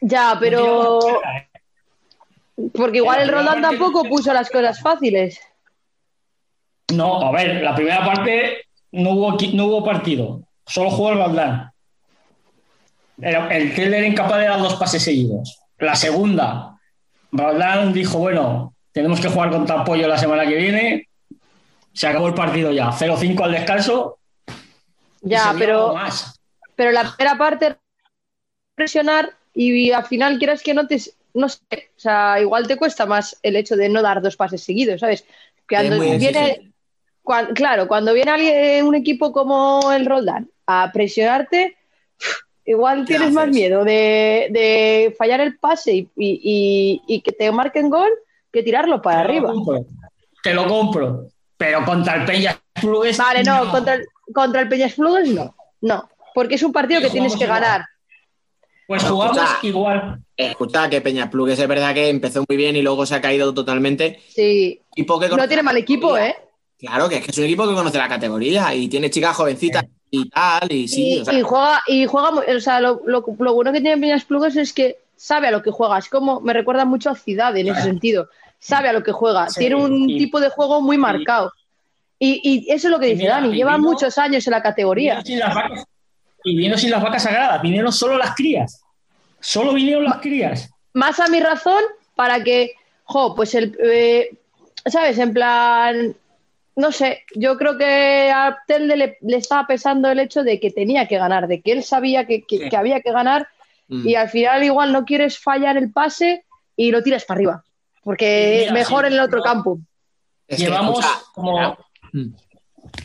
Ya, 0.00 0.36
pero. 0.38 1.00
¿eh? 1.18 1.48
Porque 2.74 2.98
igual 2.98 3.20
el 3.22 3.30
parte- 3.30 3.60
tampoco 3.60 4.04
puso 4.04 4.32
las 4.32 4.48
cosas 4.50 4.80
fáciles. 4.80 5.40
No, 6.92 7.22
a 7.22 7.32
ver, 7.32 7.62
la 7.62 7.74
primera 7.74 8.04
parte 8.04 8.66
no 8.92 9.10
hubo, 9.10 9.36
no 9.54 9.66
hubo 9.66 9.84
partido, 9.84 10.42
solo 10.66 10.90
jugó 10.90 11.12
el 11.12 11.18
Roldán. 11.18 11.70
El 13.20 13.74
Keller 13.74 13.94
era 13.94 14.06
incapaz 14.06 14.38
de 14.38 14.46
dar 14.48 14.60
dos 14.60 14.74
pases 14.74 15.02
seguidos. 15.02 15.58
La 15.78 15.94
segunda, 15.94 16.76
Roldán 17.30 17.92
dijo, 17.92 18.18
bueno, 18.18 18.74
tenemos 18.92 19.20
que 19.20 19.28
jugar 19.28 19.50
contra 19.50 19.84
Pollo 19.84 20.06
la 20.08 20.18
semana 20.18 20.46
que 20.46 20.56
viene. 20.56 21.08
Se 21.92 22.06
acabó 22.06 22.28
el 22.28 22.34
partido 22.34 22.70
ya, 22.72 22.90
0-5 22.92 23.44
al 23.44 23.52
descanso. 23.52 24.18
Ya, 25.22 25.54
pero, 25.58 25.94
más. 25.94 26.38
pero 26.76 26.90
la 26.90 27.14
primera 27.16 27.38
parte 27.38 27.76
presionar 28.74 29.30
y 29.54 29.90
al 29.92 30.04
final 30.06 30.38
quieras 30.38 30.62
que 30.62 30.74
no 30.74 30.86
te. 30.86 31.00
No 31.34 31.48
sé, 31.48 31.60
o 31.96 32.00
sea, 32.00 32.40
igual 32.40 32.66
te 32.66 32.76
cuesta 32.76 33.06
más 33.06 33.38
el 33.42 33.56
hecho 33.56 33.74
de 33.76 33.88
no 33.88 34.02
dar 34.02 34.20
dos 34.20 34.36
pases 34.36 34.62
seguidos, 34.62 35.00
¿sabes? 35.00 35.24
Cuando 35.66 35.98
viene, 35.98 36.16
exigente. 36.16 36.72
cuan- 37.22 37.54
claro, 37.54 37.88
cuando 37.88 38.12
viene 38.12 38.30
alguien, 38.30 38.84
un 38.84 38.94
equipo 38.94 39.32
como 39.32 39.92
el 39.92 40.04
Roldán 40.04 40.50
a 40.66 40.90
presionarte, 40.92 41.76
igual 42.66 43.00
¿Qué 43.00 43.14
tienes 43.14 43.32
más 43.32 43.44
haces? 43.44 43.54
miedo 43.54 43.82
de, 43.84 44.48
de 44.50 45.14
fallar 45.16 45.40
el 45.40 45.56
pase 45.58 45.92
y, 45.94 46.08
y- 46.16 47.02
y- 47.06 47.20
que 47.22 47.32
te 47.32 47.50
marquen 47.50 47.88
gol 47.88 48.10
que 48.52 48.62
tirarlo 48.62 49.00
para 49.00 49.22
Te 49.22 49.28
lo 49.28 49.30
arriba. 49.30 49.52
compro, 49.52 49.86
Te 50.42 50.54
lo 50.54 50.66
compro. 50.68 51.26
Pero 51.56 51.84
contra 51.86 52.16
el 52.16 52.24
Peña 52.26 52.60
Plugues. 52.78 53.16
Vale, 53.16 53.42
no, 53.44 53.70
Contra, 53.70 53.94
el, 53.94 54.06
contra 54.32 54.60
el 54.62 54.68
Peñas 54.68 54.94
Flugues 54.94 55.28
no, 55.30 55.54
no, 55.80 56.08
porque 56.34 56.54
es 56.56 56.62
un 56.62 56.72
partido 56.72 57.00
que 57.00 57.10
tienes 57.10 57.36
que 57.36 57.44
igual. 57.44 57.60
ganar. 57.60 57.84
Pues 58.86 59.04
jugamos 59.04 59.36
escucha. 59.38 59.58
igual. 59.66 60.20
Escucha 60.36 60.90
que 60.90 61.00
Peña 61.00 61.30
Plugues 61.30 61.58
es 61.58 61.68
verdad 61.68 61.94
que 61.94 62.08
empezó 62.08 62.44
muy 62.48 62.56
bien 62.56 62.76
y 62.76 62.82
luego 62.82 63.06
se 63.06 63.14
ha 63.14 63.20
caído 63.20 63.54
totalmente. 63.54 64.20
Sí, 64.28 64.80
Y 64.96 65.04
Poque 65.04 65.28
no 65.28 65.46
tiene 65.48 65.62
mal 65.62 65.76
equipo, 65.76 66.16
¿eh? 66.18 66.34
Claro, 66.78 67.08
que 67.08 67.16
es 67.18 67.24
que 67.24 67.30
es 67.30 67.38
un 67.38 67.44
equipo 67.44 67.66
que 67.68 67.74
conoce 67.74 67.96
la 67.96 68.08
categoría 68.08 68.74
y 68.74 68.88
tiene 68.88 69.08
chicas 69.08 69.36
jovencitas 69.36 69.84
y 70.10 70.28
tal, 70.28 70.70
y 70.70 70.88
sí. 70.88 71.14
y, 71.14 71.20
o 71.20 71.24
sea, 71.24 71.32
y 71.38 71.42
juega, 71.42 71.80
y 71.86 72.06
juega, 72.06 72.30
o 72.30 72.60
sea, 72.60 72.80
lo, 72.80 73.00
lo- 73.06 73.24
lo 73.38 73.54
bueno 73.54 73.72
que 73.72 73.80
tiene 73.80 74.00
Peñas 74.00 74.24
Plugues 74.24 74.56
es 74.56 74.72
que 74.72 74.98
sabe 75.16 75.46
a 75.46 75.52
lo 75.52 75.62
que 75.62 75.70
juega. 75.70 75.96
Es 75.98 76.08
como, 76.08 76.40
me 76.40 76.52
recuerda 76.52 76.84
mucho 76.84 77.10
a 77.10 77.14
Ciudad 77.14 77.56
en 77.56 77.68
ese 77.68 77.82
sentido. 77.82 78.28
Sabe 78.58 78.88
a 78.88 78.92
lo 78.92 79.02
que 79.04 79.12
juega. 79.12 79.48
Sí, 79.48 79.60
tiene 79.60 79.76
un 79.76 80.10
y- 80.10 80.18
tipo 80.18 80.40
de 80.40 80.48
juego 80.50 80.80
muy 80.82 80.98
marcado. 80.98 81.52
Y, 82.24 82.40
y 82.68 82.70
eso 82.72 82.86
es 82.86 82.90
lo 82.92 83.00
que 83.00 83.06
dice 83.06 83.22
mira, 83.22 83.34
Dani. 83.40 83.52
Lleva 83.52 83.76
vino- 83.76 83.88
muchos 83.90 84.16
años 84.16 84.46
en 84.46 84.52
la 84.52 84.62
categoría. 84.62 85.20
Vinieron 85.22 85.26
sin 85.26 85.38
las 85.40 85.54
vacas- 85.54 85.84
y 86.44 86.56
vino 86.56 86.78
sin 86.78 86.90
las 86.92 87.02
vacas 87.02 87.22
sagradas, 87.24 87.60
vinieron 87.62 87.92
solo 87.92 88.16
las 88.16 88.34
crías. 88.36 88.80
Solo 89.40 89.72
vinieron 89.72 90.04
las 90.04 90.18
crías. 90.18 90.70
Más 90.92 91.18
a 91.18 91.26
mi 91.28 91.40
razón 91.40 91.82
para 92.14 92.42
que, 92.44 92.72
jo, 93.04 93.34
pues 93.34 93.54
el, 93.56 93.76
eh, 93.82 94.30
¿sabes? 94.86 95.18
En 95.18 95.32
plan, 95.32 96.14
no 96.76 96.92
sé, 96.92 97.22
yo 97.34 97.56
creo 97.58 97.76
que 97.76 98.30
a 98.32 98.56
Telde 98.68 98.96
le, 98.96 99.18
le 99.22 99.36
estaba 99.36 99.66
pesando 99.66 100.08
el 100.10 100.20
hecho 100.20 100.44
de 100.44 100.60
que 100.60 100.70
tenía 100.70 101.08
que 101.08 101.18
ganar, 101.18 101.48
de 101.48 101.60
que 101.60 101.72
él 101.72 101.82
sabía 101.82 102.24
que, 102.26 102.42
que- 102.42 102.58
Sí. 102.58 102.68
que 102.68 102.76
había 102.76 103.00
que 103.00 103.10
ganar 103.12 103.48
mm. 103.88 104.06
y 104.08 104.14
al 104.14 104.28
final 104.28 104.62
igual 104.62 104.92
no 104.92 105.04
quieres 105.04 105.38
fallar 105.40 105.76
el 105.76 105.90
pase 105.92 106.44
y 106.76 106.92
lo 106.92 107.02
tiras 107.02 107.24
para 107.24 107.38
arriba, 107.38 107.64
porque 108.04 108.58
Mira, 108.62 108.72
mejor 108.74 109.00
sí, 109.02 109.06
en 109.08 109.12
el 109.14 109.20
otro 109.20 109.38
no. 109.38 109.44
campo. 109.44 109.78
Es 110.46 110.58
que, 110.58 110.64
llevamos 110.64 110.98
escucha, 111.00 111.20
como 111.34 111.76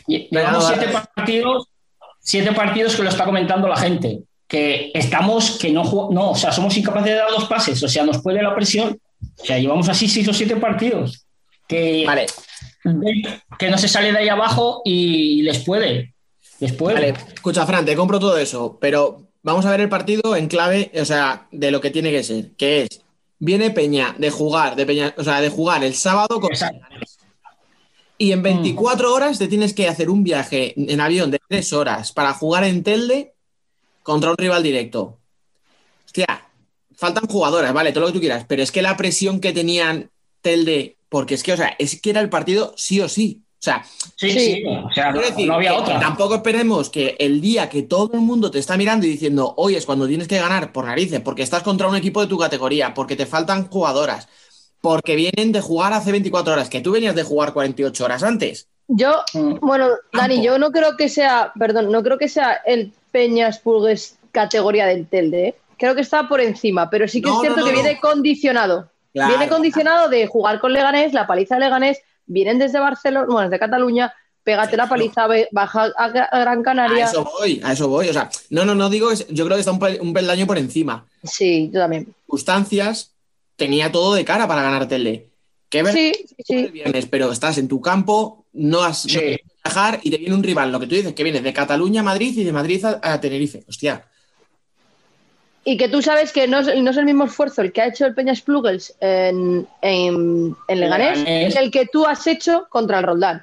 llevamos 0.06 0.66
siete 0.66 0.88
partidos, 0.88 1.68
siete 2.20 2.52
partidos 2.52 2.96
que 2.96 3.02
lo 3.02 3.08
está 3.08 3.24
comentando 3.24 3.68
la 3.68 3.76
gente. 3.76 4.20
Que 4.46 4.90
estamos, 4.94 5.58
que 5.58 5.70
no 5.70 5.82
no, 6.10 6.30
o 6.30 6.34
sea, 6.34 6.52
somos 6.52 6.74
incapaces 6.76 7.10
de 7.10 7.16
dar 7.16 7.30
dos 7.30 7.44
pases, 7.44 7.82
o 7.82 7.88
sea, 7.88 8.04
nos 8.04 8.22
puede 8.22 8.42
la 8.42 8.54
presión. 8.54 8.98
O 9.40 9.44
sea, 9.44 9.58
llevamos 9.58 9.88
así 9.88 10.08
seis 10.08 10.26
o 10.28 10.32
siete 10.32 10.56
partidos. 10.56 11.26
Que, 11.66 12.04
Vale, 12.06 12.26
que 13.58 13.70
no 13.70 13.76
se 13.76 13.88
sale 13.88 14.12
de 14.12 14.18
ahí 14.18 14.28
abajo 14.28 14.80
y 14.84 15.42
les 15.42 15.58
puede. 15.58 16.14
Les 16.60 16.72
puede. 16.72 16.94
vale. 16.94 17.14
Escucha, 17.34 17.66
Fran, 17.66 17.84
te 17.84 17.94
compro 17.94 18.18
todo 18.18 18.38
eso, 18.38 18.78
pero 18.80 19.28
vamos 19.42 19.66
a 19.66 19.70
ver 19.70 19.80
el 19.80 19.88
partido 19.88 20.34
en 20.34 20.48
clave, 20.48 20.90
o 20.94 21.04
sea, 21.04 21.46
de 21.52 21.70
lo 21.70 21.80
que 21.80 21.90
tiene 21.90 22.10
que 22.10 22.22
ser, 22.22 22.52
que 22.56 22.82
es, 22.82 23.00
viene 23.38 23.70
Peña 23.70 24.14
de 24.18 24.30
jugar, 24.30 24.76
de 24.76 24.86
Peña, 24.86 25.14
o 25.16 25.24
sea, 25.24 25.40
de 25.40 25.50
jugar 25.50 25.84
el 25.84 25.94
sábado 25.94 26.40
con 26.40 26.50
Exacto. 26.50 26.86
Y 28.18 28.32
en 28.32 28.42
24 28.42 29.14
horas 29.14 29.38
te 29.38 29.46
tienes 29.48 29.72
que 29.72 29.86
hacer 29.88 30.10
un 30.10 30.24
viaje 30.24 30.74
en 30.76 31.00
avión 31.00 31.30
de 31.30 31.40
3 31.48 31.72
horas 31.72 32.12
para 32.12 32.34
jugar 32.34 32.64
en 32.64 32.82
Telde 32.82 33.34
contra 34.02 34.30
un 34.30 34.36
rival 34.36 34.62
directo. 34.62 35.18
Hostia, 36.04 36.26
faltan 36.96 37.26
jugadoras, 37.28 37.72
vale, 37.72 37.92
todo 37.92 38.00
lo 38.02 38.06
que 38.08 38.14
tú 38.14 38.20
quieras, 38.20 38.44
pero 38.48 38.62
es 38.62 38.72
que 38.72 38.82
la 38.82 38.96
presión 38.96 39.40
que 39.40 39.52
tenían 39.52 40.10
Telde, 40.40 40.96
porque 41.08 41.34
es 41.34 41.42
que, 41.42 41.52
o 41.52 41.56
sea, 41.56 41.76
es 41.78 42.00
que 42.00 42.10
era 42.10 42.20
el 42.20 42.28
partido 42.28 42.74
sí 42.76 43.00
o 43.00 43.08
sí. 43.08 43.42
O 43.60 43.62
sea, 43.62 43.84
Sí, 44.16 44.30
Sí. 44.30 44.38
sí, 44.38 44.64
o 44.66 44.90
sea, 44.92 45.12
decir 45.12 45.46
no 45.48 45.54
había 45.54 45.74
otra. 45.74 45.98
tampoco 45.98 46.36
esperemos 46.36 46.90
que 46.90 47.16
el 47.18 47.40
día 47.40 47.68
que 47.68 47.82
todo 47.82 48.10
el 48.14 48.20
mundo 48.20 48.50
te 48.52 48.58
está 48.60 48.76
mirando 48.76 49.04
y 49.06 49.10
diciendo, 49.10 49.54
hoy 49.56 49.74
es 49.74 49.84
cuando 49.84 50.06
tienes 50.08 50.28
que 50.28 50.38
ganar 50.38 50.72
por 50.72 50.84
narices, 50.86 51.20
porque 51.20 51.42
estás 51.42 51.62
contra 51.64 51.88
un 51.88 51.96
equipo 51.96 52.20
de 52.20 52.28
tu 52.28 52.38
categoría, 52.38 52.94
porque 52.94 53.16
te 53.16 53.26
faltan 53.26 53.68
jugadoras, 53.68 54.28
porque 54.80 55.16
vienen 55.16 55.52
de 55.52 55.60
jugar 55.60 55.92
hace 55.92 56.12
24 56.12 56.52
horas, 56.52 56.68
que 56.68 56.80
tú 56.80 56.92
venías 56.92 57.14
de 57.14 57.22
jugar 57.24 57.52
48 57.52 58.04
horas 58.04 58.22
antes. 58.22 58.66
Yo, 58.88 59.22
Mm. 59.34 59.56
bueno, 59.60 59.88
Dani, 60.12 60.42
yo 60.42 60.58
no 60.58 60.70
creo 60.70 60.96
que 60.96 61.08
sea, 61.08 61.52
perdón, 61.58 61.90
no 61.92 62.02
creo 62.02 62.16
que 62.18 62.28
sea 62.28 62.52
el 62.64 62.92
Peñas 63.12 63.58
Pulgues 63.58 64.16
categoría 64.32 64.86
del 64.86 65.06
Telde, 65.06 65.48
¿eh? 65.48 65.54
creo 65.76 65.94
que 65.94 66.00
está 66.00 66.28
por 66.28 66.40
encima, 66.40 66.88
pero 66.90 67.06
sí 67.08 67.20
que 67.20 67.28
No, 67.28 67.36
es 67.36 67.40
cierto 67.42 67.60
no, 67.60 67.66
que 67.66 67.72
no, 67.72 67.82
viene 67.82 68.00
condicionado. 68.00 68.90
Claro. 69.12 69.30
Viene 69.30 69.48
condicionado 69.48 70.08
de 70.08 70.26
jugar 70.26 70.60
con 70.60 70.72
Leganés, 70.72 71.12
la 71.12 71.26
paliza 71.26 71.54
de 71.56 71.60
Leganés, 71.62 71.98
vienen 72.26 72.58
desde 72.58 72.78
Barcelona, 72.78 73.26
bueno, 73.26 73.48
desde 73.48 73.58
Cataluña, 73.58 74.12
pégate 74.44 74.76
la 74.76 74.88
paliza, 74.88 75.26
baja 75.50 75.84
a, 75.96 76.08
Gra- 76.10 76.28
a 76.30 76.38
Gran 76.40 76.60
A 76.60 76.62
Canaria. 76.62 77.04
eso 77.06 77.24
voy, 77.38 77.60
a 77.64 77.72
eso 77.72 77.88
voy. 77.88 78.08
O 78.08 78.12
sea, 78.12 78.30
no, 78.50 78.64
no, 78.64 78.74
no 78.74 78.88
digo, 78.90 79.10
yo 79.12 79.44
creo 79.44 79.56
que 79.56 79.60
está 79.60 79.72
un, 79.72 79.80
pel- 79.80 80.00
un 80.00 80.12
peldaño 80.14 80.46
por 80.46 80.56
encima. 80.58 81.04
Sí, 81.24 81.70
yo 81.72 81.80
también. 81.80 82.06
Circunstancias, 82.26 83.10
tenía 83.58 83.92
todo 83.92 84.14
de 84.14 84.24
cara 84.24 84.48
para 84.48 84.62
ganar 84.62 84.88
Tele. 84.88 85.28
Que 85.68 85.82
ver 85.82 85.92
Sí, 85.92 86.12
sí, 86.46 86.54
el 86.54 86.66
sí. 86.66 86.72
viernes, 86.72 87.04
pero 87.10 87.30
estás 87.30 87.58
en 87.58 87.68
tu 87.68 87.82
campo, 87.82 88.46
no 88.54 88.82
has 88.82 89.02
Sí. 89.02 89.36
viajar 89.62 90.00
y 90.02 90.10
te 90.10 90.16
viene 90.16 90.34
un 90.34 90.42
rival, 90.42 90.72
lo 90.72 90.80
que 90.80 90.86
tú 90.86 90.94
dices, 90.94 91.12
que 91.12 91.22
viene 91.24 91.42
de 91.42 91.52
Cataluña 91.52 92.00
a 92.00 92.04
Madrid 92.04 92.32
y 92.38 92.44
de 92.44 92.52
Madrid 92.52 92.82
a, 92.86 92.98
a 93.02 93.20
Tenerife. 93.20 93.64
Hostia. 93.68 94.06
Y 95.64 95.76
que 95.76 95.88
tú 95.90 96.00
sabes 96.00 96.32
que 96.32 96.48
no 96.48 96.60
es, 96.60 96.74
no 96.82 96.90
es 96.90 96.96
el 96.96 97.04
mismo 97.04 97.24
esfuerzo 97.24 97.60
el 97.60 97.72
que 97.72 97.82
ha 97.82 97.88
hecho 97.88 98.06
el 98.06 98.14
Peñas 98.14 98.40
Plugels 98.40 98.94
en, 99.00 99.66
en, 99.82 100.56
en 100.66 100.80
Leganés 100.80 101.18
Leganés. 101.18 101.54
que 101.54 101.60
el 101.60 101.70
que 101.70 101.86
tú 101.86 102.06
has 102.06 102.26
hecho 102.26 102.66
contra 102.70 102.98
el 103.00 103.04
Roldán. 103.04 103.40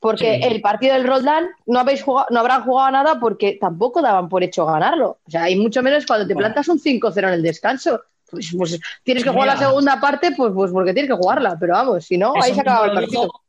Porque 0.00 0.40
Sí. 0.42 0.48
el 0.52 0.60
partido 0.60 0.94
del 0.94 1.06
Roldán 1.06 1.46
no, 1.66 1.78
habéis 1.78 2.02
jugado, 2.02 2.26
no 2.30 2.40
habrán 2.40 2.64
jugado 2.64 2.90
nada 2.90 3.20
porque 3.20 3.56
tampoco 3.60 4.02
daban 4.02 4.28
por 4.28 4.42
hecho 4.42 4.66
ganarlo. 4.66 5.18
O 5.24 5.30
sea, 5.30 5.44
hay 5.44 5.54
mucho 5.54 5.80
menos 5.84 6.04
cuando 6.06 6.26
te 6.26 6.34
plantas 6.34 6.66
un 6.66 6.80
5-0 6.80 7.28
en 7.28 7.34
el 7.34 7.42
descanso. 7.42 8.00
Pues, 8.32 8.50
pues 8.56 8.80
tienes 9.04 9.22
que 9.22 9.28
jugar 9.30 9.46
la 9.48 9.56
segunda 9.58 10.00
parte, 10.00 10.32
pues, 10.34 10.52
pues 10.54 10.72
porque 10.72 10.94
tienes 10.94 11.10
que 11.10 11.16
jugarla. 11.16 11.56
Pero 11.60 11.74
vamos, 11.74 12.04
si 12.06 12.16
no, 12.16 12.32
ahí 12.42 12.54
se 12.54 12.62
acaba 12.62 12.86
el 12.86 12.94
partido. 12.94 13.22
dijo- 13.24 13.42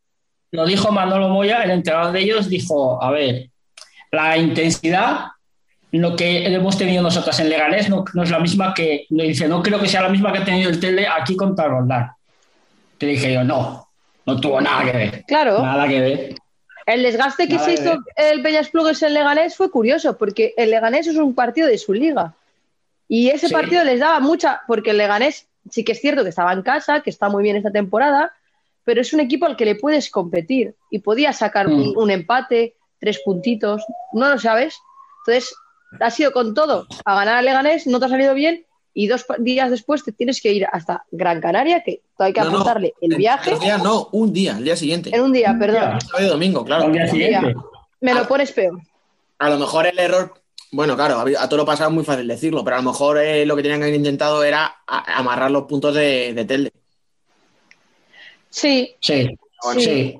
Lo 0.52 0.66
dijo 0.66 0.92
Manolo 0.92 1.30
Moya, 1.30 1.64
el 1.64 1.72
entrenador 1.72 2.12
de 2.12 2.20
ellos, 2.20 2.50
dijo, 2.50 3.02
a 3.02 3.10
ver, 3.12 3.50
la 4.12 4.38
intensidad, 4.38 5.28
lo 5.92 6.16
que 6.18 6.46
hemos 6.54 6.78
tenido 6.78 7.02
nosotros 7.02 7.40
en 7.40 7.50
Leganés 7.50 7.90
no, 7.90 8.04
no 8.14 8.24
es 8.24 8.30
la 8.30 8.40
misma 8.40 8.74
que, 8.74 9.06
no 9.10 9.24
dice, 9.24 9.48
no 9.48 9.64
creo 9.64 9.80
que 9.80 9.88
sea 9.88 10.02
la 10.02 10.10
misma 10.10 10.32
que 10.34 10.40
ha 10.40 10.46
tenido 10.46 10.70
el 10.70 10.80
Tele 10.80 11.08
aquí 11.08 11.36
contra 11.38 11.68
Roldán. 11.70 12.12
Te 12.98 13.06
dije 13.08 13.34
yo, 13.34 13.44
no, 13.44 13.88
no 14.26 14.40
tuvo 14.40 14.60
nada 14.62 14.84
que 14.84 14.98
ver, 14.98 15.24
Claro. 15.28 15.62
nada 15.62 15.88
que 15.88 16.00
ver. 16.02 16.36
El 16.86 17.02
desgaste 17.02 17.48
que 17.48 17.54
Nada 17.56 17.66
se 17.66 17.74
hizo 17.76 17.98
el 18.18 18.44
Peñas 18.44 18.68
Plugues 18.70 19.02
en 19.04 19.14
Leganés 19.14 19.56
fue 19.56 19.72
curioso, 19.72 20.18
porque 20.18 20.54
el 20.58 20.70
Leganés 20.70 21.08
es 21.08 21.16
un 21.16 21.34
partido 21.34 21.68
de 21.68 21.78
su 21.78 21.94
liga. 21.94 22.34
Y 23.08 23.30
ese 23.30 23.48
Sí. 23.48 23.54
partido 23.54 23.84
les 23.84 24.00
daba 24.00 24.20
mucha, 24.20 24.62
porque 24.68 24.92
el 24.92 24.98
Leganés 24.98 25.48
sí 25.70 25.84
que 25.84 25.92
es 25.94 26.02
cierto 26.02 26.24
que 26.24 26.30
estaba 26.30 26.52
en 26.54 26.62
casa, 26.62 27.02
que 27.02 27.10
está 27.10 27.30
muy 27.30 27.44
bien 27.44 27.56
esta 27.56 27.72
temporada, 27.72 28.32
pero 28.84 29.02
es 29.02 29.14
un 29.14 29.20
equipo 29.20 29.46
al 29.46 29.56
que 29.56 29.66
le 29.66 29.76
puedes 29.76 30.10
competir 30.10 30.76
y 30.92 31.00
podía 31.00 31.32
sacar 31.34 31.68
Mm. 31.70 31.74
un, 31.74 31.98
un 31.98 32.12
empate, 32.12 32.76
tres 33.00 33.20
puntitos, 33.24 33.84
no 34.14 34.30
lo 34.30 34.40
sabes. 34.40 34.76
Entonces, 35.26 35.56
ha 36.00 36.10
sido 36.10 36.32
con 36.32 36.54
todo 36.54 36.86
a 37.06 37.16
ganar 37.16 37.38
al 37.38 37.46
Leganés, 37.46 37.88
no 37.88 38.00
te 38.00 38.06
ha 38.06 38.10
salido 38.10 38.34
bien 38.34 38.66
y 38.96 39.08
dos 39.08 39.26
días 39.40 39.70
después 39.72 40.04
te 40.04 40.12
tienes 40.12 40.42
que 40.42 40.52
ir 40.52 40.68
hasta 40.72 41.04
Gran 41.12 41.40
Canaria, 41.42 41.82
que 41.84 42.02
hay 42.20 42.34
que 42.34 42.42
No, 42.42 42.48
no, 42.48 42.52
apuntarle 42.58 42.94
el 43.02 43.14
en 43.14 43.18
viaje 43.18 43.52
dos 43.52 43.60
días 43.62 43.82
no, 43.84 44.10
un 44.12 44.34
día, 44.34 44.58
el 44.58 44.64
día 44.66 44.76
siguiente. 44.76 45.16
en 45.16 45.22
un 45.22 45.32
día, 45.32 45.56
perdón. 45.60 46.00
Sábado 46.02 46.26
y 46.26 46.30
domingo, 46.30 46.64
claro. 46.66 46.86
Al 46.86 46.92
día 46.92 47.08
siguiente. 47.08 47.56
Me 48.02 48.14
lo 48.14 48.28
pones 48.28 48.52
peor. 48.52 48.80
A 49.40 49.50
lo 49.50 49.58
mejor 49.58 49.88
el 49.88 49.98
error, 49.98 50.34
bueno, 50.74 50.96
claro, 50.96 51.24
a 51.40 51.48
todo 51.50 51.58
lo 51.58 51.66
pasado 51.66 51.90
es 51.90 51.96
muy 51.96 52.04
fácil 52.04 52.28
decirlo, 52.28 52.64
pero 52.64 52.76
a 52.78 52.82
lo 52.82 52.92
mejor 52.92 53.18
eh, 53.20 53.46
lo 53.46 53.56
que 53.56 53.62
tenían 53.62 53.80
que 53.80 53.86
haber 53.86 53.96
intentado 53.96 54.44
era 54.44 54.66
a- 54.86 55.18
amarrar 55.20 55.50
los 55.52 55.64
puntos 55.64 55.96
de, 55.96 56.34
de 56.34 56.46
Telde. 56.46 56.72
Sí, 58.50 58.96
Sí, 59.00 59.30
Bueno, 59.64 59.82
sí. 59.82 60.20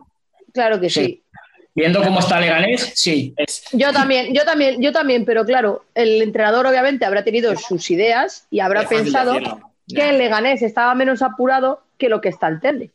claro 0.54 0.80
que 0.80 0.90
Sí. 0.90 1.06
sí. 1.06 1.20
Viendo 1.76 2.04
cómo 2.04 2.20
está 2.20 2.40
Leganés, 2.40 2.92
sí. 2.96 3.34
Es- 3.36 3.64
Yo 3.72 3.92
también, 3.92 4.32
yo 4.34 4.46
también, 4.46 4.80
yo 4.80 4.92
también, 4.92 5.26
pero 5.26 5.44
claro, 5.44 5.86
el 5.96 6.22
entrenador 6.22 6.68
obviamente 6.68 7.04
habrá 7.06 7.24
tenido 7.24 7.56
sus 7.56 7.90
ideas 7.90 8.46
y 8.52 8.60
habrá 8.60 8.88
pensado 8.88 9.34
decirlo. 9.34 9.72
que 9.88 10.10
el 10.10 10.20
Leganés 10.20 10.62
estaba 10.62 10.94
menos 10.94 11.22
apurado 11.24 11.82
que 11.98 12.10
lo 12.10 12.22
que 12.22 12.30
está 12.30 12.48
el 12.48 12.60
Telde, 12.62 12.92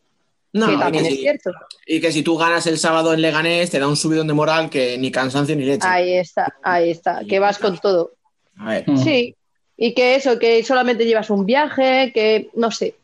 No, 0.53 0.66
que 0.66 0.75
y 0.75 0.79
también 0.79 1.05
que 1.05 1.11
es 1.11 1.16
si- 1.16 1.20
cierto. 1.20 1.51
Y 1.87 2.01
que 2.01 2.12
si 2.12 2.23
tú 2.23 2.37
ganas 2.37 2.66
el 2.66 2.79
sábado 2.79 3.12
en 3.12 3.20
Leganés, 3.23 3.70
te 3.70 3.79
da 3.79 3.87
un 3.87 3.97
subidón 3.97 4.27
de 4.27 4.35
moral 4.35 4.70
que 4.70 4.97
ni 4.99 5.11
cansancio 5.11 5.55
ni 5.57 5.65
leche. 5.65 5.87
Ahí 5.87 6.15
está, 6.15 6.55
ahí 6.62 6.91
está, 6.91 7.23
que 7.29 7.39
vas 7.39 7.59
con 7.59 7.79
todo. 7.79 8.12
A 8.57 8.70
ver. 8.70 8.85
Mm. 8.89 8.99
Sí, 8.99 9.37
y 9.77 9.95
que 9.95 10.15
eso, 10.16 10.39
que 10.39 10.62
solamente 10.65 11.05
llevas 11.05 11.31
un 11.31 11.47
viaje, 11.47 12.11
que 12.12 12.51
no 12.55 12.70
sé. 12.70 12.95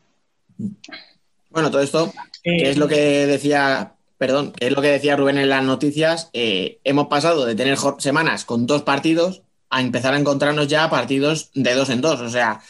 Bueno, 1.51 1.71
todo 1.71 1.83
esto, 1.83 2.13
que 2.43 2.69
es 2.71 2.77
lo 2.77 2.89
que 2.89 3.27
decía, 3.27 3.93
perdón, 4.19 4.53
que 4.53 4.67
es 4.67 4.73
lo 4.73 4.83
que 4.83 4.89
decía 4.89 5.17
Rubén 5.17 5.39
en 5.39 5.49
las 5.49 5.63
noticias, 5.63 6.31
eh, 6.33 6.79
hemos 6.85 7.07
pasado 7.09 7.47
de 7.47 7.55
tener 7.55 7.77
semanas 7.99 8.45
con 8.45 8.67
dos 8.67 8.83
partidos 8.83 9.43
a 9.71 9.81
empezar 9.81 10.15
a 10.15 10.19
encontrarnos 10.19 10.69
ya 10.69 10.91
partidos 10.91 11.51
de 11.55 11.75
dos 11.75 11.91
en 11.91 12.01
dos. 12.01 12.21
O 12.21 12.29
sea, 12.29 12.61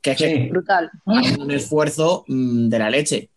que 0.00 0.12
es 0.12 0.16
que. 0.16 0.48
Brutal. 0.50 0.90
un 1.06 1.50
esfuerzo 1.50 2.24
mm, 2.28 2.68
de 2.68 2.78
la 2.78 2.90
leche. 2.90 3.28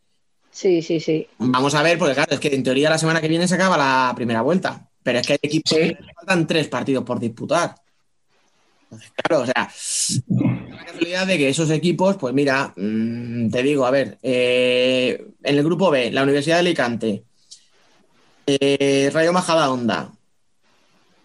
Sí, 0.55 0.81
sí, 0.81 1.01
sí. 1.01 1.27
Vamos 1.37 1.75
a 1.75 1.83
ver, 1.83 1.97
porque 1.99 2.13
claro, 2.13 2.33
es 2.33 2.39
que 2.39 2.55
en 2.55 2.63
teoría 2.63 2.89
la 2.89 2.97
semana 2.97 3.19
que 3.19 3.27
viene 3.27 3.45
se 3.45 3.55
acaba 3.55 3.75
la 3.77 4.13
primera 4.15 4.41
vuelta, 4.41 4.89
pero 5.03 5.19
es 5.19 5.27
que 5.27 5.33
hay 5.33 5.39
equipos 5.41 5.69
Sí. 5.77 5.93
que 5.93 6.13
faltan 6.15 6.47
tres 6.47 6.69
partidos 6.69 7.03
por 7.03 7.19
disputar. 7.19 7.75
Entonces, 8.85 9.11
claro, 9.17 9.43
o 9.43 9.45
sea, 9.45 9.69
la 10.69 10.85
casualidad 10.85 11.27
de 11.27 11.37
que 11.37 11.49
esos 11.49 11.69
equipos, 11.71 12.15
pues 12.15 12.33
mira, 12.33 12.73
mm, 12.77 13.49
te 13.49 13.63
digo, 13.63 13.85
a 13.85 13.91
ver, 13.91 14.17
eh, 14.23 15.27
en 15.43 15.57
el 15.57 15.63
grupo 15.65 15.91
B, 15.91 16.09
la 16.11 16.23
Universidad 16.23 16.55
de 16.55 16.59
Alicante, 16.61 17.23
eh, 18.47 19.09
Rayo 19.13 19.33
Majadahonda, 19.33 20.13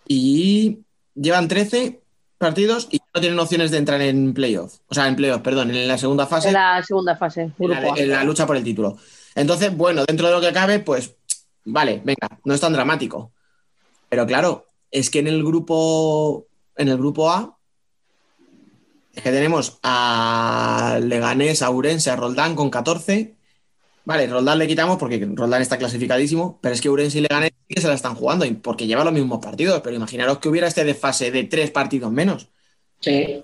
y 0.08 0.80
llevan 1.14 1.46
13 1.46 2.00
partidos 2.36 2.88
y 2.90 3.00
no 3.14 3.20
tienen 3.20 3.38
opciones 3.38 3.70
de 3.70 3.78
entrar 3.78 4.00
en 4.02 4.34
playoff, 4.34 4.78
o 4.88 4.94
sea, 4.94 5.06
en 5.06 5.14
playoff, 5.14 5.40
perdón, 5.42 5.70
en 5.70 5.86
la 5.86 5.98
segunda 5.98 6.26
fase 6.26 6.48
En 6.48 6.54
la 6.54 6.82
segunda 6.82 7.14
fase, 7.14 7.52
la, 7.58 7.90
en 7.96 8.10
la 8.10 8.24
lucha 8.24 8.44
por 8.44 8.56
el 8.56 8.64
título. 8.64 8.96
Entonces, 9.40 9.74
bueno, 9.74 10.04
dentro 10.06 10.28
de 10.28 10.34
lo 10.34 10.40
que 10.40 10.52
cabe, 10.52 10.80
pues 10.80 11.16
vale, 11.64 12.02
venga, 12.04 12.28
no 12.44 12.52
es 12.52 12.60
tan 12.60 12.72
dramático. 12.72 13.32
Pero 14.08 14.26
claro, 14.26 14.66
es 14.90 15.08
que 15.08 15.20
en 15.20 15.28
el 15.28 15.42
grupo, 15.42 16.46
en 16.76 16.88
el 16.88 16.98
grupo 16.98 17.30
A, 17.30 17.56
es 19.14 19.22
que 19.22 19.30
tenemos 19.30 19.78
a 19.82 21.00
Leganés, 21.02 21.62
a 21.62 21.70
Urense, 21.70 22.10
a 22.10 22.16
Roldán 22.16 22.54
con 22.54 22.68
14. 22.68 23.34
Vale, 24.04 24.26
Roldán 24.26 24.58
le 24.58 24.66
quitamos 24.66 24.98
porque 24.98 25.26
Roldán 25.34 25.62
está 25.62 25.78
clasificadísimo, 25.78 26.58
pero 26.60 26.74
es 26.74 26.80
que 26.80 26.90
Urense 26.90 27.18
y 27.18 27.22
Leganés 27.22 27.52
sí 27.66 27.74
que 27.74 27.80
se 27.80 27.88
la 27.88 27.94
están 27.94 28.14
jugando 28.14 28.44
y 28.44 28.52
porque 28.52 28.86
lleva 28.86 29.04
los 29.04 29.12
mismos 29.12 29.38
partidos. 29.40 29.80
Pero 29.82 29.96
imaginaros 29.96 30.38
que 30.38 30.48
hubiera 30.50 30.68
este 30.68 30.84
desfase 30.84 31.30
de 31.30 31.44
tres 31.44 31.70
partidos 31.70 32.12
menos. 32.12 32.48
Sí. 33.00 33.42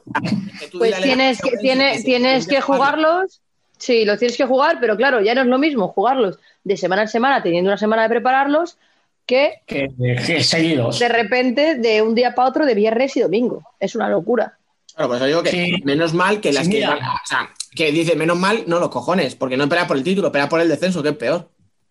Tú 0.70 0.78
Pues 0.78 1.00
tienes 1.00 1.40
que, 1.40 1.56
tienes, 1.56 2.04
tienes 2.04 2.46
que 2.46 2.60
jugarlos. 2.60 3.40
Sí, 3.78 4.04
los 4.04 4.18
tienes 4.18 4.36
que 4.36 4.44
jugar, 4.44 4.78
pero 4.80 4.96
claro, 4.96 5.20
ya 5.20 5.34
no 5.34 5.42
es 5.42 5.46
lo 5.48 5.58
mismo 5.58 5.88
jugarlos 5.88 6.38
de 6.64 6.76
semana 6.76 7.02
en 7.02 7.08
semana, 7.08 7.42
teniendo 7.42 7.68
una 7.70 7.76
semana 7.78 8.02
de 8.04 8.08
prepararlos, 8.08 8.78
que 9.26 9.54
Que, 9.66 9.88
que 10.26 10.42
seguidos. 10.42 10.98
de 10.98 11.08
repente 11.08 11.74
de 11.76 12.00
un 12.02 12.14
día 12.14 12.34
para 12.34 12.48
otro 12.48 12.64
de 12.64 12.74
viernes 12.74 13.16
y 13.16 13.20
domingo. 13.20 13.62
Es 13.80 13.94
una 13.94 14.08
locura. 14.08 14.56
Claro, 14.94 15.08
pues 15.10 15.18
eso 15.20 15.26
digo 15.26 15.42
que 15.42 15.50
Sí. 15.50 15.82
menos 15.84 16.14
mal 16.14 16.40
que 16.40 16.52
las 16.52 16.64
Sí, 16.64 16.70
que. 16.72 16.76
mira. 16.78 16.96
O 16.96 17.26
sea, 17.26 17.50
que 17.74 17.92
dice 17.92 18.16
menos 18.16 18.38
mal, 18.38 18.64
no 18.66 18.78
los 18.78 18.88
cojones, 18.88 19.34
porque 19.34 19.56
no 19.56 19.68
pelea 19.68 19.86
por 19.86 19.96
el 19.98 20.04
título, 20.04 20.32
pelea 20.32 20.48
por 20.48 20.60
el 20.60 20.68
descenso, 20.68 21.02
que 21.02 21.10
es 21.10 21.16
peor. 21.16 21.48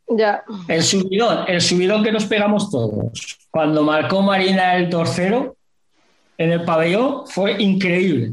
Ya. 0.08 0.44
El 0.68 0.82
subidón, 0.84 1.46
el 1.48 1.62
subidón 1.62 2.04
que 2.04 2.12
nos 2.12 2.26
pegamos 2.26 2.70
todos. 2.72 3.38
Cuando 3.52 3.84
marcó 3.84 4.22
Marina 4.22 4.76
el 4.76 4.90
2-0 4.90 5.56
en 6.38 6.52
el 6.52 6.64
pabellón 6.64 7.28
fue 7.28 7.62
increíble. 7.62 8.32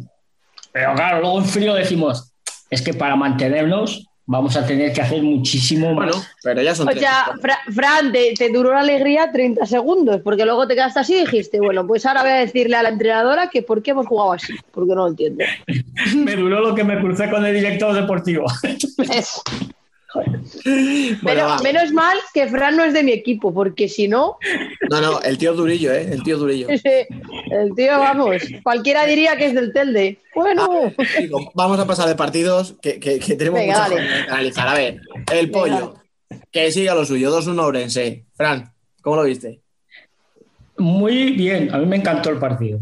Pero 0.71 0.95
claro, 0.95 1.21
luego 1.21 1.39
en 1.39 1.45
frío 1.45 1.75
decimos, 1.75 2.32
es 2.73 2.83
que 2.83 2.95
para 2.95 3.15
mantenernos 3.17 4.07
vamos 4.25 4.57
a 4.57 4.65
tener 4.67 4.93
que 4.93 5.01
hacer 5.03 5.23
muchísimo 5.23 5.93
más. 5.95 6.07
Bueno, 6.11 6.23
pero 6.43 6.63
ya 6.63 6.75
son 6.75 6.89
O 6.89 6.93
sea, 6.93 7.33
Fra- 7.41 7.59
Fran, 7.75 8.13
te, 8.13 8.33
te 8.35 8.49
duró 8.51 8.73
la 8.73 8.81
alegría 8.81 9.31
30 9.31 9.67
segundos, 9.67 10.21
porque 10.23 10.45
luego 10.45 10.67
te 10.67 10.75
quedaste 10.75 11.01
así 11.01 11.15
y 11.17 11.21
dijiste, 11.21 11.61
bueno, 11.61 11.87
pues 11.87 12.07
ahora 12.07 12.23
voy 12.23 12.31
a 12.31 12.37
decirle 12.37 12.77
a 12.77 12.83
la 12.83 12.89
entrenadora 12.89 13.51
que 13.51 13.63
por 13.63 13.83
qué 13.83 13.91
hemos 13.91 14.07
jugado 14.07 14.33
así, 14.33 14.55
porque 14.73 14.95
no 14.95 15.03
lo 15.05 15.09
entiendo. 15.09 15.45
me 16.17 16.35
duró 16.35 16.61
lo 16.61 16.75
que 16.75 16.85
me 16.85 16.99
crucé 16.99 17.29
con 17.29 17.45
el 17.45 17.55
director 17.55 17.95
deportivo. 17.95 18.47
Es- 19.13 19.43
Bueno, 20.15 21.19
Pero 21.25 21.45
va. 21.47 21.59
menos 21.61 21.93
mal 21.93 22.17
que 22.35 22.47
Fran 22.49 22.77
no 22.77 22.85
es 22.85 22.93
de 22.93 23.03
mi 23.03 23.13
equipo, 23.13 23.53
porque 23.55 23.89
si 23.89 24.09
no, 24.09 24.37
No, 24.91 25.01
no, 25.01 25.21
el 25.23 25.39
tío 25.39 25.55
Durillo, 25.55 25.93
¿eh? 25.93 26.09
El 26.13 26.23
tío 26.23 26.37
Durillo. 26.39 26.69
el 27.51 27.75
tío, 27.75 27.99
vamos, 27.99 28.37
cualquiera 28.63 29.05
diría 29.07 29.37
que 29.37 29.47
es 29.47 29.55
del 29.55 29.73
Telde. 29.73 30.19
Bueno, 30.35 30.93
Digo, 31.19 31.51
vamos 31.55 31.79
a 31.79 31.87
pasar 31.87 32.09
de 32.09 32.15
partidos 32.15 32.75
que, 32.83 32.99
que- 33.01 33.19
que 33.19 33.37
tenemos 33.37 33.61
Venga, 33.61 33.75
cosas 33.75 33.91
que 33.93 34.31
analizar. 34.31 34.69
A 34.69 34.75
ver, 34.75 35.01
el 35.33 35.51
pollo. 35.51 35.95
Que 36.51 36.71
siga 36.73 36.95
lo 36.95 37.05
suyo, 37.05 37.31
2-1 37.31 37.59
Ourense. 37.61 38.25
Fran, 38.35 38.73
¿cómo 39.03 39.17
lo 39.17 39.25
viste? 39.25 39.61
Muy 40.79 41.33
bien, 41.33 41.73
a 41.75 41.79
mí 41.79 41.87
me 41.87 41.97
encantó 41.97 42.31
el 42.31 42.39
partido. 42.39 42.81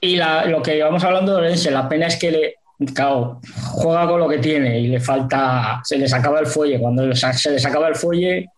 Y 0.00 0.16
la- 0.16 0.44
lo 0.46 0.62
que 0.62 0.76
íbamos 0.76 1.02
hablando 1.04 1.32
de 1.32 1.38
Orense, 1.38 1.70
la 1.70 1.88
pena 1.88 2.06
es 2.06 2.16
que 2.16 2.30
le, 2.30 2.54
claro, 2.94 3.40
juega 3.72 4.06
con 4.06 4.20
lo 4.20 4.28
que 4.28 4.38
tiene 4.38 4.78
y 4.78 4.86
le 4.88 5.00
falta, 5.00 5.80
se 5.84 5.98
les 5.98 6.12
acaba 6.12 6.40
el 6.40 6.46
fuelle. 6.46 6.78
Cuando 6.80 7.12
se 7.14 7.50
les 7.50 7.64
acaba 7.66 7.88
el 7.88 7.94
fuelle, 7.94 8.48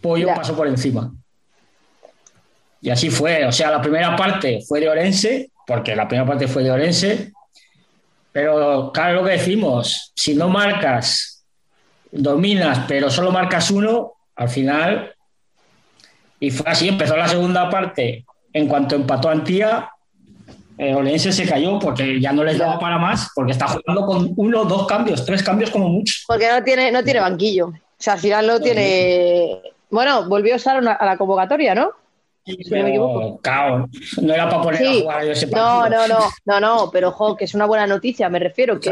Pollo 0.00 0.26
Ya. 0.28 0.34
pasó 0.34 0.56
por 0.56 0.66
encima. 0.66 1.12
Y 2.80 2.90
así 2.90 3.10
fue. 3.10 3.46
O 3.46 3.52
sea, 3.52 3.70
la 3.70 3.80
primera 3.80 4.14
parte 4.14 4.60
fue 4.66 4.80
de 4.80 4.88
Orense, 4.88 5.50
porque 5.66 5.96
la 5.96 6.06
primera 6.06 6.26
parte 6.28 6.46
fue 6.48 6.62
de 6.62 6.70
Orense. 6.70 7.32
Pero 8.32 8.90
claro, 8.92 9.22
lo 9.22 9.24
que 9.24 9.32
decimos, 9.32 10.12
si 10.14 10.34
no 10.34 10.48
marcas, 10.48 11.44
dominas, 12.10 12.80
pero 12.88 13.08
solo 13.08 13.30
marcas 13.30 13.70
uno, 13.70 14.12
al 14.36 14.48
final. 14.48 15.14
Y 16.40 16.50
fue 16.50 16.70
así, 16.70 16.88
empezó 16.88 17.16
la 17.16 17.28
segunda 17.28 17.70
parte. 17.70 18.26
En 18.52 18.66
cuanto 18.68 18.96
empató 18.96 19.30
Antía, 19.30 19.88
eh, 20.78 20.94
Orense 20.94 21.32
se 21.32 21.46
cayó 21.46 21.78
porque 21.78 22.20
ya 22.20 22.32
no 22.32 22.44
les 22.44 22.58
daba 22.58 22.78
para 22.78 22.98
más, 22.98 23.30
porque 23.34 23.52
está 23.52 23.66
jugando 23.68 24.06
con 24.06 24.32
uno, 24.36 24.64
dos 24.64 24.86
cambios, 24.86 25.24
tres 25.24 25.42
cambios 25.42 25.70
como 25.70 25.88
mucho. 25.88 26.14
porque 26.26 26.48
no 26.50 26.62
tiene, 26.64 26.90
no 26.92 27.02
tiene 27.04 27.20
banquillo. 27.20 27.66
O 27.68 27.72
sea, 27.98 28.14
al 28.14 28.20
final 28.20 28.46
no 28.46 28.60
tiene. 28.60 29.60
Bueno, 29.90 30.28
volvió 30.28 30.54
a 30.54 30.56
estar 30.56 30.76
a 30.86 31.04
la 31.06 31.16
convocatoria, 31.16 31.74
¿no? 31.74 31.90
Si 32.44 32.56
no 32.70 32.82
me 32.82 32.88
equivoco. 32.90 33.40
Pero, 33.42 33.88
no 34.20 34.34
era 34.34 34.48
para 34.50 34.62
poner 34.62 34.82
a 34.82 34.84
Sí, 34.92 35.00
jugar 35.00 35.24
yo 35.24 35.32
ese 35.32 35.46
no, 35.46 35.52
partido. 35.52 36.08
no, 36.08 36.08
no, 36.08 36.30
no, 36.44 36.60
no, 36.60 36.90
pero 36.90 37.08
ojo, 37.08 37.36
que 37.36 37.44
es 37.46 37.54
una 37.54 37.64
buena 37.64 37.86
noticia, 37.86 38.28
me 38.28 38.38
refiero, 38.38 38.78
que 38.78 38.90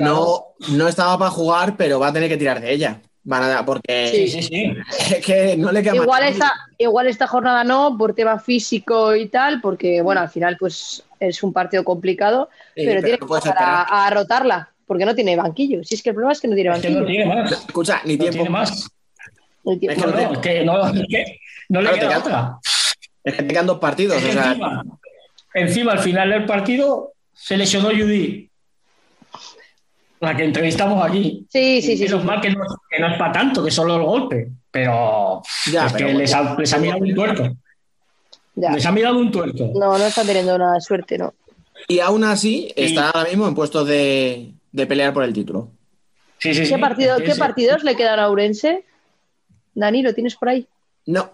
No, 0.00 0.44
no 0.68 0.86
estaba 0.88 1.18
para 1.18 1.30
jugar, 1.30 1.76
pero 1.76 1.98
va 1.98 2.08
a 2.08 2.12
tener 2.12 2.28
que 2.28 2.36
tirar 2.36 2.60
de 2.60 2.72
ella. 2.72 3.00
Van 3.22 3.42
a, 3.42 3.64
porque 3.66 4.08
Sí, 4.08 4.28
sí, 4.28 4.42
sí. 4.42 4.72
es 5.10 5.24
que 5.26 5.56
no 5.56 5.70
le 5.72 5.82
queda 5.82 5.94
igual 5.96 6.22
esta, 6.24 6.52
igual 6.78 7.06
esta 7.06 7.26
jornada 7.26 7.64
no, 7.64 7.96
por 7.98 8.14
tema 8.14 8.38
físico 8.38 9.14
y 9.14 9.28
tal, 9.28 9.60
porque 9.60 10.00
bueno, 10.00 10.22
al 10.22 10.30
final 10.30 10.56
pues 10.58 11.04
es 11.18 11.42
un 11.42 11.52
partido 11.52 11.84
complicado, 11.84 12.48
Sí, 12.74 12.82
pero, 12.86 12.88
pero 12.92 13.02
tiene 13.02 13.18
no 13.20 13.26
que 13.26 13.34
empezar 13.34 13.56
a, 13.58 14.10
rotarla, 14.10 14.70
porque 14.86 15.04
no 15.04 15.14
tiene 15.14 15.36
banquillo. 15.36 15.84
Si 15.84 15.94
es 15.96 16.02
que 16.02 16.10
el 16.10 16.14
problema 16.14 16.32
es 16.32 16.40
que 16.40 16.48
no 16.48 16.54
tiene 16.54 16.70
Es 16.74 16.80
que 16.80 16.90
no 16.90 17.00
banquillo. 17.00 17.06
tiene 17.24 17.34
más. 17.42 17.52
Escucha, 17.52 18.00
ni 18.04 18.14
No 18.16 18.18
tiempo. 18.20 18.32
tiene 18.36 18.50
más. 18.50 18.90
Es 19.64 19.78
que 19.78 19.86
No, 19.96 20.06
no, 20.06 20.32
es 20.32 20.38
que 20.38 20.64
no, 20.64 20.86
es 20.88 21.06
que 21.08 21.40
no 21.68 21.82
le 21.82 21.90
Claro, 21.90 22.08
queda 22.08 22.18
otra. 22.18 22.58
Es 23.22 23.34
que 23.34 23.42
te 23.42 23.48
quedan 23.52 23.66
dos 23.66 23.78
partidos. 23.78 24.16
Es 24.16 24.22
que 24.24 24.30
o 24.30 24.32
sea, 24.32 24.46
encima, 24.52 24.82
encima, 25.54 25.92
al 25.92 25.98
final 25.98 26.30
del 26.30 26.46
partido, 26.46 27.12
se 27.34 27.58
lesionó 27.58 27.90
Judy. 27.90 28.49
La 30.20 30.36
que 30.36 30.44
entrevistamos 30.44 31.02
aquí. 31.04 31.46
Sí, 31.50 31.80
sí, 31.82 31.96
sí. 31.96 32.04
Menos 32.04 32.20
sí. 32.20 32.26
mal 32.26 32.40
que 32.40 32.50
no, 32.50 32.60
que 32.90 32.98
no 33.00 33.08
es 33.08 33.18
para 33.18 33.32
tanto, 33.32 33.64
que 33.64 33.70
solo 33.70 33.96
el 33.96 34.02
golpe. 34.02 34.48
Pero 34.70 35.42
Ya, 35.72 35.86
es 35.86 35.92
pero 35.92 35.96
que 35.98 36.04
bueno. 36.04 36.18
les 36.20 36.34
ha, 36.34 36.54
les 36.58 36.72
ha 36.74 36.78
mirado 36.78 36.98
un 37.00 37.14
tuerto. 37.14 37.56
Ya. 38.54 38.70
Les 38.72 38.84
ha 38.86 38.92
mirado 38.92 39.18
un 39.18 39.30
tuerto. 39.32 39.70
No, 39.74 39.96
no 39.96 40.04
están 40.04 40.26
teniendo 40.26 40.58
nada 40.58 40.74
de 40.74 40.80
suerte, 40.82 41.16
¿no? 41.16 41.32
Y 41.88 42.00
aún 42.00 42.24
así, 42.24 42.70
Sí. 42.76 42.84
está 42.84 43.10
ahora 43.10 43.30
mismo 43.30 43.48
en 43.48 43.54
puestos 43.54 43.88
de, 43.88 44.52
de 44.72 44.86
pelear 44.86 45.14
por 45.14 45.24
el 45.24 45.32
título. 45.32 45.70
Sí, 46.38 46.54
sí, 46.54 46.66
sí. 46.66 46.72
¿Qué, 46.74 46.78
partido, 46.78 47.16
que 47.18 47.24
¿Qué 47.24 47.34
partidos 47.36 47.82
le 47.82 47.96
quedan 47.96 48.20
a 48.20 48.28
Urense? 48.28 48.84
Dani, 49.74 50.02
¿lo 50.02 50.12
tienes 50.14 50.36
por 50.36 50.50
ahí? 50.50 50.66
No, 51.06 51.30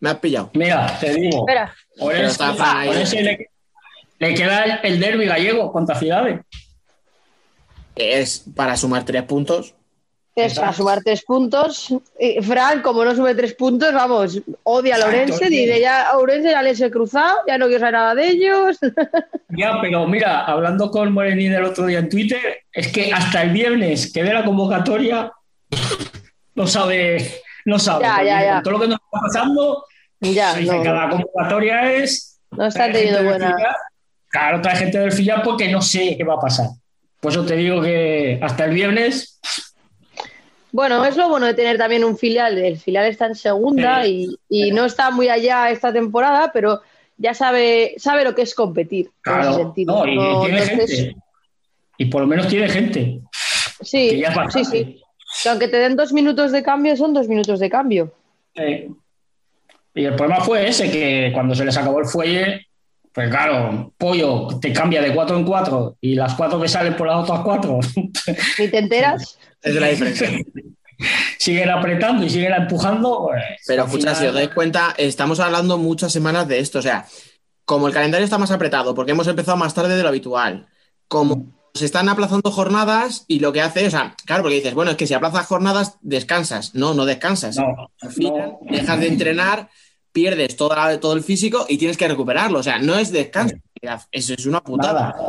me 0.00 0.08
has 0.10 0.16
pillado. 0.16 0.50
Mira, 0.54 0.96
te 0.98 1.12
digo. 1.14 1.40
Espera. 1.40 1.74
Orense, 1.98 2.42
está 2.50 2.80
ahí. 2.80 2.90
Le, 3.22 3.50
le 4.18 4.34
queda 4.34 4.64
el, 4.64 4.94
el 4.94 5.00
derby 5.00 5.26
gallego 5.26 5.70
contra 5.70 5.94
Ciudades. 5.98 6.40
Es 7.96 8.44
para 8.54 8.76
sumar 8.76 9.04
tres 9.04 9.22
puntos. 9.24 9.74
Es 10.34 10.54
para 10.58 10.72
sumar 10.72 11.02
tres 11.04 11.22
puntos. 11.24 11.94
Fran, 12.42 12.80
como 12.80 13.04
no 13.04 13.14
sube 13.14 13.34
tres 13.34 13.54
puntos, 13.54 13.92
vamos, 13.92 14.40
odia 14.62 14.94
a 14.94 14.98
Lorense, 14.98 15.50
dice 15.50 15.78
ya 15.78 16.08
a 16.08 16.16
Orense 16.16 16.50
ya 16.50 16.62
les 16.62 16.80
he 16.80 16.90
cruzado, 16.90 17.36
ya 17.46 17.58
no 17.58 17.66
quiero 17.66 17.80
saber 17.80 17.94
nada 17.94 18.14
de 18.14 18.28
ellos. 18.28 18.78
Ya, 19.54 19.78
pero 19.82 20.06
mira, 20.06 20.46
hablando 20.46 20.90
con 20.90 21.12
Morenín 21.12 21.52
el 21.52 21.64
otro 21.64 21.84
día 21.84 21.98
en 21.98 22.08
Twitter, 22.08 22.62
es 22.72 22.90
que 22.90 23.12
hasta 23.12 23.42
el 23.42 23.50
viernes 23.50 24.10
que 24.10 24.22
ve 24.22 24.32
la 24.32 24.46
convocatoria 24.46 25.30
no 26.54 26.66
sabe, 26.66 27.42
no 27.66 27.78
sabe. 27.78 28.02
Ya, 28.02 28.22
ya, 28.24 28.42
ya. 28.42 28.62
todo 28.62 28.72
lo 28.72 28.80
que 28.80 28.88
nos 28.88 28.98
está 28.98 29.20
pasando, 29.20 29.84
ya, 30.20 30.54
dice, 30.54 30.74
no, 30.74 30.82
cada 30.82 31.10
convocatoria 31.10 31.92
es. 31.92 32.40
no 32.50 32.70
gente 32.70 32.92
teniendo 32.92 33.18
del 33.18 33.26
buena. 33.26 33.54
filial. 33.54 33.76
Claro, 34.28 34.60
trae 34.62 34.76
gente 34.76 34.98
del 34.98 35.12
filial 35.12 35.42
porque 35.42 35.70
no 35.70 35.82
sé 35.82 36.16
qué 36.16 36.24
va 36.24 36.34
a 36.34 36.40
pasar. 36.40 36.68
Por 37.22 37.30
eso 37.30 37.46
te 37.46 37.54
digo 37.54 37.80
que 37.80 38.40
hasta 38.42 38.64
el 38.64 38.72
viernes, 38.74 39.38
Bueno, 40.72 41.04
es 41.04 41.16
lo 41.16 41.28
bueno 41.28 41.46
de 41.46 41.54
tener 41.54 41.78
también 41.78 42.02
un 42.02 42.18
filial. 42.18 42.58
El 42.58 42.78
filial 42.78 43.06
está 43.06 43.26
en 43.26 43.36
segunda 43.36 44.04
y, 44.06 44.26
y 44.48 44.72
no 44.72 44.84
está 44.86 45.10
muy 45.12 45.28
allá 45.28 45.70
esta 45.70 45.92
temporada, 45.92 46.50
pero 46.52 46.80
ya 47.18 47.32
sabe, 47.32 47.94
sabe 47.98 48.24
lo 48.24 48.34
que 48.34 48.42
es 48.42 48.54
competir 48.56 49.06
en 49.06 49.38
ese 49.40 49.52
claro, 49.52 49.54
sentido. 49.54 50.04
no, 50.04 50.06
y 50.10 50.16
No, 50.16 50.40
tiene 50.42 50.62
entonces, 50.62 50.96
gente. 50.98 51.16
Y 51.98 52.06
por 52.06 52.22
lo 52.22 52.26
menos 52.26 52.48
tiene 52.48 52.68
gente. 52.68 53.20
sí, 53.80 54.18
ya 54.18 54.34
sí, 54.50 54.64
sí. 54.64 55.00
Que 55.44 55.48
aunque 55.48 55.68
te 55.68 55.76
den 55.78 55.94
dos 55.96 56.12
minutos 56.12 56.50
de 56.50 56.62
cambio, 56.64 56.96
son 56.96 57.14
dos 57.14 57.28
minutos 57.28 57.60
de 57.60 57.70
cambio. 57.70 58.12
Eh, 58.56 58.90
y 59.94 60.04
el 60.04 60.16
problema 60.16 60.42
fue 60.42 60.66
ese, 60.68 60.90
que 60.90 61.30
cuando 61.32 61.54
se 61.54 61.64
les 61.64 61.76
acabó 61.76 62.00
el 62.00 62.06
fuelle, 62.06 62.66
pues 63.14 63.28
claro, 63.30 63.92
pollo 63.98 64.48
te 64.60 64.72
cambia 64.72 65.02
de 65.02 65.14
cuatro 65.14 65.36
en 65.36 65.44
cuatro 65.44 65.96
y 66.00 66.14
las 66.14 66.34
cuatro 66.34 66.60
que 66.60 66.68
salen 66.68 66.96
por 66.96 67.06
las 67.06 67.18
otras 67.18 67.40
cuatro 67.40 67.78
Ni 68.58 68.68
te 68.68 68.78
enteras. 68.78 69.38
Es 69.62 69.74
la 69.76 69.86
diferencia. 69.88 70.28
siguen 71.38 71.70
apretando 71.70 72.24
y 72.24 72.30
siguen 72.30 72.52
empujando. 72.52 73.26
pues, 73.28 73.42
Pero 73.66 73.84
escucha, 73.84 74.00
final- 74.10 74.16
si 74.16 74.26
os 74.26 74.34
dais 74.34 74.48
cuenta, 74.50 74.94
estamos 74.96 75.40
hablando 75.40 75.78
muchas 75.78 76.12
semanas 76.12 76.48
de 76.48 76.58
esto. 76.58 76.78
O 76.78 76.82
sea, 76.82 77.06
como 77.64 77.86
el 77.86 77.94
calendario 77.94 78.24
está 78.24 78.38
más 78.38 78.50
apretado, 78.50 78.94
porque 78.94 79.12
hemos 79.12 79.26
empezado 79.28 79.56
más 79.56 79.74
tarde 79.74 79.96
de 79.96 80.02
lo 80.02 80.08
habitual, 80.08 80.66
como 81.08 81.46
se 81.74 81.84
están 81.86 82.08
aplazando 82.08 82.50
jornadas 82.50 83.24
y 83.28 83.38
lo 83.40 83.52
que 83.52 83.62
hace, 83.62 83.86
o 83.86 83.90
sea, 83.90 84.14
claro, 84.26 84.42
porque 84.42 84.56
dices, 84.56 84.74
bueno, 84.74 84.90
es 84.90 84.96
que 84.96 85.06
si 85.06 85.14
aplazas 85.14 85.46
jornadas, 85.46 85.96
descansas. 86.02 86.74
No, 86.74 86.92
no 86.92 87.04
descansas. 87.06 87.56
No, 87.56 87.88
Al 88.00 88.10
final, 88.10 88.56
no. 88.60 88.76
dejas 88.76 89.00
de 89.00 89.06
entrenar, 89.08 89.68
pierdes 90.12 90.56
toda- 90.56 90.98
todo 91.00 91.14
el 91.14 91.22
físico 91.22 91.66
y 91.68 91.78
tienes 91.78 91.96
que 91.96 92.06
recuperarlo. 92.08 92.58
O 92.58 92.62
sea, 92.62 92.78
no 92.78 92.96
es 92.98 93.10
descanso. 93.12 93.56
Eso 94.10 94.34
es 94.34 94.46
una 94.46 94.60
putada. 94.62 95.10
Nada. 95.10 95.24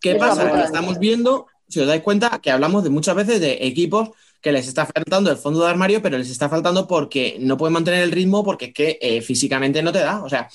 ¿Qué 0.00 0.12
Es 0.12 0.18
pasa? 0.18 0.50
Que 0.52 0.62
estamos 0.62 0.98
viendo, 0.98 1.46
si 1.68 1.80
os 1.80 1.86
dais 1.86 2.02
cuenta, 2.02 2.38
que 2.42 2.50
hablamos 2.50 2.84
de 2.84 2.90
muchas 2.90 3.14
veces 3.16 3.40
de 3.40 3.58
equipos 3.66 4.10
que 4.40 4.52
les 4.52 4.68
está 4.68 4.86
faltando 4.86 5.30
el 5.32 5.36
fondo 5.36 5.60
de 5.64 5.68
armario, 5.68 6.00
pero 6.00 6.16
les 6.16 6.30
está 6.30 6.48
faltando 6.48 6.86
porque 6.86 7.36
no 7.40 7.56
pueden 7.56 7.72
mantener 7.74 8.02
el 8.04 8.12
ritmo 8.12 8.44
porque 8.44 8.66
es 8.66 8.72
que 8.74 8.98
eh, 9.02 9.20
físicamente 9.20 9.82
no 9.82 9.90
te 9.92 9.98
da. 10.00 10.22
O 10.22 10.28
sea, 10.28 10.48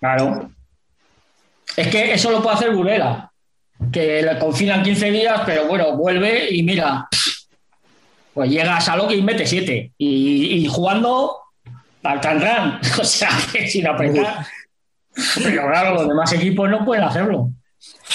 Claro. 0.00 0.50
Es 1.76 1.88
que 1.88 2.14
eso 2.14 2.30
lo 2.30 2.42
puede 2.42 2.56
hacer 2.56 2.74
Burela, 2.74 3.30
que 3.92 4.22
le 4.22 4.38
confinan 4.38 4.82
15 4.82 5.10
días, 5.10 5.42
pero 5.44 5.66
bueno, 5.68 5.96
vuelve 5.96 6.48
y 6.54 6.62
mira, 6.62 7.06
pues 8.32 8.50
llega 8.50 8.76
a 8.76 8.80
Saloque 8.80 9.14
y 9.14 9.22
mete 9.22 9.46
7. 9.46 9.92
Y, 9.98 10.64
y 10.64 10.66
jugando 10.66 11.36
al 12.02 12.20
Canran, 12.20 12.80
o 13.00 13.04
sea, 13.04 13.30
que 13.52 13.68
sin 13.68 13.86
apretar. 13.86 14.46
Pero 15.36 15.68
claro, 15.68 15.94
los 15.94 16.08
demás 16.08 16.32
equipos 16.32 16.68
no 16.70 16.84
pueden 16.84 17.04
hacerlo. 17.04 17.50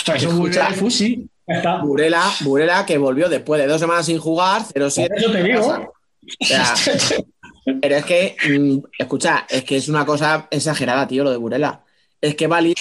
Pues 0.05 0.25
un 0.25 0.39
Burela 0.39 0.69
de 0.69 0.75
Fusi, 0.75 1.29
está. 1.45 1.77
Burela, 1.77 2.31
Burela 2.41 2.85
que 2.85 2.97
volvió 2.97 3.29
después 3.29 3.61
de 3.61 3.67
dos 3.67 3.79
semanas 3.79 4.05
sin 4.05 4.19
jugar, 4.19 4.61
0-7. 4.61 5.07
Por 5.07 5.17
eso 5.17 5.31
te 5.31 5.43
digo. 5.43 5.93
O 6.41 6.45
sea, 6.45 6.73
pero 7.81 7.95
es 7.95 8.05
que, 8.05 8.35
mm, 8.49 8.77
escucha, 8.97 9.45
es 9.49 9.63
que 9.63 9.77
es 9.77 9.89
una 9.89 10.05
cosa 10.05 10.47
exagerada, 10.49 11.07
tío, 11.07 11.23
lo 11.23 11.31
de 11.31 11.37
Burela. 11.37 11.83
Es 12.23 12.35
que 12.35 12.47
Bali 12.47 12.73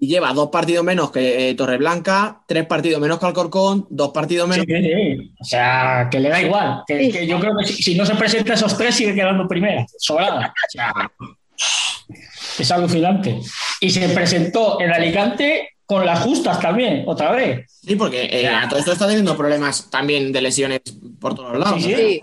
lleva 0.00 0.32
dos 0.32 0.48
partidos 0.50 0.84
menos 0.84 1.12
que 1.12 1.50
eh, 1.50 1.54
Torreblanca, 1.54 2.42
tres 2.48 2.66
partidos 2.66 3.00
menos 3.00 3.20
que 3.20 3.26
Alcorcón, 3.26 3.86
dos 3.90 4.10
partidos 4.10 4.48
menos. 4.48 4.66
Sí, 4.66 4.74
sí, 4.74 4.90
sí. 4.92 5.34
O 5.38 5.44
sea, 5.44 6.08
que 6.10 6.18
le 6.18 6.28
da 6.28 6.42
igual. 6.42 6.82
Que, 6.84 7.08
que 7.08 7.24
yo 7.24 7.38
creo 7.38 7.56
que 7.56 7.64
si, 7.64 7.80
si 7.80 7.94
no 7.94 8.04
se 8.04 8.16
presenta 8.16 8.54
esos 8.54 8.76
tres, 8.76 8.96
sigue 8.96 9.14
quedando 9.14 9.46
primera, 9.46 9.86
sobrada. 9.98 10.52
O 10.52 10.70
sea, 10.70 10.92
es 12.58 12.70
alucinante. 12.72 13.38
Y 13.80 13.90
se 13.90 14.08
presentó 14.08 14.80
en 14.80 14.90
Alicante 14.90 15.76
con 15.86 16.04
las 16.04 16.18
justas 16.18 16.58
también, 16.58 17.04
otra 17.06 17.30
vez. 17.30 17.70
Sí, 17.80 17.94
porque 17.94 18.24
eh, 18.24 18.48
a 18.48 18.68
todo 18.68 18.80
esto 18.80 18.90
está 18.90 19.06
teniendo 19.06 19.36
problemas 19.36 19.88
también 19.90 20.32
de 20.32 20.40
lesiones 20.40 20.80
por 21.20 21.36
todos 21.36 21.56
lados. 21.56 21.80
Sí, 21.80 21.92
¿no? 21.92 21.98
sí. 21.98 22.22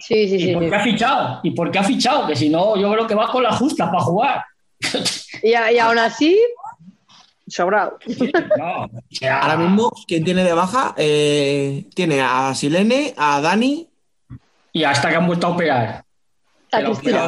Sí. 0.00 0.14
¿Y 0.16 0.40
sí, 0.40 0.52
por 0.52 0.64
sí. 0.64 0.70
qué 0.70 0.74
ha 0.74 0.80
fichado? 0.80 1.40
¿Y 1.44 1.50
por 1.52 1.70
qué 1.70 1.78
ha 1.78 1.84
fichado? 1.84 2.26
Que 2.26 2.34
si 2.34 2.48
no, 2.48 2.76
yo 2.76 2.90
creo 2.90 3.06
que 3.06 3.14
va 3.14 3.30
con 3.30 3.44
las 3.44 3.56
justas 3.56 3.88
para 3.88 4.02
jugar. 4.02 4.44
Y, 5.42 5.50
y 5.50 5.78
aún 5.78 5.98
así, 5.98 6.38
sobrado. 7.46 7.98
No, 8.58 8.88
Ahora 9.30 9.56
mismo, 9.56 9.92
¿quién 10.06 10.24
tiene 10.24 10.44
de 10.44 10.52
baja? 10.52 10.94
Eh, 10.96 11.86
tiene 11.94 12.20
a 12.20 12.54
Silene, 12.54 13.14
a 13.16 13.40
Dani. 13.40 13.88
Y 14.72 14.84
hasta 14.84 15.08
que 15.08 15.16
han 15.16 15.26
vuelto 15.26 15.46
a 15.46 15.50
operar. 15.50 16.04
A 16.72 16.80
la 16.80 16.88
Cristina. 16.90 17.24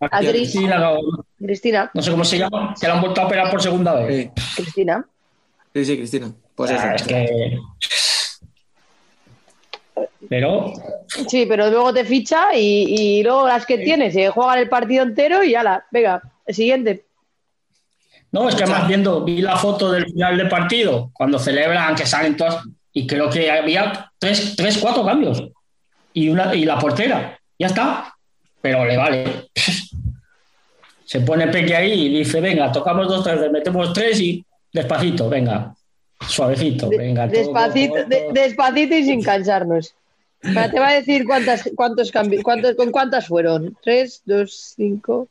A 0.00 0.18
Cris. 0.20 0.30
Cristina, 0.30 0.78
no, 0.78 0.98
Cristina, 1.38 1.90
no 1.94 2.02
sé 2.02 2.10
cómo 2.10 2.24
se 2.24 2.38
llama, 2.38 2.74
que 2.78 2.86
la 2.86 2.94
han 2.94 3.00
vuelto 3.00 3.20
a 3.22 3.26
operar 3.26 3.50
por 3.50 3.62
segunda 3.62 3.94
vez. 3.94 4.30
Sí, 4.36 4.62
Cristina. 4.62 5.06
sí, 5.74 5.84
sí, 5.84 5.96
Cristina. 5.96 6.32
Pues 6.54 6.70
sea, 6.70 6.94
es 6.94 7.02
que. 7.02 7.58
Pero 10.28 10.72
Sí, 11.28 11.46
pero 11.46 11.70
luego 11.70 11.92
te 11.92 12.04
ficha 12.04 12.54
y, 12.54 13.18
y 13.18 13.22
luego 13.22 13.48
las 13.48 13.64
que 13.64 13.78
tienes, 13.78 14.14
eh, 14.14 14.28
juegan 14.28 14.58
el 14.58 14.68
partido 14.68 15.02
entero 15.02 15.42
y 15.42 15.54
ala, 15.54 15.86
venga, 15.90 16.22
el 16.48 16.54
siguiente. 16.54 17.04
No, 18.32 18.48
es 18.48 18.54
que 18.54 18.66
más 18.66 18.86
viendo, 18.88 19.24
vi 19.24 19.40
la 19.40 19.56
foto 19.56 19.90
del 19.90 20.04
final 20.06 20.36
del 20.36 20.48
partido, 20.48 21.10
cuando 21.14 21.38
celebran 21.38 21.94
que 21.94 22.04
salen 22.04 22.36
todas, 22.36 22.62
y 22.92 23.06
creo 23.06 23.30
que 23.30 23.50
había 23.50 24.10
tres, 24.18 24.54
tres 24.56 24.78
cuatro 24.78 25.04
cambios. 25.04 25.42
Y, 26.12 26.28
una, 26.28 26.54
y 26.54 26.64
la 26.64 26.78
portera, 26.78 27.38
ya 27.58 27.68
está. 27.68 28.14
Pero 28.60 28.84
le 28.84 28.96
vale. 28.96 29.48
Se 31.04 31.20
pone 31.20 31.46
Peque 31.48 31.74
ahí 31.74 31.92
y 31.92 32.18
dice, 32.18 32.40
venga, 32.40 32.70
tocamos 32.70 33.08
dos, 33.08 33.24
tres, 33.24 33.50
metemos 33.50 33.92
tres 33.94 34.20
y 34.20 34.44
despacito, 34.72 35.28
venga. 35.28 35.74
Suavecito, 36.26 36.90
venga. 36.90 37.28
todo, 37.28 37.38
despacito, 37.38 37.94
todo, 37.94 38.04
de- 38.04 38.20
todo. 38.20 38.32
despacito 38.32 38.94
y 38.94 39.04
sin 39.04 39.22
cansarnos. 39.22 39.94
Ahora 40.42 40.70
te 40.70 40.80
va 40.80 40.88
a 40.88 40.94
decir 40.94 41.24
cuántas, 41.24 41.70
cuántos 41.74 42.10
cambios, 42.10 42.42
cuántos, 42.42 42.74
con 42.76 42.90
cuántas 42.90 43.26
fueron. 43.26 43.76
Tres, 43.82 44.22
dos, 44.26 44.74
cinco. 44.76 45.28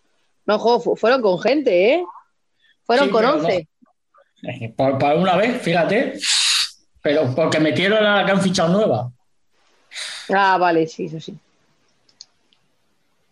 No, 0.47 0.57
jo, 0.59 0.79
fu- 0.79 0.95
fueron 0.95 1.21
con 1.21 1.39
gente, 1.39 1.93
¿eh? 1.93 2.03
Fueron 2.85 3.05
Sí, 3.07 3.11
con 3.11 3.21
pero 3.21 3.33
once. 3.35 3.67
Eh, 4.43 4.73
Por, 4.75 4.97
por 4.97 5.15
una 5.15 5.35
vez, 5.35 5.61
fíjate. 5.61 6.17
Pero 7.01 7.33
porque 7.35 7.59
metieron 7.59 8.03
a 8.05 8.17
la 8.21 8.25
que 8.25 8.31
han 8.31 8.41
fichado 8.41 8.69
nueva. 8.69 9.11
Ah, 10.33 10.57
vale, 10.57 10.87
sí, 10.87 11.05
eso 11.05 11.19
sí. 11.19 11.37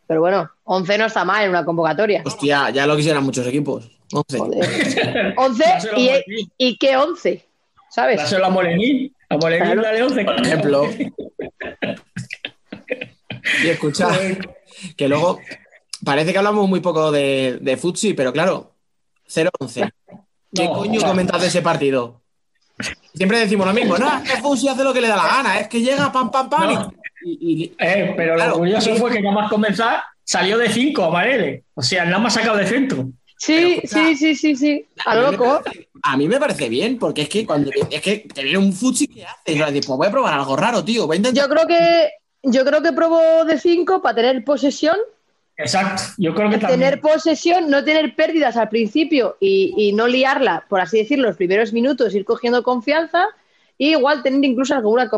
Pero 0.08 0.22
bueno, 0.22 0.52
11 0.66 0.98
no 0.98 1.06
está 1.06 1.26
mal 1.26 1.44
en 1.44 1.50
una 1.50 1.66
convocatoria. 1.66 2.22
Hostia, 2.26 2.70
ya 2.70 2.86
lo 2.86 2.96
quisieran 2.96 3.24
muchos 3.24 3.46
equipos. 3.48 3.90
11. 4.12 4.38
Joder. 4.38 5.34
11 5.38 5.64
Dáselo 5.64 5.96
a 5.96 6.00
y, 6.00 6.06
Molenín. 6.10 6.52
y 6.58 6.78
qué 6.78 6.96
11, 6.98 7.46
¿sabes? 7.90 8.18
Dáselo 8.18 8.46
a 8.46 8.50
Molenín. 8.50 9.16
A 9.30 9.38
Molenín 9.38 9.64
Claro. 9.66 9.82
dale 9.82 10.04
11. 10.04 10.26
Por 10.26 10.46
ejemplo. 10.46 10.90
Y 13.64 13.70
escucha, 13.70 14.10
que 14.98 15.08
luego 15.08 15.40
parece 16.06 16.32
que 16.32 16.38
hablamos 16.38 16.70
muy 16.70 16.80
poco 16.80 17.12
de, 17.12 17.58
de 17.62 17.76
Futsi, 17.78 18.14
pero 18.14 18.32
claro, 18.32 18.74
0-11. 19.28 19.92
¿Qué 20.54 20.64
No, 20.66 20.74
coño 20.74 20.98
o 20.98 21.00
sea- 21.02 21.10
comentas 21.10 21.42
de 21.42 21.48
ese 21.48 21.62
partido? 21.62 22.22
Siempre 23.14 23.40
decimos 23.40 23.66
lo 23.68 23.74
mismo, 23.74 23.98
no, 23.98 24.22
es 24.24 24.30
que 24.32 24.42
Futsi 24.42 24.68
hace 24.68 24.84
lo 24.84 24.94
que 24.94 25.02
le 25.02 25.08
da 25.08 25.16
la 25.16 25.28
gana, 25.28 25.60
es 25.60 25.68
que 25.70 25.82
llega 25.82 26.12
pam, 26.12 26.30
pam, 26.30 26.50
pam. 26.50 26.74
No. 26.74 26.94
Y, 27.24 27.64
y- 27.64 27.76
Eh, 27.80 28.14
pero 28.16 28.36
Claro. 28.36 28.52
lo 28.52 28.58
curioso 28.60 28.96
fue 28.96 29.12
que 29.12 29.22
nada 29.22 29.34
más 29.36 29.50
comenzar 29.50 30.02
salió 30.24 30.58
de 30.58 30.70
5 30.70 31.04
a 31.06 31.10
Marele. 31.10 31.64
O 31.74 31.82
sea, 31.82 32.04
nada 32.06 32.20
más 32.20 32.34
sacado 32.34 32.58
de 32.58 32.68
centro. 32.68 33.08
Sí, 33.38 33.80
Pero, 33.82 34.08
sí, 34.08 34.16
sí, 34.16 34.36
sí, 34.36 34.56
sí. 34.56 34.86
A 35.06 35.16
lo 35.16 35.32
loco. 35.32 35.62
parece, 35.64 35.88
a 36.04 36.18
mí 36.18 36.28
me 36.28 36.40
parece 36.40 36.70
bien, 36.70 36.98
porque 37.00 37.24
es 37.24 37.30
que 37.30 37.46
cuando 37.46 37.70
es 37.90 38.02
que 38.02 38.28
te 38.34 38.44
viene 38.44 38.58
un 38.58 38.74
Futsi, 38.74 39.08
¿qué 39.08 39.26
haces? 39.26 39.86
Pues 39.86 39.98
voy 39.98 40.08
a 40.08 40.12
probar 40.12 40.34
algo 40.34 40.56
raro, 40.56 40.84
tío. 40.84 41.06
Voy 41.08 41.16
a 41.16 41.18
intentar. 41.18 41.44
Yo 41.44 41.50
creo 41.54 41.68
que 41.68 42.10
yo 42.44 42.64
creo 42.66 42.82
que 42.82 42.92
probó 42.94 43.44
de 43.46 43.60
5 43.60 44.02
para 44.02 44.16
tener 44.16 44.44
posesión, 44.44 44.98
Exacto. 45.58 46.02
Yo 46.18 46.34
creo 46.36 46.50
que 46.50 46.58
también. 46.58 46.80
tener 46.82 47.00
posesión, 47.02 47.70
no 47.70 47.84
tener 47.84 48.16
pérdidas 48.16 48.58
al 48.58 48.70
principio 48.70 49.38
y, 49.40 49.74
y 49.78 49.94
no 49.94 50.08
liarla, 50.08 50.66
por 50.70 50.82
así 50.82 50.98
decirlo, 50.98 51.28
los 51.28 51.38
primeros 51.38 51.72
minutos, 51.72 52.14
ir 52.14 52.26
cogiendo 52.26 52.62
confianza 52.64 53.26
y 53.78 53.92
igual 53.92 54.22
tener 54.22 54.44
incluso 54.44 54.76
alguna 54.76 55.10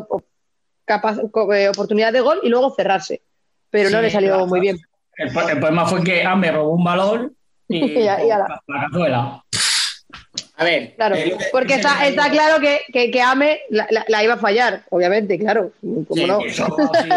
capaz- 0.85 1.19
eh, 1.55 1.69
oportunidad 1.69 2.13
de 2.13 2.21
gol 2.21 2.39
y 2.43 2.49
luego 2.49 2.69
cerrarse. 2.75 3.21
Pero 3.69 3.89
no 3.89 4.01
le 4.01 4.09
salió 4.09 4.29
claro. 4.29 4.47
muy 4.47 4.59
bien. 4.61 4.77
El, 5.17 5.31
pro- 5.33 5.49
el 5.49 5.59
problema 5.59 5.85
fue 5.85 6.03
que 6.03 6.23
Ame 6.23 6.51
robó 6.51 6.73
un 6.73 6.83
balón 6.83 7.35
y, 7.67 7.83
Y 8.03 8.07
a- 8.07 8.23
y 8.25 8.29
a 8.31 8.37
la- 8.37 8.47
la, 8.47 8.61
la 8.67 8.81
cazuela. 8.87 9.43
A 10.59 10.63
ver, 10.63 10.95
Claro, 10.95 11.15
eh, 11.15 11.35
que- 11.37 11.45
porque 11.51 11.75
está, 11.75 11.97
claro 12.31 12.59
que, 12.59 12.81
que, 12.91 13.11
que 13.11 13.21
Ame 13.21 13.59
la, 13.69 13.87
la- 13.91 14.05
la 14.07 14.23
iba 14.23 14.33
a 14.33 14.37
fallar, 14.37 14.83
obviamente, 14.89 15.37
claro. 15.37 15.71
¿Cómo 15.81 16.05
Sí, 16.15 16.25
no? 16.25 16.41
Eso, 16.43 16.67
sí. 17.03 17.09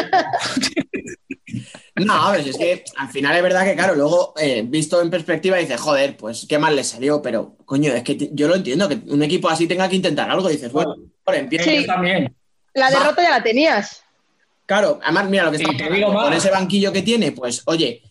No, 1.96 2.14
a 2.14 2.32
ver, 2.32 2.46
es 2.48 2.56
que 2.56 2.84
al 2.96 3.08
final 3.08 3.36
es 3.36 3.42
verdad 3.42 3.64
que, 3.64 3.74
claro, 3.74 3.94
luego 3.94 4.34
eh, 4.38 4.62
visto 4.64 5.00
en 5.02 5.10
perspectiva 5.10 5.56
dices, 5.56 5.80
joder, 5.80 6.16
pues 6.16 6.46
qué 6.48 6.58
mal 6.58 6.76
le 6.76 6.84
salió, 6.84 7.20
pero 7.20 7.56
coño, 7.64 7.92
es 7.92 8.02
que 8.02 8.30
yo 8.32 8.46
lo 8.48 8.54
entiendo, 8.56 8.88
que 8.88 8.98
un 9.08 9.22
equipo 9.22 9.48
así 9.48 9.66
tenga 9.66 9.88
que 9.88 9.96
intentar 9.96 10.30
algo, 10.30 10.48
dices, 10.48 10.70
bueno, 10.72 10.94
ahora 11.26 11.38
empieza. 11.40 11.64
Sí. 11.64 11.86
También. 11.86 12.34
La 12.74 12.90
derrota 12.90 13.22
ya 13.22 13.30
la 13.30 13.42
tenías. 13.42 14.02
Claro, 14.66 15.00
además, 15.02 15.28
mira 15.28 15.44
lo 15.44 15.50
que 15.50 15.56
está 15.56 15.70
te 15.76 15.90
digo 15.92 16.12
más. 16.12 16.24
con 16.24 16.32
ese 16.32 16.50
banquillo 16.50 16.92
que 16.92 17.02
tiene, 17.02 17.32
pues 17.32 17.62
oye, 17.66 18.02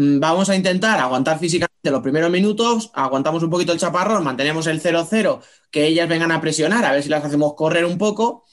vamos 0.00 0.48
a 0.48 0.54
intentar 0.54 1.00
aguantar 1.00 1.38
físicamente 1.40 1.90
los 1.90 2.02
primeros 2.02 2.30
minutos, 2.30 2.90
aguantamos 2.94 3.42
un 3.42 3.50
poquito 3.50 3.72
el 3.72 3.78
chaparrón, 3.80 4.22
mantenemos 4.22 4.66
el 4.68 4.80
0-0, 4.80 5.40
que 5.72 5.86
ellas 5.86 6.08
vengan 6.08 6.30
a 6.30 6.40
presionar, 6.40 6.84
a 6.84 6.92
ver 6.92 7.02
si 7.02 7.08
las 7.08 7.24
hacemos 7.24 7.54
correr 7.54 7.84
un 7.84 7.98
poco. 7.98 8.44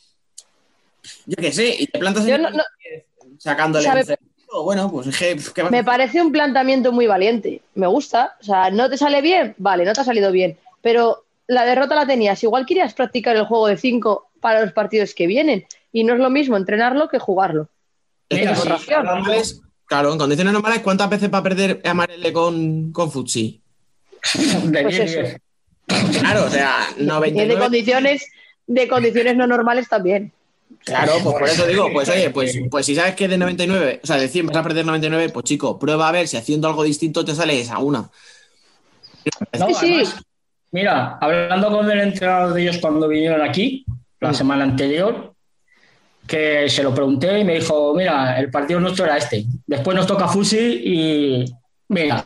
Yo 1.28 1.36
qué 1.38 1.52
sé, 1.52 1.76
y 1.78 1.86
te 1.88 2.00
plantas 2.00 2.26
Yo 2.26 2.36
en 2.36 2.42
no- 2.42 2.50
no- 2.50 2.64
sacándole 3.38 3.86
¿Sabe? 3.86 4.00
un 4.02 4.06
0. 4.08 4.20
Bueno, 4.64 4.90
pues. 4.90 5.08
Me 5.70 5.84
parece 5.84 6.22
un 6.22 6.32
planteamiento 6.32 6.92
muy 6.92 7.08
valiente. 7.08 7.62
Me 7.76 7.88
gusta. 7.88 8.38
O 8.40 8.44
sea, 8.44 8.72
¿no 8.72 8.90
te 8.90 8.98
sale 8.98 9.22
bien? 9.22 9.54
Vale, 9.58 9.84
no 9.84 9.92
te 9.94 10.00
ha 10.02 10.06
salido 10.06 10.32
bien. 10.32 10.58
Pero 10.82 11.26
la 11.48 11.66
derrota 11.66 11.94
la 11.94 12.08
tenías. 12.08 12.42
Igual 12.42 12.66
querías 12.66 12.94
practicar 12.94 13.36
el 13.36 13.46
juego 13.46 13.68
de 13.68 13.76
5 13.76 14.30
para 14.40 14.62
los 14.62 14.72
partidos 14.72 15.14
que 15.14 15.28
vienen. 15.28 15.66
Y 15.92 16.06
no 16.06 16.14
es 16.14 16.20
lo 16.20 16.30
mismo 16.30 16.56
entrenarlo 16.56 17.10
que 17.10 17.20
jugarlo. 17.20 17.68
Mira, 18.32 18.56
claro, 19.86 20.12
en 20.12 20.18
condiciones 20.20 20.54
normales, 20.54 20.80
¿cuántas 20.82 21.10
veces 21.10 21.32
va 21.34 21.40
a 21.40 21.44
perder 21.44 21.82
Amarele 21.86 22.34
con, 22.34 22.92
con 22.92 23.12
Futsi? 23.12 23.62
De 24.66 24.82
Pues 24.84 24.96
10, 24.98 25.12
eso. 25.12 25.22
10. 25.22 26.20
Claro, 26.20 26.46
o 26.46 26.50
sea, 26.50 26.88
Y 26.98 27.00
de 27.02 27.06
99. 27.06 27.60
condiciones, 27.62 28.26
de 28.68 28.88
condiciones 28.88 29.36
no 29.36 29.46
normales 29.48 29.88
también. 29.88 30.32
Claro, 30.84 31.14
pues 31.24 31.36
por 31.36 31.48
eso 31.48 31.68
digo, 31.68 31.90
pues 31.94 32.10
oye, 32.10 32.32
pues, 32.32 32.58
pues 32.72 32.86
si 32.88 32.96
sabes 32.96 33.16
que 33.16 33.28
de 33.28 33.38
99, 33.38 34.00
o 34.04 34.08
sea, 34.08 34.18
de 34.18 34.28
100 34.28 34.48
vas 34.48 34.58
a 34.58 34.64
perder 34.64 34.86
99, 34.86 35.30
pues 35.30 35.46
chico, 35.46 35.78
prueba 35.78 36.10
a 36.10 36.12
ver 36.12 36.28
si 36.28 36.38
haciendo 36.38 36.68
algo 36.68 36.84
distinto 36.84 37.24
te 37.24 37.36
sale 37.36 37.60
esa 37.60 37.78
una. 37.78 38.10
No, 39.60 39.68
Sí, 39.74 39.94
además, 39.94 40.16
mira, 40.72 41.18
hablando 41.22 41.70
con 41.72 41.90
el 41.90 42.00
entrenador 42.00 42.54
de 42.54 42.64
ellos 42.64 42.78
cuando 42.80 43.08
vinieron 43.08 43.42
aquí, 43.42 43.86
la 44.20 44.32
Mm. 44.32 44.36
semana 44.36 44.64
anterior, 44.64 45.35
que 46.28 46.70
se 46.70 46.84
lo 46.84 46.94
pregunté 46.94 47.40
y 47.40 47.44
me 47.44 47.56
dijo, 47.56 47.94
mira, 47.94 48.40
el 48.40 48.50
partido 48.50 48.80
nuestro 48.80 49.06
era 49.06 49.18
este. 49.18 49.46
Después 49.68 49.96
nos 49.96 50.08
toca 50.08 50.28
Fusi 50.28 50.58
y 50.84 51.46
mira, 51.90 52.26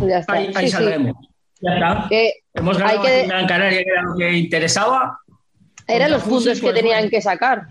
Ya 0.00 0.18
está. 0.18 0.32
ahí, 0.34 0.46
ahí 0.48 0.54
Sí, 0.54 0.66
sí. 0.66 0.68
saldremos. 0.70 1.16
Ya 1.60 1.74
está. 1.74 2.06
Que 2.08 2.32
Hemos 2.54 2.78
ganado 2.78 3.02
que- 3.02 3.20
en 3.22 3.28
Gran 3.28 3.46
Canaria, 3.46 3.82
que 3.84 3.90
era 3.90 4.02
lo 4.02 4.16
que 4.16 4.32
interesaba. 4.32 5.18
eran 5.86 6.10
los 6.10 6.22
Fusi, 6.22 6.46
puntos 6.50 6.60
que 6.60 6.72
tenían 6.72 6.98
bueno. 6.98 7.10
que 7.10 7.22
sacar. 7.22 7.68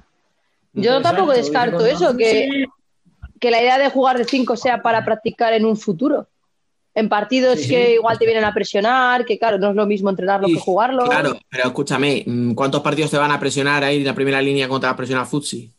Yo 0.73 1.01
tampoco 1.01 1.31
descarto 1.33 1.85
eso, 1.85 2.15
que, 2.15 2.49
sí, 2.51 2.65
que 3.39 3.51
la 3.51 3.61
idea 3.61 3.77
de 3.79 3.89
jugar 3.89 4.17
de 4.17 4.25
5 4.25 4.55
sea 4.55 4.81
para 4.81 5.03
practicar 5.05 5.53
en 5.53 5.65
un 5.65 5.75
futuro. 5.77 6.27
En 6.99 7.09
partidos 7.09 7.59
Sí, 7.59 7.69
que 7.69 7.85
sí. 7.85 7.91
igual 7.93 8.17
te 8.17 8.25
vienen 8.25 8.43
a 8.43 8.53
presionar, 8.53 9.23
que 9.23 9.37
claro, 9.37 9.59
no 9.59 9.69
es 9.69 9.75
lo 9.75 9.85
mismo 9.85 10.09
entrenarlo 10.09 10.47
que 10.47 10.55
jugarlo. 10.59 11.05
Claro, 11.05 11.37
pero 11.47 11.65
escúchame, 11.67 12.23
mm, 12.25 12.53
¿cuántos 12.55 12.81
partidos 12.81 13.11
te 13.11 13.17
van 13.19 13.29
a 13.31 13.39
presionar 13.39 13.83
ahí 13.83 13.97
en 13.97 14.05
la 14.05 14.15
primera 14.15 14.41
línea 14.41 14.67
contra 14.67 14.89
la 14.89 14.95
presión 14.95 15.19
al 15.19 15.27
Futsi? 15.27 15.71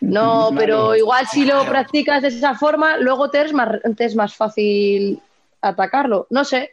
No, 0.00 0.48
Claro. 0.50 0.54
pero 0.56 0.96
igual 0.96 1.26
si 1.28 1.42
lo 1.44 1.54
Claro. 1.58 1.70
practicas 1.70 2.22
de 2.22 2.28
esa 2.28 2.54
forma, 2.56 2.96
luego 2.98 3.30
te 3.30 3.42
es 3.42 3.52
más, 3.52 3.68
te 3.96 4.04
es 4.06 4.16
más 4.16 4.34
fácil 4.34 5.20
atacarlo. 5.60 6.26
No 6.30 6.44
sé. 6.44 6.70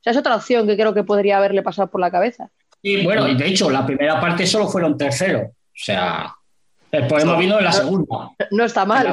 O 0.00 0.02
sea, 0.02 0.12
es 0.12 0.16
otra 0.18 0.36
opción 0.36 0.66
que 0.66 0.76
creo 0.76 0.94
que 0.94 1.04
podría 1.04 1.36
haberle 1.38 1.62
pasado 1.62 1.88
por 1.88 2.00
la 2.00 2.10
cabeza. 2.10 2.48
Y 2.82 3.04
bueno, 3.04 3.28
y 3.28 3.34
de 3.36 3.46
hecho, 3.48 3.68
la 3.70 3.84
primera 3.84 4.20
parte 4.20 4.46
solo 4.46 4.68
fueron 4.68 4.96
tercero. 4.96 5.40
O 5.40 5.52
sea, 5.74 6.32
el 6.92 7.06
problema 7.06 7.36
vino 7.38 7.58
en 7.58 7.64
la 7.64 7.72
segunda. 7.72 8.30
No 8.50 8.64
está 8.64 8.84
mal. 8.84 9.06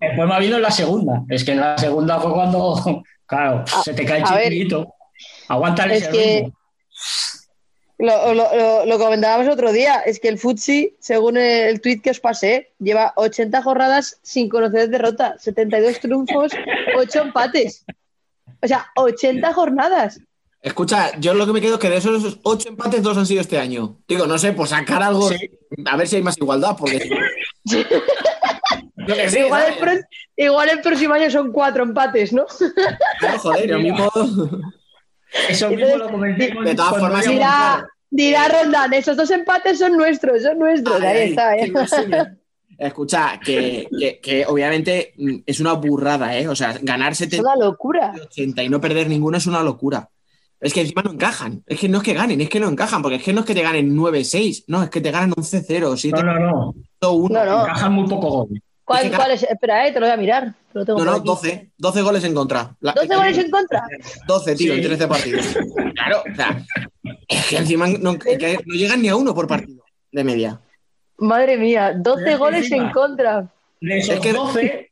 El 0.00 0.10
problema 0.14 0.38
vino 0.38 0.56
en 0.56 0.62
la 0.62 0.70
segunda. 0.70 1.22
Es 1.28 1.44
que 1.44 1.52
en 1.52 1.60
la 1.60 1.76
segunda 1.78 2.18
fue 2.20 2.32
cuando, 2.32 3.02
claro, 3.26 3.64
se 3.84 3.92
te 3.94 4.04
cae 4.04 4.20
el 4.20 4.24
chiquito. 4.50 4.94
Aguanta 5.48 5.84
Es 5.86 6.02
ese 6.02 6.10
que- 6.10 6.52
lo- 7.98 8.32
lo- 8.32 8.86
lo 8.86 8.98
comentábamos 8.98 9.52
otro 9.52 9.72
día, 9.72 9.96
es 10.06 10.18
que 10.20 10.28
el 10.28 10.38
Futsi, 10.38 10.96
según 11.00 11.36
el 11.36 11.80
tweet 11.82 12.00
que 12.00 12.10
os 12.10 12.20
pasé, 12.20 12.72
lleva 12.78 13.12
80 13.16 13.62
jornadas 13.62 14.18
sin 14.22 14.48
conocer 14.48 14.88
derrota, 14.88 15.34
72 15.38 16.00
triunfos, 16.00 16.52
8 16.96 17.20
empates. 17.22 17.84
O 18.62 18.66
sea, 18.66 18.86
80 18.96 19.52
jornadas. 19.52 20.18
Escucha, 20.62 21.18
yo 21.18 21.32
lo 21.34 21.46
que 21.46 21.52
me 21.54 21.60
quedo 21.60 21.74
es 21.74 21.80
que 21.80 21.88
de 21.88 21.96
esos 21.96 22.38
ocho 22.42 22.68
empates, 22.68 23.02
dos 23.02 23.16
han 23.16 23.24
sido 23.26 23.40
este 23.40 23.58
año. 23.58 23.98
Digo, 24.06 24.26
no 24.26 24.36
sé, 24.38 24.52
por 24.52 24.68
sacar 24.68 25.02
algo, 25.02 25.28
Sí. 25.30 25.50
a 25.86 25.96
ver 25.96 26.06
si 26.06 26.16
hay 26.16 26.22
más 26.22 26.36
igualdad, 26.38 26.76
porque. 26.78 27.08
Que 29.06 29.40
igual, 29.40 29.62
el 29.66 29.74
¿sabes? 29.74 29.76
pro- 29.78 30.08
igual 30.36 30.68
el 30.68 30.80
próximo 30.82 31.14
año 31.14 31.30
son 31.30 31.50
4 31.52 31.82
empates, 31.82 32.32
¿no? 32.32 32.44
Claro, 33.18 33.38
joder, 33.38 33.70
lo 33.70 33.78
mismo. 33.80 34.10
Eso 35.48 35.70
mismo 35.70 35.96
lo 35.96 36.10
comenté 36.10 36.54
con- 36.54 36.64
De 36.64 36.74
todas 36.74 36.98
formas, 36.98 37.24
Dirá, 37.26 37.88
dirá 38.10 38.48
Roldán, 38.48 38.92
esos 38.92 39.16
dos 39.16 39.30
empates 39.30 39.78
son 39.78 39.96
nuestros, 39.96 40.42
son 40.42 40.58
nuestros. 40.58 41.00
Ay, 41.00 41.06
Ahí 41.06 41.16
ay, 41.22 41.30
está, 41.30 41.56
¿eh? 41.56 42.26
Escucha, 42.78 43.40
que, 43.44 43.88
que- 43.98 44.20
que 44.20 44.46
obviamente 44.46 45.14
mm, 45.16 45.36
es 45.46 45.60
una 45.60 45.72
burrada, 45.72 46.36
¿eh? 46.38 46.46
O 46.48 46.54
sea, 46.54 46.78
ganar 46.80 47.12
Es 47.12 47.18
70 47.18 47.42
una 47.54 47.56
locura. 47.66 48.12
y 48.16 48.20
80 48.20 48.62
y 48.62 48.68
no 48.68 48.80
perder 48.80 49.08
ninguno 49.08 49.38
es 49.38 49.46
una 49.46 49.62
locura. 49.62 50.08
Es 50.60 50.74
que 50.74 50.82
encima 50.82 51.02
no 51.02 51.12
encajan. 51.12 51.62
Es 51.66 51.80
que 51.80 51.88
no 51.88 51.98
es 51.98 52.04
que 52.04 52.12
ganen, 52.14 52.40
es 52.40 52.48
que 52.50 52.60
no 52.60 52.68
encajan, 52.68 53.00
porque 53.02 53.16
es 53.16 53.22
que 53.22 53.32
no 53.32 53.40
es 53.40 53.46
que 53.46 53.54
te 53.54 53.62
ganen 53.62 53.96
9-6, 53.96 54.64
no, 54.66 54.82
es 54.82 54.90
que 54.90 55.00
te 55.00 55.10
ganan 55.10 55.30
11-0, 55.32 55.66
7-1. 55.66 56.22
No, 56.22 56.22
no, 56.22 56.38
no. 56.38 56.74
No, 57.28 57.44
no. 57.44 57.62
Encajan 57.62 57.92
muy 57.92 58.08
poco 58.08 58.28
gol. 58.30 58.62
¿Cuál, 58.84 59.04
Es 59.04 59.10
que- 59.10 59.16
cuál 59.16 59.30
es? 59.30 59.42
Espera, 59.44 59.86
eh, 59.86 59.92
te 59.92 60.00
lo 60.00 60.06
voy 60.06 60.12
a 60.12 60.16
mirar. 60.16 60.54
Lo 60.72 60.84
tengo 60.84 60.98
No, 60.98 61.04
no, 61.04 61.12
aquí. 61.12 61.22
12. 61.26 61.70
12 61.78 62.02
goles 62.02 62.24
en 62.24 62.34
contra. 62.34 62.74
La- 62.80 62.92
12 62.92 63.16
goles 63.16 63.38
en 63.38 63.50
contra. 63.50 63.82
12, 64.26 64.56
tío, 64.56 64.74
Sí. 64.74 64.80
en 64.80 64.86
13 64.86 65.06
partidos. 65.08 65.46
Claro, 65.94 66.22
o 66.30 66.34
sea, 66.34 66.64
es 67.28 67.46
que 67.46 67.56
encima 67.58 67.86
no, 67.88 68.18
que 68.18 68.58
no 68.66 68.74
llegan 68.74 69.00
ni 69.02 69.08
a 69.08 69.16
uno 69.16 69.34
por 69.34 69.46
partido 69.46 69.84
de 70.12 70.24
media. 70.24 70.60
Madre 71.18 71.56
mía, 71.56 71.92
12 71.96 72.22
Pero 72.24 72.30
es 72.30 72.32
que 72.34 72.38
goles 72.38 72.62
encima- 72.64 72.86
en 72.86 72.90
contra. 72.92 73.52
De 73.80 73.98
esos 73.98 74.14
Es 74.16 74.20
que- 74.20 74.32
12, 74.32 74.90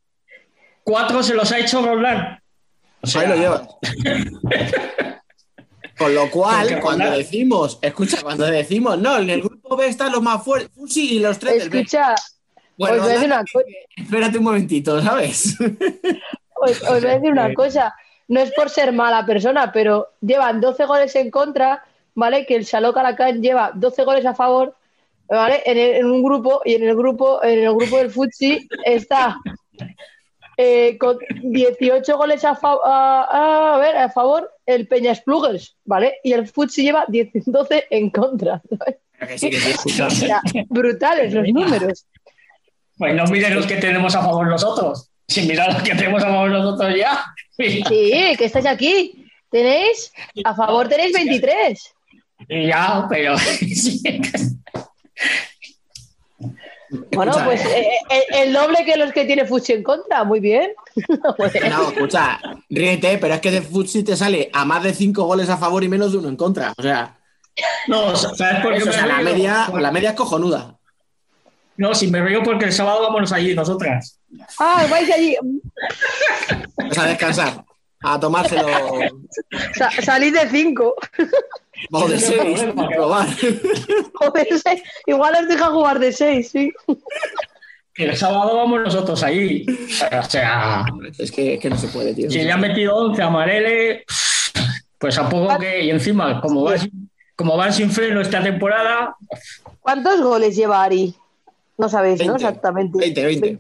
cuatro 0.85 1.23
se 1.23 1.35
los 1.35 1.51
ha 1.53 1.59
hecho 1.59 1.85
Roland. 1.85 2.39
O 3.03 3.07
sea, 3.07 3.23
Ahí 3.23 3.29
lo 3.29 3.35
llevas. 3.37 3.63
Con 5.99 6.15
lo 6.15 6.31
cual, 6.31 6.67
Porque 6.69 6.81
cuando 6.81 7.11
decimos, 7.11 7.79
escucha, 7.83 8.23
cuando 8.23 8.47
decimos, 8.47 8.99
no, 8.99 9.19
en 9.19 9.31
el 9.31 9.43
grupo 9.43 9.77
B 9.77 9.89
están 9.89 10.13
los 10.13 10.23
más 10.23 10.43
fuertes, 10.45 10.71
Fusi 10.75 11.17
y 11.17 11.19
los 11.19 11.39
tres 11.39 11.59
del 11.59 11.71
B. 11.71 11.79
Escucha, 11.81 12.15
Bueno, 12.77 12.97
os 12.97 13.03
voy 13.03 13.11
a 13.11 13.13
decir 13.15 13.27
una 13.29 13.41
cosa. 13.45 13.65
espérate 13.97 14.39
un 14.39 14.45
momentito, 14.45 15.03
¿sabes? 15.03 15.57
Os, 16.55 16.83
os 16.83 16.89
voy 17.03 17.11
a 17.11 17.15
decir 17.15 17.33
una 17.33 17.53
cosa, 17.55 17.95
no 18.29 18.41
es 18.41 18.53
por 18.53 18.71
ser 18.71 18.93
mala 18.93 19.27
persona, 19.27 19.73
pero 19.73 20.09
llevan 20.21 20.61
12 20.61 20.85
goles 20.87 21.15
en 21.17 21.31
contra, 21.31 21.83
¿vale? 22.15 22.47
Que 22.47 22.55
el 22.57 22.65
Saló 22.67 22.93
Calacán 22.93 23.43
lleva 23.43 23.73
12 23.75 24.05
goles 24.05 24.25
a 24.27 24.35
favor, 24.35 24.77
¿vale? 25.29 25.63
En, 25.67 25.79
el- 25.79 25.95
en 25.97 26.07
un 26.07 26.23
grupo, 26.23 26.61
y 26.65 26.75
en 26.75 26.85
el 26.87 26.95
grupo, 26.97 27.43
en 27.43 27.59
el 27.61 27.75
grupo 27.75 27.97
del 27.99 28.11
Futsi 28.11 28.69
está 28.85 29.37
eh, 30.61 30.99
con 30.99 31.17
18 31.43 32.17
goles 32.19 32.45
a, 32.45 32.55
fa- 32.57 32.79
a- 32.85 33.75
a 33.77 33.79
ver, 33.79 33.97
a 33.97 34.11
favor 34.11 34.51
el 34.67 34.87
Peñas 34.89 35.21
Plugers, 35.23 35.77
¿vale? 35.85 36.17
Y 36.25 36.33
el 36.33 36.47
Futsi 36.49 36.83
lleva 36.83 37.05
10 37.09 37.29
12 37.47 37.87
en 37.91 38.11
contra. 38.11 38.61
¿sabes? 38.77 38.97
Que 39.21 39.39
sí, 39.39 39.51
que 39.51 39.57
sí. 39.59 40.03
O 40.03 40.11
sea, 40.11 40.43
brutales 40.69 41.33
los 41.33 41.47
números. 41.49 42.07
Pues 42.97 43.15
no 43.15 43.25
miren 43.27 43.55
los 43.55 43.67
que 43.67 43.77
tenemos 43.77 44.15
a 44.17 44.23
favor 44.23 44.47
nosotros. 44.49 45.11
Si 45.29 45.43
miran 45.43 45.73
los 45.75 45.83
que 45.83 45.95
tenemos 45.95 46.23
a 46.25 46.27
favor 46.27 46.51
nosotros 46.51 46.95
ya. 46.97 47.25
Sí, 47.57 47.83
que 47.89 48.45
estáis 48.45 48.67
aquí. 48.67 49.25
Tenéis, 49.51 50.13
a 50.45 50.55
favor 50.55 50.89
tenéis 50.89 51.13
23. 51.15 51.95
Y 52.49 52.67
ya, 52.67 53.07
pero. 53.09 53.35
Bueno, 56.91 57.33
Escucha, 57.33 57.45
pues 57.45 57.65
eh, 57.67 57.89
eh, 58.11 58.23
el 58.35 58.53
doble 58.53 58.85
que 58.85 58.97
los 58.97 59.13
que 59.13 59.25
tiene 59.25 59.45
Fuchi 59.45 59.75
en 59.75 59.83
contra, 59.83 60.25
muy 60.25 60.41
bien. 60.41 60.71
Pues, 61.37 61.53
No, 61.69 61.91
escucha, 61.91 62.41
ríete, 62.71 63.19
pero 63.19 63.35
es 63.35 63.41
que 63.41 63.51
de 63.51 63.63
Futsi 63.63 64.03
te 64.03 64.17
sale 64.17 64.51
a 64.53 64.65
más 64.65 64.83
de 64.83 64.95
5 64.95 65.25
goles 65.25 65.49
a 65.51 65.57
favor 65.59 65.85
y 65.85 65.89
menos 65.89 66.13
de 66.13 66.19
uno 66.19 66.29
en 66.29 66.37
contra. 66.37 66.73
O 66.77 66.83
sea, 66.83 67.19
No, 67.89 68.17
¿sabes 68.17 68.63
por 68.63 68.73
qué 68.73 68.79
eso, 68.79 68.87
o 68.87 68.93
me 68.93 68.93
sea 68.95 69.07
la, 69.07 69.19
media, 69.21 69.69
la 69.79 69.91
media 69.93 70.11
es 70.11 70.17
cojonuda. 70.17 70.77
No, 71.77 71.95
si 71.95 72.09
me 72.09 72.21
río 72.21 72.43
porque 72.43 72.65
el 72.65 72.73
sábado 72.73 73.03
vámonos 73.03 73.31
allí 73.33 73.55
nosotras. 73.55 74.19
ah, 74.59 74.87
vais 74.91 75.11
allí. 75.13 75.37
O 76.91 76.93
sea, 76.95 77.05
a 77.05 77.07
descansar, 77.09 77.65
a 78.03 78.19
tomárselo 78.19 78.67
Sa- 79.77 79.91
salid 80.03 80.33
de 80.37 80.49
5. 80.49 80.95
o 81.93 82.09
de 82.09 82.19
Sí, 82.19 82.35
no 82.37 82.43
hay 82.43 82.57
6, 82.57 82.63
problema. 82.73 82.89
probar. 82.89 83.29
Igual 85.07 85.35
os 85.43 85.49
deja 85.49 85.67
jugar 85.67 85.99
de 85.99 86.13
6, 86.13 86.51
sí. 86.51 86.73
Que 87.95 88.05
el 88.05 88.17
sábado 88.17 88.57
vamos 88.57 88.81
nosotros 88.81 89.23
allí. 89.23 89.67
O 90.19 90.23
sea, 90.23 90.85
Es 91.19 91.33
que, 91.33 91.55
es 91.55 91.61
que 91.61 91.71
no 91.71 91.77
se 91.77 91.89
puede, 91.89 92.15
tío. 92.15 92.31
si 92.31 92.43
le 92.43 92.53
han 92.53 92.61
metido 92.61 92.95
11 92.97 93.23
a 93.23 93.31
Marele, 93.31 94.05
pues 94.99 95.19
a 95.19 95.29
poco 95.29 95.59
que. 95.59 95.85
Y 95.85 95.91
encima, 95.91 96.41
como 96.41 96.63
van, 96.63 96.79
sin- 96.79 97.11
como 97.35 97.57
van 97.57 97.73
sin 97.73 97.91
freno 97.91 98.21
esta 98.21 98.43
temporada, 98.43 99.17
¿Cuántos 99.81 100.21
goles 100.21 100.55
lleva 100.55 100.83
Ari? 100.85 101.15
No 101.79 101.89
sabéis, 101.89 102.21
¿no? 102.21 102.35
20, 102.35 102.45
Exactamente. 102.45 102.99
20, 102.99 103.25
20. 103.25 103.59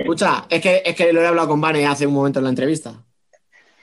Escucha, 0.00 0.46
es 0.48 0.60
que, 0.62 0.82
es 0.84 0.94
que 0.96 1.12
lo 1.12 1.20
he 1.22 1.26
hablado 1.26 1.48
con 1.48 1.60
Vane 1.60 1.86
hace 1.86 2.06
un 2.06 2.14
momento 2.14 2.38
en 2.40 2.44
la 2.44 2.50
entrevista. 2.50 2.92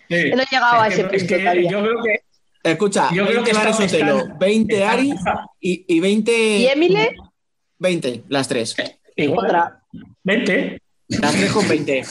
sí. 0.10 0.32
No 0.36 0.42
he 0.42 0.46
llegado 0.50 0.82
a 0.82 0.88
Es 0.88 0.94
ese 0.98 1.08
que- 1.08 1.16
es 1.18 1.24
punto 1.24 1.36
que 1.36 1.42
todavía. 1.42 1.72
yo 1.72 1.82
creo 1.82 2.04
que. 2.04 2.23
Escucha, 2.64 3.10
Yo 3.14 3.26
creo 3.26 3.44
20 3.44 3.52
que 3.52 3.58
está- 3.58 3.74
Sotelo, 3.74 4.18
están- 4.20 4.40
20 4.40 4.84
Ari 4.86 5.12
están- 5.12 5.46
y, 5.60 5.86
y 5.88 6.00
20. 6.00 6.32
¿Y 6.60 6.66
Emile? 6.68 7.16
20, 7.80 8.24
las 8.30 8.48
tres. 8.48 8.76
Igual, 9.18 9.46
Otra. 9.48 9.82
20. 10.24 10.82
Las 11.10 11.32
tres 11.34 11.52
con 11.52 11.68
20. 11.68 12.04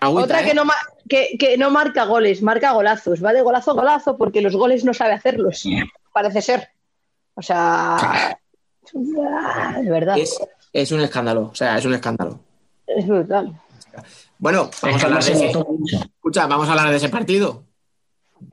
Agüita, 0.00 0.24
Otra 0.24 0.42
¿eh? 0.42 0.44
que 0.46 0.54
no, 0.54 0.64
ma- 0.64 0.74
que, 1.08 1.36
que 1.38 1.56
no 1.56 1.70
marca 1.70 2.04
goles, 2.04 2.42
marca 2.42 2.72
golazos. 2.72 3.24
Va 3.24 3.32
de 3.32 3.42
golazo 3.42 3.70
a 3.70 3.74
golazo 3.74 4.16
porque 4.18 4.42
los 4.42 4.56
goles 4.56 4.84
no 4.84 4.92
sabe 4.92 5.12
hacerlos. 5.14 5.64
Parece 6.12 6.42
ser. 6.42 6.68
O 7.34 7.42
sea. 7.42 8.36
De 8.92 9.90
verdad. 9.90 10.18
Es, 10.18 10.36
es 10.72 10.92
un 10.92 11.00
escándalo, 11.00 11.50
o 11.52 11.54
sea, 11.54 11.78
es 11.78 11.84
un 11.84 11.94
escándalo. 11.94 12.40
Es 12.86 13.06
brutal. 13.06 13.58
Bueno, 14.38 14.70
vamos 14.82 15.02
a 15.02 15.06
hablar 15.06 15.24
de 15.24 15.32
ese. 15.32 15.46
Escucha, 15.50 16.46
vamos 16.46 16.68
a 16.68 16.72
hablar 16.72 16.90
de 16.90 16.96
ese 16.96 17.08
partido. 17.08 17.64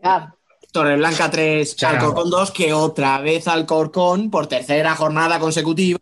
Ya. 0.03 0.33
Torreblanca 0.72 1.30
3, 1.30 1.76
Chao. 1.76 1.91
Alcorcón 1.91 2.30
2, 2.30 2.52
que 2.52 2.73
otra 2.73 3.19
vez 3.19 3.48
Alcorcón, 3.48 4.30
por 4.31 4.48
tercera 4.48 4.95
jornada 4.95 5.39
consecutiva, 5.39 5.99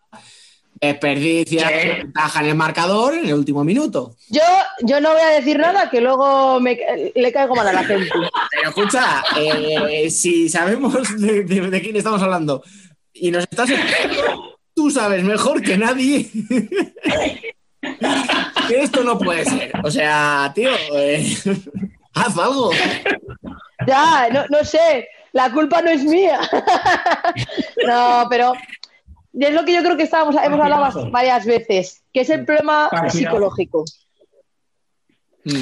desperdicia 0.79 1.67
Sí. 1.67 1.87
ventaja 1.87 2.39
en 2.41 2.45
el 2.47 2.55
marcador 2.55 3.13
en 3.15 3.25
el 3.25 3.33
último 3.33 3.63
minuto. 3.63 4.15
Yo, 4.29 4.41
yo 4.81 5.01
no 5.01 5.11
voy 5.11 5.21
a 5.21 5.29
decir 5.29 5.57
nada 5.59 5.89
que 5.89 5.99
luego 6.01 6.59
me, 6.59 6.77
le 7.15 7.31
caigo 7.31 7.55
mal 7.55 7.67
a 7.67 7.73
la 7.73 7.83
gente. 7.83 8.09
Pero 8.11 8.69
escucha, 8.69 9.23
eh, 9.37 10.09
si 10.09 10.47
sabemos 10.49 11.19
de, 11.19 11.43
de- 11.43 11.69
de 11.69 11.81
quién 11.81 11.95
estamos 11.95 12.21
hablando 12.21 12.63
y 13.13 13.31
nos 13.31 13.43
estás 13.43 13.69
escuchando, 13.69 14.59
tú 14.73 14.89
sabes 14.91 15.23
mejor 15.23 15.61
que 15.61 15.77
nadie 15.77 16.29
que 18.67 18.81
esto 18.81 19.03
no 19.03 19.17
puede 19.17 19.45
ser. 19.45 19.71
O 19.83 19.89
sea, 19.91 20.51
tío, 20.55 20.69
eh, 20.95 21.35
haz 22.13 22.37
algo. 22.37 22.71
Ya, 23.87 24.27
no, 24.31 24.45
no 24.49 24.63
sé, 24.63 25.07
la 25.31 25.51
culpa 25.51 25.81
no 25.81 25.89
es 25.89 26.03
mía. 26.03 26.39
No, 27.87 28.27
pero 28.29 28.53
es 29.33 29.53
lo 29.53 29.63
que 29.65 29.73
yo 29.73 29.81
creo 29.83 29.95
que 29.97 30.03
estábamos, 30.03 30.35
hemos 30.43 30.59
hablado 30.59 31.09
varias 31.11 31.45
veces, 31.45 32.03
que 32.13 32.21
es 32.21 32.29
el 32.29 32.45
problema 32.45 32.89
Partidazo. 32.89 33.17
psicológico. 33.17 33.85
Mm. 35.45 35.61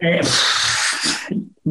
Eh, 0.00 0.20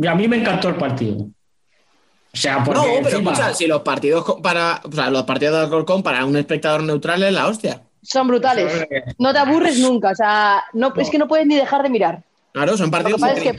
a 0.07 0.15
mí 0.15 0.27
me 0.27 0.37
encantó 0.37 0.69
el 0.69 0.75
partido. 0.75 1.17
O 1.17 2.37
sea, 2.37 2.63
porque 2.63 2.79
No, 2.79 2.85
pero 3.03 3.09
encima- 3.17 3.31
escucha, 3.33 3.53
si 3.53 3.67
los 3.67 3.81
partidos 3.81 4.25
para, 4.41 4.81
o 4.83 4.91
sea, 4.91 5.09
los 5.09 5.23
partidos 5.23 5.55
de 5.57 5.63
Alcorcón 5.65 6.03
para 6.03 6.25
un 6.25 6.35
espectador 6.35 6.83
neutral 6.83 7.23
es 7.23 7.33
la 7.33 7.47
hostia. 7.47 7.81
Son 8.01 8.27
brutales. 8.27 8.85
No 9.17 9.31
te 9.33 9.39
aburres 9.39 9.79
nunca. 9.79 10.09
O 10.11 10.15
sea, 10.15 10.63
no, 10.73 10.93
es 10.95 11.09
que 11.09 11.17
no 11.17 11.27
puedes 11.27 11.47
ni 11.47 11.55
dejar 11.55 11.81
de 11.81 11.89
mirar. 11.89 12.21
Claro, 12.55 12.77
son 12.77 12.89
partidos 12.89 13.21
que 13.21 13.53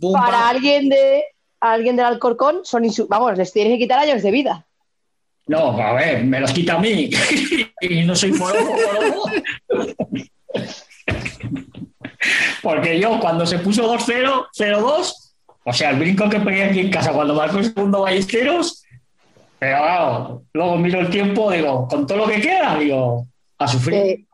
boom, 0.00 0.20
Para 0.20 0.48
alguien 0.48 0.88
de 0.88 1.22
alguien 1.60 1.94
del 1.94 2.04
Alcorcón 2.04 2.62
son 2.64 2.82
insu- 2.82 3.06
vamos, 3.08 3.38
les 3.38 3.52
tienes 3.52 3.74
que 3.74 3.78
quitar 3.78 4.00
años 4.00 4.24
de 4.24 4.32
vida. 4.32 4.66
No, 5.46 5.80
a 5.80 5.92
ver, 5.92 6.24
me 6.24 6.40
los 6.40 6.50
quita 6.50 6.74
a 6.74 6.78
mí. 6.78 7.10
y 7.80 8.02
no 8.02 8.16
soy 8.16 8.32
morojo. 8.32 8.74
Porque 12.60 12.98
yo, 12.98 13.20
cuando 13.20 13.46
se 13.46 13.60
puso 13.60 13.84
2-0, 13.88 14.48
0-2, 14.52 15.12
o 15.62 15.72
sea, 15.72 15.90
el 15.90 16.00
brinco 16.00 16.28
que 16.28 16.40
pegué 16.40 16.64
aquí 16.64 16.80
en 16.80 16.90
casa 16.90 17.12
cuando 17.12 17.34
marcó 17.34 17.58
el 17.58 17.66
segundo 17.66 18.00
Ballesteros, 18.00 18.82
pero 19.60 19.78
claro, 19.78 20.42
luego 20.52 20.76
miro 20.76 20.98
el 20.98 21.08
tiempo, 21.08 21.52
digo, 21.52 21.86
con 21.86 22.04
todo 22.04 22.18
lo 22.18 22.26
que 22.26 22.40
queda, 22.40 22.76
digo, 22.80 23.28
a 23.58 23.68
sufrir. 23.68 23.94
Eh, 23.94 24.24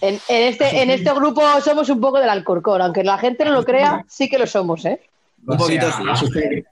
en, 0.00 0.14
en 0.28 0.42
este, 0.48 0.82
en 0.82 0.90
este 0.90 1.12
grupo 1.12 1.42
somos 1.60 1.88
un 1.90 2.00
poco 2.00 2.18
del 2.18 2.28
Alcorcón, 2.30 2.80
aunque 2.82 3.04
la 3.04 3.18
gente 3.18 3.44
no 3.44 3.52
lo 3.52 3.64
crea, 3.64 4.04
sí 4.08 4.28
que 4.28 4.38
lo 4.38 4.46
somos, 4.46 4.84
¿eh? 4.84 5.00
Un 5.46 5.54
O 5.54 5.58
poquito 5.58 5.86
sea, 5.90 5.96
sí. 5.98 6.04
a 6.10 6.16
sufrir. 6.16 6.66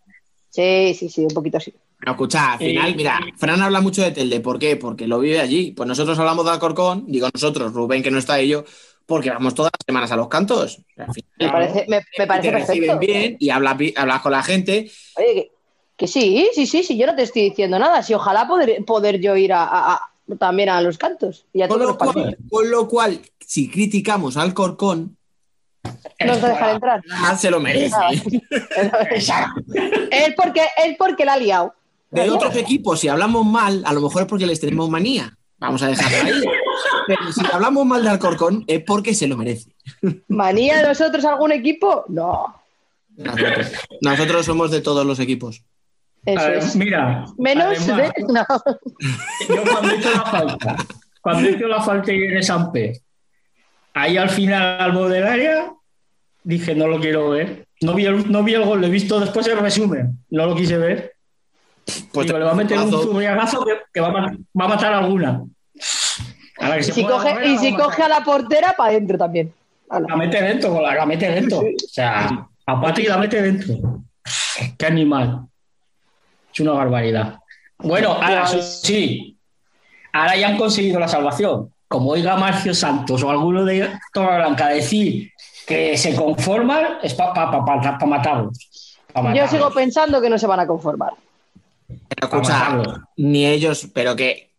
Sí, 0.51 0.95
sí, 0.99 1.09
sí, 1.09 1.23
un 1.23 1.29
poquito 1.35 1.61
sí. 1.61 1.73
Pero 2.01 2.13
escucha, 2.13 2.53
al 2.53 2.59
final, 2.59 2.91
Eh, 2.91 2.95
mira, 2.97 3.21
Fran 3.37 3.61
habla 3.61 3.81
mucho 3.81 4.03
de 4.03 4.13
Telde. 4.13 4.41
¿Por 4.41 4.59
qué? 4.59 4.77
Porque 4.77 5.07
lo 5.07 5.19
vive 5.19 5.41
allí. 5.41 5.73
Pues 5.73 5.87
nosotros 5.89 6.19
hablamos 6.19 6.45
de 6.45 6.53
Alcorcón, 6.53 7.05
digo 7.07 7.29
nosotros, 7.33 7.73
Rubén, 7.73 8.03
que 8.03 8.11
no 8.11 8.19
está 8.19 8.39
ello, 8.39 8.65
porque 9.05 9.31
vamos 9.31 9.55
todas 9.55 9.73
las 9.73 9.85
semanas 9.85 10.13
a 10.13 10.17
los 10.17 10.29
cantos. 10.29 10.81
Al 10.97 11.13
final, 11.13 11.25
Me 11.39 11.49
parece, 11.51 11.87
me, 11.89 12.01
me 12.19 12.27
parece 12.27 12.49
te 12.51 12.57
reciben 12.57 12.99
perfecto. 12.99 13.13
bien 13.21 13.37
y 13.41 13.51
hablas, 13.51 13.77
hablas 13.97 14.21
con 14.23 14.33
la 14.33 14.43
gente. 14.43 14.91
Oye, 15.17 15.35
que, 15.35 15.51
que 15.97 16.07
sí, 16.07 16.49
sí, 16.55 16.67
sí, 16.67 16.83
sí, 16.85 16.97
yo 16.97 17.07
no 17.07 17.17
te 17.17 17.23
estoy 17.23 17.43
diciendo 17.43 17.79
nada. 17.79 18.03
Si 18.03 18.15
ojalá 18.15 18.47
poder, 18.47 18.85
poder 18.85 19.21
yo 19.21 19.37
ir 19.37 19.53
a- 19.53 20.01
también 20.39 20.69
a 20.69 20.81
los 20.81 20.99
cantos 20.99 21.47
y 21.53 21.63
a 21.63 21.69
Con 21.69 21.79
todos 21.79 21.99
lo, 21.99 22.07
los 22.07 22.13
cual, 22.15 22.39
con 22.51 22.71
lo 22.71 22.89
cual, 22.89 23.21
si 23.41 23.71
criticamos 23.71 24.37
al 24.37 24.49
Alcorcón, 24.49 25.17
No 26.25 26.33
os 26.33 26.43
dejan 26.43 26.71
entrar. 26.75 27.03
ah, 27.13 27.37
se 27.37 27.51
lo 27.51 27.61
merece. 27.61 27.97
Es 30.11 30.35
porque, 30.35 30.63
es 30.85 30.97
porque 30.99 31.25
la 31.25 31.35
ha 31.35 31.39
liado. 31.39 31.75
De 32.11 32.31
otros 32.31 32.57
equipos, 32.57 33.01
si 33.01 33.09
hablamos 33.09 33.45
mal, 33.47 33.83
a 33.85 33.93
lo 33.93 34.01
mejor 34.01 34.23
es 34.23 34.29
porque 34.29 34.47
les 34.47 34.61
tenemos 34.61 34.89
manía. 34.89 35.37
Vamos 35.59 35.83
a 35.83 35.89
dejarlo 35.89 36.35
ahí. 36.35 36.43
Pero 37.07 37.33
si 37.33 37.41
hablamos 37.53 37.85
mal 37.85 38.03
de 38.03 38.11
Alcorcón, 38.11 38.65
es 38.67 38.83
porque 38.85 39.15
se 39.15 39.27
lo 39.27 39.37
merece. 39.37 39.73
¿Manía 40.29 40.79
de 40.79 40.89
nosotros 40.89 41.25
algún 41.25 41.53
equipo? 41.53 42.05
No. 42.09 42.55
Nosotros, 43.17 43.73
nosotros 44.01 44.47
somos 44.47 44.71
de 44.71 44.81
todos 44.81 45.05
los 45.05 45.19
equipos. 45.19 45.63
Eso 46.29 46.47
Adem- 46.47 46.59
es. 46.59 46.77
Mira, 46.77 47.25
Menos 47.39 47.89
además, 47.89 48.13
de. 48.17 48.23
No. 48.29 48.45
Yo 49.49 49.63
cuando 49.73 49.95
hice 49.95 50.11
la 50.11 50.25
falta, 50.25 50.77
cuando 51.23 51.49
hice 51.49 51.67
la 51.67 51.83
falta 51.83 52.13
y 52.13 52.19
viene 52.19 52.43
Sampe, 52.43 53.01
ahí 53.95 54.17
al 54.17 54.29
final 54.29 54.81
al 54.81 54.93
borde 54.93 55.17
del 55.17 55.27
área, 55.27 55.73
dije, 56.43 56.75
no 56.75 56.87
lo 56.87 57.01
quiero 57.01 57.31
ver. 57.31 57.67
No 57.81 57.95
vi, 57.95 58.07
el, 58.07 58.31
no 58.31 58.43
vi 58.43 58.55
el 58.55 58.65
gol, 58.65 58.81
lo 58.81 58.89
he 58.89 58.91
visto 58.91 59.21
después 59.21 59.47
el 59.47 59.59
resumen, 59.59 60.19
no 60.31 60.47
lo 60.47 60.55
quise 60.55 60.77
ver. 60.77 61.15
Pues 62.13 62.27
Digo, 62.27 62.39
le 62.39 62.45
va 62.45 62.51
a 62.51 62.55
meter 62.55 62.79
un 62.79 62.91
zurriagazo 62.91 63.65
que, 63.65 63.73
que 63.95 64.01
va, 64.01 64.09
a, 64.09 64.13
va 64.13 64.65
a 64.65 64.69
matar 64.69 64.93
a 64.93 64.99
alguna. 64.99 65.43
A 66.59 66.69
la 66.69 66.75
que 66.75 66.81
Y 66.81 66.85
se 66.85 66.93
si 66.93 67.05
coge, 67.05 67.47
y 67.47 67.55
la 67.55 67.61
si 67.61 67.69
a 67.69 67.77
coge 67.77 68.03
a 68.03 68.09
la 68.09 68.21
portera, 68.23 68.75
para 68.77 68.91
adentro 68.91 69.17
también. 69.17 69.55
Ala. 69.89 70.07
La 70.11 70.17
mete 70.17 70.43
dentro, 70.43 70.83
la, 70.83 70.95
la 70.95 71.07
mete 71.07 71.31
dentro. 71.31 71.61
O 71.61 71.89
sea, 71.89 72.47
a 72.67 72.81
Pati 72.81 73.05
la 73.05 73.17
mete 73.17 73.41
dentro. 73.41 74.03
Qué 74.77 74.87
animal. 74.87 75.48
Es 76.59 76.61
una 76.63 76.73
barbaridad. 76.73 77.39
Bueno, 77.79 78.15
ahora 78.15 78.45
sí, 78.49 79.37
ahora 80.13 80.37
ya 80.37 80.49
han 80.49 80.57
conseguido 80.59 80.99
la 80.99 81.07
salvación. 81.07 81.73
Como 81.87 82.11
oiga 82.11 82.35
Marcio 82.37 82.75
Santos 82.75 83.23
o 83.23 83.31
alguno 83.31 83.65
de 83.65 83.89
Torreblanca 84.13 84.67
decir 84.69 85.31
que 85.69 85.97
se 85.97 86.17
conforman, 86.17 86.99
es 87.01 87.15
para 87.15 87.33
pa, 87.33 87.51
pa, 87.53 87.65
pa- 87.65 87.99
pa 87.99 88.07
matarlos. 88.07 88.99
Pa 89.13 89.33
Yo 89.33 89.47
sigo 89.47 89.71
pensando 89.71 90.21
que 90.21 90.29
no 90.29 90.37
se 90.37 90.49
van 90.49 90.59
a 90.59 90.67
conformar. 90.67 91.13
Pero 91.87 92.27
escucha, 92.27 93.05
ni 93.17 93.47
ellos, 93.47 93.87
pero 93.95 94.17
que, 94.17 94.51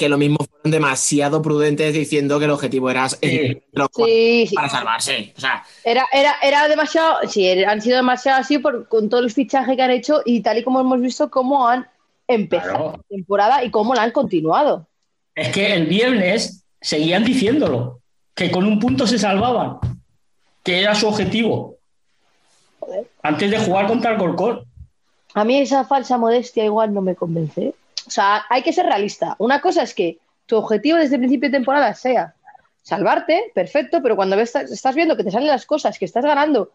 que 0.00 0.08
lo 0.08 0.16
mismo 0.16 0.38
fueron 0.38 0.70
demasiado 0.70 1.42
prudentes 1.42 1.92
diciendo 1.92 2.38
que 2.38 2.46
el 2.46 2.52
objetivo 2.52 2.88
era 2.90 3.06
Sí. 3.10 3.60
los 3.72 3.88
Sí, 3.94 4.46
sí. 4.48 4.54
para 4.54 4.70
salvarse. 4.70 5.34
O 5.36 5.40
sea, 5.40 5.62
Era, 5.84 6.06
era, 6.10 6.36
era 6.42 6.66
demasiado, 6.68 7.18
sí, 7.28 7.46
han 7.64 7.82
sido 7.82 7.96
demasiado 7.98 8.40
así 8.40 8.58
por, 8.58 8.88
con 8.88 9.10
todo 9.10 9.20
el 9.20 9.30
fichaje 9.30 9.76
que 9.76 9.82
han 9.82 9.90
hecho 9.90 10.22
y 10.24 10.40
tal 10.40 10.56
y 10.56 10.64
como 10.64 10.80
hemos 10.80 10.98
visto 11.02 11.30
cómo 11.30 11.68
han 11.68 11.86
empezado 12.26 12.72
Claro. 12.72 12.92
la 12.96 13.02
temporada 13.14 13.62
y 13.62 13.70
cómo 13.70 13.94
la 13.94 14.04
han 14.04 14.12
continuado. 14.12 14.86
Es 15.34 15.50
que 15.50 15.74
el 15.74 15.84
viernes 15.86 16.64
seguían 16.80 17.22
diciéndolo, 17.22 18.00
que 18.34 18.50
con 18.50 18.64
un 18.64 18.78
punto 18.78 19.06
se 19.06 19.18
salvaban, 19.18 19.80
que 20.62 20.80
era 20.80 20.94
su 20.94 21.08
objetivo. 21.08 21.76
Antes 23.22 23.50
de 23.50 23.58
jugar 23.58 23.86
contra 23.86 24.12
el 24.12 24.16
Corcón. 24.18 24.64
A 25.34 25.44
mí 25.44 25.58
esa 25.58 25.84
falsa 25.84 26.16
modestia 26.16 26.64
igual 26.64 26.94
no 26.94 27.02
me 27.02 27.14
convence. 27.14 27.74
O 28.10 28.12
sea, 28.12 28.44
hay 28.48 28.62
que 28.62 28.72
ser 28.72 28.86
realista. 28.86 29.36
Una 29.38 29.60
cosa 29.60 29.84
es 29.84 29.94
que 29.94 30.18
tu 30.46 30.56
objetivo 30.56 30.98
desde 30.98 31.14
el 31.14 31.20
principio 31.20 31.48
de 31.48 31.56
temporada 31.58 31.94
sea 31.94 32.34
salvarte, 32.82 33.52
perfecto, 33.54 34.02
pero 34.02 34.16
cuando 34.16 34.36
ves, 34.36 34.52
estás 34.56 34.96
viendo 34.96 35.16
que 35.16 35.22
te 35.22 35.30
salen 35.30 35.46
las 35.46 35.64
cosas, 35.64 35.96
que 35.96 36.06
estás 36.06 36.24
ganando, 36.24 36.72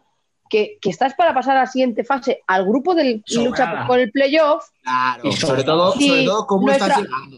que, 0.48 0.78
que 0.80 0.88
estás 0.88 1.12
para 1.12 1.34
pasar 1.34 1.58
a 1.58 1.60
la 1.60 1.66
siguiente 1.66 2.04
fase, 2.04 2.40
al 2.46 2.64
grupo 2.64 2.94
del 2.94 3.22
Sobrada. 3.26 3.48
lucha 3.50 3.86
por 3.86 3.98
el 3.98 4.10
playoff, 4.10 4.64
claro, 4.82 5.28
Y 5.28 5.32
sobre 5.32 5.62
todo, 5.62 5.92
sobre 5.92 6.24
todo 6.24 6.46
cómo 6.46 6.68
nuestra- 6.68 6.86
estás 6.86 7.02
llegando. 7.02 7.36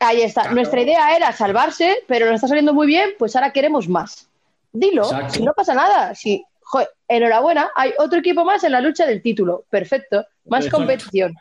Ahí 0.00 0.22
está. 0.22 0.40
Claro. 0.42 0.56
Nuestra 0.56 0.80
idea 0.80 1.14
era 1.14 1.32
salvarse, 1.32 1.98
pero 2.06 2.24
nos 2.26 2.36
está 2.36 2.48
saliendo 2.48 2.72
muy 2.72 2.86
bien, 2.86 3.10
pues 3.18 3.36
ahora 3.36 3.52
queremos 3.52 3.86
más. 3.86 4.30
Dilo, 4.72 5.02
Exacto. 5.04 5.34
si 5.34 5.42
no 5.42 5.52
pasa 5.52 5.74
nada. 5.74 6.14
Si, 6.14 6.42
joder, 6.62 6.88
enhorabuena, 7.06 7.70
hay 7.74 7.92
otro 7.98 8.18
equipo 8.20 8.44
más 8.46 8.64
en 8.64 8.72
la 8.72 8.80
lucha 8.80 9.04
del 9.04 9.20
título. 9.20 9.64
Perfecto. 9.68 10.24
Más 10.46 10.64
Exacto. 10.66 10.78
competición. 10.78 11.34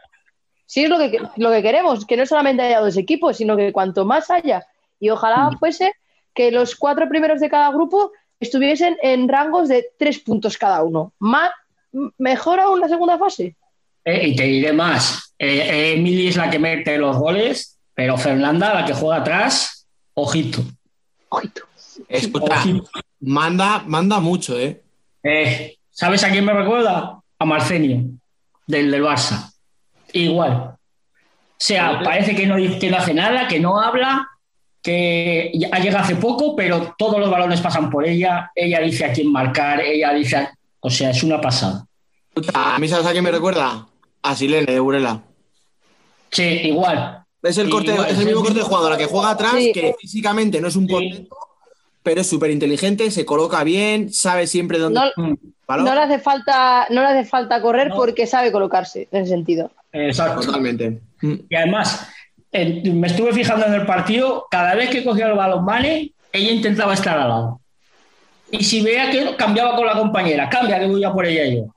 Si 0.66 0.84
es 0.84 0.90
lo 0.90 0.98
que, 0.98 1.20
lo 1.38 1.52
que 1.52 1.62
queremos, 1.62 2.06
que 2.06 2.18
no 2.18 2.26
solamente 2.26 2.64
haya 2.64 2.80
dos 2.80 2.98
equipos, 2.98 3.38
sino 3.38 3.56
que 3.56 3.72
cuanto 3.72 4.06
más 4.06 4.30
haya. 4.32 4.66
Y 5.00 5.10
ojalá 5.10 5.50
Mm. 5.52 5.58
fuese 5.60 5.94
que 6.34 6.52
los 6.52 6.76
cuatro 6.76 7.08
primeros 7.08 7.40
de 7.40 7.50
cada 7.50 7.70
grupo 7.72 8.12
estuviesen 8.40 8.98
en 9.02 9.28
rangos 9.30 9.70
de 9.70 9.88
tres 9.98 10.20
puntos 10.20 10.58
cada 10.58 10.84
uno. 10.84 11.14
Más, 11.20 11.52
mejor 12.18 12.60
aún 12.60 12.80
la 12.80 12.88
segunda 12.90 13.18
fase. 13.18 13.56
Eh, 14.04 14.28
y 14.30 14.36
te 14.36 14.44
diré 14.44 14.74
más. 14.74 15.34
Eh, 15.40 15.58
eh, 15.60 15.94
Emily 15.94 16.28
es 16.28 16.36
la 16.38 16.50
que 16.50 16.60
mete 16.60 16.98
los 16.98 17.18
goles, 17.18 17.78
pero 17.94 18.18
Fernanda, 18.18 18.74
la 18.74 18.86
que 18.86 18.94
juega 18.94 19.18
atrás, 19.18 19.88
ojito. 20.14 20.62
Ojito. 21.30 21.62
Escucha, 22.10 22.54
ojito. 22.58 22.90
manda, 23.22 23.84
manda 23.88 24.20
mucho, 24.20 24.60
¿eh? 24.60 24.82
Eh, 25.24 25.76
¿Sabes 25.90 26.24
a 26.24 26.30
quién 26.30 26.44
me 26.46 26.54
recuerda? 26.54 27.20
A 27.40 27.46
Marcenio, 27.46 28.04
del, 28.68 28.92
del 28.92 29.04
Barça. 29.04 29.52
Igual. 30.16 30.52
O 30.52 30.78
sea, 31.58 32.02
parece 32.04 32.36
que 32.36 32.46
no, 32.48 32.56
que 32.80 32.90
no 32.90 32.98
hace 32.98 33.14
nada, 33.14 33.48
que 33.48 33.60
no 33.60 33.80
habla, 33.80 34.28
que 34.82 35.52
ha 35.72 35.80
llegado 35.80 36.04
hace 36.04 36.16
poco, 36.16 36.56
pero 36.56 36.94
todos 36.98 37.20
los 37.20 37.30
balones 37.30 37.62
pasan 37.62 37.90
por 37.90 38.06
ella. 38.08 38.52
Ella 38.56 38.80
dice 38.80 39.06
a 39.06 39.14
quién 39.14 39.32
marcar, 39.32 39.82
ella 39.82 40.14
dice. 40.14 40.38
a- 40.38 40.54
O 40.80 40.90
sea, 40.90 41.10
es 41.10 41.24
una 41.24 41.42
pasada. 41.42 41.86
A 42.54 42.78
mí, 42.80 42.88
¿sabes 42.88 43.06
a 43.08 43.12
quién 43.12 43.24
me 43.24 43.32
recuerda? 43.32 43.88
A 44.22 44.36
Silene 44.36 44.72
de 44.72 44.80
Burela. 44.80 45.22
Sí, 46.32 46.44
igual. 46.44 47.24
Es 47.42 47.58
el, 47.58 47.70
corte, 47.70 47.92
Igual, 47.92 48.10
es 48.10 48.20
el 48.20 48.26
mismo 48.26 48.42
corte 48.42 48.60
de 48.60 48.66
jugadora 48.66 48.98
que 48.98 49.06
juega 49.06 49.32
atrás, 49.32 49.54
Sí. 49.56 49.72
que 49.72 49.96
físicamente 50.00 50.60
no 50.62 50.68
es 50.68 50.76
un 50.76 50.88
Sí. 50.88 50.94
portento, 50.94 51.38
pero 52.04 52.22
es 52.22 52.28
súper 52.28 52.52
inteligente, 52.52 53.10
se 53.12 53.26
coloca 53.26 53.64
bien, 53.64 54.12
sabe 54.12 54.48
siempre 54.48 54.78
dónde. 54.80 55.00
No, 55.18 55.28
no 55.78 55.96
le 55.96 56.02
hace 56.02 56.20
falta, 56.20 56.88
no 56.90 57.02
le 57.02 57.08
hace 57.08 57.26
falta 57.26 57.62
correr 57.62 57.90
No. 57.90 57.96
porque 57.96 58.28
sabe 58.28 58.52
colocarse 58.52 59.08
en 59.12 59.22
ese 59.24 59.32
sentido. 59.32 59.72
Exacto. 59.96 60.42
Totalmente. 60.42 61.02
Mm. 61.22 61.34
Y 61.50 61.56
además, 61.56 62.08
me 62.52 63.08
estuve 63.08 63.34
fijando 63.34 63.66
en 63.66 63.74
el 63.74 63.86
partido, 63.86 64.46
cada 64.52 64.76
vez 64.76 64.90
que 64.90 65.04
cogía 65.04 65.28
el 65.28 65.34
balón 65.34 65.64
Mane, 65.66 66.14
ella 66.32 66.52
intentaba 66.52 66.94
estar 66.94 67.18
al 67.18 67.30
lado. 67.30 67.62
Y 68.52 68.64
si 68.64 68.82
veía 68.82 69.10
que 69.10 69.36
cambiaba 69.36 69.76
con 69.76 69.86
la 69.86 69.94
compañera, 69.98 70.50
cambia 70.50 70.80
que 70.80 70.86
voy 70.88 71.04
a 71.04 71.12
por 71.12 71.26
ella 71.26 71.46
yo. 71.54 71.74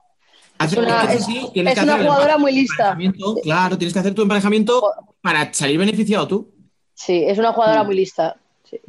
Hace- 0.59 0.79
una- 0.81 1.05
es 1.05 1.21
es- 1.21 1.25
sí, 1.25 1.39
es 1.55 1.75
que 1.75 1.85
una 1.85 1.99
jugadora 1.99 2.37
muy 2.39 2.53
lista. 2.53 2.97
Claro, 3.43 3.79
tienes 3.79 3.93
que 3.93 4.01
hacer 4.01 4.15
tu 4.15 4.23
emparejamiento 4.23 4.83
para 5.23 5.53
salir 5.55 5.79
beneficiado 5.79 6.27
tú. 6.27 6.53
Sí, 6.95 7.25
es 7.27 7.39
una 7.39 7.53
jugadora 7.53 7.85
muy 7.85 7.95
lista. 7.95 8.37
Sí. 8.69 8.81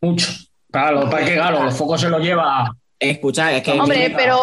Mucho. 0.00 0.26
Claro, 0.70 1.08
para 1.10 1.24
que 1.24 1.34
claro, 1.34 1.64
los 1.64 1.74
focos 1.76 2.00
se 2.00 2.08
los 2.08 2.20
lleva. 2.22 2.70
Escucha, 2.98 3.52
es 3.52 3.62
que. 3.62 3.72
Hombre, 3.72 4.12
pero 4.16 4.38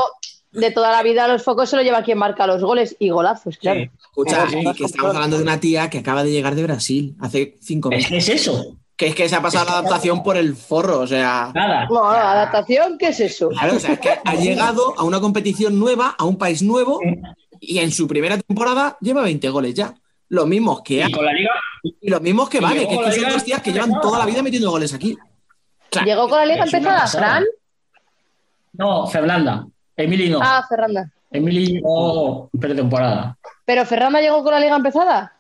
de 0.55 0.71
toda 0.71 0.91
la 0.91 1.03
vida 1.03 1.27
los 1.27 1.43
focos 1.43 1.69
se 1.69 1.75
lo 1.75 1.81
lleva 1.83 2.03
quien 2.03 2.17
marca 2.17 2.47
los 2.47 2.61
goles 2.61 2.95
y 2.99 3.09
golazos, 3.09 3.57
claro. 3.57 3.81
Sí. 3.81 3.89
Escucha, 3.99 4.45
y 4.51 4.73
que 4.73 4.85
estamos 4.85 5.15
hablando 5.15 5.37
de 5.37 5.43
una 5.43 5.59
tía 5.59 5.89
que 5.89 5.99
acaba 5.99 6.23
de 6.23 6.31
llegar 6.31 6.55
de 6.55 6.63
Brasil 6.63 7.15
hace 7.21 7.57
cinco 7.61 7.89
Es 7.91 7.97
meses. 7.97 8.09
que 8.09 8.17
es 8.17 8.29
eso. 8.41 8.77
Que 8.97 9.07
es 9.07 9.15
que 9.15 9.27
se 9.27 9.35
ha 9.35 9.41
pasado 9.41 9.65
la 9.65 9.71
adaptación 9.79 10.23
por 10.23 10.37
el 10.37 10.55
forro, 10.55 10.99
o 11.01 11.07
sea. 11.07 11.51
Nada. 11.53 11.85
Bueno, 11.89 12.05
adaptación, 12.07 12.97
¿qué 12.97 13.09
es 13.09 13.19
eso? 13.19 13.49
Claro, 13.49 13.75
o 13.75 13.79
sea, 13.79 13.93
es 13.93 13.99
que 13.99 14.11
ha 14.23 14.35
llegado 14.39 14.93
a 14.97 15.03
una 15.03 15.19
competición 15.19 15.77
nueva, 15.77 16.15
a 16.17 16.23
un 16.23 16.37
país 16.37 16.61
nuevo, 16.63 17.01
y 17.59 17.79
en 17.79 17.91
su 17.91 18.07
primera 18.07 18.37
temporada 18.37 18.97
lleva 19.01 19.21
20 19.23 19.49
goles 19.49 19.73
ya. 19.73 19.93
Los 20.29 20.47
mismos 20.47 20.81
que 20.81 20.95
Y 20.95 21.01
hay. 21.01 21.11
con 21.11 21.25
la 21.25 21.33
liga, 21.33 21.51
Y 21.83 22.09
los 22.09 22.21
mismos 22.21 22.49
que 22.49 22.57
y 22.57 22.61
vale, 22.61 22.79
llegó 22.79 22.89
que, 23.01 23.11
son 23.11 23.15
liga 23.15 23.29
dos 23.33 23.43
tías 23.43 23.61
que 23.61 23.71
llevan 23.73 23.99
toda 24.01 24.17
la 24.17 24.25
vida 24.25 24.41
metiendo 24.41 24.71
goles 24.71 24.93
aquí. 24.93 25.17
Claro. 25.89 26.07
¿Llegó 26.07 26.29
con 26.29 26.39
la 26.39 26.45
liga 26.45 26.63
empezada. 26.63 27.05
Fran? 27.07 27.43
no, 28.73 29.07
Fernanda. 29.07 29.67
Emily 29.97 30.29
no. 30.29 30.39
Ah, 30.41 30.65
Fernanda. 30.67 31.09
Emily 31.31 31.65
llegó 31.73 32.49
pretemporada. 32.59 33.37
¿Pero 33.65 33.85
Fernanda 33.85 34.21
llegó 34.21 34.43
con 34.43 34.53
la 34.53 34.59
liga 34.59 34.75
empezada? 34.75 35.33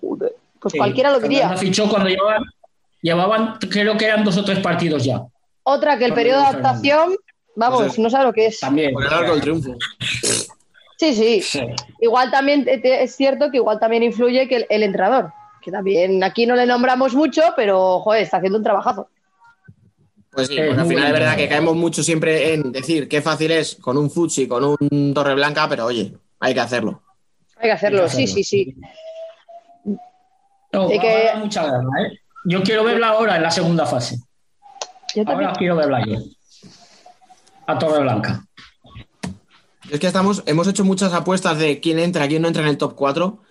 Joder, 0.00 0.34
pues 0.60 0.72
Sí, 0.72 0.78
cualquiera 0.78 1.10
lo 1.10 1.20
diría. 1.20 1.40
Fernanda 1.40 1.60
fichó 1.60 1.88
cuando 1.88 2.08
llevaban, 2.08 2.42
llevaban, 3.02 3.54
creo 3.70 3.96
que 3.96 4.04
eran 4.06 4.24
dos 4.24 4.36
o 4.36 4.44
tres 4.44 4.58
partidos 4.60 5.04
ya. 5.04 5.22
Otra 5.62 5.98
que 5.98 6.04
el 6.06 6.10
Cuando 6.12 6.14
periodo 6.16 6.40
de 6.40 6.46
adaptación, 6.46 7.16
vamos, 7.56 7.78
Pues 7.80 7.92
es- 7.92 7.98
no 7.98 8.10
sabe 8.10 8.24
lo 8.24 8.32
que 8.32 8.46
es. 8.46 8.60
También. 8.60 8.92
Por 8.92 9.04
el 9.06 9.12
arco 9.12 9.32
del 9.32 9.40
triunfo. 9.40 9.74
Sí, 10.98 11.14
sí. 11.14 11.42
Sí. 11.42 11.60
Igual 12.00 12.30
también 12.30 12.66
es 12.66 13.14
cierto 13.14 13.50
que 13.50 13.58
igual 13.58 13.78
también 13.78 14.02
influye 14.02 14.48
que 14.48 14.56
el, 14.56 14.66
el 14.68 14.82
entrenador, 14.82 15.32
que 15.62 15.70
también 15.70 16.22
aquí 16.24 16.44
no 16.46 16.56
le 16.56 16.66
nombramos 16.66 17.14
mucho, 17.14 17.42
pero 17.56 18.00
joder, 18.00 18.22
está 18.22 18.38
haciendo 18.38 18.58
un 18.58 18.64
trabajazo. 18.64 19.08
Pues 20.38 20.48
sí, 20.48 20.56
Es 20.56 20.66
porque 20.68 20.80
al 20.82 20.86
final 20.86 21.06
es 21.06 21.12
verdad 21.12 21.36
que 21.36 21.48
caemos 21.48 21.74
mucho 21.74 22.00
siempre 22.04 22.54
en 22.54 22.70
decir 22.70 23.08
qué 23.08 23.20
fácil 23.20 23.50
es 23.50 23.74
con 23.74 23.98
un 23.98 24.08
Futsi, 24.08 24.46
con 24.46 24.76
un 24.78 25.12
Torre 25.12 25.34
Blanca, 25.34 25.68
pero 25.68 25.86
oye, 25.86 26.14
hay 26.38 26.54
que 26.54 26.60
hacerlo. 26.60 27.02
Hay 27.56 27.64
que 27.68 27.72
hacerlo, 27.72 28.02
Hay 28.04 28.04
que 28.04 28.10
sí, 28.16 28.22
hacerlo. 28.22 28.34
sí, 28.36 28.44
sí. 28.44 28.76
No, 30.72 30.88
Hay 30.88 31.00
que- 31.00 31.30
mucha 31.38 31.64
guerra, 31.64 31.88
¿eh? 32.06 32.18
Yo 32.44 32.62
quiero 32.62 32.84
verla 32.84 33.08
ahora 33.08 33.34
en 33.36 33.42
la 33.42 33.50
segunda 33.50 33.84
fase. 33.84 34.20
Yo 35.14 35.24
también. 35.24 35.48
Ahora 35.48 35.58
quiero 35.58 35.74
verla 35.76 36.04
yo. 36.06 36.18
A 37.66 37.78
Torre 37.78 38.00
Blanca. 38.02 38.44
Es 39.90 39.98
que 39.98 40.06
estamos, 40.06 40.42
hemos 40.46 40.68
hecho 40.68 40.84
muchas 40.84 41.12
apuestas 41.14 41.58
de 41.58 41.80
quién 41.80 41.98
entra, 41.98 42.28
quién 42.28 42.42
no 42.42 42.48
entra 42.48 42.62
en 42.62 42.68
el 42.68 42.78
top 42.78 42.94
4. 42.94 43.42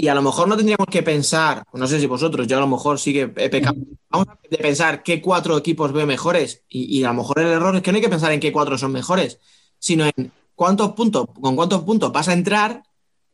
Y 0.00 0.06
a 0.06 0.14
lo 0.14 0.22
mejor 0.22 0.46
no 0.46 0.56
tendríamos 0.56 0.86
que 0.88 1.02
pensar, 1.02 1.64
no 1.72 1.88
sé 1.88 1.98
si 1.98 2.06
vosotros, 2.06 2.46
yo 2.46 2.56
a 2.56 2.60
lo 2.60 2.68
mejor 2.68 3.00
sí 3.00 3.12
que 3.12 3.22
he 3.22 3.48
pecado, 3.48 3.74
vamos 4.08 4.28
a 4.28 4.38
de 4.48 4.56
pensar 4.56 5.02
qué 5.02 5.20
cuatro 5.20 5.58
equipos 5.58 5.92
veo 5.92 6.06
mejores. 6.06 6.62
Y, 6.68 7.00
y 7.00 7.02
a 7.02 7.08
lo 7.08 7.14
mejor 7.14 7.40
el 7.40 7.48
error 7.48 7.74
es 7.74 7.82
que 7.82 7.90
no 7.90 7.96
hay 7.96 8.02
que 8.02 8.08
pensar 8.08 8.30
en 8.30 8.38
qué 8.38 8.52
cuatro 8.52 8.78
son 8.78 8.92
mejores, 8.92 9.40
sino 9.80 10.04
en 10.04 10.30
cuántos 10.54 10.92
puntos, 10.92 11.26
con 11.40 11.56
cuántos 11.56 11.82
puntos 11.82 12.12
vas 12.12 12.28
a 12.28 12.32
entrar 12.34 12.84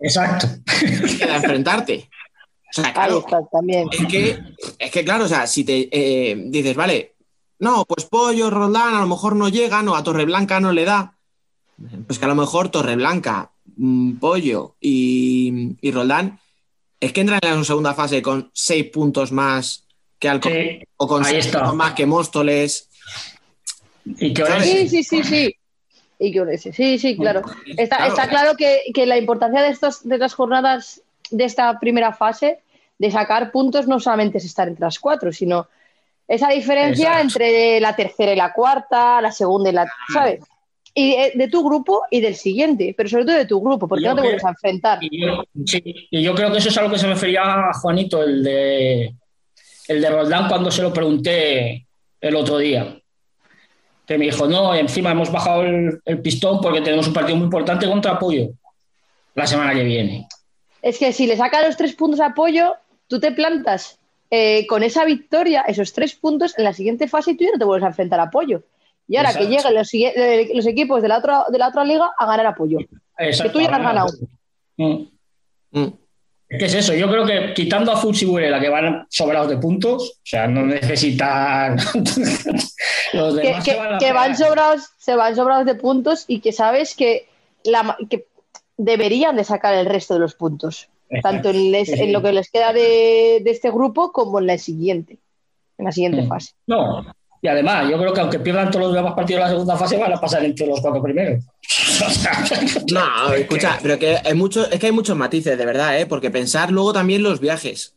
Exacto. 0.01 0.47
queda 1.19 1.36
enfrentarte. 1.36 2.09
O 2.70 2.73
sea, 2.73 2.86
Ahí 2.86 2.93
claro, 2.95 3.19
está 3.19 3.47
también. 3.53 3.86
es 3.93 4.07
que, 4.07 4.43
es 4.78 4.91
que 4.91 5.05
claro, 5.05 5.27
o 5.27 5.28
sea, 5.28 5.47
si 5.47 5.65
te 5.65 5.91
eh, 5.93 6.35
dices, 6.47 6.74
vale, 6.74 7.16
no, 7.59 7.85
pues 7.85 8.07
Pollo, 8.07 8.49
Roldán, 8.49 8.95
a 8.95 9.01
lo 9.01 9.07
mejor 9.07 9.36
no 9.36 9.51
llegan 9.51 9.86
o 9.89 9.97
a 9.97 10.03
Torreblanca 10.03 10.61
no 10.61 10.73
le 10.73 10.86
da, 10.86 11.19
pues 12.07 12.19
que 12.19 12.24
a 12.24 12.28
lo 12.28 12.35
mejor 12.35 12.70
Torreblanca, 12.70 13.53
mm, 13.77 14.12
Pollo 14.15 14.77
y, 14.81 15.77
y 15.82 15.91
Roldán 15.93 16.41
es 17.06 17.12
que 17.12 17.20
entran 17.22 17.40
en 17.43 17.59
la 17.59 17.64
segunda 17.64 17.94
fase 17.94 18.22
con 18.22 18.51
seis 18.52 18.86
puntos 18.90 19.32
más 19.32 19.85
que 20.18 20.28
Alcorcón 20.28 20.60
Sí. 20.62 20.81
o 20.97 21.06
con 21.06 21.24
seis 21.24 21.47
está. 21.47 21.59
puntos 21.60 21.76
más 21.76 21.93
que 21.94 22.06
Móstoles. 22.06 22.89
Y. 24.06 24.35
Sí, 24.35 24.89
sí, 24.89 25.02
sí, 25.05 25.22
sí. 25.24 25.56
Y 26.18 26.32
que 26.32 26.40
Orense, 26.40 26.72
sí, 26.72 26.98
sí, 26.98 27.16
claro. 27.16 27.43
Está, 27.76 27.97
Claro. 27.97 28.12
está 28.12 28.28
claro 28.28 28.55
que, 28.56 28.82
que 28.94 29.05
la 29.06 29.18
importancia 29.18 29.60
de, 29.62 29.68
estos, 29.70 30.06
de 30.09 30.16
las 30.18 30.32
jornadas 30.35 31.02
de 31.31 31.44
esta 31.44 31.78
primera 31.81 32.12
fase, 32.12 32.60
de 32.98 33.10
sacar 33.10 33.51
puntos, 33.51 33.89
no 33.89 33.98
solamente 33.98 34.39
es 34.39 34.44
estar 34.44 34.68
entre 34.68 34.85
las 34.85 34.98
cuatro, 35.01 35.32
sino 35.32 35.68
esa 36.28 36.48
diferencia 36.51 37.09
Exacto. 37.20 37.22
entre 37.24 37.81
la 37.81 37.97
tercera 37.97 38.32
y 38.32 38.36
la 38.36 38.52
cuarta, 38.52 39.20
la 39.20 39.32
segunda 39.32 39.70
y 39.70 39.72
la. 39.72 39.86
¿Sabes? 40.12 40.40
Y 40.97 41.37
de 41.37 41.49
tu 41.49 41.65
grupo 41.65 42.03
y 42.11 42.21
del 42.21 42.37
siguiente, 42.37 42.95
pero 42.97 43.09
sobre 43.09 43.25
todo 43.25 43.37
de 43.37 43.47
tu 43.47 43.61
grupo, 43.61 43.89
porque 43.89 44.05
Yo 44.05 44.11
no 44.11 44.15
te 44.16 44.21
creo- 44.21 44.31
vuelves 44.31 44.45
a 44.45 44.51
enfrentar. 44.51 44.99
Y 45.03 45.23
yo, 45.27 45.45
sí, 45.66 45.83
y 46.11 46.23
yo 46.23 46.35
creo 46.35 46.53
que 46.53 46.59
eso 46.59 46.69
es 46.69 46.79
a 46.79 46.83
lo 46.83 46.91
que 46.91 46.99
se 46.99 47.09
refería 47.09 47.43
a 47.43 47.73
Juanito, 47.75 48.23
el 48.23 48.45
de, 48.45 49.15
el 49.89 50.01
de 50.01 50.11
Roldán, 50.11 50.47
cuando 50.49 50.71
se 50.71 50.83
lo 50.83 50.93
pregunté 50.93 51.87
el 52.21 52.37
otro 52.37 52.59
día. 52.59 52.97
Que 54.07 54.19
me 54.19 54.27
dijo, 54.27 54.47
no, 54.47 54.73
encima 54.75 55.11
hemos 55.11 55.33
bajado 55.33 55.62
el, 55.62 56.01
el 56.05 56.21
pistón 56.23 56.61
porque 56.61 56.81
tenemos 56.81 57.09
un 57.09 57.15
partido 57.15 57.37
muy 57.37 57.47
importante 57.47 57.87
contra 57.89 58.12
Apoyo 58.12 58.51
la 59.35 59.47
semana 59.49 59.75
que 59.75 59.83
viene. 59.83 60.29
Es 60.81 60.99
que 60.99 61.12
si 61.12 61.27
le 61.27 61.37
sacas 61.37 61.66
los 61.66 61.77
tres 61.77 61.95
puntos 61.95 62.19
de 62.21 62.27
apoyo, 62.27 62.75
tú 63.09 63.19
te 63.19 63.33
plantas 63.33 63.99
eh, 64.31 64.66
con 64.69 64.83
esa 64.85 65.05
victoria, 65.05 65.62
esos 65.62 65.93
tres 65.93 66.15
puntos, 66.15 66.57
en 66.59 66.65
la 66.65 66.73
siguiente 66.75 67.09
fase 67.09 67.33
y 67.33 67.37
tú 67.37 67.45
ya 67.45 67.51
no 67.53 67.59
te 67.59 67.65
vuelves 67.65 67.85
a 67.85 67.89
enfrentar 67.89 68.21
a 68.21 68.25
apoyo. 68.25 68.62
Y 69.06 69.16
ahora 69.16 69.31
Exacto. 69.31 69.48
que 69.48 69.55
lleguen 69.56 69.74
los, 69.74 69.94
eh, 69.94 70.51
los 70.55 70.66
equipos 70.66 71.02
de 71.02 71.09
la, 71.09 71.18
otra, 71.18 71.44
de 71.51 71.59
la 71.59 71.68
otra 71.68 71.85
liga 71.85 72.10
a 72.18 72.26
ganar 72.26 72.47
apoyo. 72.47 72.78
Exacto. 73.18 73.52
tú 73.52 73.60
ya 73.60 73.66
has 73.66 73.82
ganado. 73.82 74.06
Mm. 74.76 74.94
Mm. 75.72 75.93
¿Qué 76.48 76.66
es 76.66 76.74
eso? 76.74 76.94
Yo 76.94 77.09
creo 77.09 77.26
que 77.26 77.52
quitando 77.55 77.90
a 77.90 77.97
Futsi 77.97 78.24
y 78.24 78.28
Burela, 78.28 78.60
que 78.60 78.68
van 78.68 79.06
sobrados 79.10 79.48
de 79.48 79.56
puntos, 79.56 80.10
o 80.18 80.20
sea, 80.22 80.47
no 80.47 80.64
necesitan. 80.64 81.76
Los 83.12 83.35
Que, 83.36 83.43
demás 83.48 83.64
que- 83.64 83.70
se 83.72 83.76
van 83.76 83.94
a 83.94 83.98
que 83.98 84.12
van 84.12 84.32
pegar. 84.32 84.36
sobrados, 84.36 84.89
se 84.98 85.14
van 85.16 85.36
sobrados 85.36 85.66
de 85.66 85.74
puntos 85.74 86.24
y 86.28 86.40
que 86.40 86.52
sabes 86.52 86.94
que, 86.94 87.28
la, 87.64 87.97
que 88.09 88.26
deberían 88.76 89.36
de 89.36 89.44
sacar 89.44 89.74
el 89.74 89.86
resto 89.86 90.14
de 90.14 90.20
los 90.20 90.35
puntos. 90.35 90.89
Tanto 91.22 91.51
en, 91.51 91.70
les- 91.70 91.89
Sí, 91.89 91.94
sí. 91.97 92.02
en 92.02 92.12
lo 92.12 92.22
que 92.22 92.32
les 92.32 92.51
queda 92.51 92.72
de, 92.72 93.40
de 93.44 93.51
este 93.51 93.70
grupo 93.70 94.10
como 94.12 94.39
en 94.40 94.47
la 94.48 94.59
siguiente. 94.59 95.18
En 95.78 95.85
la 95.86 95.93
siguiente 95.93 96.22
Mm. 96.22 96.28
fase. 96.28 96.52
No, 96.66 97.05
y 97.45 97.49
además, 97.49 97.91
yo 97.91 97.99
creo 97.99 98.15
que 98.15 98.21
aunque 98.23 98.39
pierdan 98.39 98.71
todos 98.71 98.87
los 98.87 98.95
demás 98.95 99.12
partidos 99.12 99.41
de 99.41 99.45
la 99.45 99.51
segunda 99.51 99.77
fase, 99.77 99.99
van 99.99 100.12
a 100.15 100.16
pasar 100.19 100.43
entre 100.47 100.66
los 100.66 100.81
cuatro 100.81 101.03
primeros. 101.03 101.45
No, 102.91 103.33
escucha, 103.35 103.79
pero 103.83 103.99
que 103.99 104.16
hay 104.25 104.35
mucho, 104.35 104.71
es 104.71 104.79
que 104.81 104.87
hay 104.87 104.93
muchos 104.93 105.16
matices, 105.16 105.57
de 105.59 105.66
verdad, 105.66 105.99
¿eh? 106.01 106.07
porque 106.07 106.31
pensar 106.31 106.71
luego 106.71 106.93
también 106.95 107.23
los 107.23 107.41
viajes. 107.41 107.95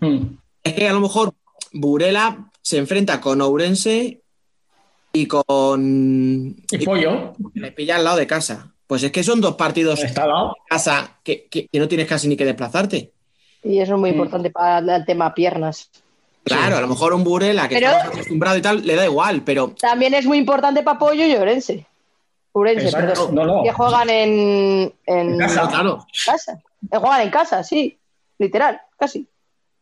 Mm. 0.00 0.22
Es 0.64 0.72
que 0.74 0.88
a 0.88 0.92
lo 0.92 1.00
mejor 1.00 1.32
Burela 1.72 2.50
se 2.60 2.78
enfrenta 2.78 3.20
con 3.20 3.40
Ourense 3.40 4.20
y 5.12 5.26
con. 5.26 6.56
Y 6.70 6.84
Pollo, 6.84 7.34
Le 7.54 7.70
pilla 7.72 7.96
al 7.96 8.04
lado 8.04 8.16
de 8.16 8.26
casa. 8.26 8.72
Pues 8.86 9.02
es 9.04 9.12
que 9.12 9.22
son 9.22 9.40
dos 9.40 9.54
partidos 9.54 10.02
está 10.02 10.24
al 10.24 10.28
lado. 10.30 10.48
de 10.48 10.54
casa 10.68 11.18
que, 11.22 11.46
que- 11.48 11.66
que 11.68 11.78
no 11.78 11.86
tienes 11.88 12.06
casi 12.08 12.26
ni 12.28 12.36
que 12.36 12.44
desplazarte. 12.44 13.12
Y 13.62 13.78
eso 13.78 13.94
es 13.94 14.00
muy 14.00 14.10
Mm. 14.10 14.14
importante 14.14 14.50
para 14.50 14.96
el 14.96 15.04
tema 15.04 15.32
piernas. 15.32 15.90
Claro, 16.44 16.76
a 16.76 16.80
lo 16.80 16.88
mejor 16.88 17.14
un 17.14 17.22
Burela 17.24 17.68
que 17.68 17.76
Pero- 17.76 17.90
está 17.90 18.06
acostumbrado 18.08 18.56
y 18.56 18.62
tal, 18.62 18.84
le 18.86 18.94
da 18.96 19.04
igual, 19.04 19.42
pero 19.42 19.74
También 19.80 20.12
es 20.14 20.26
muy 20.26 20.38
importante 20.38 20.82
para 20.82 20.98
Pollo 20.98 21.24
y 21.24 21.34
Orense. 21.34 21.86
Urense, 22.52 22.86
Exacto. 22.86 23.06
perdón. 23.28 23.34
No, 23.34 23.44
no. 23.46 23.62
Que 23.62 23.72
juegan 23.72 24.10
en, 24.10 24.92
en 25.06 25.32
En 25.32 25.38
casa. 25.38 25.68
claro, 25.68 26.06
casa. 26.26 26.60
Que 26.90 26.98
juegan 26.98 27.20
en 27.22 27.30
casa, 27.30 27.62
sí. 27.64 27.96
Literal, 28.38 28.80
casi. 28.98 29.26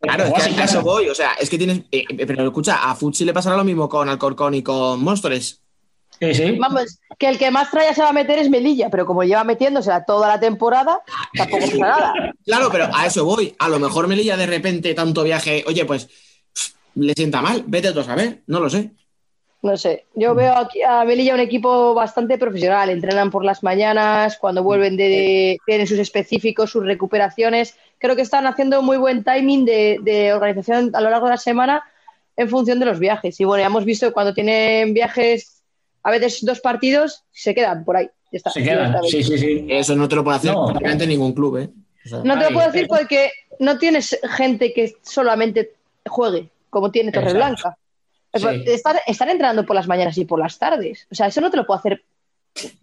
claro, 0.01 0.24
es 0.24 0.32
que 0.45 0.51
en 0.51 0.61
a 0.61 0.65
eso 0.65 0.74
casa. 0.74 0.81
voy. 0.81 1.09
O 1.09 1.15
sea, 1.15 1.32
es 1.41 1.49
que 1.49 1.57
tienes. 1.59 1.78
eh, 1.91 2.05
eh, 2.09 2.27
pero 2.27 2.45
escucha, 2.47 2.89
a 2.91 2.95
Futsi 2.95 3.24
le 3.24 3.32
pasará 3.32 3.57
lo 3.57 3.65
mismo 3.65 3.89
con 3.89 4.09
Alcorcón 4.09 4.55
y 4.55 4.62
con 4.62 5.03
Móstoles. 5.03 5.62
Sí, 6.20 6.35
sí. 6.35 6.51
Vamos, 6.61 7.01
que 7.19 7.27
el 7.28 7.39
que 7.39 7.51
más 7.51 7.70
tralla 7.70 7.95
se 7.95 8.03
va 8.03 8.11
a 8.11 8.12
meter 8.12 8.39
es 8.39 8.51
Melilla, 8.51 8.91
pero 8.91 9.07
como 9.07 9.24
lleva 9.24 9.43
metiéndosela 9.45 10.05
toda 10.05 10.28
la 10.28 10.39
temporada, 10.39 11.01
tampoco 11.35 11.65
pasa 11.65 11.77
nada. 11.78 12.12
Claro, 12.45 12.69
pero 12.70 12.89
a 12.95 13.07
eso 13.07 13.24
voy. 13.24 13.55
A 13.59 13.69
lo 13.70 13.78
mejor 13.78 14.07
Melilla 14.07 14.37
de 14.37 14.45
repente, 14.47 14.93
tanto 14.93 15.23
viaje, 15.23 15.65
oye, 15.66 15.87
pues 15.87 16.09
le 16.94 17.12
sienta 17.14 17.40
mal. 17.42 17.64
Vete 17.66 17.92
tú 17.92 18.00
a 18.00 18.04
saber, 18.04 18.40
no 18.46 18.60
lo 18.60 18.68
sé. 18.70 18.90
No 19.62 19.76
sé, 19.76 20.06
yo 20.14 20.34
veo 20.34 20.56
aquí 20.56 20.80
a 20.80 21.04
Melilla 21.04 21.34
un 21.34 21.40
equipo 21.40 21.92
bastante 21.92 22.38
profesional. 22.38 22.88
Entrenan 22.88 23.30
por 23.30 23.44
las 23.44 23.62
mañanas, 23.62 24.38
cuando 24.38 24.62
vuelven 24.62 24.96
de, 24.96 25.04
de- 25.08 25.58
tienen 25.66 25.86
sus 25.86 25.98
específicos, 25.98 26.70
sus 26.70 26.82
recuperaciones. 26.84 27.76
Creo 27.98 28.16
que 28.16 28.22
están 28.22 28.46
haciendo 28.46 28.80
muy 28.80 28.96
buen 28.96 29.22
timing 29.22 29.66
de, 29.66 29.98
de 30.02 30.32
organización 30.32 30.90
a 30.94 31.02
lo 31.02 31.10
largo 31.10 31.26
de 31.26 31.32
la 31.32 31.36
semana 31.36 31.82
en 32.38 32.48
función 32.48 32.78
de 32.80 32.86
los 32.86 32.98
viajes. 32.98 33.38
Y 33.38 33.44
bueno, 33.44 33.60
ya 33.60 33.66
hemos 33.66 33.84
visto 33.84 34.06
que 34.06 34.12
cuando 34.14 34.32
tienen 34.32 34.94
viajes, 34.94 35.62
a 36.04 36.10
veces 36.10 36.38
dos 36.42 36.60
partidos, 36.60 37.24
se 37.30 37.54
quedan 37.54 37.84
por 37.84 37.98
ahí. 37.98 38.08
Ya 38.32 38.36
está. 38.38 38.50
Se 38.50 38.62
quedan. 38.62 38.96
Sí, 39.04 39.22
sí, 39.22 39.36
sí. 39.36 39.66
Eso 39.68 39.94
no 39.94 40.08
te 40.08 40.16
lo 40.16 40.24
puede 40.24 40.38
hacer 40.38 40.52
No. 40.54 40.64
prácticamente 40.68 41.06
ningún 41.06 41.34
club, 41.34 41.58
¿eh? 41.58 41.68
O 42.06 42.08
sea, 42.08 42.18
No 42.24 42.38
te 42.38 42.44
lo 42.46 42.52
puedo 42.54 42.66
decir 42.72 42.86
pero- 42.88 42.98
porque 43.00 43.30
no 43.58 43.76
tienes 43.78 44.18
gente 44.38 44.72
que 44.72 44.94
solamente 45.02 45.72
juegue, 46.06 46.48
como 46.70 46.90
tiene 46.90 47.10
Exacto. 47.10 47.28
Torreblanca. 47.28 47.76
Sí. 48.32 48.47
Están, 48.66 48.97
están 49.06 49.28
entrenando 49.28 49.66
por 49.66 49.74
las 49.74 49.88
mañanas 49.88 50.16
y 50.16 50.24
por 50.24 50.38
las 50.38 50.59
tardes. 50.59 51.06
O 51.10 51.14
sea, 51.14 51.26
eso 51.26 51.40
no 51.40 51.51
te 51.51 51.56
lo 51.56 51.66
puedo 51.66 51.78
hacer. 51.78 52.05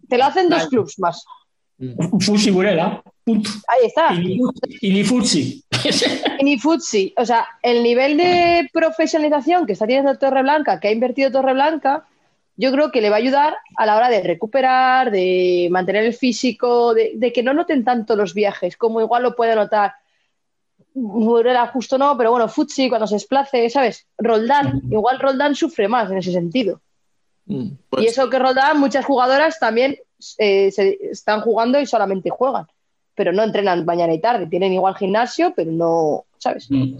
Te 0.08 0.18
lo 0.18 0.26
hacen 0.26 0.50
dos 0.50 0.60
Vale. 0.60 0.70
clubs 0.70 1.00
más. 1.00 1.26
Futsi 2.20 2.50
y 2.50 2.52
Burela. 2.52 3.02
Punto. 3.24 3.50
Ahí 3.68 3.86
está. 3.88 4.14
Y 4.14 4.20
ni, 4.20 4.40
y 4.82 4.94
ni 4.94 5.04
Futsi. 5.04 5.64
Y 6.40 6.44
ni 6.44 6.58
Futsi. 6.58 7.14
O 7.18 7.26
sea, 7.26 7.48
el 7.62 7.84
nivel 7.84 8.18
de 8.18 8.70
profesionalización 8.74 9.66
que 9.66 9.74
está 9.74 9.86
teniendo 9.86 10.18
Torreblanca, 10.18 10.80
que 10.80 10.88
ha 10.88 10.92
invertido 10.92 11.32
Torreblanca, 11.32 12.06
yo 12.56 12.72
creo 12.72 12.92
que 12.92 13.02
le 13.02 13.10
va 13.10 13.18
a 13.18 13.20
ayudar 13.20 13.56
a 13.76 13.86
la 13.86 13.96
hora 13.96 14.10
de 14.10 14.24
recuperar, 14.24 15.12
de 15.12 15.68
mantener 15.70 16.04
el 16.04 16.14
físico, 16.14 16.94
de, 16.94 17.12
de 17.16 17.32
que 17.32 17.44
no 17.44 17.54
noten 17.54 17.84
tanto 17.84 18.16
los 18.16 18.34
viajes, 18.34 18.76
como 18.76 19.00
igual 19.00 19.24
lo 19.24 19.36
puede 19.36 19.56
notar. 19.56 19.94
Burela 21.00 21.68
justo 21.68 21.98
no, 21.98 22.18
pero 22.18 22.32
bueno, 22.32 22.50
Futsi 22.50 22.90
cuando 22.90 23.06
se 23.06 23.16
desplace, 23.16 23.70
¿sabes? 23.70 24.08
Roldán, 24.18 24.82
igual 24.90 25.20
Roldán 25.20 25.54
sufre 25.56 25.88
más 25.88 26.10
en 26.10 26.18
ese 26.18 26.32
sentido. 26.32 26.82
mm, 27.46 27.68
pues, 27.90 28.04
Y 28.04 28.08
eso 28.08 28.30
que 28.30 28.40
Roldán, 28.40 28.80
muchas 28.80 29.06
jugadoras 29.06 29.60
también 29.60 29.98
eh, 30.40 30.72
se 30.72 30.98
están 31.12 31.42
jugando 31.42 31.80
y 31.80 31.86
solamente 31.86 32.32
juegan, 32.32 32.66
pero 33.14 33.32
no 33.32 33.44
entrenan 33.44 33.86
mañana 33.86 34.12
y 34.14 34.20
tarde. 34.20 34.48
Tienen 34.48 34.74
igual 34.74 34.96
gimnasio, 34.96 35.54
pero 35.56 35.72
no, 35.72 36.26
¿sabes? 36.40 36.66
Mm. 36.72 36.98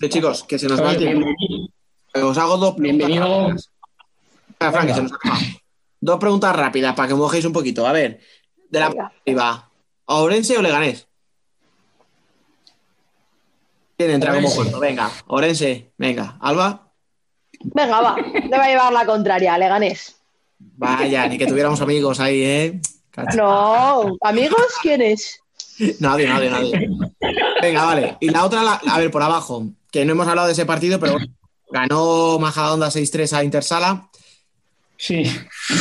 Eh, 0.00 0.08
chicos, 0.08 0.44
que 0.44 0.58
se 0.58 0.68
nos 0.68 0.80
va 0.80 0.92
el 0.92 0.98
tiempo. 0.98 1.26
Os 2.14 2.38
hago 2.38 2.56
dos 2.56 2.74
preguntas. 2.76 3.08
Bienvenido. 3.08 3.48
rápidas. 3.48 3.70
Espera, 4.48 4.72
Fran, 4.72 4.86
que 4.86 4.94
se 4.94 5.02
nos 5.02 5.12
acaba. 5.12 5.38
Dos 6.00 6.20
preguntas 6.20 6.54
rápidas 6.54 6.94
para 6.94 7.08
que 7.08 7.14
mojéis 7.14 7.44
un 7.46 7.52
poquito. 7.52 7.84
A 7.86 7.92
ver, 7.92 8.20
de 8.70 8.80
la 8.80 8.88
Venga. 8.90 9.12
arriba, 9.26 9.70
¿Ourense 10.04 10.56
o 10.56 10.62
Leganés? 10.62 11.08
¿Quién 13.96 14.10
entra 14.10 14.34
como 14.34 14.50
cuarto? 14.54 14.78
Venga, 14.80 15.10
Orense, 15.26 15.92
venga. 15.96 16.36
Alba, 16.40 16.82
Venga, 17.60 18.00
va, 18.02 18.16
le 18.16 18.50
va 18.58 18.64
a 18.64 18.68
llevar 18.68 18.92
la 18.92 19.06
contraria, 19.06 19.56
Leganés. 19.56 20.16
vaya, 20.58 21.26
ni 21.26 21.38
que 21.38 21.46
tuviéramos 21.46 21.80
amigos 21.80 22.20
ahí, 22.20 22.42
¿eh? 22.42 22.80
No, 23.34 24.14
amigos, 24.20 24.60
¿quién 24.82 25.00
es? 25.00 25.40
Nadie, 26.00 26.28
nadie, 26.28 26.50
nadie. 26.50 26.88
Venga, 27.62 27.84
vale. 27.84 28.16
Y 28.20 28.28
la 28.28 28.44
otra, 28.44 28.62
la- 28.62 28.80
a 28.86 28.98
ver, 28.98 29.10
por 29.10 29.22
abajo, 29.22 29.64
que 29.90 30.04
no 30.04 30.12
hemos 30.12 30.28
hablado 30.28 30.46
de 30.48 30.52
ese 30.52 30.66
partido, 30.66 31.00
pero 31.00 31.12
bueno, 31.12 31.26
ganó 31.70 32.38
Majadahonda 32.38 32.90
6-3 32.90 33.32
a 33.32 33.42
Intersala. 33.44 34.08
Sí. 34.98 35.22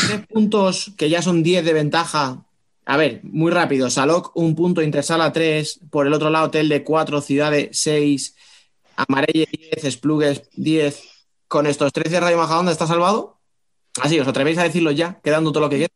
Tres 0.07 0.21
puntos 0.27 0.91
que 0.97 1.09
ya 1.09 1.21
son 1.21 1.43
10 1.43 1.63
de 1.65 1.73
ventaja. 1.73 2.44
A 2.85 2.97
ver, 2.97 3.19
muy 3.23 3.51
rápido. 3.51 3.89
Salok, 3.89 4.31
un 4.35 4.55
punto, 4.55 4.81
Intersala 4.81 5.31
3. 5.33 5.79
Por 5.89 6.05
el 6.07 6.13
otro 6.13 6.29
lado, 6.29 6.51
Telde 6.51 6.83
4, 6.83 7.19
Ciudades 7.21 7.69
6, 7.71 8.35
Amarelle 8.95 9.47
10, 9.51 9.83
Esplugues 9.83 10.49
10. 10.55 11.03
Con 11.47 11.65
estos 11.67 11.91
13 11.93 12.19
Radio 12.19 12.37
Majadahonda, 12.37 12.71
¿está 12.71 12.85
salvado? 12.87 13.37
Así, 14.01 14.19
¿os 14.19 14.27
atrevéis 14.27 14.57
a 14.57 14.63
decirlo 14.63 14.91
ya? 14.91 15.19
Quedando 15.23 15.51
todo 15.51 15.61
lo 15.61 15.69
que 15.69 15.77
queda. 15.77 15.87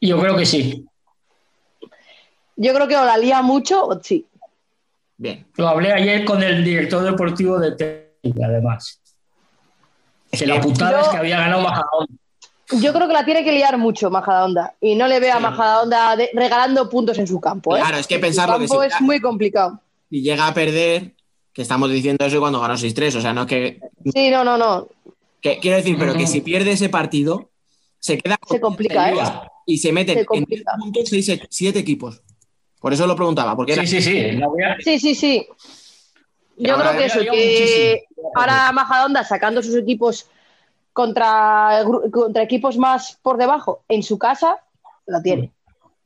Yo 0.00 0.18
creo 0.18 0.36
que 0.36 0.46
sí. 0.46 0.84
Yo 2.56 2.72
creo 2.74 2.86
que 2.88 2.96
o 2.96 3.04
la 3.04 3.16
lía 3.18 3.42
mucho 3.42 3.84
o 3.86 4.00
sí. 4.02 4.26
Bien. 5.16 5.46
Lo 5.56 5.68
hablé 5.68 5.92
ayer 5.92 6.24
con 6.24 6.42
el 6.42 6.64
director 6.64 7.02
deportivo 7.04 7.58
de 7.58 7.72
Tenerife, 7.72 8.44
además. 8.44 9.00
Que 10.30 10.46
la 10.46 10.60
putada 10.60 10.92
Yo- 10.92 11.00
es 11.02 11.08
que 11.08 11.16
había 11.18 11.38
ganado 11.38 11.62
Majadahonda. 11.62 12.12
Yo 12.72 12.92
creo 12.92 13.06
que 13.06 13.12
la 13.12 13.24
tiene 13.24 13.44
que 13.44 13.52
liar 13.52 13.76
mucho 13.78 14.10
Majadahonda 14.10 14.74
y 14.80 14.94
no 14.94 15.06
le 15.06 15.20
veo 15.20 15.34
a 15.34 15.36
Sí. 15.36 15.42
Majadahonda 15.42 16.16
de- 16.16 16.30
regalando 16.32 16.88
puntos 16.88 17.18
en 17.18 17.26
su 17.26 17.40
campo. 17.40 17.76
¿eh? 17.76 17.80
Claro, 17.80 17.98
es 17.98 18.06
que 18.06 18.18
pensarlo 18.18 18.58
que 18.58 18.66
campo 18.66 18.82
es 18.82 19.00
muy 19.00 19.20
complicado. 19.20 19.80
Y 20.10 20.22
llega 20.22 20.46
a 20.46 20.54
perder, 20.54 21.12
que 21.52 21.62
estamos 21.62 21.90
diciendo 21.90 22.24
eso 22.24 22.40
cuando 22.40 22.60
ganó 22.60 22.76
6-3. 22.76 23.14
O 23.16 23.20
sea, 23.20 23.32
no 23.32 23.42
es 23.42 23.46
que 23.48 23.80
Sí, 24.12 24.30
no, 24.30 24.44
no, 24.44 24.56
no. 24.56 24.88
Que- 25.40 25.58
quiero 25.58 25.76
decir, 25.76 25.96
pero 25.98 26.14
que 26.14 26.26
si 26.26 26.40
pierde 26.40 26.72
ese 26.72 26.88
partido, 26.88 27.50
se 27.98 28.18
queda 28.18 28.36
Se 28.48 28.60
complica, 28.60 29.10
¿eh? 29.10 29.14
y 29.66 29.78
se 29.78 29.92
meten 29.92 30.14
Se 30.14 30.20
en 30.20 30.26
10 30.26 30.62
complica. 30.64 30.72
puntos 30.78 31.08
seis, 31.08 31.40
siete 31.50 31.78
equipos. 31.78 32.22
Por 32.80 32.92
eso 32.92 33.06
lo 33.06 33.14
preguntaba, 33.16 33.54
porque 33.56 33.72
era 33.74 33.82
Sí, 33.86 34.00
sí, 34.00 34.02
sí. 34.02 34.40
A- 34.42 34.76
Sí, 34.82 34.98
sí, 34.98 35.14
sí. 35.14 35.46
Yo 36.56 36.76
creo 36.76 36.92
que 36.96 37.04
eso, 37.06 37.18
que 37.20 38.00
muchísimo. 38.04 38.30
ahora 38.36 38.70
Majadahonda 38.72 39.24
sacando 39.24 39.62
sus 39.62 39.74
equipos 39.76 40.26
contra, 40.94 41.82
contra 42.10 42.42
equipos 42.42 42.78
más 42.78 43.18
por 43.20 43.36
debajo 43.36 43.82
en 43.88 44.02
su 44.02 44.16
casa, 44.18 44.56
la 45.04 45.20
tiene. 45.20 45.52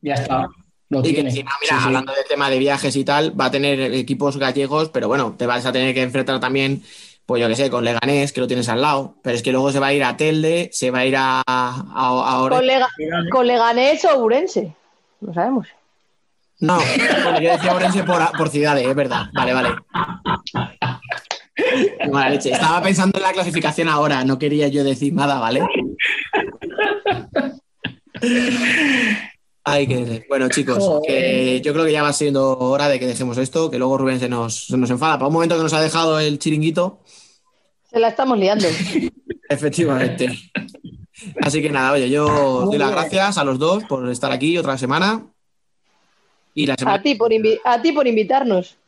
Ya 0.01 0.15
está. 0.15 0.49
Lo 0.89 0.99
y 1.05 1.13
que 1.13 1.21
encima, 1.21 1.51
mira, 1.61 1.75
Sí, 1.75 1.79
sí. 1.81 1.85
hablando 1.85 2.11
del 2.13 2.25
tema 2.27 2.49
de 2.49 2.57
viajes 2.57 2.95
y 2.95 3.05
tal, 3.05 3.39
va 3.39 3.45
a 3.45 3.51
tener 3.51 3.79
equipos 3.93 4.37
gallegos, 4.37 4.89
pero 4.89 5.07
bueno, 5.07 5.35
te 5.37 5.45
vas 5.45 5.65
a 5.65 5.71
tener 5.71 5.93
que 5.93 6.01
enfrentar 6.01 6.39
también, 6.39 6.81
pues 7.27 7.39
yo 7.41 7.47
que 7.47 7.55
sé, 7.55 7.69
con 7.69 7.85
Leganés, 7.85 8.33
que 8.33 8.41
lo 8.41 8.47
tienes 8.47 8.67
al 8.69 8.81
lado. 8.81 9.13
Pero 9.21 9.35
es 9.35 9.43
que 9.43 9.51
luego 9.51 9.71
se 9.71 9.79
va 9.79 9.87
a 9.87 9.93
ir 9.93 10.03
a 10.03 10.17
Telde, 10.17 10.69
se 10.73 10.89
va 10.89 10.99
a 10.99 11.05
ir 11.05 11.15
a, 11.15 11.43
a, 11.45 11.67
a 11.95 12.41
Orense. 12.41 12.57
Con, 12.57 12.65
Lega- 12.67 13.29
con 13.31 13.45
Leganés 13.47 14.03
o 14.05 14.17
Urense. 14.23 14.73
No 15.21 15.31
sabemos. 15.33 15.67
No, 16.61 16.77
bueno, 17.23 17.39
yo 17.39 17.51
decía 17.51 17.73
Orense 17.75 18.03
por, 18.03 18.35
por 18.35 18.49
ciudades, 18.49 18.87
es 18.87 18.95
verdad. 18.95 19.27
Vale, 19.33 19.53
vale. 19.53 19.69
Qué 21.99 22.07
mala 22.11 22.29
leche. 22.29 22.51
Estaba 22.51 22.81
pensando 22.81 23.17
en 23.17 23.23
la 23.23 23.33
clasificación 23.33 23.87
ahora, 23.89 24.23
no 24.23 24.37
quería 24.39 24.67
yo 24.67 24.83
decir 24.83 25.13
nada, 25.13 25.39
¿vale? 25.39 25.61
Ay, 29.63 29.87
que... 29.87 30.25
Bueno, 30.27 30.49
chicos, 30.49 31.01
que 31.05 31.61
yo 31.63 31.73
creo 31.73 31.85
que 31.85 31.91
ya 31.91 32.01
va 32.01 32.13
siendo 32.13 32.57
hora 32.57 32.87
de 32.87 32.99
que 32.99 33.05
dejemos 33.07 33.37
esto, 33.37 33.69
que 33.69 33.77
luego 33.77 33.97
Rubén 33.97 34.19
se 34.19 34.29
nos, 34.29 34.65
se 34.67 34.77
nos 34.77 34.89
enfada. 34.89 35.17
Para 35.17 35.27
un 35.27 35.33
momento 35.33 35.57
que 35.57 35.63
nos 35.63 35.73
ha 35.73 35.81
dejado 35.81 36.19
el 36.19 36.39
chiringuito, 36.39 37.01
Se 37.89 37.99
la 37.99 38.09
estamos 38.09 38.37
liando. 38.37 38.67
efectivamente. 39.49 40.29
Así 41.41 41.61
que 41.61 41.69
nada, 41.69 41.91
oye, 41.91 42.09
yo 42.09 42.25
os 42.25 42.65
doy 42.65 42.77
las 42.77 42.91
gracias 42.91 43.37
a 43.37 43.43
los 43.43 43.59
dos 43.59 43.83
por 43.83 44.09
estar 44.09 44.31
aquí 44.31 44.57
otra 44.57 44.77
semana. 44.77 45.27
Y 46.55 46.65
la 46.65 46.75
semana 46.75 46.97
A 46.97 47.01
ti 47.03 47.15
por, 47.15 47.31
a 47.65 47.81
ti 47.81 47.91
por 47.91 48.07
invitarnos. 48.07 48.78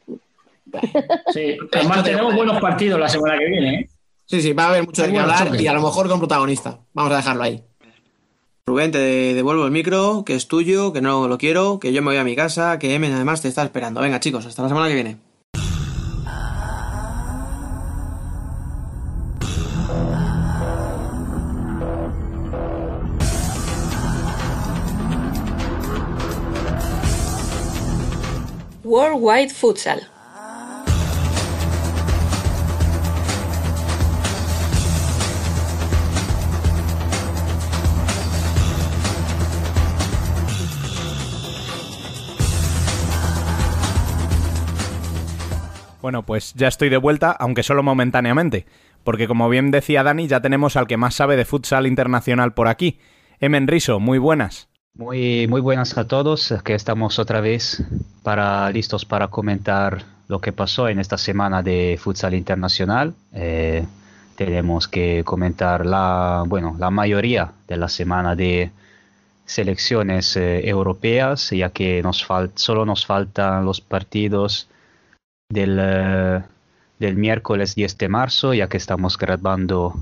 Sí. 1.33 1.57
Además, 1.73 2.03
tenemos 2.03 2.35
buenos 2.35 2.59
partidos 2.61 2.99
la 2.99 3.09
semana 3.09 3.38
que 3.38 3.45
viene. 3.45 3.75
¿eh? 3.75 3.89
Sí, 4.25 4.41
sí, 4.41 4.53
va 4.53 4.65
a 4.65 4.69
haber 4.69 4.85
mucho 4.85 5.03
de 5.03 5.11
qué 5.11 5.19
hablar 5.19 5.59
y 5.59 5.67
a 5.67 5.73
lo 5.73 5.81
mejor 5.81 6.07
con 6.07 6.19
protagonista. 6.19 6.79
Vamos 6.93 7.11
a 7.11 7.17
dejarlo 7.17 7.43
ahí. 7.43 7.63
Rubén, 8.65 8.91
te 8.91 8.99
devuelvo 8.99 9.65
el 9.65 9.71
micro, 9.71 10.23
que 10.25 10.35
es 10.35 10.47
tuyo, 10.47 10.93
que 10.93 11.01
no 11.01 11.27
lo 11.27 11.38
quiero, 11.38 11.79
que 11.79 11.91
yo 11.91 12.01
me 12.01 12.11
voy 12.11 12.17
a 12.17 12.23
mi 12.23 12.35
casa, 12.35 12.79
que 12.79 12.93
Emen 12.95 13.11
además 13.11 13.41
te 13.41 13.47
está 13.47 13.63
esperando. 13.63 14.01
Venga, 14.01 14.19
chicos, 14.19 14.45
hasta 14.45 14.61
la 14.61 14.69
semana 14.69 14.88
que 14.88 14.93
viene. 14.93 15.17
Worldwide 28.83 29.49
Futsal. 29.49 30.07
Bueno, 46.02 46.23
pues 46.23 46.53
ya 46.56 46.68
estoy 46.68 46.90
de 46.90 46.98
vuelta, 46.98 47.32
aunque 47.32 47.61
solo 47.61 47.84
momentáneamente, 47.84 48.65
porque 49.03 49.28
como 49.28 49.49
bien 49.49 49.69
decía 49.69 50.03
Dani, 50.03 50.28
ya 50.28 50.41
tenemos 50.41 50.76
al 50.76 50.88
que 50.88 50.98
más 50.98 51.14
sabe 51.15 51.36
de 51.36 51.45
futsal 51.45 51.86
internacional 51.86 52.53
por 52.53 52.68
aquí. 52.68 52.99
Emen 53.40 53.68
Riso, 53.68 53.99
muy 53.99 54.18
buenas. 54.18 54.68
Muy, 54.95 55.48
muy 55.48 55.61
buenas 55.61 55.98
a 55.98 56.07
todos, 56.07 56.53
que 56.65 56.73
estamos 56.73 57.19
otra 57.19 57.40
vez 57.40 57.84
para, 58.23 58.69
listos 58.72 59.06
para 59.06 59.28
comentar 59.28 60.03
lo 60.28 60.40
que 60.40 60.52
pasó 60.52 60.90
en 60.90 60.99
esta 60.99 61.18
semana 61.18 61.61
de 61.61 61.99
futsal 62.02 62.34
internacional. 62.34 63.14
Eh, 63.34 63.86
tenemos 64.36 64.88
que 64.88 65.23
comentar 65.23 65.86
la, 65.86 66.44
bueno, 66.48 66.76
la 66.80 66.90
mayoría 66.90 67.52
de 67.68 67.78
la 67.78 67.88
semana 67.88 68.36
de 68.36 68.72
selecciones 69.45 70.36
eh, 70.36 70.68
europeas, 70.68 71.52
ya 71.52 71.69
que 71.69 72.02
nos 72.02 72.26
solo 72.56 72.86
nos 72.86 73.06
faltan 73.06 73.65
los 73.65 73.82
partidos 73.82 74.68
del, 75.52 75.78
eh, 75.80 76.41
del 76.99 77.15
miércoles 77.15 77.76
10 77.76 77.98
de 77.98 78.10
marzo, 78.10 78.53
ya 78.53 78.68
que 78.68 78.78
estamos 78.78 79.18
grabando 79.18 79.95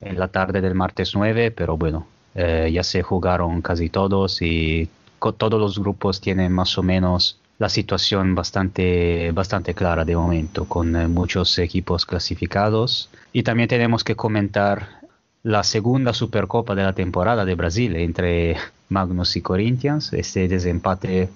en 0.00 0.18
la 0.18 0.28
tarde 0.28 0.60
del 0.60 0.74
martes 0.74 1.14
9, 1.14 1.50
pero 1.50 1.76
bueno, 1.76 2.06
eh, 2.34 2.70
ya 2.72 2.82
se 2.82 3.02
jugaron 3.02 3.60
casi 3.62 3.88
todos 3.88 4.40
y 4.42 4.88
todos 5.18 5.60
los 5.60 5.78
grupos 5.78 6.20
tienen 6.20 6.52
más 6.52 6.78
o 6.78 6.82
menos 6.82 7.38
la 7.58 7.68
situación 7.68 8.34
bastante, 8.34 9.32
bastante 9.32 9.74
clara 9.74 10.04
de 10.06 10.16
momento, 10.16 10.64
con 10.64 10.96
eh, 10.96 11.08
muchos 11.08 11.58
equipos 11.58 12.06
clasificados. 12.06 13.10
Y 13.34 13.42
también 13.42 13.68
tenemos 13.68 14.02
que 14.02 14.16
comentar 14.16 15.00
la 15.42 15.62
segunda 15.62 16.14
Supercopa 16.14 16.74
de 16.74 16.84
la 16.84 16.94
temporada 16.94 17.44
de 17.44 17.54
Brasil 17.54 17.96
entre 17.96 18.56
Magnus 18.88 19.36
y 19.36 19.42
Corinthians, 19.42 20.12
este 20.14 20.48
desempate 20.48 21.28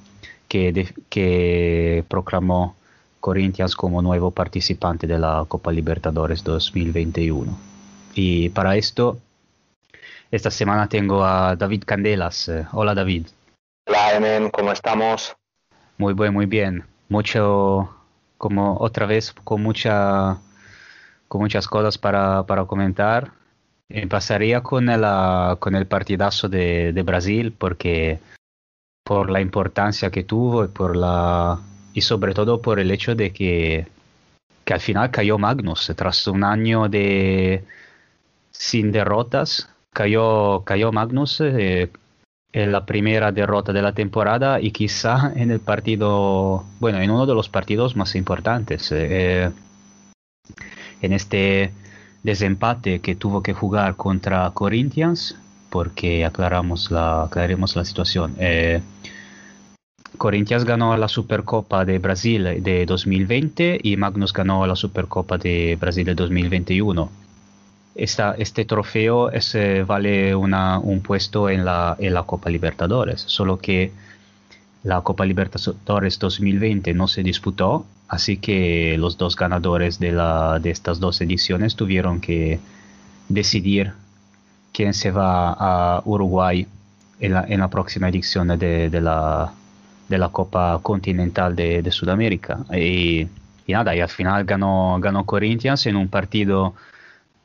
que, 0.49 0.95
que 1.11 2.05
proclamó 2.09 2.75
Corinthians 3.25 3.75
como 3.75 4.03
nuevo 4.03 4.33
participante 4.33 5.07
de 5.07 5.19
la 5.19 5.47
Copa 5.49 5.73
Libertadores 5.73 6.45
2021. 6.45 7.57
Y 8.15 8.51
para 8.51 8.77
esto, 8.77 9.19
esta 10.31 10.51
semana 10.51 10.91
tengo 10.91 11.25
a 11.25 11.57
David 11.57 11.85
Candelas. 11.87 12.51
Eh, 12.51 12.67
Hola 12.73 12.95
David. 12.95 13.29
Hola, 13.89 14.17
Emen, 14.17 14.51
¿cómo 14.51 14.73
estamos? 14.73 15.35
Muy 15.97 16.13
bien, 16.13 16.35
muy 16.35 16.45
bien. 16.45 16.85
Mucho, 17.09 17.89
como 18.37 18.77
otra 18.79 19.07
vez, 19.07 19.33
con 19.33 19.63
mucha, 19.63 20.37
con 21.27 21.41
muchas 21.41 21.67
cosas 21.67 21.97
para, 21.97 22.43
para 22.43 22.67
comentar. 22.67 23.33
Empezaría 23.89 24.63
con 24.63 24.91
el, 24.91 25.03
con 25.61 25.75
el 25.75 25.87
partidazo 25.87 26.51
de, 26.51 26.93
de 26.93 27.03
Brasil, 27.03 27.55
porque 27.57 28.19
por 29.03 29.31
la 29.31 29.41
importancia 29.41 30.11
que 30.11 30.25
tuvo 30.25 30.67
y 30.67 30.69
por 30.69 30.95
la 30.95 31.59
y 31.95 32.01
sobre 32.03 32.35
todo 32.35 32.61
por 32.61 32.81
el 32.81 32.91
hecho 32.91 33.15
de 33.15 33.33
que, 33.33 33.87
que 34.65 34.75
al 34.75 34.81
final 34.81 35.11
cayó 35.11 35.39
Magnus 35.39 35.93
tras 35.97 36.27
un 36.27 36.45
año 36.45 36.89
de 36.89 37.65
sin 38.51 38.93
derrotas. 38.93 39.71
Cayó, 39.93 40.65
cayó 40.65 40.91
Magnus 40.91 41.41
eh, 41.41 41.89
en 42.53 42.73
la 42.73 42.85
primera 42.85 43.31
derrota 43.31 43.73
de 43.73 43.81
la 43.81 43.93
temporada 43.93 44.61
y 44.61 44.73
quizá 44.73 45.33
en 45.37 45.53
el 45.53 45.61
partido, 45.61 46.65
bueno, 46.81 46.99
en 46.99 47.11
uno 47.11 47.27
de 47.27 47.35
los 47.35 47.49
partidos 47.49 47.95
más 47.95 48.17
importantes. 48.17 48.91
Eh, 48.93 49.51
en 51.01 51.13
este 51.13 51.73
desempate 52.25 53.01
que 53.01 53.15
tuvo 53.15 53.43
que 53.43 53.53
jugar 53.53 53.95
contra 53.95 54.51
Corinthians, 54.51 55.37
porque 55.71 56.25
aclaramos 56.25 56.91
la, 56.91 57.25
aclaremos 57.25 57.77
la 57.77 57.85
situación. 57.85 58.35
Eh, 58.39 58.81
Corinthians 60.19 60.65
ganó 60.65 60.97
la 60.97 61.09
Supercopa 61.09 61.85
de 61.85 61.99
Brasil 61.99 62.63
de 62.63 62.87
2020 62.87 63.81
y 63.83 63.97
Magnus 63.97 64.33
ganó 64.33 64.67
la 64.67 64.77
Supercopa 64.77 65.39
de 65.39 65.77
Brasil 65.81 66.05
de 66.05 66.15
2021. 66.15 67.11
Esta, 67.95 68.35
este 68.39 68.65
trofeo 68.65 69.31
es, 69.31 69.57
vale 69.87 70.35
un 70.35 71.01
puesto 71.03 71.49
en 71.49 71.65
la, 71.65 71.97
Copa 72.27 72.51
Libertadores, 72.51 73.21
solo 73.21 73.59
que 73.59 73.93
la 74.83 75.01
Copa 75.03 75.25
Libertadores 75.25 76.19
2020 76.19 76.93
no 76.95 77.07
se 77.07 77.23
disputó, 77.23 77.87
así 78.09 78.37
que 78.37 78.97
los 78.99 79.17
dos 79.17 79.37
ganadores 79.37 79.99
de, 80.01 80.61
estas 80.65 80.99
dos 81.01 81.21
ediciones 81.21 81.77
tuvieron 81.77 82.21
que 82.21 82.59
decidir 83.29 83.93
quién 84.73 84.93
se 84.93 85.11
va 85.11 85.53
a 85.53 86.03
Uruguay 86.05 86.67
en 87.21 87.33
la, 87.33 87.45
en 87.49 87.61
la 87.61 87.69
próxima 87.69 88.09
edición 88.09 88.49
de, 88.49 88.91
de, 88.91 89.01
la, 89.01 89.53
de 90.09 90.19
la 90.19 90.29
Copa 90.29 90.79
Continental 90.83 91.57
de, 91.57 91.91
Sudamérica. 91.91 92.65
Y, 92.73 93.27
y, 93.67 93.73
nada, 93.73 93.95
y 93.95 94.01
al 94.01 94.09
final 94.09 94.45
ganó, 94.45 94.99
ganó 95.01 95.25
Corinthians 95.25 95.87
en 95.87 95.97
un 95.97 96.09
partido 96.09 96.75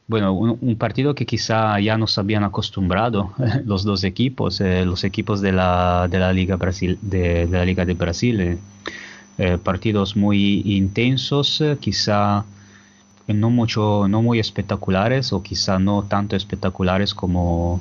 bueno, 0.09 0.33
un, 0.33 0.75
partido 0.75 1.13
que 1.13 1.27
quizá 1.27 1.79
ya 1.79 1.95
nos 1.95 2.17
habían 2.17 2.43
acostumbrado 2.43 3.31
los 3.65 3.83
dos 3.83 4.03
equipos, 4.03 4.59
eh, 4.59 4.83
los 4.83 5.03
equipos 5.03 5.39
de 5.39 5.51
la, 5.51 6.07
de 6.09 6.17
la 6.17 6.33
Liga 6.33 6.55
Brasil, 6.55 6.97
de, 7.03 7.47
la 7.47 7.63
Liga 7.63 7.85
de 7.85 7.93
Brasil, 7.93 8.41
eh, 8.41 8.57
eh, 9.37 9.59
partidos 9.63 10.15
muy 10.15 10.63
intensos, 10.65 11.63
quizá 11.79 12.43
no 13.27 13.51
mucho, 13.51 14.07
no 14.09 14.23
muy 14.23 14.39
espectaculares 14.39 15.31
o 15.31 15.43
quizá 15.43 15.77
no 15.77 16.01
tanto 16.01 16.35
espectaculares 16.35 17.13
como, 17.13 17.79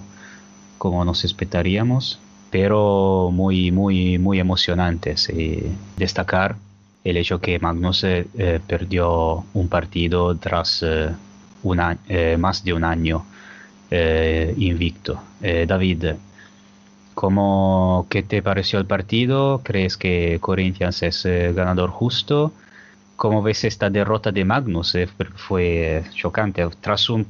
como 0.77 1.07
nos 1.07 1.25
esperaríamos, 1.25 2.21
pero 2.51 3.31
muy, 3.33 3.70
muy, 3.70 4.19
muy 4.19 4.39
emocionantes. 4.41 5.29
Y 5.31 5.62
destacar 5.97 6.57
el 7.05 7.16
hecho 7.16 7.41
que 7.41 7.59
Magnus 7.59 8.05
perdió 8.66 9.45
un 9.55 9.69
partido 9.69 10.37
tras 10.37 10.85
eh, 12.09 12.37
más 12.39 12.65
de 12.65 12.73
un 12.73 12.85
año 12.85 13.25
eh, 13.91 14.55
invicto. 14.57 15.20
Eh, 15.43 15.66
David, 15.69 16.15
¿cómo, 17.15 18.07
¿qué 18.09 18.23
te 18.23 18.43
pareció 18.43 18.79
el 18.79 18.87
partido? 18.87 19.61
¿Crees 19.65 19.97
que 19.97 20.39
Corinthians 20.41 21.03
es 21.03 21.25
ganador 21.55 21.91
justo? 21.91 22.53
¿Cómo 23.16 23.43
ves 23.43 23.65
esta 23.65 23.91
derrota 23.91 24.31
de 24.31 24.45
Magnus? 24.45 24.97
fue 25.37 26.05
chocante. 26.15 26.66
Tras 26.81 27.11
un 27.11 27.27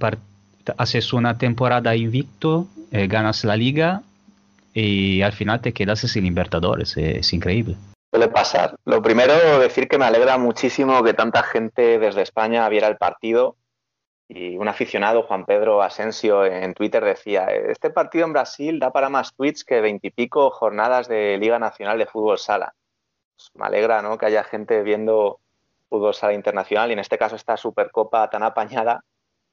haces 0.77 1.13
una 1.15 1.39
temporada 1.39 1.97
invicto, 1.97 2.67
ganas 2.91 3.45
la 3.45 3.57
liga 3.57 4.03
y 4.81 5.23
al 5.23 5.33
final 5.33 5.61
te 5.61 5.73
quedas 5.73 6.01
sin 6.01 6.25
Libertadores. 6.25 6.97
es 6.97 7.33
increíble. 7.33 7.77
Suele 8.11 8.29
pasar. 8.29 8.77
Lo 8.85 9.03
primero, 9.03 9.59
decir 9.59 9.89
que 9.89 9.99
me 9.99 10.05
alegra 10.05 10.39
muchísimo 10.39 11.03
que 11.03 11.15
tanta 11.15 11.43
gente 11.43 11.99
desde 11.99 12.23
España 12.23 12.69
viera 12.69 12.87
el 12.89 12.97
partido 12.97 13.57
y 14.29 14.57
un 14.57 14.69
aficionado, 14.69 15.23
Juan 15.23 15.47
Pedro 15.47 15.83
Asensio, 15.83 16.45
en 16.45 16.75
Twitter 16.75 17.03
decía, 17.05 17.47
este 17.47 17.91
partido 17.91 18.27
en 18.27 18.35
Brasil 18.35 18.79
da 18.79 18.93
para 18.93 19.09
más 19.09 19.35
tweets 19.35 19.65
que 19.65 19.81
veintipico 19.81 20.51
jornadas 20.51 21.09
de 21.09 21.39
Liga 21.39 21.59
Nacional 21.59 21.99
de 21.99 22.07
Fútbol 22.07 22.39
Sala. 22.39 22.75
Pues 23.37 23.51
me 23.55 23.67
alegra 23.67 24.03
¿no? 24.03 24.19
que 24.19 24.27
haya 24.27 24.45
gente 24.45 24.83
viendo 24.83 25.41
fútbol 25.89 26.15
sala 26.15 26.35
internacional 26.35 26.91
y 26.91 26.93
en 26.93 26.99
este 26.99 27.17
caso 27.17 27.37
esta 27.37 27.57
Supercopa 27.57 28.29
tan 28.29 28.43
apañada 28.43 29.03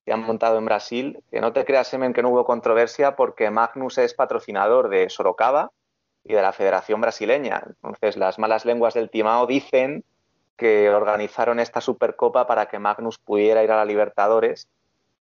que 0.06 0.14
han 0.14 0.22
montado 0.22 0.58
en 0.58 0.66
Brasil. 0.66 1.24
Que 1.32 1.42
no 1.42 1.52
te 1.52 1.66
creas, 1.66 1.88
Semen, 1.88 2.14
que 2.14 2.22
no 2.22 2.30
hubo 2.30 2.46
controversia 2.46 3.16
porque 3.16 3.50
Magnus 3.50 3.98
es 3.98 4.14
patrocinador 4.14 4.90
de 4.90 5.10
Sorocaba 5.10 5.72
y 6.24 6.34
de 6.34 6.42
la 6.42 6.54
Federación 6.54 7.02
Brasileña. 7.02 7.64
Entonces, 7.66 8.18
las 8.18 8.40
malas 8.40 8.66
lenguas 8.66 8.94
del 8.94 9.10
Timao 9.10 9.48
dicen 9.48 10.04
que 10.58 10.90
organizaron 10.90 11.60
esta 11.60 11.82
Supercopa 11.82 12.48
para 12.48 12.68
que 12.68 12.80
Magnus 12.80 13.18
pudiera 13.18 13.64
ir 13.64 13.72
a 13.72 13.78
la 13.78 13.86
Libertadores, 13.86 14.70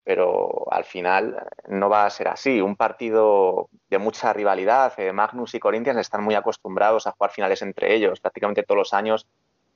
pero 0.05 0.67
al 0.71 0.85
final 0.85 1.47
no 1.69 1.89
va 1.89 2.07
a 2.07 2.11
ser 2.11 2.29
así. 2.29 2.61
Un 2.61 2.75
partido 2.75 3.69
de 3.89 3.99
mucha 3.99 4.33
rivalidad. 4.33 4.93
Eh, 4.99 5.13
Magnus 5.13 5.55
y 5.55 5.61
Corinthians 5.61 6.01
están 6.01 6.25
muy 6.25 6.35
acostumbrados 6.35 7.07
a 7.07 7.13
jugar 7.13 7.31
finales 7.31 7.63
entre 7.63 7.95
ellos. 7.95 8.21
Prácticamente 8.21 8.65
todos 8.65 8.79
los 8.79 8.95
años 8.95 9.27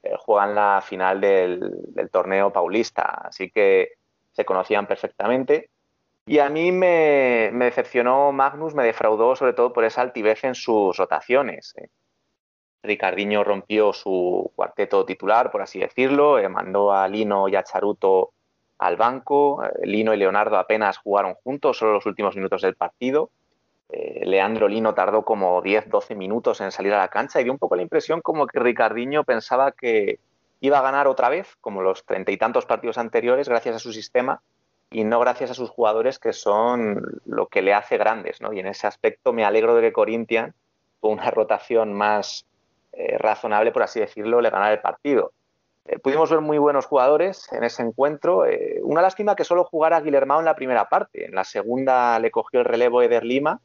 eh, 0.02 0.14
juegan 0.18 0.54
la 0.54 0.82
final 0.84 1.20
del, 1.20 2.10
torneo 2.10 2.52
paulista, 2.52 3.02
así 3.02 3.50
que 3.50 3.92
se 4.36 4.44
conocían 4.44 4.86
perfectamente. 4.86 5.70
Y 6.26 6.40
a 6.40 6.50
mí 6.50 6.72
me, 6.72 7.50
decepcionó 7.52 8.32
Magnus, 8.32 8.74
me 8.74 8.84
defraudó 8.84 9.34
sobre 9.34 9.54
todo 9.54 9.72
por 9.72 9.84
esa 9.84 10.02
altivez 10.02 10.44
en 10.44 10.54
sus 10.54 10.96
rotaciones. 10.96 11.74
Eh. 11.76 11.88
Ricardiño 12.82 13.42
rompió 13.44 13.92
su 13.92 14.52
cuarteto 14.54 15.04
titular, 15.06 15.50
por 15.50 15.62
así 15.62 15.80
decirlo, 15.80 16.38
eh, 16.38 16.48
mandó 16.48 16.92
a 16.92 17.08
Lino 17.08 17.48
y 17.48 17.56
a 17.56 17.62
Charuto 17.62 18.32
al 18.78 18.96
banco. 18.96 19.64
Eh, 19.64 19.86
Lino 19.86 20.12
y 20.12 20.18
Leonardo 20.18 20.58
apenas 20.58 20.98
jugaron 20.98 21.34
juntos, 21.34 21.78
solo 21.78 21.94
los 21.94 22.06
últimos 22.06 22.36
minutos 22.36 22.62
del 22.62 22.76
partido. 22.76 23.30
Leandro 23.88 24.66
Lino 24.66 24.94
tardó 24.94 25.24
como 25.24 25.62
10-12 25.62 26.16
minutos 26.16 26.60
en 26.60 26.72
salir 26.72 26.92
a 26.92 26.98
la 26.98 27.06
cancha 27.08 27.40
y 27.40 27.44
dio 27.44 27.52
un 27.52 27.58
poco 27.58 27.76
la 27.76 27.82
impresión 27.82 28.20
como 28.20 28.48
que 28.48 28.58
Ricardiño 28.58 29.22
pensaba 29.22 29.70
que 29.70 30.18
iba 30.60 30.78
a 30.78 30.82
ganar 30.82 31.06
otra 31.06 31.28
vez, 31.28 31.56
como 31.60 31.82
los 31.82 32.04
treinta 32.04 32.32
y 32.32 32.36
tantos 32.36 32.66
partidos 32.66 32.98
anteriores, 32.98 33.48
gracias 33.48 33.76
a 33.76 33.78
su 33.78 33.92
sistema 33.92 34.42
y 34.90 35.04
no 35.04 35.18
gracias 35.20 35.50
a 35.50 35.54
sus 35.54 35.70
jugadores 35.70 36.18
que 36.18 36.32
son 36.32 37.20
lo 37.24 37.46
que 37.46 37.62
le 37.62 37.74
hace 37.74 37.98
grandes. 37.98 38.40
¿no? 38.40 38.52
Y 38.52 38.60
en 38.60 38.66
ese 38.66 38.86
aspecto 38.86 39.32
me 39.32 39.44
alegro 39.44 39.74
de 39.74 39.82
que 39.82 39.92
Corinthians, 39.92 40.54
con 41.00 41.12
una 41.12 41.30
rotación 41.30 41.92
más 41.92 42.46
eh, 42.92 43.18
razonable, 43.18 43.72
por 43.72 43.82
así 43.82 44.00
decirlo, 44.00 44.40
le 44.40 44.50
ganar 44.50 44.72
el 44.72 44.80
partido. 44.80 45.32
Eh, 45.84 45.98
pudimos 45.98 46.30
ver 46.30 46.40
muy 46.40 46.58
buenos 46.58 46.86
jugadores 46.86 47.52
en 47.52 47.64
ese 47.64 47.82
encuentro. 47.82 48.46
Eh, 48.46 48.80
una 48.82 49.02
lástima 49.02 49.36
que 49.36 49.44
solo 49.44 49.64
jugara 49.64 50.00
Guillermo 50.00 50.38
en 50.38 50.44
la 50.44 50.56
primera 50.56 50.88
parte. 50.88 51.26
En 51.26 51.34
la 51.34 51.44
segunda 51.44 52.18
le 52.18 52.30
cogió 52.30 52.60
el 52.60 52.66
relevo 52.66 53.02
Eder 53.02 53.24
Lima. 53.24 53.60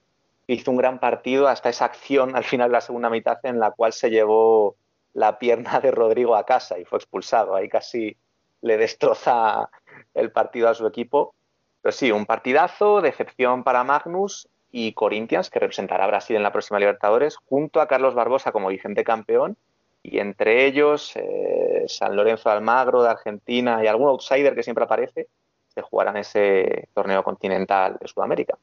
Hizo 0.47 0.71
un 0.71 0.77
gran 0.77 0.99
partido 0.99 1.47
hasta 1.47 1.69
esa 1.69 1.85
acción 1.85 2.35
al 2.35 2.43
final 2.43 2.69
de 2.69 2.73
la 2.73 2.81
segunda 2.81 3.09
mitad 3.09 3.39
en 3.43 3.59
la 3.59 3.71
cual 3.71 3.93
se 3.93 4.09
llevó 4.09 4.75
la 5.13 5.39
pierna 5.39 5.79
de 5.79 5.91
Rodrigo 5.91 6.35
a 6.35 6.45
casa 6.45 6.79
y 6.79 6.85
fue 6.85 6.97
expulsado. 6.99 7.55
Ahí 7.55 7.69
casi 7.69 8.17
le 8.61 8.77
destroza 8.77 9.69
el 10.13 10.31
partido 10.31 10.69
a 10.69 10.73
su 10.73 10.87
equipo. 10.87 11.33
Pero 11.81 11.91
sí, 11.91 12.11
un 12.11 12.25
partidazo, 12.25 13.01
decepción 13.01 13.63
para 13.63 13.83
Magnus 13.83 14.47
y 14.71 14.93
Corinthians, 14.93 15.49
que 15.49 15.59
representará 15.59 16.05
a 16.05 16.07
Brasil 16.07 16.35
en 16.35 16.43
la 16.43 16.51
próxima 16.51 16.79
Libertadores, 16.79 17.37
junto 17.37 17.81
a 17.81 17.87
Carlos 17.87 18.13
Barbosa 18.13 18.51
como 18.51 18.69
vigente 18.69 19.03
campeón, 19.03 19.57
y 20.03 20.19
entre 20.19 20.65
ellos 20.65 21.11
eh, 21.15 21.85
San 21.87 22.15
Lorenzo 22.15 22.49
Almagro 22.49 23.03
de 23.03 23.09
Argentina 23.09 23.83
y 23.83 23.87
algún 23.87 24.09
outsider 24.09 24.55
que 24.55 24.63
siempre 24.63 24.85
aparece, 24.85 25.27
se 25.73 25.81
jugarán 25.81 26.17
ese 26.17 26.87
torneo 26.93 27.23
continental 27.23 27.97
de 27.99 28.07
Sudamérica. 28.07 28.57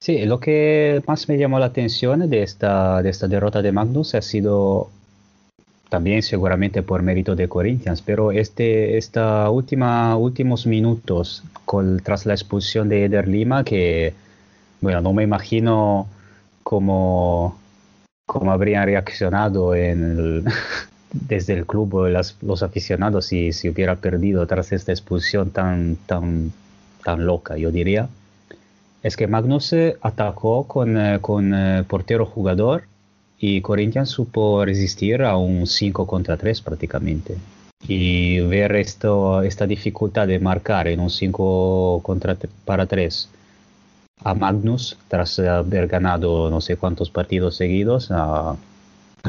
Sí, 0.00 0.24
lo 0.26 0.38
que 0.38 1.02
más 1.06 1.28
me 1.28 1.38
llamó 1.38 1.58
la 1.58 1.66
atención 1.66 2.28
de 2.30 2.42
esta, 2.42 3.02
de 3.02 3.10
esta 3.10 3.26
derrota 3.26 3.62
de 3.62 3.72
Magnus 3.72 4.14
ha 4.14 4.22
sido 4.22 4.90
también 5.88 6.22
seguramente 6.22 6.82
por 6.82 7.02
mérito 7.02 7.34
de 7.34 7.48
Corinthians, 7.48 8.02
pero 8.02 8.30
este, 8.32 8.98
esta 8.98 9.48
última, 9.50 10.16
últimos 10.16 10.66
minutos 10.66 11.42
con, 11.64 12.00
tras 12.00 12.26
la 12.26 12.34
expulsión 12.34 12.88
de 12.88 13.04
Eder 13.04 13.26
Lima, 13.26 13.64
que 13.64 14.12
bueno, 14.80 15.00
no 15.00 15.12
me 15.12 15.22
imagino 15.22 16.06
cómo, 16.62 17.58
cómo 18.26 18.52
habrían 18.52 18.84
reaccionado 18.84 19.74
en 19.74 20.44
desde 21.12 21.54
el 21.54 21.66
club 21.66 22.08
los 22.42 22.62
aficionados 22.62 23.26
si, 23.26 23.52
si 23.52 23.70
hubiera 23.70 23.96
perdido 23.96 24.46
tras 24.46 24.72
esta 24.72 24.92
expulsión 24.92 25.50
tan, 25.50 25.96
tan, 26.06 26.52
tan 27.02 27.24
loca, 27.24 27.56
yo 27.56 27.70
diría. 27.72 28.08
Es 29.02 29.16
que 29.16 29.26
Magnus 29.26 29.74
atacó 30.02 30.64
con, 30.64 30.98
eh, 30.98 31.18
con 31.20 31.54
eh, 31.54 31.84
portero 31.88 32.26
jugador 32.26 32.84
y 33.38 33.60
Corinthians 33.60 34.10
supo 34.10 34.64
resistir 34.64 35.22
a 35.22 35.36
un 35.36 35.66
5 35.66 36.06
contra 36.06 36.36
3 36.36 36.60
prácticamente. 36.62 37.36
Y 37.86 38.40
ver 38.40 38.74
esto, 38.74 39.42
esta 39.42 39.66
dificultad 39.66 40.26
de 40.26 40.40
marcar 40.40 40.88
en 40.88 40.98
un 40.98 41.10
5 41.10 42.00
contra 42.02 42.36
para 42.64 42.86
3 42.86 43.30
a 44.24 44.34
Magnus 44.34 44.98
tras 45.06 45.38
haber 45.38 45.86
ganado 45.86 46.50
no 46.50 46.60
sé 46.60 46.76
cuántos 46.76 47.10
partidos 47.10 47.56
seguidos. 47.56 48.10
ha 48.10 48.56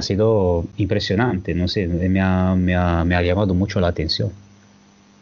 sido 0.01 0.63
impresionante, 0.77 1.53
no 1.53 1.67
sé, 1.67 1.87
me 1.87 2.21
ha, 2.21 2.55
me, 2.55 2.75
ha, 2.75 3.03
me 3.03 3.15
ha, 3.15 3.21
llamado 3.21 3.53
mucho 3.53 3.79
la 3.79 3.89
atención. 3.89 4.31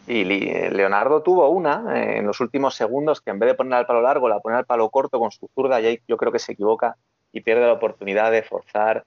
Y 0.06 0.24
Leonardo 0.24 1.20
tuvo 1.22 1.48
una 1.50 1.84
eh, 1.94 2.18
en 2.18 2.26
los 2.26 2.40
últimos 2.40 2.74
segundos 2.74 3.20
que 3.20 3.30
en 3.30 3.38
vez 3.38 3.50
de 3.50 3.54
poner 3.54 3.74
al 3.74 3.86
palo 3.86 4.00
largo, 4.00 4.28
la 4.28 4.40
pone 4.40 4.56
al 4.56 4.64
palo 4.64 4.88
corto 4.88 5.18
con 5.18 5.30
su 5.30 5.48
zurda 5.54 5.80
y 5.80 5.86
ahí 5.86 6.00
yo 6.08 6.16
creo 6.16 6.32
que 6.32 6.38
se 6.38 6.52
equivoca 6.52 6.96
y 7.32 7.40
pierde 7.40 7.66
la 7.66 7.72
oportunidad 7.72 8.30
de 8.30 8.42
forzar 8.42 9.04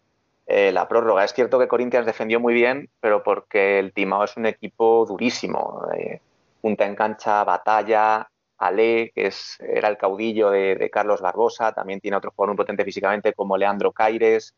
eh, 0.53 0.71
la 0.71 0.87
prórroga. 0.87 1.23
Es 1.23 1.33
cierto 1.33 1.57
que 1.59 1.69
Corinthians 1.69 2.05
defendió 2.05 2.39
muy 2.39 2.53
bien, 2.53 2.89
pero 2.99 3.23
porque 3.23 3.79
el 3.79 3.93
Timao 3.93 4.25
es 4.25 4.35
un 4.35 4.45
equipo 4.45 5.05
durísimo. 5.05 5.87
Eh, 5.95 6.19
punta 6.59 6.85
en 6.85 6.95
cancha, 6.95 7.43
batalla, 7.43 8.29
Ale, 8.57 9.11
que 9.15 9.27
es, 9.27 9.57
era 9.61 9.87
el 9.87 9.97
caudillo 9.97 10.49
de, 10.49 10.89
Carlos 10.91 11.21
Barbosa, 11.21 11.71
también 11.71 12.01
tiene 12.01 12.17
otro 12.17 12.31
jugador 12.31 12.49
muy 12.49 12.57
potente 12.57 12.83
físicamente 12.83 13.33
como 13.33 13.57
Leandro 13.57 13.93
Caires, 13.93 14.53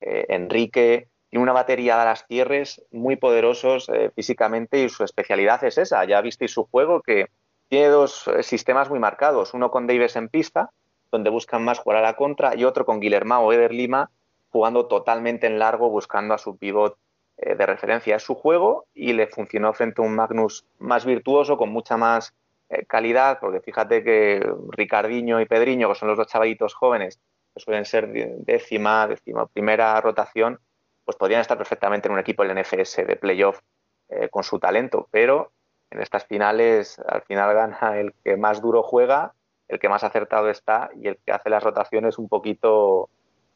eh, 0.00 0.26
Enrique. 0.30 1.08
Tiene 1.30 1.44
una 1.44 1.52
batería 1.52 1.98
de 1.98 2.04
las 2.06 2.26
tierras 2.26 2.82
muy 2.90 3.16
poderosos 3.16 3.90
físicamente 4.14 4.82
y 4.82 4.88
su 4.88 5.04
especialidad 5.04 5.62
es 5.64 5.78
esa. 5.78 6.04
Ya 6.04 6.20
visteis 6.22 6.52
su 6.52 6.64
juego 6.64 7.02
que 7.02 7.26
tiene 7.68 7.88
dos 7.88 8.28
sistemas 8.42 8.90
muy 8.90 8.98
marcados, 8.98 9.54
uno 9.54 9.70
con 9.70 9.86
Davis 9.86 10.16
en 10.16 10.28
pista, 10.28 10.70
donde 11.10 11.30
buscan 11.30 11.64
más 11.64 11.78
jugar 11.78 11.98
a 11.98 12.02
la 12.02 12.16
contra, 12.16 12.56
y 12.56 12.64
otro 12.64 12.84
con 12.84 13.00
Guillermo 13.00 13.52
Eder 13.52 13.72
Lima, 13.72 14.10
jugando 14.50 14.86
totalmente 14.86 15.46
en 15.46 15.58
largo, 15.58 15.90
buscando 15.90 16.34
a 16.34 16.38
su 16.38 16.56
pivot 16.56 16.96
eh, 17.38 17.54
de 17.54 17.66
referencia. 17.66 18.16
Es 18.16 18.22
su 18.22 18.34
juego 18.34 18.86
y 18.94 19.12
le 19.12 19.26
funcionó 19.26 19.72
frente 19.72 20.00
a 20.00 20.04
un 20.04 20.14
Magnus 20.14 20.64
más 20.78 21.04
virtuoso, 21.04 21.56
con 21.56 21.70
mucha 21.70 21.96
más 21.96 22.34
eh, 22.68 22.84
calidad, 22.86 23.38
porque 23.40 23.60
fíjate 23.60 24.02
que 24.02 24.46
Ricardiño 24.70 25.40
y 25.40 25.46
Pedriño, 25.46 25.88
que 25.88 25.94
son 25.94 26.08
los 26.08 26.16
dos 26.16 26.26
chavalitos 26.26 26.74
jóvenes, 26.74 27.20
que 27.54 27.60
suelen 27.60 27.84
ser 27.84 28.08
décima, 28.38 29.06
décima 29.06 29.46
primera 29.46 30.00
rotación, 30.00 30.58
pues 31.04 31.16
podrían 31.16 31.40
estar 31.40 31.56
perfectamente 31.56 32.08
en 32.08 32.14
un 32.14 32.18
equipo 32.18 32.42
del 32.42 32.58
NFS 32.58 32.96
de 33.06 33.16
playoff 33.16 33.60
eh, 34.08 34.28
con 34.28 34.42
su 34.42 34.58
talento, 34.58 35.08
pero 35.10 35.52
en 35.90 36.00
estas 36.00 36.24
finales 36.24 36.98
al 37.06 37.22
final 37.22 37.54
gana 37.54 37.98
el 37.98 38.12
que 38.24 38.36
más 38.36 38.60
duro 38.60 38.82
juega 38.82 39.34
el 39.68 39.78
que 39.78 39.88
más 39.88 40.04
acertado 40.04 40.48
está 40.48 40.90
y 41.00 41.08
el 41.08 41.18
que 41.24 41.32
hace 41.32 41.50
las 41.50 41.62
rotaciones 41.62 42.18
un 42.18 42.28
poquito 42.28 43.08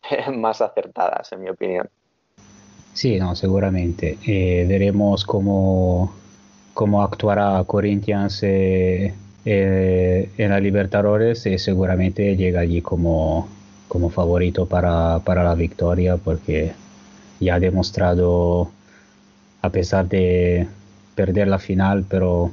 más 0.34 0.60
acertadas, 0.60 1.32
en 1.32 1.42
mi 1.42 1.50
opinión. 1.50 1.88
Sí, 2.92 3.18
no, 3.18 3.36
seguramente. 3.36 4.18
Eh, 4.26 4.66
veremos 4.68 5.24
cómo, 5.24 6.12
cómo 6.74 7.02
actuará 7.02 7.62
Corinthians 7.66 8.42
eh, 8.42 9.14
eh, 9.44 10.30
en 10.36 10.50
la 10.50 10.60
Libertadores 10.60 11.46
y 11.46 11.58
seguramente 11.58 12.36
llega 12.36 12.60
allí 12.60 12.82
como, 12.82 13.48
como 13.88 14.10
favorito 14.10 14.66
para, 14.66 15.20
para 15.20 15.44
la 15.44 15.54
victoria 15.54 16.16
porque 16.16 16.72
ya 17.38 17.54
ha 17.54 17.60
demostrado, 17.60 18.70
a 19.62 19.70
pesar 19.70 20.08
de 20.08 20.66
perder 21.14 21.48
la 21.48 21.58
final, 21.58 22.04
pero 22.08 22.50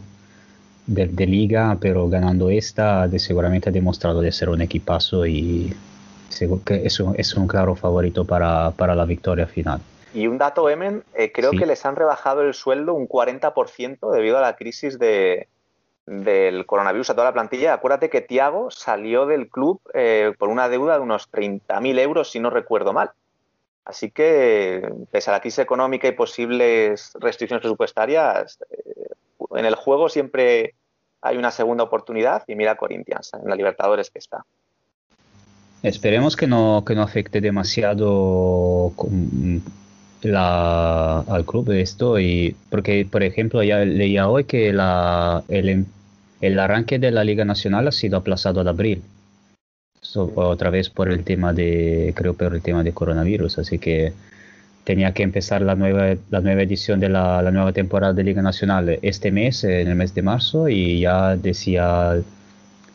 de, 0.88 1.27
liga, 1.27 1.77
pero 1.80 2.07
ganando 2.09 2.49
esta, 2.49 3.07
de, 3.07 3.19
seguramente 3.19 3.69
ha 3.69 3.72
demostrado 3.72 4.22
de 4.22 4.31
ser 4.31 4.49
un 4.49 4.61
equipazo 4.61 5.26
y 5.26 5.76
que 6.65 6.85
es 6.85 6.99
un, 6.99 7.15
es 7.18 7.34
un 7.35 7.47
claro 7.47 7.76
favorito 7.76 8.26
para, 8.26 8.72
para, 8.72 8.95
la 8.95 9.05
victoria 9.05 9.47
final. 9.47 9.81
Y 10.14 10.27
un 10.27 10.38
dato, 10.38 10.69
Emen, 10.69 11.03
eh, 11.14 11.31
creo 11.31 11.51
que 11.51 11.65
les 11.65 11.85
han 11.85 11.95
rebajado 11.95 12.41
el 12.41 12.53
sueldo 12.53 12.93
un 12.93 13.07
40% 13.07 14.11
debido 14.11 14.38
a 14.38 14.41
la 14.41 14.55
crisis 14.55 14.97
de, 14.97 15.47
del 16.05 16.65
coronavirus 16.65 17.09
a 17.09 17.14
toda 17.14 17.26
la 17.26 17.34
plantilla. 17.34 17.73
Acuérdate 17.73 18.09
que 18.09 18.22
Tiago 18.22 18.72
salió 18.72 19.26
del 19.26 19.49
club 19.49 19.81
eh, 19.93 20.34
por 20.38 20.49
una 20.49 20.69
deuda 20.69 20.95
de 20.95 21.01
unos 21.01 21.30
30.000 21.31 21.99
euros, 21.99 22.31
si 22.31 22.39
no 22.39 22.49
recuerdo 22.49 22.93
mal. 22.93 23.11
Así 23.84 24.11
que, 24.11 24.89
pese 25.11 25.30
a 25.30 25.34
la 25.34 25.39
crisis 25.39 25.59
económica 25.59 26.07
y 26.07 26.11
posibles 26.11 27.14
restricciones 27.19 27.61
presupuestarias, 27.61 28.59
eh, 28.69 29.06
en 29.57 29.65
el 29.65 29.75
juego 29.75 30.09
siempre 30.09 30.75
hay 31.21 31.38
una 31.38 31.51
segunda 31.51 31.84
oportunidad 31.84 32.43
y 32.47 32.55
mira 32.55 32.75
Corinthians 32.75 33.31
en 33.34 33.49
la 33.49 33.55
Libertadores 33.55 34.09
que 34.09 34.19
está. 34.19 34.45
Esperemos 35.84 36.35
que 36.35 36.47
no, 36.47 36.84
que 36.85 36.95
no 36.95 37.03
afecte 37.03 37.39
demasiado 37.39 38.93
la, 40.21 41.19
al 41.19 41.45
club 41.45 41.69
esto 41.71 42.19
y 42.19 42.55
porque 42.69 43.07
por 43.09 43.23
ejemplo 43.23 43.63
ya 43.63 43.79
leía 43.79 44.27
hoy 44.27 44.45
que 44.45 44.73
la, 44.73 45.43
el, 45.47 45.85
el 46.41 46.59
arranque 46.59 46.99
de 46.99 47.11
la 47.11 47.23
Liga 47.23 47.45
Nacional 47.45 47.88
ha 47.88 47.91
sido 47.91 48.17
aplazado 48.17 48.61
a 48.61 48.69
abril 48.69 49.03
otra 50.15 50.69
vez 50.69 50.89
por 50.89 51.11
el 51.11 51.23
tema 51.23 51.53
de 51.53 52.13
creo 52.15 52.34
por 52.34 52.55
el 52.55 52.61
tema 52.61 52.81
de 52.84 52.93
coronavirus 52.93 53.59
así 53.59 53.77
que 53.77 54.13
tenía 54.88 55.11
que 55.11 55.22
empezar 55.22 55.61
la 55.61 55.76
nueva, 55.76 56.15
la 56.30 56.39
nueva 56.39 56.61
edición 56.61 57.01
de 57.01 57.09
la, 57.09 57.41
la, 57.41 57.51
nueva 57.51 57.73
temporada 57.73 58.14
de 58.14 58.23
Liga 58.23 58.41
Nacional 58.41 58.97
este 59.01 59.34
mes, 59.34 59.65
en 59.65 59.89
el 59.89 59.95
mes 59.95 60.15
de 60.15 60.22
marzo, 60.22 60.69
y 60.69 61.01
ya 61.01 61.35
decía, 61.35 62.15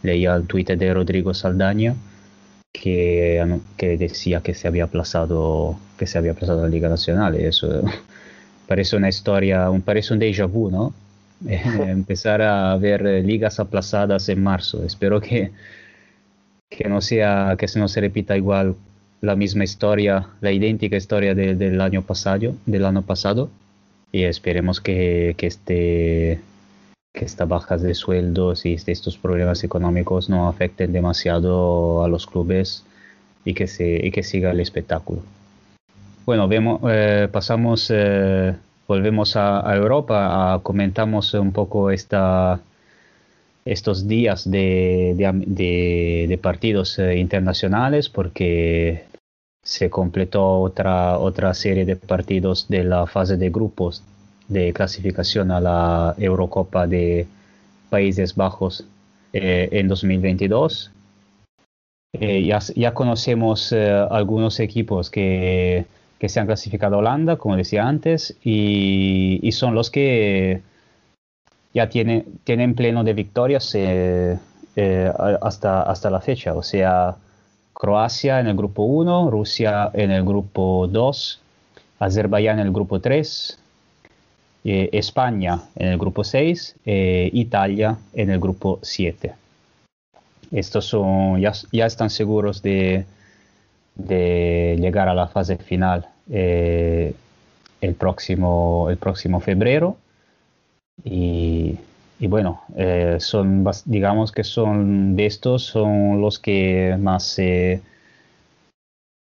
leía 0.03 0.35
el 0.35 0.47
Twitter 0.47 0.79
de 0.79 0.95
Rodrigo 0.95 1.35
Saldaña 1.35 1.95
que, 2.73 3.45
que 3.77 3.99
decía 3.99 4.41
que 4.41 4.55
se 4.55 4.69
había 4.69 4.85
aplazado, 4.85 5.79
que 5.99 6.07
se 6.07 6.17
había 6.17 6.33
aplazado 6.33 6.63
la 6.63 6.69
Liga 6.69 6.89
Nacional. 6.89 7.39
Y 7.39 7.45
eso 7.45 7.83
parece 8.67 8.97
una 8.97 9.11
historia, 9.11 9.69
un, 9.69 9.83
parece 9.83 10.15
un 10.15 10.21
déjà 10.21 10.47
vu, 10.47 10.71
¿no? 10.71 10.95
Empezar 11.47 12.41
a 12.41 12.75
ver 12.79 13.03
ligas 13.23 13.61
aplazadas 13.61 14.31
en 14.31 14.43
marzo. 14.43 14.83
Espero 14.83 15.21
que, 15.21 15.53
que 16.71 16.89
no 16.89 17.03
sea, 17.03 17.55
que 17.59 17.69
se 17.69 17.79
no 17.79 17.87
se 17.87 18.01
repita 18.01 18.35
igual 18.35 18.77
la 19.23 19.37
misma 19.37 19.65
historia, 19.65 20.27
la 20.41 20.53
idéntica 20.53 20.97
historia 20.97 21.35
del 21.35 21.81
año 21.81 22.03
pasado, 22.03 22.55
del 22.67 22.85
año 22.85 23.03
pasado 23.03 23.49
y 24.11 24.25
esperemos 24.25 24.81
que, 24.81 25.35
que, 25.39 25.47
este, 25.47 26.41
que 27.15 27.25
estas 27.25 27.49
bajas 27.49 27.83
de 27.83 27.95
sueldos 27.95 28.67
y 28.67 28.75
estos 28.75 29.17
problemas 29.17 29.63
económicos 29.65 30.29
no 30.29 30.49
afecten 30.49 30.93
demasiado 30.93 32.05
a 32.05 32.09
los 32.09 32.27
clubes 32.27 32.85
y 33.45 33.55
que, 33.55 33.69
se, 33.69 34.07
y 34.07 34.11
que 34.11 34.25
siga 34.25 34.51
el 34.51 34.61
espectáculo. 34.61 35.23
Bueno, 36.27 36.49
vemos, 36.49 36.81
eh, 36.91 37.29
pasamos, 37.31 37.91
eh, 37.95 38.55
volvemos 38.89 39.37
a, 39.37 39.63
Europa, 39.75 40.59
comentamos 40.65 41.33
un 41.35 41.53
poco 41.53 41.93
esta, 41.93 42.61
estos 43.65 44.09
días 44.09 44.51
de, 44.51 45.15
de, 45.17 46.27
de, 46.29 46.39
partidos 46.39 46.99
eh, 46.99 47.19
internacionales 47.19 48.09
porque 48.09 49.05
se 49.73 49.89
completó 49.89 50.61
otra, 50.61 51.19
otra 51.19 51.55
serie 51.55 51.87
de 51.87 51.97
partidos 51.97 52.69
de 52.69 52.85
la 52.85 53.07
fase 53.07 53.39
de 53.39 53.49
grupos 53.49 54.03
de 54.47 54.71
clasificación 54.75 55.51
a 55.51 55.61
la 55.61 56.15
Eurocopa 56.19 56.87
de 56.87 57.27
Países 57.89 58.35
Bajos 58.35 58.85
eh, 59.33 59.71
en 59.73 59.89
2022. 59.89 60.91
Eh, 62.13 62.45
ya, 62.45 62.59
ya, 62.77 62.93
conocemos 62.93 63.73
eh, 63.73 63.91
algunos 64.11 64.61
equipos 64.61 65.09
que, 65.09 65.87
que, 66.19 66.29
se 66.29 66.39
han 66.39 66.47
clasificado 66.47 66.97
a 66.97 66.99
Holanda, 66.99 67.37
como 67.37 67.57
decía 67.57 67.89
antes, 67.89 68.37
y, 68.45 69.41
y 69.43 69.53
son 69.53 69.75
los 69.75 69.91
que 69.91 70.61
ya 71.73 71.89
tienen, 71.89 72.75
pleno 72.75 73.05
de 73.05 73.15
victorias 73.15 73.75
hasta, 75.41 75.83
hasta 75.83 76.11
la 76.11 76.21
fecha. 76.21 76.53
O 76.53 76.63
sea, 76.63 77.17
Croacia 77.83 78.39
en 78.39 78.47
el 78.47 78.55
grupo 78.55 78.85
1, 78.85 79.29
Rusia 79.29 79.91
en 79.93 80.13
el 80.13 80.23
grupo 80.23 80.87
2, 80.87 81.41
Azerbaiyán 81.99 82.61
en 82.61 82.67
el 82.69 82.73
grupo 82.73 83.01
3, 83.01 83.59
eh, 84.63 84.89
España 84.93 85.63
en 85.75 85.89
el 85.89 85.99
grupo 85.99 86.23
6, 86.23 86.77
eh, 86.87 87.29
Italia 87.33 87.99
en 88.13 88.31
el 88.31 88.39
grupo 88.39 88.79
7. 88.83 89.35
Estos 90.53 90.85
son, 90.85 91.41
ya, 91.41 91.55
ya 91.73 91.87
están 91.87 92.11
seguros 92.11 92.63
de, 92.63 93.05
de, 93.97 94.79
llegar 94.79 95.09
a 95.09 95.15
la 95.15 95.27
fase 95.27 95.57
final 95.57 96.07
eh, 96.31 97.13
el, 97.81 97.95
próximo, 97.95 98.91
el 98.91 98.97
próximo 98.97 99.41
febrero. 99.41 99.97
Y 101.03 101.79
y 102.23 102.29
bueno, 102.29 102.63
eh, 102.77 103.17
son, 103.19 103.65
digamos 103.85 104.31
que 104.31 104.45
son 104.45 105.17
de 105.17 105.27
estos, 105.27 105.65
son 105.65 106.21
los 106.21 106.39
que 106.39 106.97
más 106.97 107.25
se, 107.25 107.83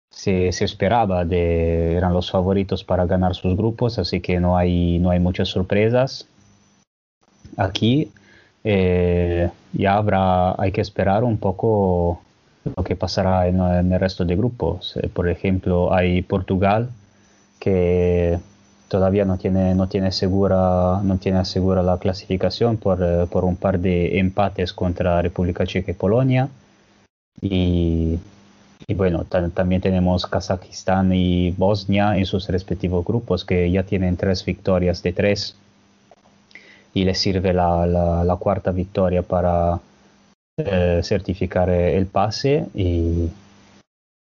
se, 0.08 0.50
esperaba, 0.50 1.24
de, 1.24 1.96
eran 1.96 2.12
los 2.12 2.30
favoritos 2.30 2.84
para 2.84 3.04
ganar 3.04 3.34
sus 3.34 3.56
grupos, 3.56 3.98
así 3.98 4.20
que 4.20 4.38
no 4.38 4.56
hay, 4.56 5.00
no 5.00 5.10
hay 5.10 5.18
muchas 5.18 5.48
sorpresas. 5.48 6.28
Aquí 7.56 8.12
eh, 8.62 9.50
ya 9.72 9.94
habrá, 9.94 10.52
hay 10.52 10.70
que 10.70 10.80
esperar 10.80 11.24
un 11.24 11.38
poco 11.38 12.22
lo 12.76 12.84
que 12.84 12.94
pasará 12.94 13.48
en, 13.48 13.60
en 13.60 13.92
el 13.92 13.98
resto 13.98 14.24
de 14.24 14.36
grupos. 14.36 14.96
Eh, 14.96 15.08
por 15.12 15.28
ejemplo, 15.28 15.92
hay 15.92 16.22
Portugal 16.22 16.90
que 17.58 18.38
todavía 18.96 19.26
no 19.26 19.36
tiene, 19.36 19.74
no 19.74 19.88
tiene, 19.88 20.10
segura, 20.10 21.02
no 21.02 21.18
tiene 21.18 21.44
segura 21.44 21.82
la 21.82 21.98
clasificación 21.98 22.78
por, 22.78 23.02
eh, 23.02 23.26
por 23.30 23.44
un 23.44 23.56
par 23.56 23.78
de 23.78 24.18
empates 24.18 24.72
contra 24.72 25.20
República 25.20 25.66
Checa 25.66 25.90
y 25.90 25.94
Polonia. 25.94 26.48
Y, 27.42 28.18
y 28.86 28.94
bueno, 28.94 29.24
también 29.24 29.82
tenemos 29.82 30.26
Kazajistán 30.26 31.12
y 31.12 31.50
Bosnia 31.50 32.16
en 32.16 32.24
sus 32.24 32.48
respectivos 32.48 33.04
grupos 33.04 33.44
que 33.44 33.70
ya 33.70 33.82
tienen 33.82 34.16
tres 34.16 34.42
victorias 34.46 35.02
de 35.02 35.12
tres 35.12 35.56
y 36.94 37.04
les 37.04 37.18
sirve 37.18 37.52
la, 37.52 37.86
la, 37.86 38.36
cuarta 38.36 38.70
victoria 38.70 39.20
para 39.20 39.78
eh, 40.56 41.00
certificar 41.02 41.68
el 41.68 42.06
pase 42.06 42.64
y, 42.74 43.28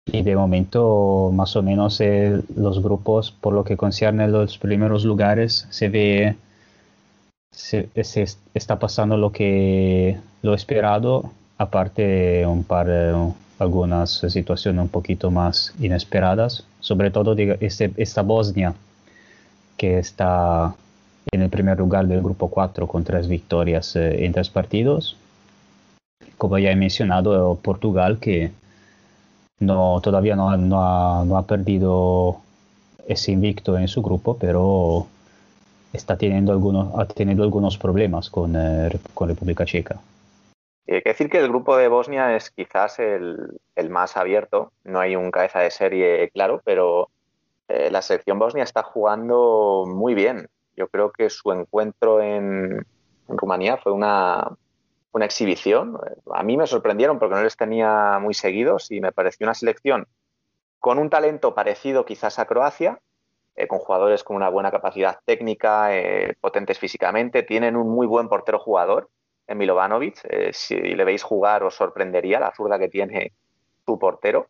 Y 0.08 0.22
de 0.22 0.36
momento, 0.36 1.32
más 1.34 1.56
o 1.56 1.62
menos, 1.62 2.00
eh, 2.00 2.42
los 2.56 2.82
grupos, 2.82 3.32
por 3.32 3.54
lo 3.54 3.64
que 3.64 3.76
concierne 3.76 4.24
a 4.24 4.28
los 4.28 4.58
primeros 4.58 5.04
lugares, 5.04 5.68
se 5.70 5.90
ve, 5.90 6.36
se, 7.52 7.90
se 8.04 8.26
está 8.54 8.80
pasando 8.80 9.18
lo 9.18 9.32
que 9.32 10.18
lo 10.42 10.54
esperado, 10.54 11.32
aparte 11.58 12.46
un 12.46 12.64
par 12.64 12.88
de 12.88 13.34
algunas 13.60 14.24
situaciones 14.30 14.82
un 14.82 14.90
poquito 14.90 15.32
más 15.32 15.74
inesperadas, 15.80 16.64
sobre 16.80 17.12
todo 17.12 17.36
de 17.36 17.58
este, 17.60 17.92
esta 17.98 18.22
Bosnia, 18.22 18.74
que 19.78 20.00
está 20.00 20.76
en 21.32 21.42
el 21.42 21.50
primer 21.50 21.78
lugar 21.78 22.08
del 22.08 22.22
grupo 22.22 22.50
4 22.50 22.88
con 22.88 23.04
tres 23.04 23.28
victorias 23.28 23.96
eh, 23.96 24.26
en 24.26 24.34
tres 24.34 24.50
partidos. 24.50 25.18
Como 26.38 26.58
ya 26.60 26.72
he 26.72 26.76
mencionado, 26.76 27.56
Portugal 27.62 28.20
que 28.20 28.52
no, 29.60 30.00
todavía 30.02 30.36
no, 30.36 30.56
no, 30.58 30.82
ha, 30.82 31.26
no, 31.26 31.38
ha, 31.38 31.46
perdido 31.46 32.38
ese 33.08 33.32
invicto 33.32 33.78
en 33.78 33.88
su 33.88 34.02
grupo, 34.02 34.38
pero 34.38 35.08
está 35.94 36.18
teniendo 36.18 36.52
algunos, 36.52 36.98
ha 37.00 37.06
tenido 37.06 37.44
algunos 37.44 37.78
problemas 37.78 38.30
con, 38.30 38.56
eh, 38.56 39.00
con 39.14 39.30
República 39.30 39.66
Checa. 39.66 40.00
Hay 40.90 41.02
que 41.02 41.10
decir 41.10 41.30
que 41.30 41.40
el 41.40 41.50
grupo 41.50 41.76
de 41.76 41.90
Bosnia 41.90 42.36
es 42.36 42.50
quizás 42.52 43.00
el, 43.00 43.60
el 43.76 43.90
más 43.90 44.16
abierto. 44.16 44.72
No 44.86 45.00
hay 45.00 45.16
un 45.16 45.32
cabeza 45.32 45.60
de 45.60 45.72
serie 45.72 46.30
claro, 46.30 46.62
pero 46.64 47.10
eh, 47.68 47.90
la 47.92 48.02
selección 48.02 48.40
bosnia 48.40 48.64
está 48.64 48.84
jugando 48.84 49.84
muy 49.86 50.14
bien. 50.14 50.48
Yo 50.78 50.88
creo 50.88 51.12
que 51.12 51.30
su 51.30 51.52
encuentro 51.52 52.22
en, 52.22 52.86
en 53.28 53.38
Rumanía 53.38 53.78
fue 53.78 53.92
una, 53.92 54.48
una 55.18 55.26
exhibición. 55.26 55.98
A 56.34 56.44
mí 56.44 56.56
me 56.56 56.68
sorprendieron 56.68 57.19
porque 57.19 57.35
no 57.35 57.44
les 57.44 57.57
tenía 57.57 58.19
muy 58.19 58.34
seguidos 58.34 58.89
y 58.91 59.02
me 59.02 59.11
pareció 59.11 59.45
una 59.45 59.53
selección 59.53 60.07
con 60.80 60.99
un 60.99 61.10
talento 61.10 61.53
parecido 61.53 62.06
quizás 62.06 62.39
a 62.39 62.45
Croacia, 62.45 63.02
eh, 63.56 63.68
con 63.68 63.80
jugadores 63.80 64.23
con 64.23 64.35
una 64.35 64.49
buena 64.49 64.72
capacidad 64.72 65.19
técnica, 65.26 65.95
eh, 65.95 66.35
potentes 66.39 66.80
físicamente, 66.80 67.44
tienen 67.44 67.76
un 67.76 67.89
muy 67.89 68.07
buen 68.07 68.30
portero 68.30 68.60
jugador 68.60 69.10
en 69.48 69.57
Milovanovic. 69.57 70.19
Eh, 70.30 70.52
si 70.53 70.76
le 70.77 71.03
veis 71.03 71.23
jugar 71.23 71.64
os 71.64 71.76
sorprendería 71.76 72.39
la 72.39 72.53
zurda 72.56 72.80
que 72.80 72.89
tiene 72.89 73.34
su 73.85 73.98
portero. 73.98 74.48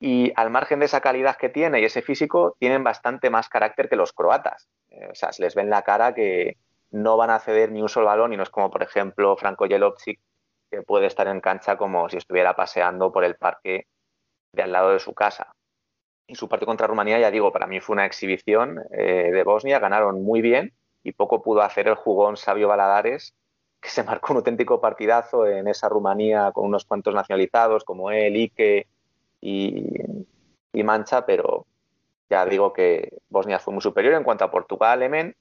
Y 0.00 0.32
al 0.36 0.50
margen 0.50 0.78
de 0.78 0.86
esa 0.86 1.00
calidad 1.00 1.36
que 1.36 1.48
tiene 1.48 1.80
y 1.80 1.84
ese 1.84 2.02
físico, 2.02 2.56
tienen 2.58 2.84
bastante 2.84 3.30
más 3.30 3.48
carácter 3.48 3.88
que 3.88 3.96
los 3.96 4.12
croatas. 4.12 4.68
o 5.10 5.14
sea, 5.14 5.32
se 5.32 5.42
les 5.42 5.54
ve 5.54 5.62
en 5.62 5.70
la 5.70 5.82
cara 5.82 6.14
que, 6.14 6.56
no 6.90 7.16
van 7.16 7.30
a 7.30 7.38
ceder 7.38 7.70
ni 7.70 7.82
un 7.82 7.88
solo 7.88 8.06
balón 8.06 8.32
y 8.32 8.36
no 8.36 8.42
es 8.42 8.50
como, 8.50 8.70
por 8.70 8.82
ejemplo, 8.82 9.36
Franco 9.36 9.66
Jelovcic, 9.66 10.20
que 10.70 10.82
puede 10.82 11.06
estar 11.06 11.28
en 11.28 11.40
cancha 11.40 11.76
como 11.76 12.08
si 12.08 12.16
estuviera 12.16 12.54
paseando 12.54 13.12
por 13.12 13.24
el 13.24 13.36
parque 13.36 13.86
de 14.52 14.62
al 14.62 14.72
lado 14.72 14.90
de 14.90 14.98
su 14.98 15.14
casa. 15.14 15.52
Y 16.26 16.34
su 16.34 16.48
partido 16.48 16.66
contra 16.66 16.86
Rumanía, 16.86 17.18
ya 17.18 17.30
digo, 17.30 17.52
para 17.52 17.66
mí 17.66 17.80
fue 17.80 17.94
una 17.94 18.06
exhibición 18.06 18.82
eh, 18.92 19.30
de 19.32 19.44
Bosnia, 19.44 19.78
ganaron 19.78 20.22
muy 20.22 20.42
bien 20.42 20.74
y 21.02 21.12
poco 21.12 21.42
pudo 21.42 21.62
hacer 21.62 21.88
el 21.88 21.94
jugón 21.94 22.36
Sabio 22.36 22.68
Baladares, 22.68 23.34
que 23.80 23.88
se 23.88 24.02
marcó 24.04 24.32
un 24.32 24.38
auténtico 24.38 24.80
partidazo 24.80 25.46
en 25.46 25.68
esa 25.68 25.88
Rumanía 25.88 26.52
con 26.52 26.66
unos 26.66 26.84
cuantos 26.84 27.14
nacionalizados 27.14 27.84
como 27.84 28.10
él, 28.10 28.34
Ike 28.34 28.86
y, 29.40 29.84
y 30.72 30.82
Mancha, 30.82 31.24
pero 31.24 31.66
ya 32.28 32.44
digo 32.44 32.72
que 32.72 33.18
Bosnia 33.30 33.58
fue 33.58 33.72
muy 33.72 33.80
superior 33.80 34.14
en 34.14 34.24
cuanto 34.24 34.44
a 34.44 34.50
Portugal, 34.50 35.02
Emen, 35.02 35.34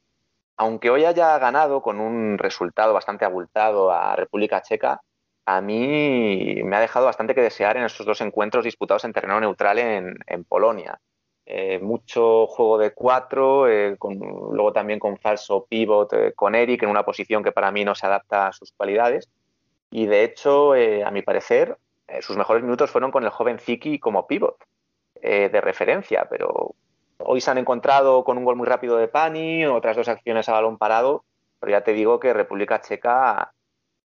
aunque 0.57 0.89
hoy 0.89 1.05
haya 1.05 1.37
ganado 1.37 1.81
con 1.81 1.99
un 1.99 2.37
resultado 2.37 2.93
bastante 2.93 3.25
abultado 3.25 3.91
a 3.91 4.15
República 4.15 4.61
Checa, 4.61 5.01
a 5.45 5.61
mí 5.61 6.61
me 6.63 6.75
ha 6.75 6.81
dejado 6.81 7.05
bastante 7.05 7.33
que 7.33 7.41
desear 7.41 7.77
en 7.77 7.85
estos 7.85 8.05
dos 8.05 8.19
encuentros 8.21 8.65
disputados 8.65 9.05
en 9.05 9.13
terreno 9.13 9.39
neutral 9.39 9.79
en, 9.79 10.43
Polonia. 10.43 10.99
Eh, 11.45 11.79
mucho 11.79 12.47
juego 12.47 12.77
de 12.77 12.91
cuatro, 12.93 13.69
eh, 13.69 13.95
luego 14.51 14.73
también 14.73 14.99
con 14.99 15.17
falso 15.17 15.65
pivot 15.69 16.11
eh, 16.11 16.33
con 16.35 16.55
Eric 16.55 16.83
en 16.83 16.89
una 16.89 17.05
posición 17.05 17.43
que 17.43 17.53
para 17.53 17.71
mí 17.71 17.85
no 17.85 17.95
se 17.95 18.05
adapta 18.05 18.47
a 18.47 18.51
sus 18.51 18.73
cualidades. 18.73 19.29
Y 19.89 20.07
de 20.07 20.25
hecho, 20.25 20.73
a 20.73 21.11
mi 21.11 21.21
parecer, 21.21 21.77
sus 22.19 22.35
mejores 22.35 22.63
minutos 22.63 22.91
fueron 22.91 23.11
con 23.11 23.23
el 23.23 23.29
joven 23.29 23.57
Ziki 23.59 23.99
como 23.99 24.27
pivot 24.27 24.57
de 25.21 25.61
referencia, 25.61 26.27
pero 26.29 26.75
Hoy 27.19 27.41
se 27.41 27.49
han 27.49 27.57
encontrado 27.57 28.23
con 28.23 28.37
un 28.37 28.45
gol 28.45 28.55
muy 28.55 28.67
rápido 28.67 28.97
de 28.97 29.07
Pani, 29.07 29.65
otras 29.65 29.95
dos 29.97 30.07
acciones 30.07 30.47
a 30.49 30.53
balón 30.53 30.77
parado, 30.77 31.25
pero 31.59 31.71
ya 31.71 31.81
te 31.81 31.93
digo 31.93 32.19
que 32.19 32.33
República 32.33 32.79
Checa, 32.81 33.53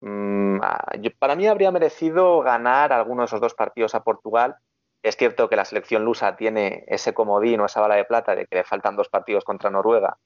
mmm, 0.00 0.58
yo, 1.00 1.10
para 1.18 1.36
mí 1.36 1.46
habría 1.46 1.70
merecido 1.70 2.40
ganar 2.40 2.92
alguno 2.92 3.22
de 3.22 3.26
esos 3.26 3.40
dos 3.40 3.54
partidos 3.54 3.94
a 3.94 4.02
Portugal. 4.02 4.56
Es 5.02 5.16
cierto 5.16 5.48
que 5.48 5.56
la 5.56 5.64
selección 5.64 6.04
lusa 6.04 6.36
tiene 6.36 6.84
ese 6.86 7.12
comodín 7.12 7.60
o 7.60 7.66
esa 7.66 7.80
bala 7.80 7.96
de 7.96 8.04
plata 8.04 8.34
de 8.34 8.46
que 8.46 8.56
le 8.56 8.64
faltan 8.64 8.96
dos 8.96 9.08
partidos 9.08 9.44
contra 9.44 9.70
Noruega. 9.70 10.16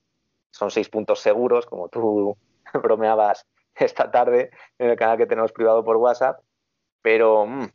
Son 0.50 0.70
seis 0.70 0.88
puntos 0.88 1.20
seguros, 1.20 1.66
como 1.66 1.88
tú 1.88 2.36
bromeabas 2.82 3.46
esta 3.74 4.10
tarde 4.10 4.50
en 4.78 4.90
el 4.90 4.96
canal 4.96 5.18
que 5.18 5.26
tenemos 5.26 5.52
privado 5.52 5.84
por 5.84 5.96
WhatsApp. 5.96 6.40
Pero 7.02 7.46
mmm, 7.46 7.66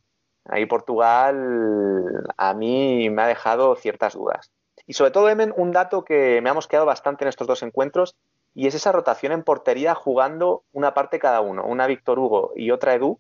ahí 0.46 0.66
Portugal 0.68 2.24
a 2.38 2.54
mí 2.54 3.10
me 3.10 3.24
ha 3.24 3.28
dejado 3.28 3.76
ciertas 3.76 4.14
dudas. 4.14 4.52
Y 4.88 4.94
sobre 4.94 5.12
todo, 5.12 5.30
Emen, 5.30 5.54
un 5.56 5.72
dato 5.72 6.04
que 6.04 6.42
me 6.42 6.50
ha 6.50 6.54
mosqueado 6.54 6.86
bastante 6.86 7.24
en 7.24 7.30
estos 7.30 7.48
dos 7.48 7.64
encuentros 7.64 8.16
y 8.54 8.68
es 8.68 8.76
esa 8.76 8.92
rotación 8.92 9.32
en 9.32 9.44
portería 9.44 9.96
jugando 9.96 10.64
una 10.74 10.94
parte 10.94 11.20
cada 11.20 11.42
uno, 11.42 11.64
una 11.66 11.88
Víctor 11.88 12.20
Hugo 12.20 12.52
y 12.56 12.72
otra 12.72 12.94
Edu, 12.94 13.20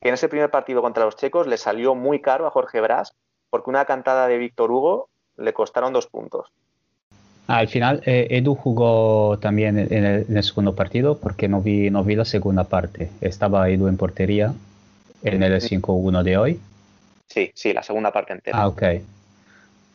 que 0.00 0.08
en 0.08 0.14
ese 0.14 0.28
primer 0.28 0.50
partido 0.50 0.82
contra 0.82 1.04
los 1.04 1.16
checos 1.16 1.46
le 1.46 1.56
salió 1.56 1.94
muy 1.94 2.20
caro 2.20 2.46
a 2.46 2.50
Jorge 2.50 2.80
Brás 2.80 3.14
porque 3.50 3.70
una 3.70 3.84
cantada 3.84 4.26
de 4.26 4.38
Víctor 4.38 4.70
Hugo 4.70 5.08
le 5.36 5.52
costaron 5.52 5.92
dos 5.92 6.06
puntos. 6.06 6.50
Al 7.46 7.68
final, 7.68 8.02
eh, 8.06 8.28
Edu 8.30 8.54
jugó 8.54 9.38
también 9.38 9.78
en 9.78 9.92
el, 9.92 10.26
en 10.28 10.36
el, 10.36 10.42
segundo 10.42 10.74
partido 10.74 11.18
porque 11.18 11.48
no 11.48 11.60
vi, 11.60 11.90
no 11.90 12.02
vi 12.02 12.14
la 12.14 12.24
segunda 12.24 12.64
parte. 12.64 13.10
Estaba 13.20 13.68
Edu 13.68 13.88
en 13.88 13.96
portería 13.96 14.54
en 15.22 15.42
el 15.42 15.60
5-1 15.60 16.22
de 16.22 16.36
hoy. 16.36 16.60
Sí, 17.28 17.50
sí, 17.54 17.72
la 17.72 17.82
segunda 17.82 18.12
parte 18.12 18.32
entera. 18.32 18.58
Ah, 18.58 18.68
ok. 18.68 18.82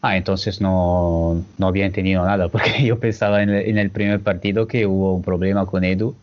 Ah, 0.01 0.15
entonces 0.15 0.61
no, 0.61 1.43
no 1.57 1.67
había 1.67 1.85
entendido 1.85 2.23
nada, 2.25 2.49
porque 2.49 2.83
yo 2.83 2.99
pensaba 2.99 3.43
en 3.43 3.49
el, 3.49 3.69
en 3.69 3.77
el, 3.77 3.89
primer 3.89 4.19
partido 4.21 4.67
que 4.67 4.85
hubo 4.85 5.13
un 5.13 5.23
problema 5.23 5.65
con 5.65 5.83
Edu, 5.83 6.15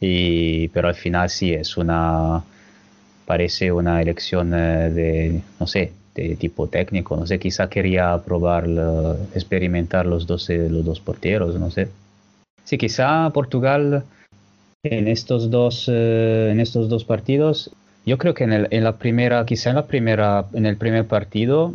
y, 0.00 0.68
pero 0.68 0.88
al 0.88 0.94
final 0.94 1.30
sí 1.30 1.52
es 1.54 1.76
una, 1.76 2.44
parece 3.26 3.72
una 3.72 4.02
elección 4.02 4.54
eh, 4.54 4.90
de, 4.90 5.42
no 5.58 5.66
sé, 5.66 5.92
de 6.14 6.36
tipo 6.36 6.68
técnico, 6.68 7.16
no 7.16 7.26
sé, 7.26 7.38
quizá 7.38 7.68
quería 7.68 8.18
probar, 8.24 8.66
experimentar 9.34 10.06
los 10.06 10.26
dos, 10.26 10.48
eh, 10.50 10.68
los 10.70 10.84
dos 10.84 11.00
porteros, 11.00 11.58
no 11.58 11.70
sé. 11.70 11.88
Sí, 12.64 12.78
quizá 12.78 13.30
Portugal 13.30 14.04
en 14.82 15.08
estos 15.08 15.50
dos, 15.50 15.86
eh, 15.88 16.50
en 16.50 16.60
estos 16.60 16.88
dos 16.88 17.04
partidos, 17.04 17.70
yo 18.04 18.18
creo 18.18 18.34
que 18.34 18.44
en, 18.44 18.52
el, 18.52 18.68
en 18.70 18.84
la 18.84 18.98
primera, 18.98 19.44
quizá 19.46 19.70
en 19.70 19.76
la 19.76 19.86
primera, 19.86 20.46
en 20.52 20.66
el 20.66 20.76
primer 20.76 21.06
partido 21.06 21.74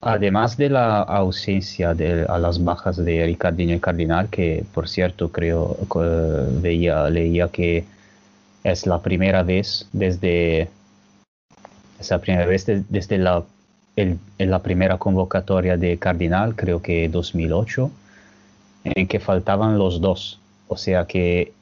Además 0.00 0.56
de 0.56 0.70
la 0.70 1.00
ausencia 1.02 1.92
de 1.92 2.24
a 2.28 2.38
las 2.38 2.62
bajas 2.62 2.96
de 2.96 3.24
Ricardinho 3.26 3.74
y 3.74 3.80
Cardinal, 3.80 4.28
que 4.28 4.64
por 4.72 4.88
cierto 4.88 5.32
creo 5.32 5.76
que 5.92 6.60
veía, 6.60 7.10
leía 7.10 7.48
que 7.48 7.84
es 8.62 8.86
la 8.86 9.02
primera 9.02 9.42
vez 9.42 9.88
desde 9.92 10.68
es 11.98 12.10
la 12.10 12.20
primera 12.20 12.46
vez 12.46 12.64
de, 12.66 12.84
desde 12.88 13.18
la, 13.18 13.42
el, 13.96 14.18
la 14.38 14.60
primera 14.60 14.98
convocatoria 14.98 15.76
de 15.76 15.98
Cardinal, 15.98 16.54
creo 16.54 16.80
que 16.80 17.08
2008, 17.08 17.90
en 18.84 19.08
que 19.08 19.18
faltaban 19.18 19.78
los 19.78 20.00
dos. 20.00 20.38
O 20.68 20.76
sea 20.76 21.06
que 21.06 21.52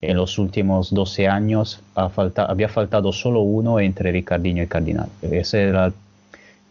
en 0.00 0.16
los 0.16 0.38
últimos 0.38 0.92
12 0.92 1.28
años 1.28 1.80
ha 1.94 2.08
falta, 2.08 2.46
había 2.46 2.68
faltado 2.68 3.12
solo 3.12 3.40
uno 3.40 3.78
entre 3.78 4.10
Ricardinho 4.10 4.64
y 4.64 4.66
Cardinal. 4.66 5.08
Ese 5.22 5.62
era 5.62 5.92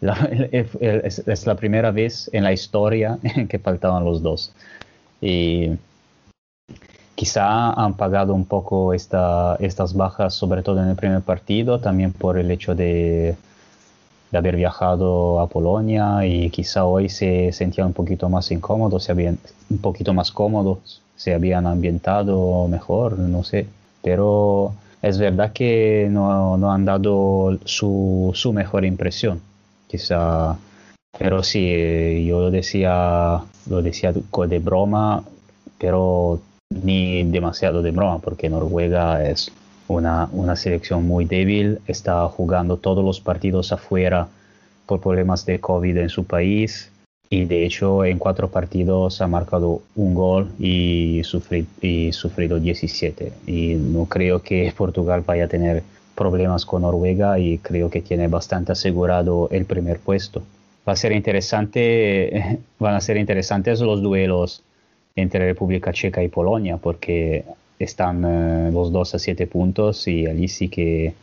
es, 0.00 1.46
la 1.46 1.54
primera 1.54 1.90
vez 1.90 2.28
en 2.32 2.44
la 2.44 2.52
historia 2.52 3.18
que 3.48 3.58
faltaban 3.58 4.04
los 4.04 4.22
dos. 4.22 4.52
Y 5.20 5.72
quizá 7.14 7.70
han 7.72 7.94
pagado 7.94 8.34
un 8.34 8.44
poco 8.44 8.92
esta, 8.92 9.56
estas 9.60 9.94
bajas, 9.94 10.34
sobre 10.34 10.62
todo 10.62 10.82
en 10.82 10.88
el 10.88 10.96
primer 10.96 11.22
partido, 11.22 11.80
también 11.80 12.12
por 12.12 12.38
el 12.38 12.50
hecho 12.50 12.74
de, 12.74 13.36
de 14.30 14.38
haber 14.38 14.56
viajado 14.56 15.40
a 15.40 15.48
Polonia 15.48 16.26
y 16.26 16.50
quizá 16.50 16.84
hoy 16.84 17.08
se 17.08 17.52
sentían 17.52 17.88
un 17.88 17.92
poquito 17.94 18.28
más 18.28 18.50
incómodos, 18.50 19.04
se 19.04 19.12
habían, 19.12 19.38
un 19.70 19.78
poquito 19.78 20.12
más 20.12 20.30
cómodos, 20.30 21.00
se 21.16 21.32
habían 21.32 21.66
ambientado 21.66 22.68
mejor, 22.68 23.18
no 23.18 23.42
sé. 23.42 23.66
Pero 24.02 24.74
es 25.00 25.18
verdad 25.18 25.52
que 25.52 26.08
no, 26.10 26.58
no 26.58 26.70
han 26.70 26.84
dado 26.84 27.58
su, 27.64 28.30
su 28.34 28.52
mejor 28.52 28.84
impresión 28.84 29.40
quizá, 29.96 30.56
pero 31.18 31.42
sí, 31.42 32.26
yo 32.26 32.40
lo 32.40 32.50
decía, 32.50 33.40
lo 33.70 33.82
decía 33.82 34.12
de 34.12 34.58
broma, 34.58 35.24
pero 35.78 36.40
ni 36.70 37.22
demasiado 37.24 37.80
de 37.82 37.90
broma, 37.92 38.18
porque 38.18 38.50
Noruega 38.50 39.26
es 39.26 39.50
una, 39.88 40.28
una 40.32 40.54
selección 40.56 41.06
muy 41.06 41.24
débil, 41.24 41.78
está 41.86 42.28
jugando 42.28 42.76
todos 42.76 43.02
los 43.04 43.20
partidos 43.20 43.72
afuera 43.72 44.28
por 44.84 45.00
problemas 45.00 45.46
de 45.46 45.60
COVID 45.60 45.96
en 45.96 46.08
su 46.10 46.24
país 46.24 46.90
y 47.30 47.44
de 47.46 47.64
hecho 47.66 48.04
en 48.04 48.18
cuatro 48.18 48.48
partidos 48.50 49.20
ha 49.20 49.26
marcado 49.26 49.80
un 49.96 50.14
gol 50.14 50.50
y, 50.60 51.20
sufri- 51.22 51.66
y 51.80 52.12
sufrido 52.12 52.60
17 52.60 53.32
y 53.46 53.74
no 53.74 54.04
creo 54.06 54.42
que 54.42 54.72
Portugal 54.76 55.22
vaya 55.26 55.44
a 55.46 55.48
tener 55.48 55.82
problemas 56.16 56.66
con 56.66 56.82
Noruega 56.82 57.38
y 57.38 57.58
creo 57.58 57.90
que 57.90 58.02
tiene 58.02 58.26
bastante 58.26 58.72
asegurado 58.72 59.48
el 59.52 59.66
primer 59.66 60.00
puesto. 60.00 60.42
Va 60.88 60.94
a 60.94 60.96
ser 60.96 61.12
interesante, 61.12 62.58
van 62.80 62.94
a 62.94 63.00
ser 63.00 63.18
interesantes 63.18 63.80
los 63.80 64.02
duelos 64.02 64.64
entre 65.14 65.46
República 65.46 65.92
Checa 65.92 66.22
y 66.22 66.28
Polonia 66.28 66.78
porque 66.78 67.44
están 67.78 68.24
eh, 68.24 68.70
los 68.72 68.90
dos 68.90 69.14
a 69.14 69.18
siete 69.18 69.46
puntos 69.46 70.08
y 70.08 70.26
allí 70.26 70.48
sí 70.48 70.68
que, 70.68 71.14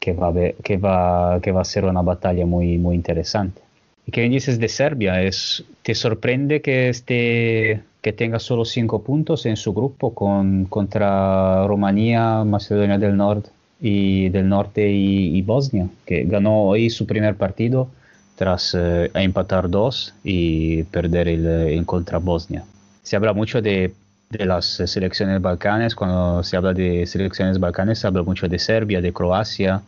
que, 0.00 0.12
va 0.12 0.28
a 0.28 0.34
que, 0.62 0.76
va, 0.78 1.40
que 1.40 1.52
va 1.52 1.60
a 1.60 1.64
ser 1.64 1.84
una 1.84 2.02
batalla 2.02 2.46
muy, 2.46 2.78
muy 2.78 2.96
interesante. 2.96 3.60
¿Y 4.06 4.12
qué 4.12 4.22
dices 4.28 4.58
de 4.58 4.68
Serbia? 4.68 5.22
Es, 5.22 5.64
¿Te 5.82 5.94
sorprende 5.94 6.60
que, 6.60 6.90
esté, 6.90 7.82
que 8.02 8.12
tenga 8.12 8.38
solo 8.38 8.66
cinco 8.66 9.02
puntos 9.02 9.46
en 9.46 9.56
su 9.56 9.72
grupo 9.72 10.14
con, 10.14 10.66
contra 10.66 11.66
Rumanía, 11.66 12.44
Macedonia 12.44 12.98
del 12.98 13.16
Norte 13.16 13.50
y 13.86 14.30
del 14.30 14.48
Norte 14.48 14.90
y, 14.90 15.36
y 15.36 15.42
Bosnia? 15.42 15.88
Que 16.06 16.24
ganó 16.24 16.62
hoy 16.62 16.88
su 16.88 17.06
primer 17.06 17.34
partido 17.34 17.90
tras 18.34 18.74
eh, 18.74 19.10
empatar 19.12 19.68
dos 19.68 20.14
y 20.24 20.84
perder 20.84 21.28
el, 21.28 21.44
el 21.46 21.84
contra 21.84 22.16
Bosnia. 22.16 22.64
Se 23.02 23.14
habla 23.14 23.34
mucho 23.34 23.60
de, 23.60 23.92
de 24.30 24.46
las 24.46 24.64
selecciones 24.64 25.42
balcanes, 25.42 25.94
cuando 25.94 26.42
se 26.42 26.56
habla 26.56 26.72
de 26.72 27.04
selecciones 27.06 27.60
balcanes 27.60 27.98
se 27.98 28.06
habla 28.06 28.22
mucho 28.22 28.48
de 28.48 28.58
Serbia, 28.58 29.02
de 29.02 29.12
Croacia, 29.12 29.82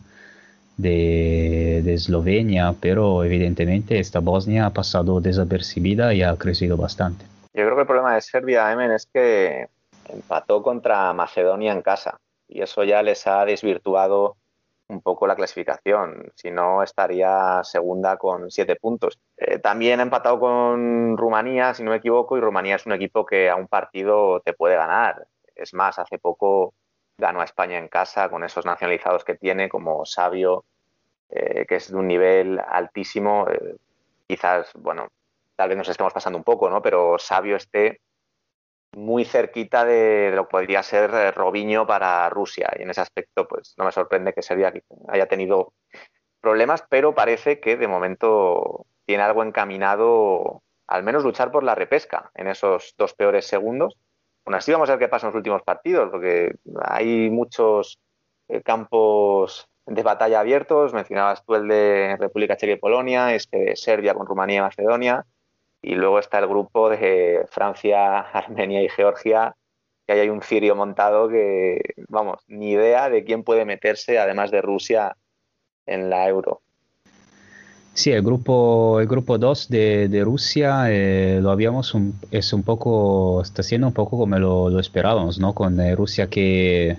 de, 0.77 1.81
de 1.83 1.95
Eslovenia, 1.95 2.75
pero 2.79 3.25
evidentemente 3.25 3.99
esta 3.99 4.19
Bosnia 4.19 4.67
ha 4.67 4.75
pasado 4.75 5.23
desapercibida 5.23 6.13
y 6.13 6.23
ha 6.23 6.37
crecido 6.37 6.77
bastante. 6.77 7.25
Yo 7.55 7.65
creo 7.65 7.77
que 7.77 7.81
el 7.81 7.87
problema 7.87 8.15
de 8.15 8.21
Serbia, 8.21 8.71
Emen, 8.71 8.91
es 8.91 9.07
que 9.07 9.69
empató 10.13 10.63
contra 10.63 11.15
Macedonia 11.15 11.73
en 11.73 11.81
casa 11.81 12.19
y 12.49 12.63
eso 12.63 12.85
ya 12.85 13.03
les 13.03 13.27
ha 13.27 13.45
desvirtuado 13.45 14.37
un 14.89 15.01
poco 15.03 15.27
la 15.27 15.37
clasificación. 15.37 16.33
Si 16.35 16.51
no, 16.51 16.83
estaría 16.83 17.61
segunda 17.65 18.17
con 18.17 18.51
siete 18.51 18.77
puntos. 18.77 19.19
Eh, 19.37 19.59
también 19.59 20.01
ha 20.01 20.05
empatado 20.05 20.39
con 20.39 21.17
Rumanía, 21.17 21.75
si 21.75 21.83
no 21.83 21.91
me 21.91 21.97
equivoco, 21.97 22.37
y 22.37 22.41
Rumanía 22.41 22.77
es 22.77 22.87
un 22.87 22.93
equipo 22.93 23.27
que 23.27 23.51
a 23.51 23.57
un 23.57 23.69
partido 23.69 24.41
te 24.41 24.53
puede 24.53 24.77
ganar. 24.77 25.27
Es 25.55 25.75
más, 25.75 25.99
hace 25.99 26.19
poco 26.19 26.75
ganó 27.19 27.41
a 27.41 27.45
España 27.45 27.79
en 27.79 27.89
casa 27.89 28.29
con 28.29 28.45
esos 28.45 28.65
nacionalizados 28.65 29.25
que 29.25 29.35
tiene, 29.35 29.69
como 29.69 30.05
Sabio, 30.05 30.65
eh, 31.31 31.67
que 31.67 31.77
es 31.77 31.91
de 31.91 31.97
un 31.97 32.07
nivel 32.07 32.61
altísimo. 32.61 33.49
Eh, 33.51 33.77
quizás, 34.27 34.71
bueno, 34.75 35.09
tal 35.57 35.69
vez 35.69 35.79
nos 35.79 35.89
estemos 35.89 36.13
pasando 36.13 36.39
un 36.39 36.45
poco, 36.45 36.71
¿no? 36.71 36.83
Pero 36.83 37.19
Sabio 37.19 37.57
esté 37.57 38.01
muy 38.97 39.27
cerquita 39.27 39.85
de 39.85 40.33
lo 40.35 40.47
que 40.47 40.53
podría 40.53 40.83
ser 40.83 41.11
eh, 41.13 41.31
Robinho 41.31 41.87
para 41.87 42.29
Rusia. 42.31 42.71
Y 42.79 42.83
en 42.83 42.91
ese 42.91 43.03
aspecto, 43.03 43.47
pues 43.47 43.75
no 43.77 43.85
me 43.85 43.93
sorprende 43.93 44.33
que 44.33 44.43
Serbia 44.43 44.73
haya 45.09 45.27
tenido 45.27 45.75
problemas, 46.41 46.83
pero 46.89 47.15
parece 47.15 47.61
que 47.61 47.77
de 47.77 47.89
momento 47.89 48.87
tiene 49.05 49.23
algo 49.23 49.43
encaminado, 49.43 50.63
al 50.87 51.03
menos 51.03 51.25
luchar 51.25 51.53
por 51.53 51.63
la 51.63 51.75
repesca 51.75 52.31
en 52.35 52.47
esos 52.47 52.95
dos 52.97 53.13
peores 53.13 53.47
segundos. 53.47 53.99
Bueno, 54.47 54.57
así 54.57 54.73
vamos 54.73 54.89
a 54.89 54.93
ver 54.93 55.01
qué 55.01 55.09
pasa 55.09 55.27
en 55.27 55.33
los 55.33 55.39
últimos 55.39 55.63
partidos, 55.63 56.09
porque 56.11 56.55
hay 56.83 57.29
muchos 57.29 57.99
eh, 58.49 58.63
campos 58.63 59.69
de 59.85 60.03
batalla 60.03 60.41
abiertos. 60.41 60.95
Mencionabas 60.95 61.45
tú 61.45 61.55
el 61.55 61.69
de 61.69 62.17
República 62.19 62.57
Checa 62.57 62.73
y 62.73 62.77
Polonia, 62.77 63.35
este 63.35 63.59
de 63.59 63.77
Serbia 63.77 64.15
con 64.15 64.27
Rumanía 64.27 64.59
y 64.59 64.63
Macedonia. 64.63 65.27
Y 65.87 65.95
luego 65.95 66.19
está 66.19 66.41
el 66.41 66.49
grupo 66.49 66.91
de 66.91 67.47
Francia, 67.49 68.19
Armenia 68.19 68.83
y 68.83 68.89
Georgia, 68.89 69.55
que 70.05 70.15
ahí 70.15 70.19
hay 70.19 70.31
un 70.31 70.43
cirio 70.43 70.75
montado 70.75 71.29
que, 71.29 71.81
vamos, 72.09 72.41
ni 72.49 72.73
idea 72.73 73.09
de 73.09 73.23
quién 73.23 73.45
puede 73.45 73.65
meterse, 73.65 74.19
además 74.19 74.51
de 74.51 74.63
Rusia, 74.63 75.17
en 75.87 76.11
la 76.11 76.27
euro. 76.29 76.61
Sí, 77.95 78.11
el 78.11 78.23
grupo, 78.23 78.99
el 79.01 79.07
grupo 79.07 79.39
2 79.39 79.69
de, 79.69 80.09
de 80.09 80.25
Rusia 80.25 80.87
eh, 80.91 81.39
lo 81.41 81.53
habíamos 81.53 81.95
un, 81.95 82.19
es 82.33 82.53
un 82.53 82.65
poco, 82.65 83.41
está 83.41 83.63
siendo 83.63 83.87
un 83.87 83.95
poco 83.95 84.19
como 84.19 84.37
lo, 84.41 84.81
esperábamos, 84.81 85.39
¿no? 85.39 85.55
Con 85.55 85.79
eh, 85.79 85.95
Rusia 85.95 86.29
que 86.29 86.99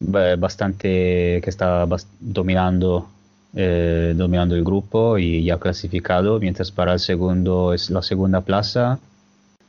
ba- 0.00 0.34
bastante, 0.34 1.40
que 1.42 1.48
está 1.50 1.86
dominando, 2.18 3.08
eh, 3.56 4.14
dominando 4.16 4.54
el 4.54 4.62
grupo 4.62 5.18
y 5.18 5.42
ya 5.44 5.58
clasificado, 5.58 6.38
mientras 6.38 6.70
para 6.70 6.92
el 6.92 7.00
segundo 7.00 7.72
es 7.74 7.90
la 7.90 8.02
segunda 8.02 8.40
plaza, 8.42 9.00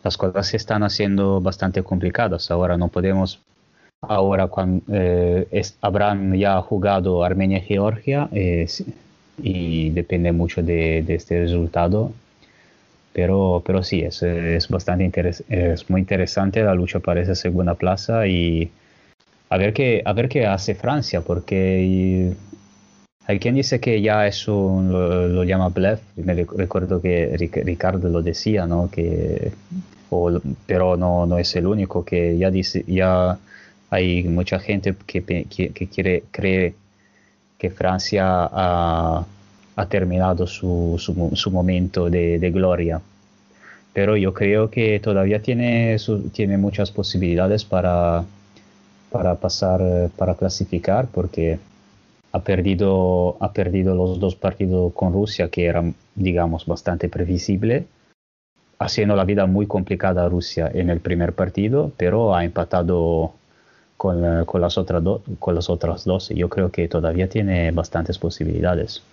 las 0.04 0.18
cosas 0.18 0.48
se 0.48 0.58
están 0.58 0.84
haciendo 0.84 1.42
bastante 1.42 1.82
complicadas. 1.84 2.52
Ahora 2.52 2.78
no 2.78 2.90
podemos, 2.90 3.40
ahora 4.02 4.48
cuando 4.48 4.84
habrán 5.82 6.36
ya 6.38 6.62
jugado 6.62 7.24
Armenia 7.24 7.58
y 7.60 7.62
Georgia. 7.62 8.30
eh, 8.32 8.68
y 9.42 9.92
depende 9.92 10.32
mucho 10.32 10.64
de, 10.64 11.04
de 11.04 11.16
este 11.16 11.40
resultado. 11.40 12.12
Pero, 13.14 13.64
pero 13.66 13.84
sí, 13.84 14.02
es, 14.02 14.22
es 14.24 14.68
bastante 14.68 15.04
interes- 15.06 15.44
es 15.50 15.90
muy 15.90 16.02
interesante 16.02 16.62
la 16.64 16.76
lucha 16.76 17.00
para 17.00 17.22
esa 17.22 17.36
segunda 17.36 17.74
plaza 17.74 18.28
y 18.28 18.70
a 19.50 19.58
ver 19.58 19.74
qué, 19.74 20.02
a 20.06 20.14
ver 20.14 20.30
qué 20.30 20.46
hace 20.46 20.76
Francia, 20.76 21.22
porque 21.22 22.34
hay 23.28 23.40
quien 23.40 23.56
dice 23.56 23.80
que 23.80 24.02
ya 24.02 24.26
es 24.28 24.48
un, 24.48 24.92
lo, 24.92 25.28
lo 25.28 25.44
llama 25.44 25.70
bluff, 25.70 26.00
y 26.18 26.22
me 26.24 26.34
rec- 26.36 26.56
recuerdo 26.56 27.02
que 27.02 27.36
Ric- 27.38 27.64
Ricardo 27.66 28.10
lo 28.10 28.22
decía, 28.22 28.66
¿no? 28.66 28.90
Que, 28.90 29.52
o- 30.10 30.40
pero 30.66 30.98
no, 30.98 31.26
no 31.26 31.38
es 31.38 31.56
el 31.56 31.68
único, 31.68 32.06
que 32.06 32.38
ya, 32.38 32.52
dice, 32.52 32.84
ya 32.88 33.38
hay 33.90 34.24
mucha 34.24 34.60
gente 34.60 34.96
que, 35.06 35.24
que, 35.24 35.70
que 35.74 35.88
quiere, 35.88 36.24
cree 36.32 36.76
que 37.58 37.70
Francia 37.72 38.26
ha, 38.52 39.26
ha 39.76 39.86
terminado 39.90 40.48
su, 40.48 40.96
su 41.00 41.32
su 41.36 41.52
momento 41.52 42.10
de, 42.10 42.40
de 42.40 42.52
gloria. 42.52 43.02
Pero 43.94 44.16
yo 44.18 44.34
creo 44.34 44.70
que 44.70 45.00
todavía 45.00 45.42
tiene, 45.42 45.98
su- 46.00 46.30
tiene 46.30 46.58
muchas 46.58 46.92
posibilidades 46.92 47.66
para, 47.66 48.24
para 49.12 49.36
pasar, 49.36 50.10
para 50.18 50.36
clasificar, 50.36 51.08
porque 51.08 51.60
ha 52.38 52.44
perdido, 52.44 53.38
ha 53.40 53.52
perdido 53.52 53.96
los 53.96 54.20
dos 54.20 54.36
partidos 54.36 54.94
con 54.94 55.14
Rusia, 55.14 55.50
que 55.50 55.66
eran, 55.66 55.96
digamos, 56.16 56.66
bastante 56.66 57.10
previsible, 57.10 57.86
haciendo 58.80 59.16
la 59.16 59.26
vida 59.26 59.46
muy 59.46 59.68
complicada 59.68 60.26
a 60.26 60.30
Rusia 60.30 60.70
en 60.74 60.90
el 60.90 61.00
primer 61.00 61.34
partido, 61.34 61.92
pero 61.98 62.36
ha 62.36 62.44
empatado 62.46 63.34
con, 63.98 64.24
eh, 64.24 64.46
con 64.46 64.62
las, 64.62 64.78
otras 64.78 65.04
do- 65.04 65.24
con 65.40 65.56
las 65.56 65.70
otras 65.70 66.06
dos. 66.06 66.30
Yo 66.30 66.48
creo 66.50 66.72
que 66.72 66.88
todavía 66.88 67.28
tiene 67.28 67.72
bastantes 67.72 68.18
posibilidades. 68.18 69.04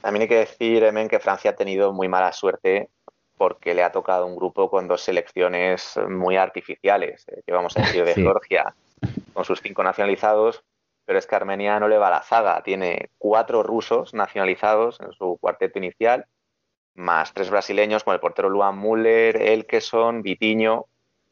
También 0.00 0.22
hay 0.22 0.28
que 0.28 0.38
decir, 0.38 0.82
Emen, 0.82 1.08
que 1.08 1.20
Francia 1.20 1.52
ha 1.52 1.54
tenido 1.54 1.92
muy 1.92 2.08
mala 2.08 2.32
suerte 2.32 2.88
porque 3.36 3.74
le 3.74 3.82
ha 3.82 3.92
tocado 3.92 4.26
un 4.26 4.36
grupo 4.36 4.68
con 4.70 4.88
dos 4.88 5.02
selecciones 5.02 5.98
muy 6.08 6.36
artificiales, 6.36 7.24
eh, 7.28 7.42
que 7.46 7.52
vamos 7.52 7.76
a 7.76 7.80
decir 7.82 8.04
de 8.04 8.14
Sí. 8.14 8.22
Georgia, 8.22 8.74
con 9.32 9.44
sus 9.44 9.60
cinco 9.60 9.82
nacionalizados, 9.82 10.62
pero 11.04 11.18
es 11.18 11.26
que 11.26 11.34
Armenia 11.34 11.78
no 11.80 11.88
le 11.88 11.98
va 11.98 12.08
a 12.08 12.12
la 12.12 12.22
zaga, 12.22 12.62
tiene 12.62 13.10
cuatro 13.18 13.62
rusos 13.62 14.14
nacionalizados 14.14 15.00
en 15.00 15.12
su 15.12 15.38
cuarteto 15.40 15.78
inicial, 15.78 16.26
más 16.94 17.32
tres 17.32 17.50
brasileños 17.50 18.04
con 18.04 18.14
el 18.14 18.20
portero 18.20 18.48
Luan 18.48 18.78
Müller, 18.78 19.36
Elkeson, 19.36 20.22
Vitiño, 20.22 20.86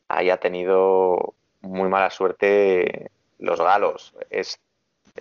ahí 0.08 0.30
ha 0.30 0.38
tenido 0.38 1.34
muy 1.60 1.88
mala 1.88 2.10
suerte 2.10 3.10
los 3.38 3.60
galos. 3.60 4.14
Es, 4.30 4.58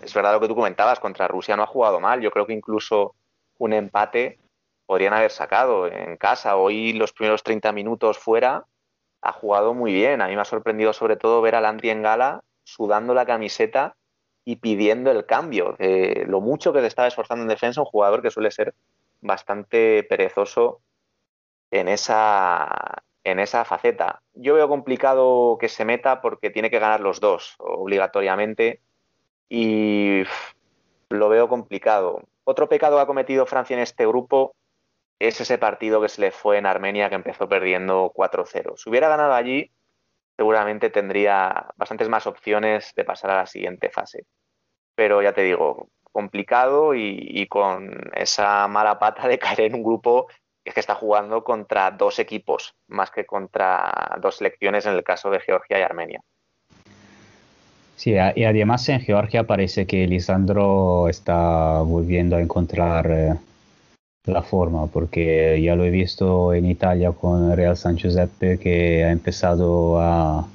es 0.01 0.13
verdad 0.13 0.34
lo 0.34 0.39
que 0.39 0.47
tú 0.47 0.55
comentabas, 0.55 0.99
contra 0.99 1.27
Rusia 1.27 1.55
no 1.55 1.63
ha 1.63 1.67
jugado 1.67 1.99
mal, 1.99 2.21
yo 2.21 2.31
creo 2.31 2.45
que 2.45 2.53
incluso 2.53 3.15
un 3.57 3.73
empate 3.73 4.39
podrían 4.85 5.13
haber 5.13 5.30
sacado 5.30 5.85
en 5.88 6.17
casa. 6.17 6.55
Hoy 6.55 6.93
los 6.93 7.13
primeros 7.13 7.43
30 7.43 7.71
minutos 7.73 8.17
fuera 8.17 8.65
ha 9.21 9.31
jugado 9.34 9.76
muy 9.76 9.93
bien. 9.93 10.21
A 10.21 10.27
mí 10.27 10.35
me 10.35 10.41
ha 10.41 10.45
sorprendido 10.45 10.93
sobre 10.93 11.15
todo 11.15 11.41
ver 11.41 11.53
a 11.53 11.61
Landry 11.61 11.91
en 11.91 12.01
gala 12.01 12.43
sudando 12.63 13.13
la 13.13 13.26
camiseta 13.26 13.95
y 14.45 14.57
pidiendo 14.57 15.11
el 15.11 15.26
cambio. 15.26 15.76
De 15.78 16.26
lo 16.28 16.41
mucho 16.41 16.74
que 16.74 16.82
se 16.82 16.88
estaba 16.88 17.07
esforzando 17.07 17.44
en 17.44 17.49
defensa, 17.49 17.82
un 17.82 17.86
jugador 17.86 18.22
que 18.22 18.32
suele 18.32 18.52
ser 18.52 18.74
bastante 19.22 20.03
perezoso 20.03 20.82
en 21.72 21.88
esa, 21.88 23.03
en 23.24 23.40
esa 23.40 23.66
faceta. 23.66 24.22
Yo 24.34 24.56
veo 24.56 24.68
complicado 24.68 25.57
que 25.60 25.70
se 25.70 25.86
meta 25.86 26.22
porque 26.22 26.49
tiene 26.49 26.70
que 26.70 26.80
ganar 26.80 27.02
los 27.02 27.20
dos 27.20 27.56
obligatoriamente 27.60 28.82
y 29.49 30.24
lo 31.10 31.30
veo 31.30 31.49
complicado. 31.49 32.22
Otro 32.44 32.70
pecado 32.70 32.95
que 32.95 33.03
ha 33.03 33.07
cometido 33.07 33.45
Francia 33.45 33.76
en 33.76 33.84
este 33.84 34.07
grupo 34.07 34.56
es 35.20 35.41
ese 35.41 35.57
partido 35.57 36.02
que 36.02 36.10
se 36.10 36.22
le 36.22 36.32
fue 36.32 36.57
en 36.57 36.66
Armenia 36.66 37.10
que 37.10 37.16
empezó 37.16 37.49
perdiendo 37.49 38.11
4-0. 38.16 38.78
Si 38.78 38.90
hubiera 38.90 39.10
ganado 39.10 39.34
allí, 39.34 39.72
seguramente 40.40 40.90
tendría 40.90 41.66
bastantes 41.76 42.07
más 42.07 42.26
opciones 42.26 42.94
de 42.95 43.03
pasar 43.03 43.32
a 43.32 43.38
la 43.40 43.45
siguiente 43.45 43.90
fase. 43.90 44.24
Pero 44.95 45.22
ya 45.22 45.34
te 45.34 45.41
digo, 45.44 45.90
complicado 46.14 46.95
y, 46.95 47.45
con 47.48 48.10
esa 48.16 48.66
mala 48.70 48.98
pata 48.99 49.28
de 49.28 49.38
caer 49.38 49.60
en 49.60 49.76
un 49.76 49.84
grupo 49.84 50.28
que 50.64 50.70
es 50.70 50.74
que 50.74 50.80
está 50.80 50.95
jugando 50.95 51.44
contra 51.44 51.91
dos 51.91 52.20
equipos 52.20 52.74
más 52.88 53.11
que 53.11 53.26
contra 53.26 54.18
dos 54.22 54.38
selecciones 54.38 54.86
en 54.86 54.94
el 54.94 55.03
caso 55.03 55.30
de 55.30 55.41
Georgia 55.41 55.78
y 55.78 55.82
Armenia. 55.82 56.22
Sí, 57.98 58.11
y 58.14 58.44
además 58.45 58.88
en 58.88 59.02
Georgia 59.02 59.44
parece 59.44 59.86
que 59.86 60.07
Lisandro 60.07 61.10
está 61.10 61.82
volviendo 61.82 62.38
a 62.38 62.41
encontrar 62.41 63.11
eh, 63.11 63.36
la 64.25 64.41
forma, 64.43 64.87
porque 64.87 65.61
ya 65.61 65.75
lo 65.75 65.83
he 65.85 65.89
visto 65.89 66.53
en 66.53 66.65
Italia 66.65 67.11
con 67.11 67.55
Real 67.55 67.75
San 67.77 67.97
Giuseppe 67.97 68.59
que 68.59 69.03
ha 69.05 69.11
empezado 69.11 69.99
a... 69.99 70.47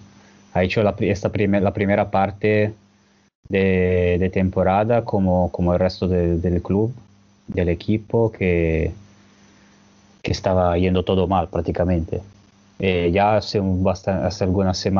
ha 0.54 0.62
la, 0.82 0.94
esta 1.00 1.30
primer- 1.32 1.62
la 1.62 1.72
primera 1.72 2.10
parte 2.10 2.74
de, 3.48 4.16
de 4.20 4.30
temporada 4.30 5.04
como, 5.04 5.50
como 5.52 5.74
el 5.74 5.80
resto 5.80 6.08
del- 6.08 6.40
del 6.42 6.62
club, 6.62 6.94
del 7.48 7.68
equipo, 7.70 8.32
que, 8.32 8.92
que 10.22 10.32
estaba 10.32 10.76
yendo 10.78 11.04
todo 11.04 11.26
mal 11.26 11.48
prácticamente. 11.48 12.20
Eh, 12.78 13.10
ya 13.12 13.36
hace, 13.36 13.60
un 13.60 13.84
hace 14.68 14.90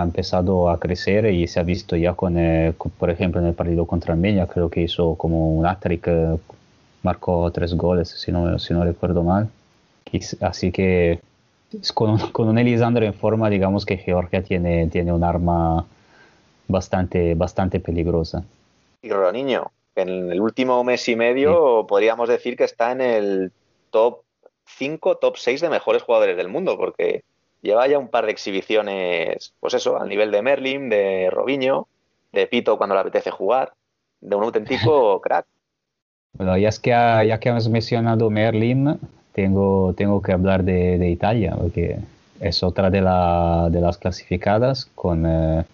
ha 0.00 0.02
empezado 0.02 0.70
a 0.70 0.78
crecer 0.80 1.26
y 1.26 1.46
se 1.46 1.60
ha 1.60 1.62
visto 1.62 1.96
ya 1.96 2.14
con, 2.14 2.38
eh, 2.38 2.72
con- 2.78 2.90
por 2.92 3.10
ejemplo, 3.10 3.40
en 3.40 3.48
el 3.48 3.54
partido 3.54 3.86
contra 3.86 4.14
Armenia, 4.14 4.46
creo 4.46 4.70
que 4.70 4.82
hizo 4.82 5.14
como 5.16 5.52
un 5.52 5.66
hat-trick, 5.66 6.08
marcó 7.02 7.50
tres 7.52 7.74
goles, 7.74 8.08
si 8.08 8.32
no, 8.32 8.58
si 8.58 8.74
no 8.74 8.84
recuerdo 8.84 9.22
mal. 9.22 9.48
Así 10.40 10.72
que 10.72 11.20
con, 11.94 12.10
un- 12.10 12.18
con 12.32 12.48
un 12.48 12.58
Elisandro 12.58 13.04
en 13.04 13.14
forma, 13.14 13.50
digamos 13.50 13.84
que 13.86 13.96
Georgia 13.98 14.42
tiene, 14.42 14.86
tiene 14.88 15.12
un 15.12 15.24
arma 15.24 15.84
bastante, 16.66 17.34
bastante 17.34 17.80
peligrosa. 17.80 18.44
Y 19.02 19.10
Roniño, 19.10 19.70
en 19.94 20.30
el 20.32 20.40
último 20.40 20.82
mes 20.84 21.08
y 21.08 21.16
medio 21.16 21.86
podríamos 21.86 22.28
decir 22.28 22.56
que 22.56 22.64
está 22.64 22.92
en 22.92 23.00
el 23.00 23.52
top 23.90 24.22
5, 24.66 25.16
top 25.16 25.36
6 25.36 25.60
de 25.60 25.70
mejores 25.70 26.02
jugadores 26.02 26.36
del 26.36 26.48
mundo, 26.48 26.76
porque 26.76 27.22
lleva 27.62 27.86
ya 27.88 27.98
un 27.98 28.08
par 28.08 28.26
de 28.26 28.32
exhibiciones, 28.32 29.52
pues 29.60 29.74
eso, 29.74 30.00
al 30.00 30.08
nivel 30.08 30.30
de 30.30 30.42
Merlin, 30.42 30.88
de 30.88 31.28
Robinho, 31.30 31.86
de 32.32 32.46
Pito 32.46 32.76
cuando 32.76 32.94
le 32.94 33.00
apetece 33.00 33.30
jugar, 33.30 33.72
de 34.20 34.36
un 34.36 34.44
auténtico 34.44 35.20
crack. 35.22 35.46
Ya, 36.38 36.70
que, 36.80 36.90
ya 36.90 37.38
que 37.40 37.50
has 37.50 37.68
mencionado 37.68 38.30
Merlin, 38.30 38.96
tengo, 39.32 39.92
tengo 39.94 40.22
que 40.22 40.32
hablar 40.32 40.62
de, 40.62 40.98
Italia, 41.10 41.56
porque 41.56 41.98
es 42.40 42.62
otra 42.62 42.90
de, 42.90 43.00
la- 43.00 43.68
de 43.70 43.80
las 43.80 43.98
clasificadas 43.98 44.86
con, 44.94 45.24
eh, 45.26 45.64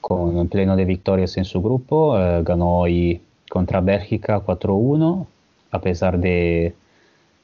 con 0.00 0.48
pleno 0.48 0.76
de 0.76 0.84
victorias 0.84 1.36
en 1.36 1.44
su 1.44 1.62
grupo. 1.62 2.18
eh, 2.18 2.42
ganó 2.42 2.78
hoy 2.80 3.20
contra 3.48 3.80
Bélgica 3.80 4.40
4-1, 4.40 5.26
a 5.70 5.78
pesar 5.80 6.18
de 6.18 6.74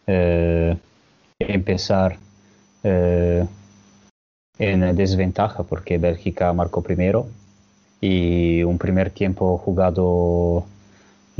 eh, 0.07 0.77
empezar 1.39 2.16
en 4.59 4.97
desventaja, 4.97 5.62
porque 5.62 5.99
Bélgica 5.99 6.53
marcó 6.53 6.82
primero 6.82 7.27
y 8.01 8.62
un 8.62 8.78
primer 8.78 9.11
tiempo 9.11 9.59
jugado 9.59 10.65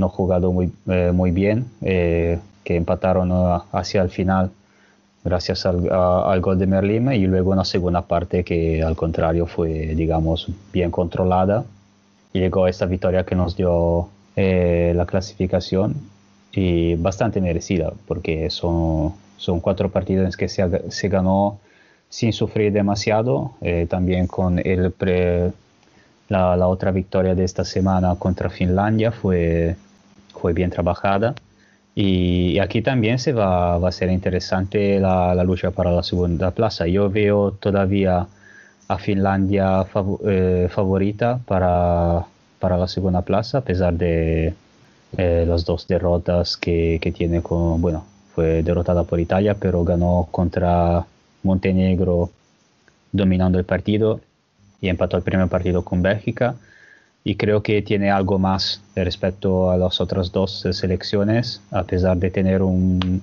no 0.01 0.09
jugado 0.09 0.53
muy, 0.53 0.73
eh, 0.89 1.13
muy 1.15 1.31
bien, 1.31 1.67
eh, 1.83 2.39
que 2.65 2.77
empataron 2.77 3.31
hacia 3.73 4.03
el 4.03 4.11
final 4.11 4.51
gracias 5.25 5.67
al, 5.67 5.91
al 5.93 6.41
gol 6.41 6.59
de 6.59 6.67
Merlin 6.67 7.13
y 7.13 7.27
luego 7.27 7.53
una 7.53 7.65
segunda 7.65 8.03
parte 8.03 8.43
que 8.45 8.83
al 8.83 8.97
contrario 8.97 9.47
fue, 9.47 9.95
digamos, 9.95 10.49
bien 10.73 10.91
controlada. 10.91 11.65
Y 12.33 12.41
llegó 12.41 12.69
esta 12.69 12.87
victoria 12.87 13.25
que 13.25 13.35
nos 13.35 13.57
dio 13.57 14.09
eh, 14.37 14.93
la 14.95 15.07
clasificación 15.07 15.95
y 16.53 16.95
bastante 16.95 17.41
merecida 17.41 17.93
porque 18.07 18.51
son, 18.51 19.15
son 19.37 19.61
cuatro 19.61 19.91
partidos 19.91 20.37
que 20.37 20.49
se, 20.49 20.91
se 20.91 21.09
ganó 21.09 21.59
sin 22.09 22.33
sufrir 22.33 22.73
demasiado, 22.73 23.53
eh, 23.61 23.87
también 23.89 24.27
con 24.27 24.59
el 24.59 24.91
pre, 24.93 25.53
la, 26.29 26.57
la 26.57 26.67
otra 26.69 26.91
victoria 26.91 27.35
de 27.35 27.45
esta 27.45 27.65
semana 27.65 28.15
contra 28.17 28.51
Finlandia 28.51 29.13
fue, 29.13 29.77
fue 30.41 30.53
bien 30.53 30.71
trabajada. 30.71 31.35
Y 31.95 32.59
aquí 32.61 32.83
también 32.83 33.19
se 33.19 33.33
va, 33.33 33.79
va 33.79 33.89
a 33.89 33.93
ser 33.93 34.11
interesante 34.11 35.01
la, 35.01 35.35
la 35.35 35.45
lucha 35.45 35.71
para 35.71 35.91
la 35.91 36.03
segunda 36.03 36.51
plaza. 36.53 36.87
Yo 36.87 37.11
veo 37.11 37.53
todavía 37.53 38.27
a 38.89 38.99
Finlandia 38.99 39.85
fav- 39.93 40.21
eh, 40.25 40.69
favorita 40.71 41.39
para, 41.47 42.25
para 42.61 42.77
la 42.77 42.87
segunda 42.87 43.23
plaza, 43.23 43.59
a 43.59 43.61
pesar 43.63 43.95
de 43.95 44.55
eh, 45.17 45.45
las 45.47 45.65
dos 45.65 45.87
derrotas 45.87 46.57
que, 46.57 46.99
que 47.03 47.13
tiene 47.13 47.43
con, 47.43 47.81
bueno, 47.81 48.05
fue 48.35 48.63
derrotada 48.63 49.03
por 49.05 49.19
Italia, 49.19 49.55
pero 49.59 49.85
ganó 49.85 50.29
contra 50.31 51.05
Montenegro 51.43 52.31
dominando 53.13 53.59
el 53.59 53.65
partido 53.65 54.21
y 54.81 54.89
empató 54.89 55.17
el 55.17 55.23
primer 55.23 55.49
partido 55.49 55.83
con 55.83 56.03
Bélgica. 56.03 56.55
Y 57.23 57.37
creo 57.37 57.63
que 57.63 57.83
tiene 57.83 58.11
algo 58.11 58.39
más 58.39 58.81
respecto 58.95 59.71
a 59.71 59.77
las 59.77 60.01
otras 60.01 60.33
dos 60.33 60.67
selecciones, 60.73 61.61
a 61.71 61.85
pesar 61.85 62.17
de 62.17 62.31
tener 62.31 62.63
un, 62.63 63.23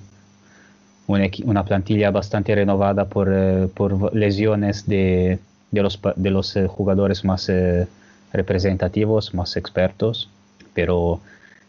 un 1.06 1.30
una 1.44 1.64
plantilla 1.64 2.10
bastante 2.10 2.54
renovada 2.54 3.06
por, 3.06 3.28
eh, 3.32 3.68
por 3.74 4.14
lesiones 4.14 4.86
de, 4.86 5.38
de 5.70 5.82
los, 5.82 6.00
de 6.16 6.30
los 6.30 6.56
eh, 6.56 6.66
jugadores 6.66 7.24
más 7.24 7.48
eh, 7.48 7.86
representativos, 8.32 9.34
más 9.34 9.56
expertos, 9.56 10.28
pero 10.74 11.20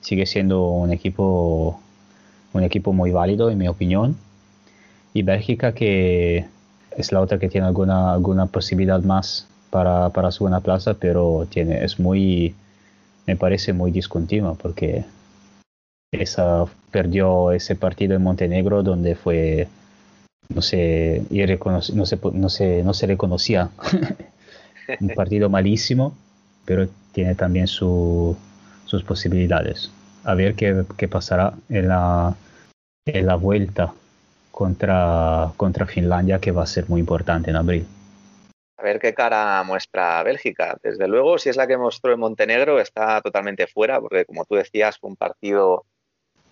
sigue 0.01 0.25
siendo 0.25 0.69
un 0.69 0.91
equipo, 0.91 1.79
un 2.53 2.63
equipo 2.63 2.93
muy 2.93 3.11
válido, 3.11 3.49
en 3.49 3.57
mi 3.57 3.67
opinión. 3.67 4.17
Y 5.13 5.23
Bélgica, 5.23 5.73
que 5.73 6.45
es 6.95 7.11
la 7.11 7.21
otra 7.21 7.39
que 7.39 7.49
tiene 7.49 7.67
alguna, 7.67 8.13
alguna 8.13 8.45
posibilidad 8.45 9.01
más 9.01 9.47
para, 9.69 10.09
para 10.09 10.31
su 10.31 10.43
buena 10.43 10.61
plaza, 10.61 10.93
pero 10.95 11.47
tiene, 11.49 11.83
es 11.83 11.99
muy, 11.99 12.55
me 13.27 13.35
parece 13.35 13.73
muy 13.73 13.91
discontinua 13.91 14.55
porque 14.55 15.05
esa, 16.11 16.65
perdió 16.91 17.51
ese 17.51 17.75
partido 17.75 18.15
en 18.15 18.23
Montenegro 18.23 18.83
donde 18.83 19.15
fue, 19.15 19.67
no 20.49 20.61
sé, 20.61 21.23
no 21.31 21.81
se, 21.81 22.19
no 22.33 22.49
se, 22.49 22.83
no 22.83 22.93
se 22.93 23.07
reconocía 23.07 23.69
un 24.99 25.09
partido 25.09 25.49
malísimo, 25.49 26.13
pero 26.65 26.87
tiene 27.11 27.35
también 27.35 27.67
su- 27.67 28.35
sus 28.85 29.03
posibilidades. 29.03 29.91
A 30.23 30.33
ver 30.35 30.55
qué, 30.55 30.83
qué 30.97 31.07
pasará 31.07 31.53
en 31.69 31.87
la, 31.87 32.35
en 33.05 33.25
la 33.25 33.35
vuelta 33.35 33.93
contra, 34.51 35.51
contra 35.57 35.85
Finlandia, 35.85 36.39
que 36.39 36.51
va 36.51 36.63
a 36.63 36.67
ser 36.67 36.89
muy 36.89 37.01
importante 37.01 37.49
en 37.51 37.55
abril. 37.57 37.85
A 38.79 38.83
ver 38.83 38.99
qué 38.99 39.13
cara 39.13 39.61
muestra 39.63 40.23
Bélgica. 40.23 40.77
Desde 40.81 41.05
luego, 41.07 41.37
si 41.37 41.49
es 41.49 41.57
la 41.57 41.67
que 41.67 41.77
mostró 41.77 42.13
en 42.13 42.19
Montenegro, 42.21 42.79
está 42.79 43.19
totalmente 43.21 43.67
fuera, 43.67 43.99
porque 43.99 44.23
como 44.23 44.45
tú 44.45 44.55
decías, 44.55 44.97
fue 44.97 45.09
un 45.09 45.17
partido 45.17 45.85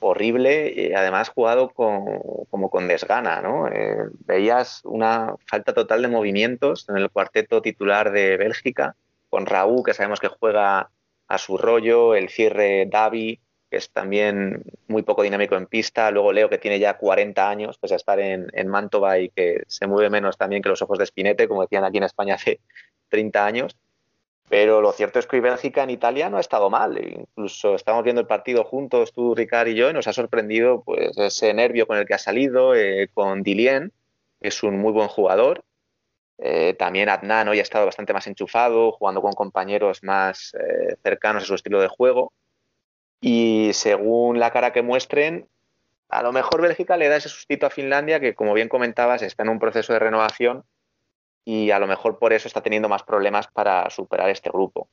horrible 0.02 0.74
y 0.76 0.94
además 0.94 1.30
jugado 1.30 1.70
con, 1.70 2.06
como 2.50 2.70
con 2.70 2.90
desgana, 2.90 3.42
¿no? 3.42 3.70
Eh, 3.70 3.98
veías 4.26 4.82
una 4.84 5.36
falta 5.50 5.74
total 5.74 6.02
de 6.02 6.10
movimientos 6.10 6.88
en 6.90 6.98
el 6.98 7.10
cuarteto 7.10 7.62
titular 7.62 8.12
de 8.12 8.36
Bélgica, 8.36 8.98
con 9.30 9.46
Raúl, 9.46 9.84
que 9.86 9.94
sabemos 9.94 10.20
que 10.20 10.28
juega 10.28 10.92
a 11.30 11.38
su 11.38 11.58
rollo, 11.58 12.14
el 12.14 12.28
cierre 12.28 12.88
Davi, 12.88 13.40
que 13.70 13.78
es 13.78 13.92
también 13.92 14.64
muy 14.88 15.04
poco 15.04 15.24
dinámico 15.24 15.56
en 15.56 15.68
pista, 15.68 16.10
luego 16.12 16.32
Leo, 16.32 16.50
que 16.50 16.58
tiene 16.58 16.80
ya 16.80 16.98
40 16.98 17.50
años, 17.50 17.78
pese 17.78 17.96
a 17.96 17.98
estar 17.98 18.20
en, 18.20 18.48
en 18.54 18.68
Mantova 18.68 19.20
y 19.20 19.30
que 19.30 19.64
se 19.68 19.88
mueve 19.88 20.10
menos 20.10 20.38
también 20.38 20.62
que 20.62 20.70
los 20.70 20.82
ojos 20.82 20.98
de 21.00 21.06
Spinete, 21.06 21.48
como 21.48 21.62
decían 21.62 21.84
aquí 21.84 21.98
en 21.98 22.04
España 22.04 22.36
hace 22.36 22.60
30 23.10 23.46
años. 23.46 23.78
Pero 24.50 24.80
lo 24.82 24.94
cierto 24.94 25.20
es 25.20 25.28
que 25.28 25.42
Bélgica 25.42 25.84
en 25.84 25.90
Italia 25.90 26.30
no 26.30 26.38
ha 26.38 26.42
estado 26.42 26.70
mal. 26.70 26.98
Incluso 26.98 27.76
estamos 27.76 28.04
viendo 28.04 28.22
el 28.22 28.28
partido 28.28 28.64
juntos, 28.64 29.12
tú, 29.12 29.36
Ricard 29.36 29.68
y 29.68 29.76
yo, 29.76 29.90
y 29.90 29.94
nos 29.94 30.08
ha 30.08 30.14
sorprendido 30.14 30.84
pues, 30.84 31.18
ese 31.18 31.54
nervio 31.54 31.86
con 31.86 31.98
el 31.98 32.06
que 32.06 32.14
ha 32.14 32.18
salido, 32.18 32.74
eh, 32.74 33.10
con 33.14 33.44
Dilien, 33.44 33.92
que 34.40 34.48
es 34.48 34.64
un 34.64 34.78
muy 34.78 34.94
buen 34.94 35.10
jugador. 35.10 35.66
Eh, 36.38 36.76
también 36.78 37.10
Adnan 37.10 37.50
hoy 37.50 37.60
ha 37.60 37.64
estado 37.64 37.88
bastante 37.88 38.14
más 38.14 38.28
enchufado, 38.28 38.92
jugando 38.94 39.22
con 39.22 39.34
compañeros 39.34 40.04
más 40.04 40.56
eh, 40.56 40.96
cercanos 41.04 41.44
a 41.44 41.46
su 41.46 41.56
estilo 41.56 41.82
de 41.82 41.88
juego. 41.88 42.32
Y 43.20 43.72
según 43.74 44.40
la 44.40 44.52
cara 44.52 44.72
que 44.74 44.82
muestren, 44.82 45.48
a 46.10 46.22
lo 46.24 46.32
mejor 46.32 46.62
Bélgica 46.62 46.98
le 46.98 47.10
da 47.10 47.18
ese 47.18 47.30
sustito 47.30 47.66
a 47.66 47.70
Finlandia, 47.70 48.20
que 48.20 48.36
como 48.36 48.54
bien 48.54 48.70
comentabas, 48.70 49.22
está 49.22 49.44
en 49.44 49.50
un 49.50 49.60
proceso 49.60 49.94
de 49.94 50.00
renovación 50.00 50.64
y 51.44 51.72
a 51.72 51.80
lo 51.80 51.88
mejor 51.88 52.20
por 52.20 52.34
eso 52.34 52.48
está 52.48 52.62
teniendo 52.62 52.90
más 52.90 53.04
problemas 53.04 53.48
para 53.48 53.90
superar 53.90 54.30
este 54.30 54.50
grupo. 54.50 54.88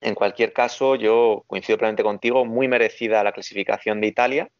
En 0.00 0.14
cualquier 0.14 0.52
caso, 0.52 0.96
yo 0.96 1.44
coincido 1.46 1.78
plenamente 1.78 2.02
contigo, 2.02 2.44
muy 2.44 2.68
merecida 2.68 3.24
la 3.24 3.32
clasificación 3.32 4.00
de 4.00 4.06
Italia, 4.06 4.50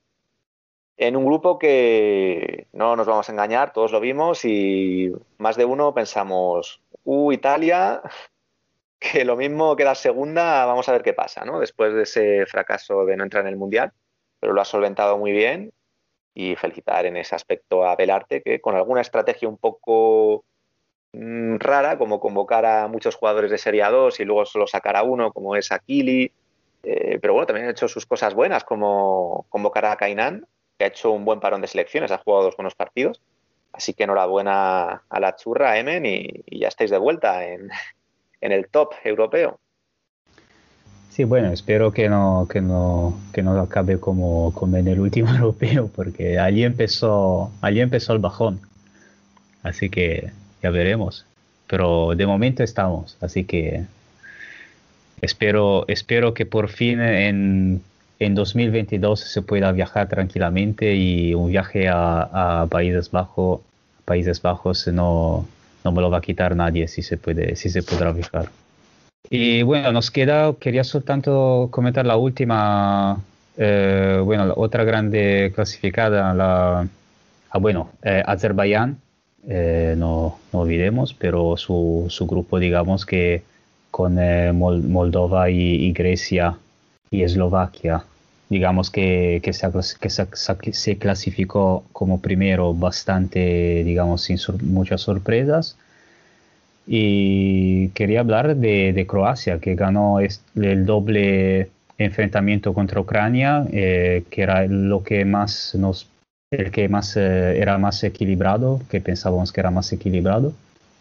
en 0.96 1.16
un 1.16 1.24
grupo 1.24 1.58
que 1.58 2.68
no 2.72 2.94
nos 2.94 3.06
vamos 3.06 3.28
a 3.28 3.32
engañar, 3.32 3.72
todos 3.72 3.90
lo 3.90 4.00
vimos 4.00 4.44
y 4.44 5.12
más 5.38 5.56
de 5.56 5.64
uno 5.64 5.92
pensamos, 5.92 6.80
uh, 7.04 7.32
Italia, 7.32 8.00
que 9.12 9.24
lo 9.24 9.36
mismo 9.36 9.76
queda 9.76 9.94
segunda, 9.94 10.64
vamos 10.64 10.88
a 10.88 10.92
ver 10.92 11.02
qué 11.02 11.12
pasa, 11.12 11.44
¿no? 11.44 11.60
Después 11.60 11.92
de 11.94 12.02
ese 12.02 12.46
fracaso 12.46 13.04
de 13.04 13.16
no 13.16 13.24
entrar 13.24 13.42
en 13.42 13.50
el 13.50 13.56
Mundial, 13.56 13.92
pero 14.40 14.52
lo 14.52 14.60
ha 14.60 14.64
solventado 14.64 15.18
muy 15.18 15.32
bien 15.32 15.72
y 16.34 16.56
felicitar 16.56 17.04
en 17.06 17.16
ese 17.16 17.34
aspecto 17.34 17.86
a 17.86 17.96
Belarte, 17.96 18.42
que 18.42 18.60
con 18.60 18.74
alguna 18.74 19.02
estrategia 19.02 19.48
un 19.48 19.58
poco 19.58 20.44
mm, 21.12 21.56
rara, 21.58 21.98
como 21.98 22.18
convocar 22.18 22.64
a 22.64 22.88
muchos 22.88 23.14
jugadores 23.14 23.50
de 23.50 23.58
Serie 23.58 23.84
2 23.84 24.18
y 24.20 24.24
luego 24.24 24.46
solo 24.46 24.66
sacar 24.66 24.96
a 24.96 25.02
uno, 25.02 25.32
como 25.32 25.54
es 25.54 25.70
Aquili, 25.70 26.32
eh, 26.82 27.18
pero 27.20 27.34
bueno, 27.34 27.46
también 27.46 27.68
ha 27.68 27.72
hecho 27.72 27.88
sus 27.88 28.06
cosas 28.06 28.34
buenas, 28.34 28.64
como 28.64 29.46
convocar 29.50 29.84
a 29.86 29.96
Kainan, 29.96 30.46
que 30.78 30.84
ha 30.84 30.88
hecho 30.88 31.10
un 31.10 31.24
buen 31.24 31.40
parón 31.40 31.60
de 31.60 31.68
selecciones, 31.68 32.10
ha 32.10 32.18
jugado 32.18 32.44
dos 32.44 32.56
buenos 32.56 32.74
partidos. 32.74 33.20
Así 33.72 33.92
que 33.92 34.04
enhorabuena 34.04 35.02
a 35.08 35.20
la 35.20 35.36
churra, 35.36 35.78
Emen, 35.78 36.06
y, 36.06 36.44
y 36.46 36.60
ya 36.60 36.68
estáis 36.68 36.90
de 36.90 36.98
vuelta 36.98 37.44
en, 37.44 37.70
en 38.44 38.52
el 38.52 38.68
top 38.68 38.92
europeo. 39.02 39.58
Sí, 41.08 41.24
bueno, 41.24 41.50
espero 41.50 41.92
que 41.92 42.08
no, 42.10 42.46
que 42.50 42.60
no, 42.60 43.18
que 43.32 43.42
no 43.42 43.58
acabe 43.58 43.98
como, 43.98 44.52
como 44.52 44.76
en 44.76 44.86
el 44.86 45.00
último 45.00 45.34
europeo, 45.34 45.90
porque 45.94 46.38
allí 46.38 46.62
empezó, 46.62 47.50
allí 47.62 47.80
empezó 47.80 48.12
el 48.12 48.18
bajón. 48.18 48.60
Así 49.62 49.88
que 49.88 50.30
ya 50.62 50.70
veremos. 50.70 51.24
Pero 51.66 52.14
de 52.14 52.26
momento 52.26 52.62
estamos, 52.62 53.16
así 53.22 53.44
que 53.44 53.84
espero, 55.22 55.86
espero 55.88 56.34
que 56.34 56.44
por 56.44 56.68
fin 56.68 57.00
en, 57.00 57.80
en 58.18 58.34
2022 58.34 59.20
se 59.20 59.40
pueda 59.40 59.72
viajar 59.72 60.08
tranquilamente 60.10 60.94
y 60.94 61.32
un 61.32 61.48
viaje 61.48 61.88
a, 61.88 62.62
a 62.62 62.66
Países 62.66 63.10
Bajos, 63.10 63.62
Países 64.04 64.42
Bajos 64.42 64.86
no, 64.88 65.46
no 65.84 65.92
me 65.92 66.00
lo 66.00 66.10
va 66.10 66.18
a 66.18 66.22
quitar 66.22 66.56
nadie 66.56 66.88
si 66.88 67.02
se 67.02 67.16
puede, 67.18 67.56
si 67.56 67.68
se 67.68 67.82
podrá 67.82 68.12
viajar. 68.12 68.48
Y 69.30 69.62
bueno, 69.62 69.92
nos 69.92 70.10
queda, 70.10 70.54
quería 70.58 70.84
soltanto 70.84 71.68
comentar 71.70 72.04
la 72.04 72.16
última, 72.16 73.22
eh, 73.56 74.20
bueno, 74.22 74.46
la 74.46 74.54
otra 74.56 74.84
grande 74.84 75.52
clasificada, 75.54 76.34
la, 76.34 76.86
ah, 77.50 77.58
bueno, 77.58 77.90
eh, 78.02 78.22
Azerbaiyán, 78.26 78.98
eh, 79.48 79.94
no, 79.96 80.38
no, 80.52 80.60
olvidemos, 80.60 81.14
pero 81.14 81.56
su, 81.56 82.06
su, 82.08 82.26
grupo, 82.26 82.58
digamos 82.58 83.06
que 83.06 83.42
con 83.90 84.16
Moldova 84.58 85.50
y, 85.50 85.92
Grecia 85.92 86.56
y 87.10 87.22
Eslovaquia, 87.22 88.04
digamos 88.48 88.90
que, 88.90 89.40
que, 89.42 89.52
se, 89.52 89.68
que 90.00 90.10
se, 90.10 90.26
se, 90.72 90.98
clasificó 90.98 91.84
como 91.92 92.20
primero 92.20 92.74
bastante, 92.74 93.82
digamos, 93.84 94.22
sin 94.22 94.38
sur, 94.38 94.62
muchas 94.62 95.00
sorpresas. 95.02 95.76
Y 96.86 97.88
quería 97.90 98.20
hablar 98.20 98.56
de, 98.56 98.92
de 98.92 99.06
Croacia, 99.06 99.58
que 99.58 99.74
ganó 99.74 100.18
el 100.20 100.86
doble 100.86 101.70
enfrentamiento 101.98 102.74
contra 102.74 103.00
Ucrania, 103.00 103.66
eh, 103.72 104.24
que 104.30 104.42
era 104.42 104.66
lo 104.66 105.02
que 105.02 105.24
más 105.24 105.74
nos, 105.74 106.08
el 106.50 106.70
que 106.70 106.88
más 106.88 107.16
eh, 107.16 107.58
era 107.60 107.78
más 107.78 108.02
equilibrado, 108.04 108.80
que 108.90 109.00
pensábamos 109.00 109.52
que 109.52 109.60
era 109.60 109.70
más 109.70 109.92
equilibrado, 109.92 110.52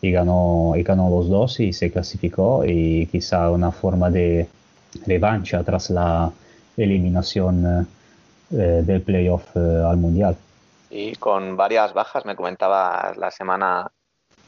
y 0.01 0.11
ganó, 0.11 0.73
y 0.77 0.83
ganó 0.83 1.09
los 1.09 1.29
dos 1.29 1.59
y 1.59 1.73
se 1.73 1.91
clasificó, 1.91 2.63
y 2.65 3.07
quizá 3.07 3.49
una 3.49 3.71
forma 3.71 4.09
de 4.09 4.47
revancha 5.05 5.63
tras 5.63 5.89
la 5.89 6.31
eliminación 6.77 7.87
eh, 8.51 8.81
del 8.83 9.01
playoff 9.01 9.55
eh, 9.55 9.59
al 9.59 9.97
Mundial. 9.97 10.37
Y 10.89 11.15
con 11.15 11.57
varias 11.57 11.93
bajas, 11.93 12.25
me 12.25 12.35
comentaba 12.35 13.13
la 13.17 13.31
semana 13.31 13.91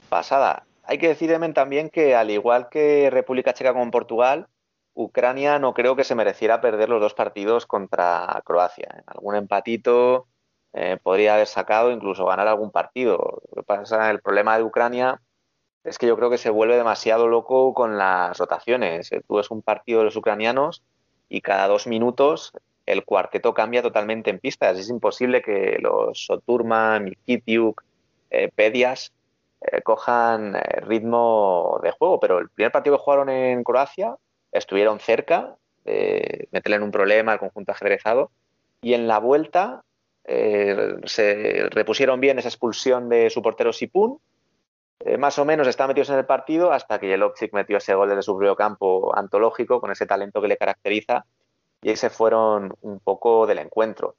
pasada. 0.09 0.63
Hay 0.83 0.99
que 0.99 1.07
decir, 1.07 1.35
también 1.53 1.89
que 1.89 2.15
al 2.15 2.29
igual 2.29 2.69
que 2.69 3.09
República 3.09 3.53
Checa 3.53 3.73
con 3.73 3.89
Portugal, 3.89 4.47
Ucrania 4.93 5.57
no 5.59 5.73
creo 5.73 5.95
que 5.95 6.03
se 6.03 6.15
mereciera 6.15 6.61
perder 6.61 6.89
los 6.89 7.01
dos 7.01 7.15
partidos 7.15 7.65
contra 7.65 8.41
Croacia. 8.45 9.03
Algún 9.07 9.35
empatito 9.35 10.27
eh, 10.73 10.97
podría 11.01 11.33
haber 11.33 11.47
sacado, 11.47 11.91
incluso 11.91 12.25
ganar 12.25 12.47
algún 12.47 12.71
partido. 12.71 13.41
Lo 13.49 13.61
que 13.61 13.63
pasa, 13.63 14.11
el 14.11 14.21
problema 14.21 14.55
de 14.57 14.63
Ucrania 14.63 15.21
es 15.83 15.97
que 15.97 16.05
yo 16.05 16.15
creo 16.15 16.29
que 16.29 16.37
se 16.37 16.49
vuelve 16.49 16.77
demasiado 16.77 17.27
loco 17.27 17.73
con 17.73 17.97
las 17.97 18.37
rotaciones. 18.37 19.09
Tú 19.27 19.35
ves 19.35 19.49
un 19.51 19.61
partido 19.63 19.99
de 19.99 20.05
los 20.05 20.15
ucranianos 20.15 20.83
y 21.29 21.41
cada 21.41 21.67
dos 21.67 21.87
minutos 21.87 22.53
el 22.85 23.03
cuarteto 23.03 23.53
cambia 23.53 23.81
totalmente 23.81 24.29
en 24.29 24.39
pistas. 24.39 24.77
Es 24.77 24.89
imposible 24.89 25.41
que 25.41 25.77
los 25.79 26.25
Soturma, 26.25 26.99
Mikitiuk, 26.99 27.83
eh, 28.29 28.51
Pedias 28.53 29.11
eh, 29.61 29.81
cojan 29.81 30.55
eh, 30.55 30.81
ritmo 30.81 31.79
de 31.81 31.91
juego, 31.91 32.19
pero 32.19 32.39
el 32.39 32.49
primer 32.49 32.71
partido 32.71 32.97
que 32.97 33.03
jugaron 33.03 33.29
en 33.29 33.63
Croacia 33.63 34.15
estuvieron 34.51 34.99
cerca 34.99 35.55
de 35.83 36.47
meterle 36.51 36.77
en 36.77 36.83
un 36.83 36.91
problema 36.91 37.33
al 37.33 37.39
conjunto 37.39 37.71
ajedrezado 37.71 38.31
y 38.81 38.93
en 38.93 39.07
la 39.07 39.19
vuelta 39.19 39.83
eh, 40.25 40.95
se 41.05 41.67
repusieron 41.71 42.19
bien 42.19 42.39
esa 42.39 42.49
expulsión 42.49 43.09
de 43.09 43.29
su 43.29 43.41
portero 43.41 43.73
Sipun. 43.73 44.19
Eh, 44.99 45.17
más 45.17 45.37
o 45.39 45.45
menos 45.45 45.67
estaban 45.67 45.89
metidos 45.89 46.09
en 46.09 46.17
el 46.17 46.25
partido 46.25 46.71
hasta 46.71 46.99
que 46.99 47.07
Jelovcic 47.07 47.53
metió 47.53 47.77
ese 47.77 47.95
gol 47.95 48.09
desde 48.09 48.21
su 48.23 48.35
propio 48.35 48.55
campo 48.55 49.15
antológico 49.15 49.81
con 49.81 49.91
ese 49.91 50.05
talento 50.05 50.41
que 50.41 50.47
le 50.47 50.57
caracteriza 50.57 51.25
y 51.81 51.89
ahí 51.89 51.95
se 51.95 52.09
fueron 52.09 52.73
un 52.81 52.99
poco 52.99 53.45
del 53.45 53.59
encuentro. 53.59 54.15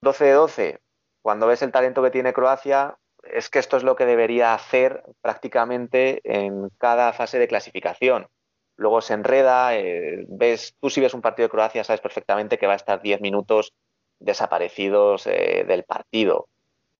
12 0.00 0.24
de 0.24 0.32
12, 0.32 0.80
cuando 1.22 1.46
ves 1.46 1.62
el 1.62 1.72
talento 1.72 2.02
que 2.02 2.10
tiene 2.10 2.32
Croacia, 2.32 2.98
es 3.22 3.48
que 3.48 3.58
esto 3.58 3.76
es 3.76 3.82
lo 3.82 3.96
que 3.96 4.06
debería 4.06 4.54
hacer 4.54 5.02
prácticamente 5.20 6.20
en 6.24 6.68
cada 6.78 7.12
fase 7.12 7.38
de 7.38 7.48
clasificación. 7.48 8.28
Luego 8.76 9.00
se 9.00 9.14
enreda, 9.14 9.74
eh, 9.76 10.26
ves, 10.28 10.76
tú 10.80 10.90
si 10.90 11.00
ves 11.00 11.14
un 11.14 11.22
partido 11.22 11.46
de 11.46 11.50
Croacia 11.50 11.84
sabes 11.84 12.00
perfectamente 12.00 12.58
que 12.58 12.66
va 12.66 12.74
a 12.74 12.76
estar 12.76 13.00
10 13.00 13.20
minutos 13.20 13.72
desaparecidos 14.18 15.26
eh, 15.26 15.64
del 15.66 15.84
partido. 15.84 16.48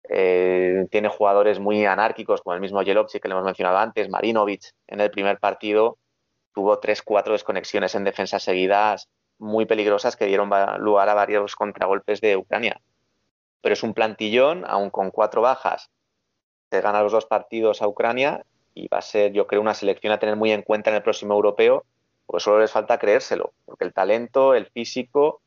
Eh, 0.09 0.87
tiene 0.91 1.09
jugadores 1.09 1.59
muy 1.59 1.85
anárquicos, 1.85 2.43
como 2.43 2.55
el 2.55 2.61
mismo 2.61 2.83
Jelovci 2.83 3.21
que 3.21 3.29
le 3.29 3.33
hemos 3.33 3.45
mencionado 3.45 3.79
antes, 3.79 4.09
Marinovic 4.09 4.73
en 4.87 5.01
el 5.01 5.11
primer 5.11 5.39
partido 5.39 5.99
tuvo 6.55 6.81
3-4 6.81 7.33
desconexiones 7.33 7.95
en 7.95 8.05
defensa 8.05 8.39
seguidas 8.39 9.09
muy 9.39 9.67
peligrosas 9.67 10.17
que 10.17 10.25
dieron 10.25 10.51
lugar 10.79 11.09
a 11.09 11.15
varios 11.15 11.55
contragolpes 11.55 12.21
de 12.23 12.37
Ucrania. 12.37 12.81
Pero 13.61 13.75
es 13.75 13.83
un 13.83 13.93
plantillón, 13.93 14.65
aún 14.67 14.89
con 14.89 15.11
cuatro 15.11 15.43
bajas, 15.43 15.91
se 16.71 16.81
gana 16.81 17.03
los 17.03 17.13
dos 17.13 17.27
partidos 17.27 17.83
a 17.83 17.89
Ucrania 17.89 18.43
y 18.75 18.89
va 18.89 18.99
a 18.99 19.03
ser, 19.03 19.33
yo 19.33 19.47
creo, 19.47 19.61
una 19.61 19.75
selección 19.75 20.13
a 20.13 20.19
tener 20.19 20.37
muy 20.37 20.53
en 20.53 20.63
cuenta 20.63 20.89
en 20.89 20.97
el 20.97 21.03
próximo 21.03 21.35
europeo, 21.35 21.85
porque 22.25 22.43
solo 22.43 22.61
les 22.61 22.73
falta 22.73 22.99
creérselo, 22.99 23.53
porque 23.67 23.85
el 23.85 23.93
talento, 23.93 24.55
el 24.55 24.67
físico 24.67 25.43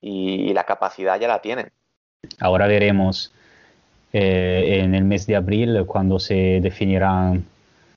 y 0.00 0.52
la 0.52 0.64
capacidad 0.64 1.18
ya 1.18 1.28
la 1.28 1.40
tienen. 1.40 1.72
Ahora 2.40 2.66
veremos 2.66 3.32
eh, 4.12 4.80
en 4.82 4.94
el 4.94 5.04
mes 5.04 5.26
de 5.26 5.36
abril 5.36 5.84
cuando 5.86 6.18
se 6.18 6.60
definirán 6.60 7.44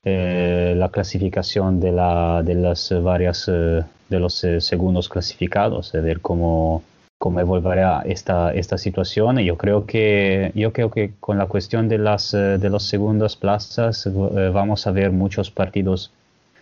eh, 0.02 0.74
la 0.76 0.88
clasificación 0.88 1.78
de, 1.78 1.92
la, 1.92 2.42
de 2.42 2.54
las 2.54 2.94
varias 3.02 3.48
eh, 3.48 3.82
de 4.08 4.20
los 4.20 4.34
segundos 4.34 5.08
clasificados, 5.08 5.94
a 5.94 6.00
ver 6.00 6.20
cómo, 6.20 6.82
cómo 7.18 7.40
evolverá 7.40 8.02
esta, 8.06 8.54
esta 8.54 8.78
situación. 8.78 9.38
Yo 9.40 9.58
creo 9.58 9.84
que, 9.84 10.52
yo 10.54 10.72
creo 10.72 10.90
que 10.90 11.12
con 11.18 11.38
la 11.38 11.46
cuestión 11.46 11.88
de 11.88 11.98
las 11.98 12.30
de 12.30 12.70
los 12.70 12.84
segundas 12.84 13.34
plazas 13.34 14.08
vamos 14.52 14.86
a 14.86 14.92
ver 14.92 15.10
muchos 15.10 15.50
partidos 15.50 16.12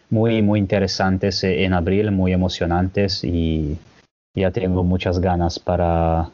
muy, 0.09 0.41
muy 0.41 0.59
interesantes 0.59 1.45
en 1.45 1.75
abril, 1.75 2.11
muy 2.13 2.33
emocionantes 2.33 3.23
y 3.25 3.77
ya 4.35 4.51
tengo 4.51 4.83
muchas 4.85 5.21
ganas 5.21 5.59
para, 5.59 6.31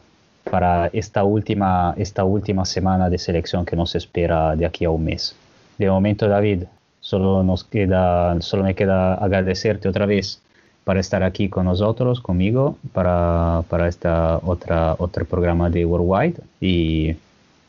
para 0.51 0.89
esta, 0.91 1.23
última, 1.23 1.93
esta 1.95 2.25
última 2.25 2.65
semana 2.65 3.09
de 3.09 3.17
selección 3.17 3.65
que 3.65 3.77
nos 3.77 3.95
espera 3.95 4.53
de 4.53 4.65
aquí 4.65 4.83
a 4.83 4.89
un 4.89 5.05
mes. 5.05 5.33
De 5.77 5.89
momento, 5.89 6.27
David, 6.27 6.65
solo, 6.99 7.41
nos 7.41 7.63
queda, 7.63 8.39
solo 8.41 8.63
me 8.63 8.75
queda 8.75 9.13
agradecerte 9.13 9.87
otra 9.87 10.05
vez 10.05 10.41
para 10.83 10.99
estar 10.99 11.23
aquí 11.23 11.47
con 11.47 11.67
nosotros, 11.67 12.19
conmigo, 12.19 12.75
para, 12.91 13.63
para 13.69 13.87
esta 13.87 14.39
otra, 14.43 14.95
otro 14.99 15.23
programa 15.23 15.69
de 15.69 15.85
Worldwide 15.85 16.41
y 16.59 17.15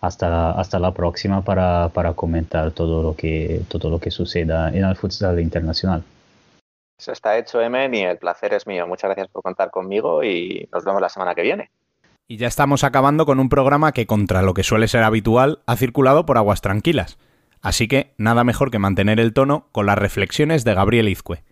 hasta, 0.00 0.50
hasta 0.50 0.80
la 0.80 0.90
próxima 0.90 1.40
para, 1.40 1.88
para 1.90 2.14
comentar 2.14 2.72
todo 2.72 3.00
lo, 3.00 3.14
que, 3.14 3.62
todo 3.68 3.90
lo 3.90 4.00
que 4.00 4.10
suceda 4.10 4.70
en 4.70 4.84
el 4.84 4.96
futsal 4.96 5.38
internacional. 5.38 6.02
Eso 6.98 7.12
está 7.12 7.38
hecho, 7.38 7.60
Emen, 7.60 7.94
y 7.94 8.02
el 8.02 8.18
placer 8.18 8.52
es 8.54 8.66
mío. 8.66 8.88
Muchas 8.88 9.08
gracias 9.08 9.28
por 9.28 9.42
contar 9.42 9.70
conmigo 9.70 10.24
y 10.24 10.68
nos 10.72 10.84
vemos 10.84 11.00
la 11.00 11.08
semana 11.08 11.36
que 11.36 11.42
viene. 11.42 11.70
Y 12.32 12.38
ya 12.38 12.46
estamos 12.46 12.82
acabando 12.82 13.26
con 13.26 13.40
un 13.40 13.50
programa 13.50 13.92
que, 13.92 14.06
contra 14.06 14.40
lo 14.40 14.54
que 14.54 14.62
suele 14.62 14.88
ser 14.88 15.02
habitual, 15.02 15.60
ha 15.66 15.76
circulado 15.76 16.24
por 16.24 16.38
aguas 16.38 16.62
tranquilas. 16.62 17.18
Así 17.60 17.88
que 17.88 18.14
nada 18.16 18.42
mejor 18.42 18.70
que 18.70 18.78
mantener 18.78 19.20
el 19.20 19.34
tono 19.34 19.68
con 19.70 19.84
las 19.84 19.98
reflexiones 19.98 20.64
de 20.64 20.72
Gabriel 20.72 21.10
Izcue. 21.10 21.44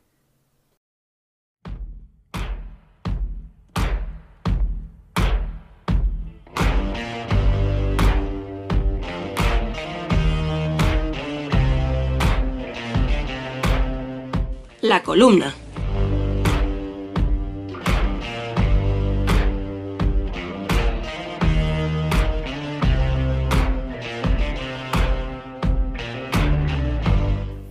La 14.80 15.02
columna. 15.02 15.54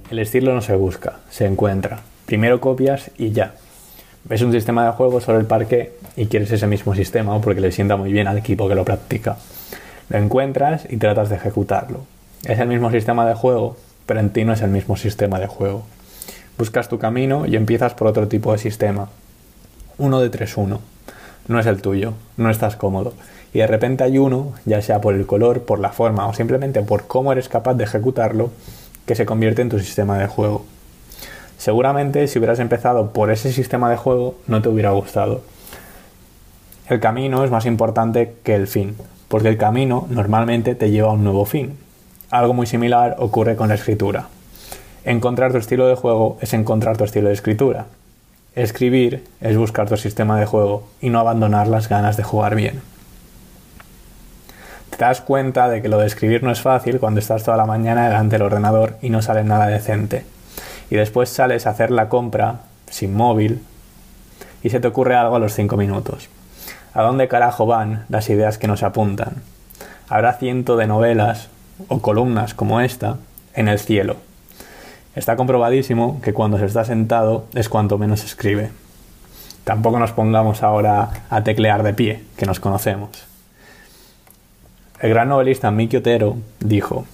El 0.09 0.17
estilo 0.17 0.55
no 0.55 0.61
se 0.61 0.75
busca, 0.75 1.19
se 1.29 1.45
encuentra. 1.45 1.99
Primero 2.25 2.59
copias 2.59 3.11
y 3.19 3.29
ya. 3.29 3.53
Ves 4.23 4.41
un 4.41 4.51
sistema 4.51 4.83
de 4.83 4.91
juego 4.93 5.21
sobre 5.21 5.37
el 5.37 5.45
parque 5.45 5.93
y 6.15 6.25
quieres 6.25 6.51
ese 6.51 6.65
mismo 6.65 6.95
sistema 6.95 7.39
porque 7.39 7.61
le 7.61 7.71
sienta 7.71 7.95
muy 7.95 8.11
bien 8.11 8.27
al 8.27 8.39
equipo 8.39 8.67
que 8.67 8.73
lo 8.73 8.83
practica. 8.83 9.37
Lo 10.09 10.17
encuentras 10.17 10.87
y 10.89 10.97
tratas 10.97 11.29
de 11.29 11.35
ejecutarlo. 11.35 12.05
Es 12.43 12.57
el 12.57 12.67
mismo 12.67 12.89
sistema 12.89 13.27
de 13.27 13.35
juego, 13.35 13.77
pero 14.07 14.19
en 14.19 14.31
ti 14.31 14.45
no 14.45 14.53
es 14.53 14.61
el 14.63 14.71
mismo 14.71 14.97
sistema 14.97 15.39
de 15.39 15.45
juego. 15.45 15.83
Buscas 16.57 16.89
tu 16.89 16.97
camino 16.97 17.45
y 17.45 17.55
empiezas 17.55 17.93
por 17.93 18.07
otro 18.07 18.27
tipo 18.27 18.51
de 18.51 18.57
sistema. 18.57 19.09
Uno 19.99 20.21
de 20.21 20.31
3-1. 20.31 20.79
No 21.47 21.59
es 21.59 21.67
el 21.67 21.83
tuyo, 21.83 22.15
no 22.35 22.49
estás 22.49 22.75
cómodo. 22.75 23.13
Y 23.53 23.59
de 23.59 23.67
repente 23.67 24.03
hay 24.03 24.17
uno, 24.17 24.53
ya 24.65 24.81
sea 24.81 25.01
por 25.01 25.13
el 25.13 25.27
color, 25.27 25.61
por 25.61 25.79
la 25.79 25.89
forma 25.89 26.25
o 26.27 26.33
simplemente 26.33 26.81
por 26.81 27.05
cómo 27.05 27.31
eres 27.31 27.47
capaz 27.47 27.75
de 27.75 27.83
ejecutarlo, 27.83 28.49
que 29.09 29.15
se 29.15 29.25
convierte 29.25 29.63
en 29.63 29.69
tu 29.69 29.79
sistema 29.79 30.19
de 30.19 30.27
juego. 30.27 30.67
Seguramente 31.57 32.27
si 32.27 32.37
hubieras 32.37 32.59
empezado 32.59 33.11
por 33.11 33.31
ese 33.31 33.51
sistema 33.51 33.89
de 33.89 33.97
juego 33.97 34.35
no 34.45 34.61
te 34.61 34.69
hubiera 34.69 34.91
gustado. 34.91 35.41
El 36.87 36.99
camino 36.99 37.43
es 37.43 37.49
más 37.49 37.65
importante 37.65 38.35
que 38.43 38.53
el 38.53 38.67
fin, 38.67 38.95
porque 39.27 39.47
el 39.47 39.57
camino 39.57 40.05
normalmente 40.11 40.75
te 40.75 40.91
lleva 40.91 41.09
a 41.09 41.13
un 41.13 41.23
nuevo 41.23 41.45
fin. 41.45 41.75
Algo 42.29 42.53
muy 42.53 42.67
similar 42.67 43.15
ocurre 43.17 43.55
con 43.55 43.69
la 43.69 43.73
escritura. 43.73 44.27
Encontrar 45.05 45.53
tu 45.53 45.57
estilo 45.57 45.87
de 45.87 45.95
juego 45.95 46.37
es 46.39 46.53
encontrar 46.53 46.95
tu 46.95 47.03
estilo 47.03 47.29
de 47.29 47.33
escritura. 47.33 47.87
Escribir 48.53 49.23
es 49.41 49.57
buscar 49.57 49.89
tu 49.89 49.97
sistema 49.97 50.39
de 50.39 50.45
juego 50.45 50.83
y 51.01 51.09
no 51.09 51.19
abandonar 51.19 51.67
las 51.67 51.89
ganas 51.89 52.15
de 52.15 52.21
jugar 52.21 52.53
bien. 52.53 52.79
Te 54.99 55.05
das 55.05 55.21
cuenta 55.21 55.69
de 55.69 55.81
que 55.81 55.87
lo 55.87 55.97
de 55.97 56.07
escribir 56.07 56.43
no 56.43 56.51
es 56.51 56.59
fácil 56.59 56.99
cuando 56.99 57.21
estás 57.21 57.45
toda 57.45 57.55
la 57.55 57.65
mañana 57.65 58.03
delante 58.03 58.35
del 58.35 58.41
ordenador 58.41 58.97
y 59.01 59.09
no 59.09 59.21
sale 59.21 59.45
nada 59.45 59.67
decente 59.67 60.25
y 60.89 60.95
después 60.95 61.29
sales 61.29 61.65
a 61.65 61.69
hacer 61.69 61.89
la 61.89 62.09
compra 62.09 62.63
sin 62.89 63.13
móvil 63.15 63.63
y 64.61 64.71
se 64.71 64.81
te 64.81 64.89
ocurre 64.89 65.15
algo 65.15 65.37
a 65.37 65.39
los 65.39 65.53
5 65.53 65.77
minutos. 65.77 66.27
¿A 66.93 67.01
dónde 67.01 67.29
carajo 67.29 67.65
van 67.65 68.03
las 68.09 68.29
ideas 68.29 68.57
que 68.57 68.67
nos 68.67 68.83
apuntan? 68.83 69.35
Habrá 70.09 70.33
ciento 70.33 70.75
de 70.75 70.87
novelas 70.87 71.47
o 71.87 72.01
columnas 72.01 72.53
como 72.53 72.81
esta 72.81 73.19
en 73.53 73.69
el 73.69 73.79
cielo. 73.79 74.17
Está 75.15 75.37
comprobadísimo 75.37 76.19
que 76.21 76.33
cuando 76.33 76.57
se 76.57 76.65
está 76.65 76.83
sentado 76.83 77.45
es 77.55 77.69
cuanto 77.69 77.97
menos 77.97 78.25
escribe. 78.25 78.71
Tampoco 79.63 79.97
nos 79.97 80.11
pongamos 80.11 80.61
ahora 80.61 81.09
a 81.29 81.41
teclear 81.45 81.83
de 81.83 81.93
pie, 81.93 82.25
que 82.35 82.45
nos 82.45 82.59
conocemos. 82.59 83.28
El 84.99 85.11
gran 85.11 85.29
novelista 85.29 85.71
Miki 85.71 85.95
Otero 85.95 86.35
dijo, 86.59 87.05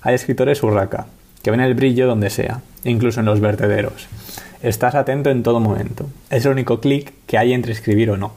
hay 0.00 0.14
escritores 0.14 0.62
urraca, 0.62 1.06
que 1.42 1.50
ven 1.50 1.58
el 1.58 1.74
brillo 1.74 2.06
donde 2.06 2.30
sea, 2.30 2.60
incluso 2.84 3.18
en 3.18 3.26
los 3.26 3.40
vertederos. 3.40 4.06
Estás 4.62 4.94
atento 4.94 5.28
en 5.28 5.42
todo 5.42 5.58
momento. 5.58 6.06
Es 6.30 6.44
el 6.44 6.52
único 6.52 6.78
clic 6.78 7.12
que 7.26 7.38
hay 7.38 7.52
entre 7.52 7.72
escribir 7.72 8.10
o 8.10 8.16
no. 8.16 8.32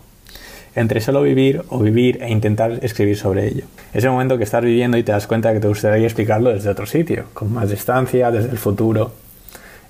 Entre 0.74 1.02
solo 1.02 1.22
vivir 1.22 1.62
o 1.70 1.78
vivir 1.80 2.18
e 2.24 2.32
intentar 2.32 2.80
escribir 2.82 3.16
sobre 3.16 3.48
ello. 3.48 3.66
Es 3.94 4.04
el 4.04 4.10
momento 4.10 4.40
que 4.40 4.44
estás 4.44 4.64
viviendo 4.64 4.98
y 4.98 5.04
te 5.04 5.12
das 5.12 5.28
cuenta 5.28 5.54
que 5.54 5.60
te 5.60 5.68
gustaría 5.68 6.04
explicarlo 6.04 6.50
desde 6.50 6.72
otro 6.72 6.88
sitio, 6.88 7.26
con 7.36 7.54
más 7.54 7.70
distancia, 7.70 8.32
desde 8.32 8.50
el 8.50 8.58
futuro. 8.58 9.12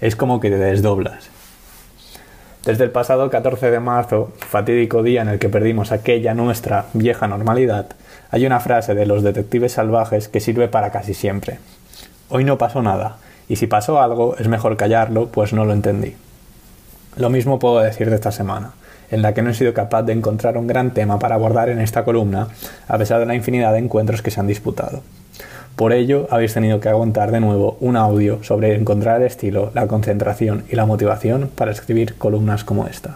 Es 0.01 0.17
como 0.17 0.41
que 0.41 0.49
te 0.49 0.57
desdoblas. 0.57 1.29
Desde 2.65 2.83
el 2.83 2.91
pasado 2.91 3.29
14 3.29 3.71
de 3.71 3.79
marzo, 3.79 4.33
fatídico 4.39 5.03
día 5.03 5.21
en 5.21 5.29
el 5.29 5.39
que 5.39 5.47
perdimos 5.47 5.93
aquella 5.93 6.33
nuestra 6.33 6.87
vieja 6.93 7.27
normalidad, 7.29 7.95
hay 8.35 8.45
una 8.45 8.59
frase 8.59 8.95
de 8.95 9.05
los 9.05 9.23
detectives 9.23 9.71
salvajes 9.71 10.27
que 10.27 10.41
sirve 10.41 10.67
para 10.67 10.91
casi 10.91 11.13
siempre. 11.13 11.57
Hoy 12.27 12.43
no 12.43 12.57
pasó 12.57 12.81
nada, 12.81 13.15
y 13.47 13.55
si 13.55 13.65
pasó 13.65 14.01
algo 14.01 14.35
es 14.37 14.49
mejor 14.49 14.75
callarlo, 14.75 15.29
pues 15.29 15.53
no 15.53 15.63
lo 15.63 15.71
entendí. 15.71 16.15
Lo 17.15 17.29
mismo 17.29 17.59
puedo 17.59 17.79
decir 17.79 18.09
de 18.09 18.15
esta 18.15 18.33
semana, 18.33 18.73
en 19.09 19.21
la 19.21 19.33
que 19.33 19.41
no 19.41 19.51
he 19.51 19.53
sido 19.53 19.73
capaz 19.73 20.03
de 20.03 20.11
encontrar 20.11 20.57
un 20.57 20.67
gran 20.67 20.91
tema 20.91 21.17
para 21.17 21.35
abordar 21.35 21.69
en 21.69 21.79
esta 21.79 22.03
columna, 22.03 22.49
a 22.89 22.97
pesar 22.97 23.21
de 23.21 23.25
la 23.25 23.35
infinidad 23.35 23.71
de 23.71 23.79
encuentros 23.79 24.21
que 24.21 24.31
se 24.31 24.41
han 24.41 24.47
disputado. 24.47 25.01
Por 25.77 25.93
ello, 25.93 26.27
habéis 26.29 26.53
tenido 26.53 26.81
que 26.81 26.89
aguantar 26.89 27.31
de 27.31 27.39
nuevo 27.39 27.77
un 27.79 27.95
audio 27.95 28.43
sobre 28.43 28.75
encontrar 28.75 29.21
el 29.21 29.27
estilo, 29.27 29.71
la 29.73 29.87
concentración 29.87 30.65
y 30.69 30.75
la 30.75 30.85
motivación 30.85 31.49
para 31.55 31.71
escribir 31.71 32.15
columnas 32.15 32.65
como 32.65 32.85
esta. 32.85 33.15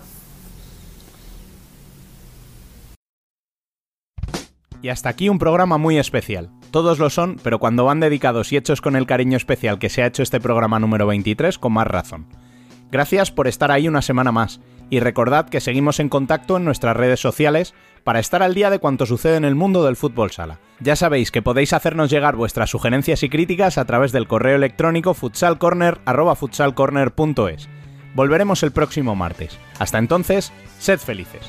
Y 4.81 4.89
hasta 4.89 5.09
aquí 5.09 5.29
un 5.29 5.39
programa 5.39 5.77
muy 5.77 5.97
especial. 5.97 6.49
Todos 6.71 6.99
lo 6.99 7.09
son, 7.09 7.37
pero 7.43 7.59
cuando 7.59 7.85
van 7.85 7.99
dedicados 7.99 8.53
y 8.53 8.57
hechos 8.57 8.81
con 8.81 8.95
el 8.95 9.05
cariño 9.05 9.37
especial 9.37 9.79
que 9.79 9.89
se 9.89 10.03
ha 10.03 10.07
hecho 10.07 10.23
este 10.23 10.39
programa 10.39 10.79
número 10.79 11.07
23, 11.07 11.57
con 11.57 11.73
más 11.73 11.87
razón. 11.87 12.27
Gracias 12.91 13.31
por 13.31 13.47
estar 13.47 13.71
ahí 13.71 13.87
una 13.87 14.01
semana 14.01 14.31
más, 14.31 14.61
y 14.89 14.99
recordad 14.99 15.47
que 15.49 15.61
seguimos 15.61 15.99
en 15.99 16.09
contacto 16.09 16.57
en 16.57 16.65
nuestras 16.65 16.97
redes 16.97 17.19
sociales 17.19 17.75
para 18.03 18.19
estar 18.19 18.41
al 18.41 18.55
día 18.55 18.69
de 18.69 18.79
cuanto 18.79 19.05
sucede 19.05 19.35
en 19.37 19.45
el 19.45 19.55
mundo 19.55 19.85
del 19.85 19.95
fútbol 19.95 20.31
sala. 20.31 20.59
Ya 20.79 20.95
sabéis 20.95 21.31
que 21.31 21.43
podéis 21.43 21.73
hacernos 21.73 22.09
llegar 22.09 22.35
vuestras 22.35 22.69
sugerencias 22.69 23.23
y 23.23 23.29
críticas 23.29 23.77
a 23.77 23.85
través 23.85 24.11
del 24.11 24.27
correo 24.27 24.55
electrónico 24.55 25.13
futsalcorner.futsalcorner.es. 25.13 27.69
Volveremos 28.15 28.63
el 28.63 28.71
próximo 28.71 29.15
martes. 29.15 29.55
Hasta 29.77 29.99
entonces, 29.99 30.51
sed 30.79 30.97
felices. 30.99 31.47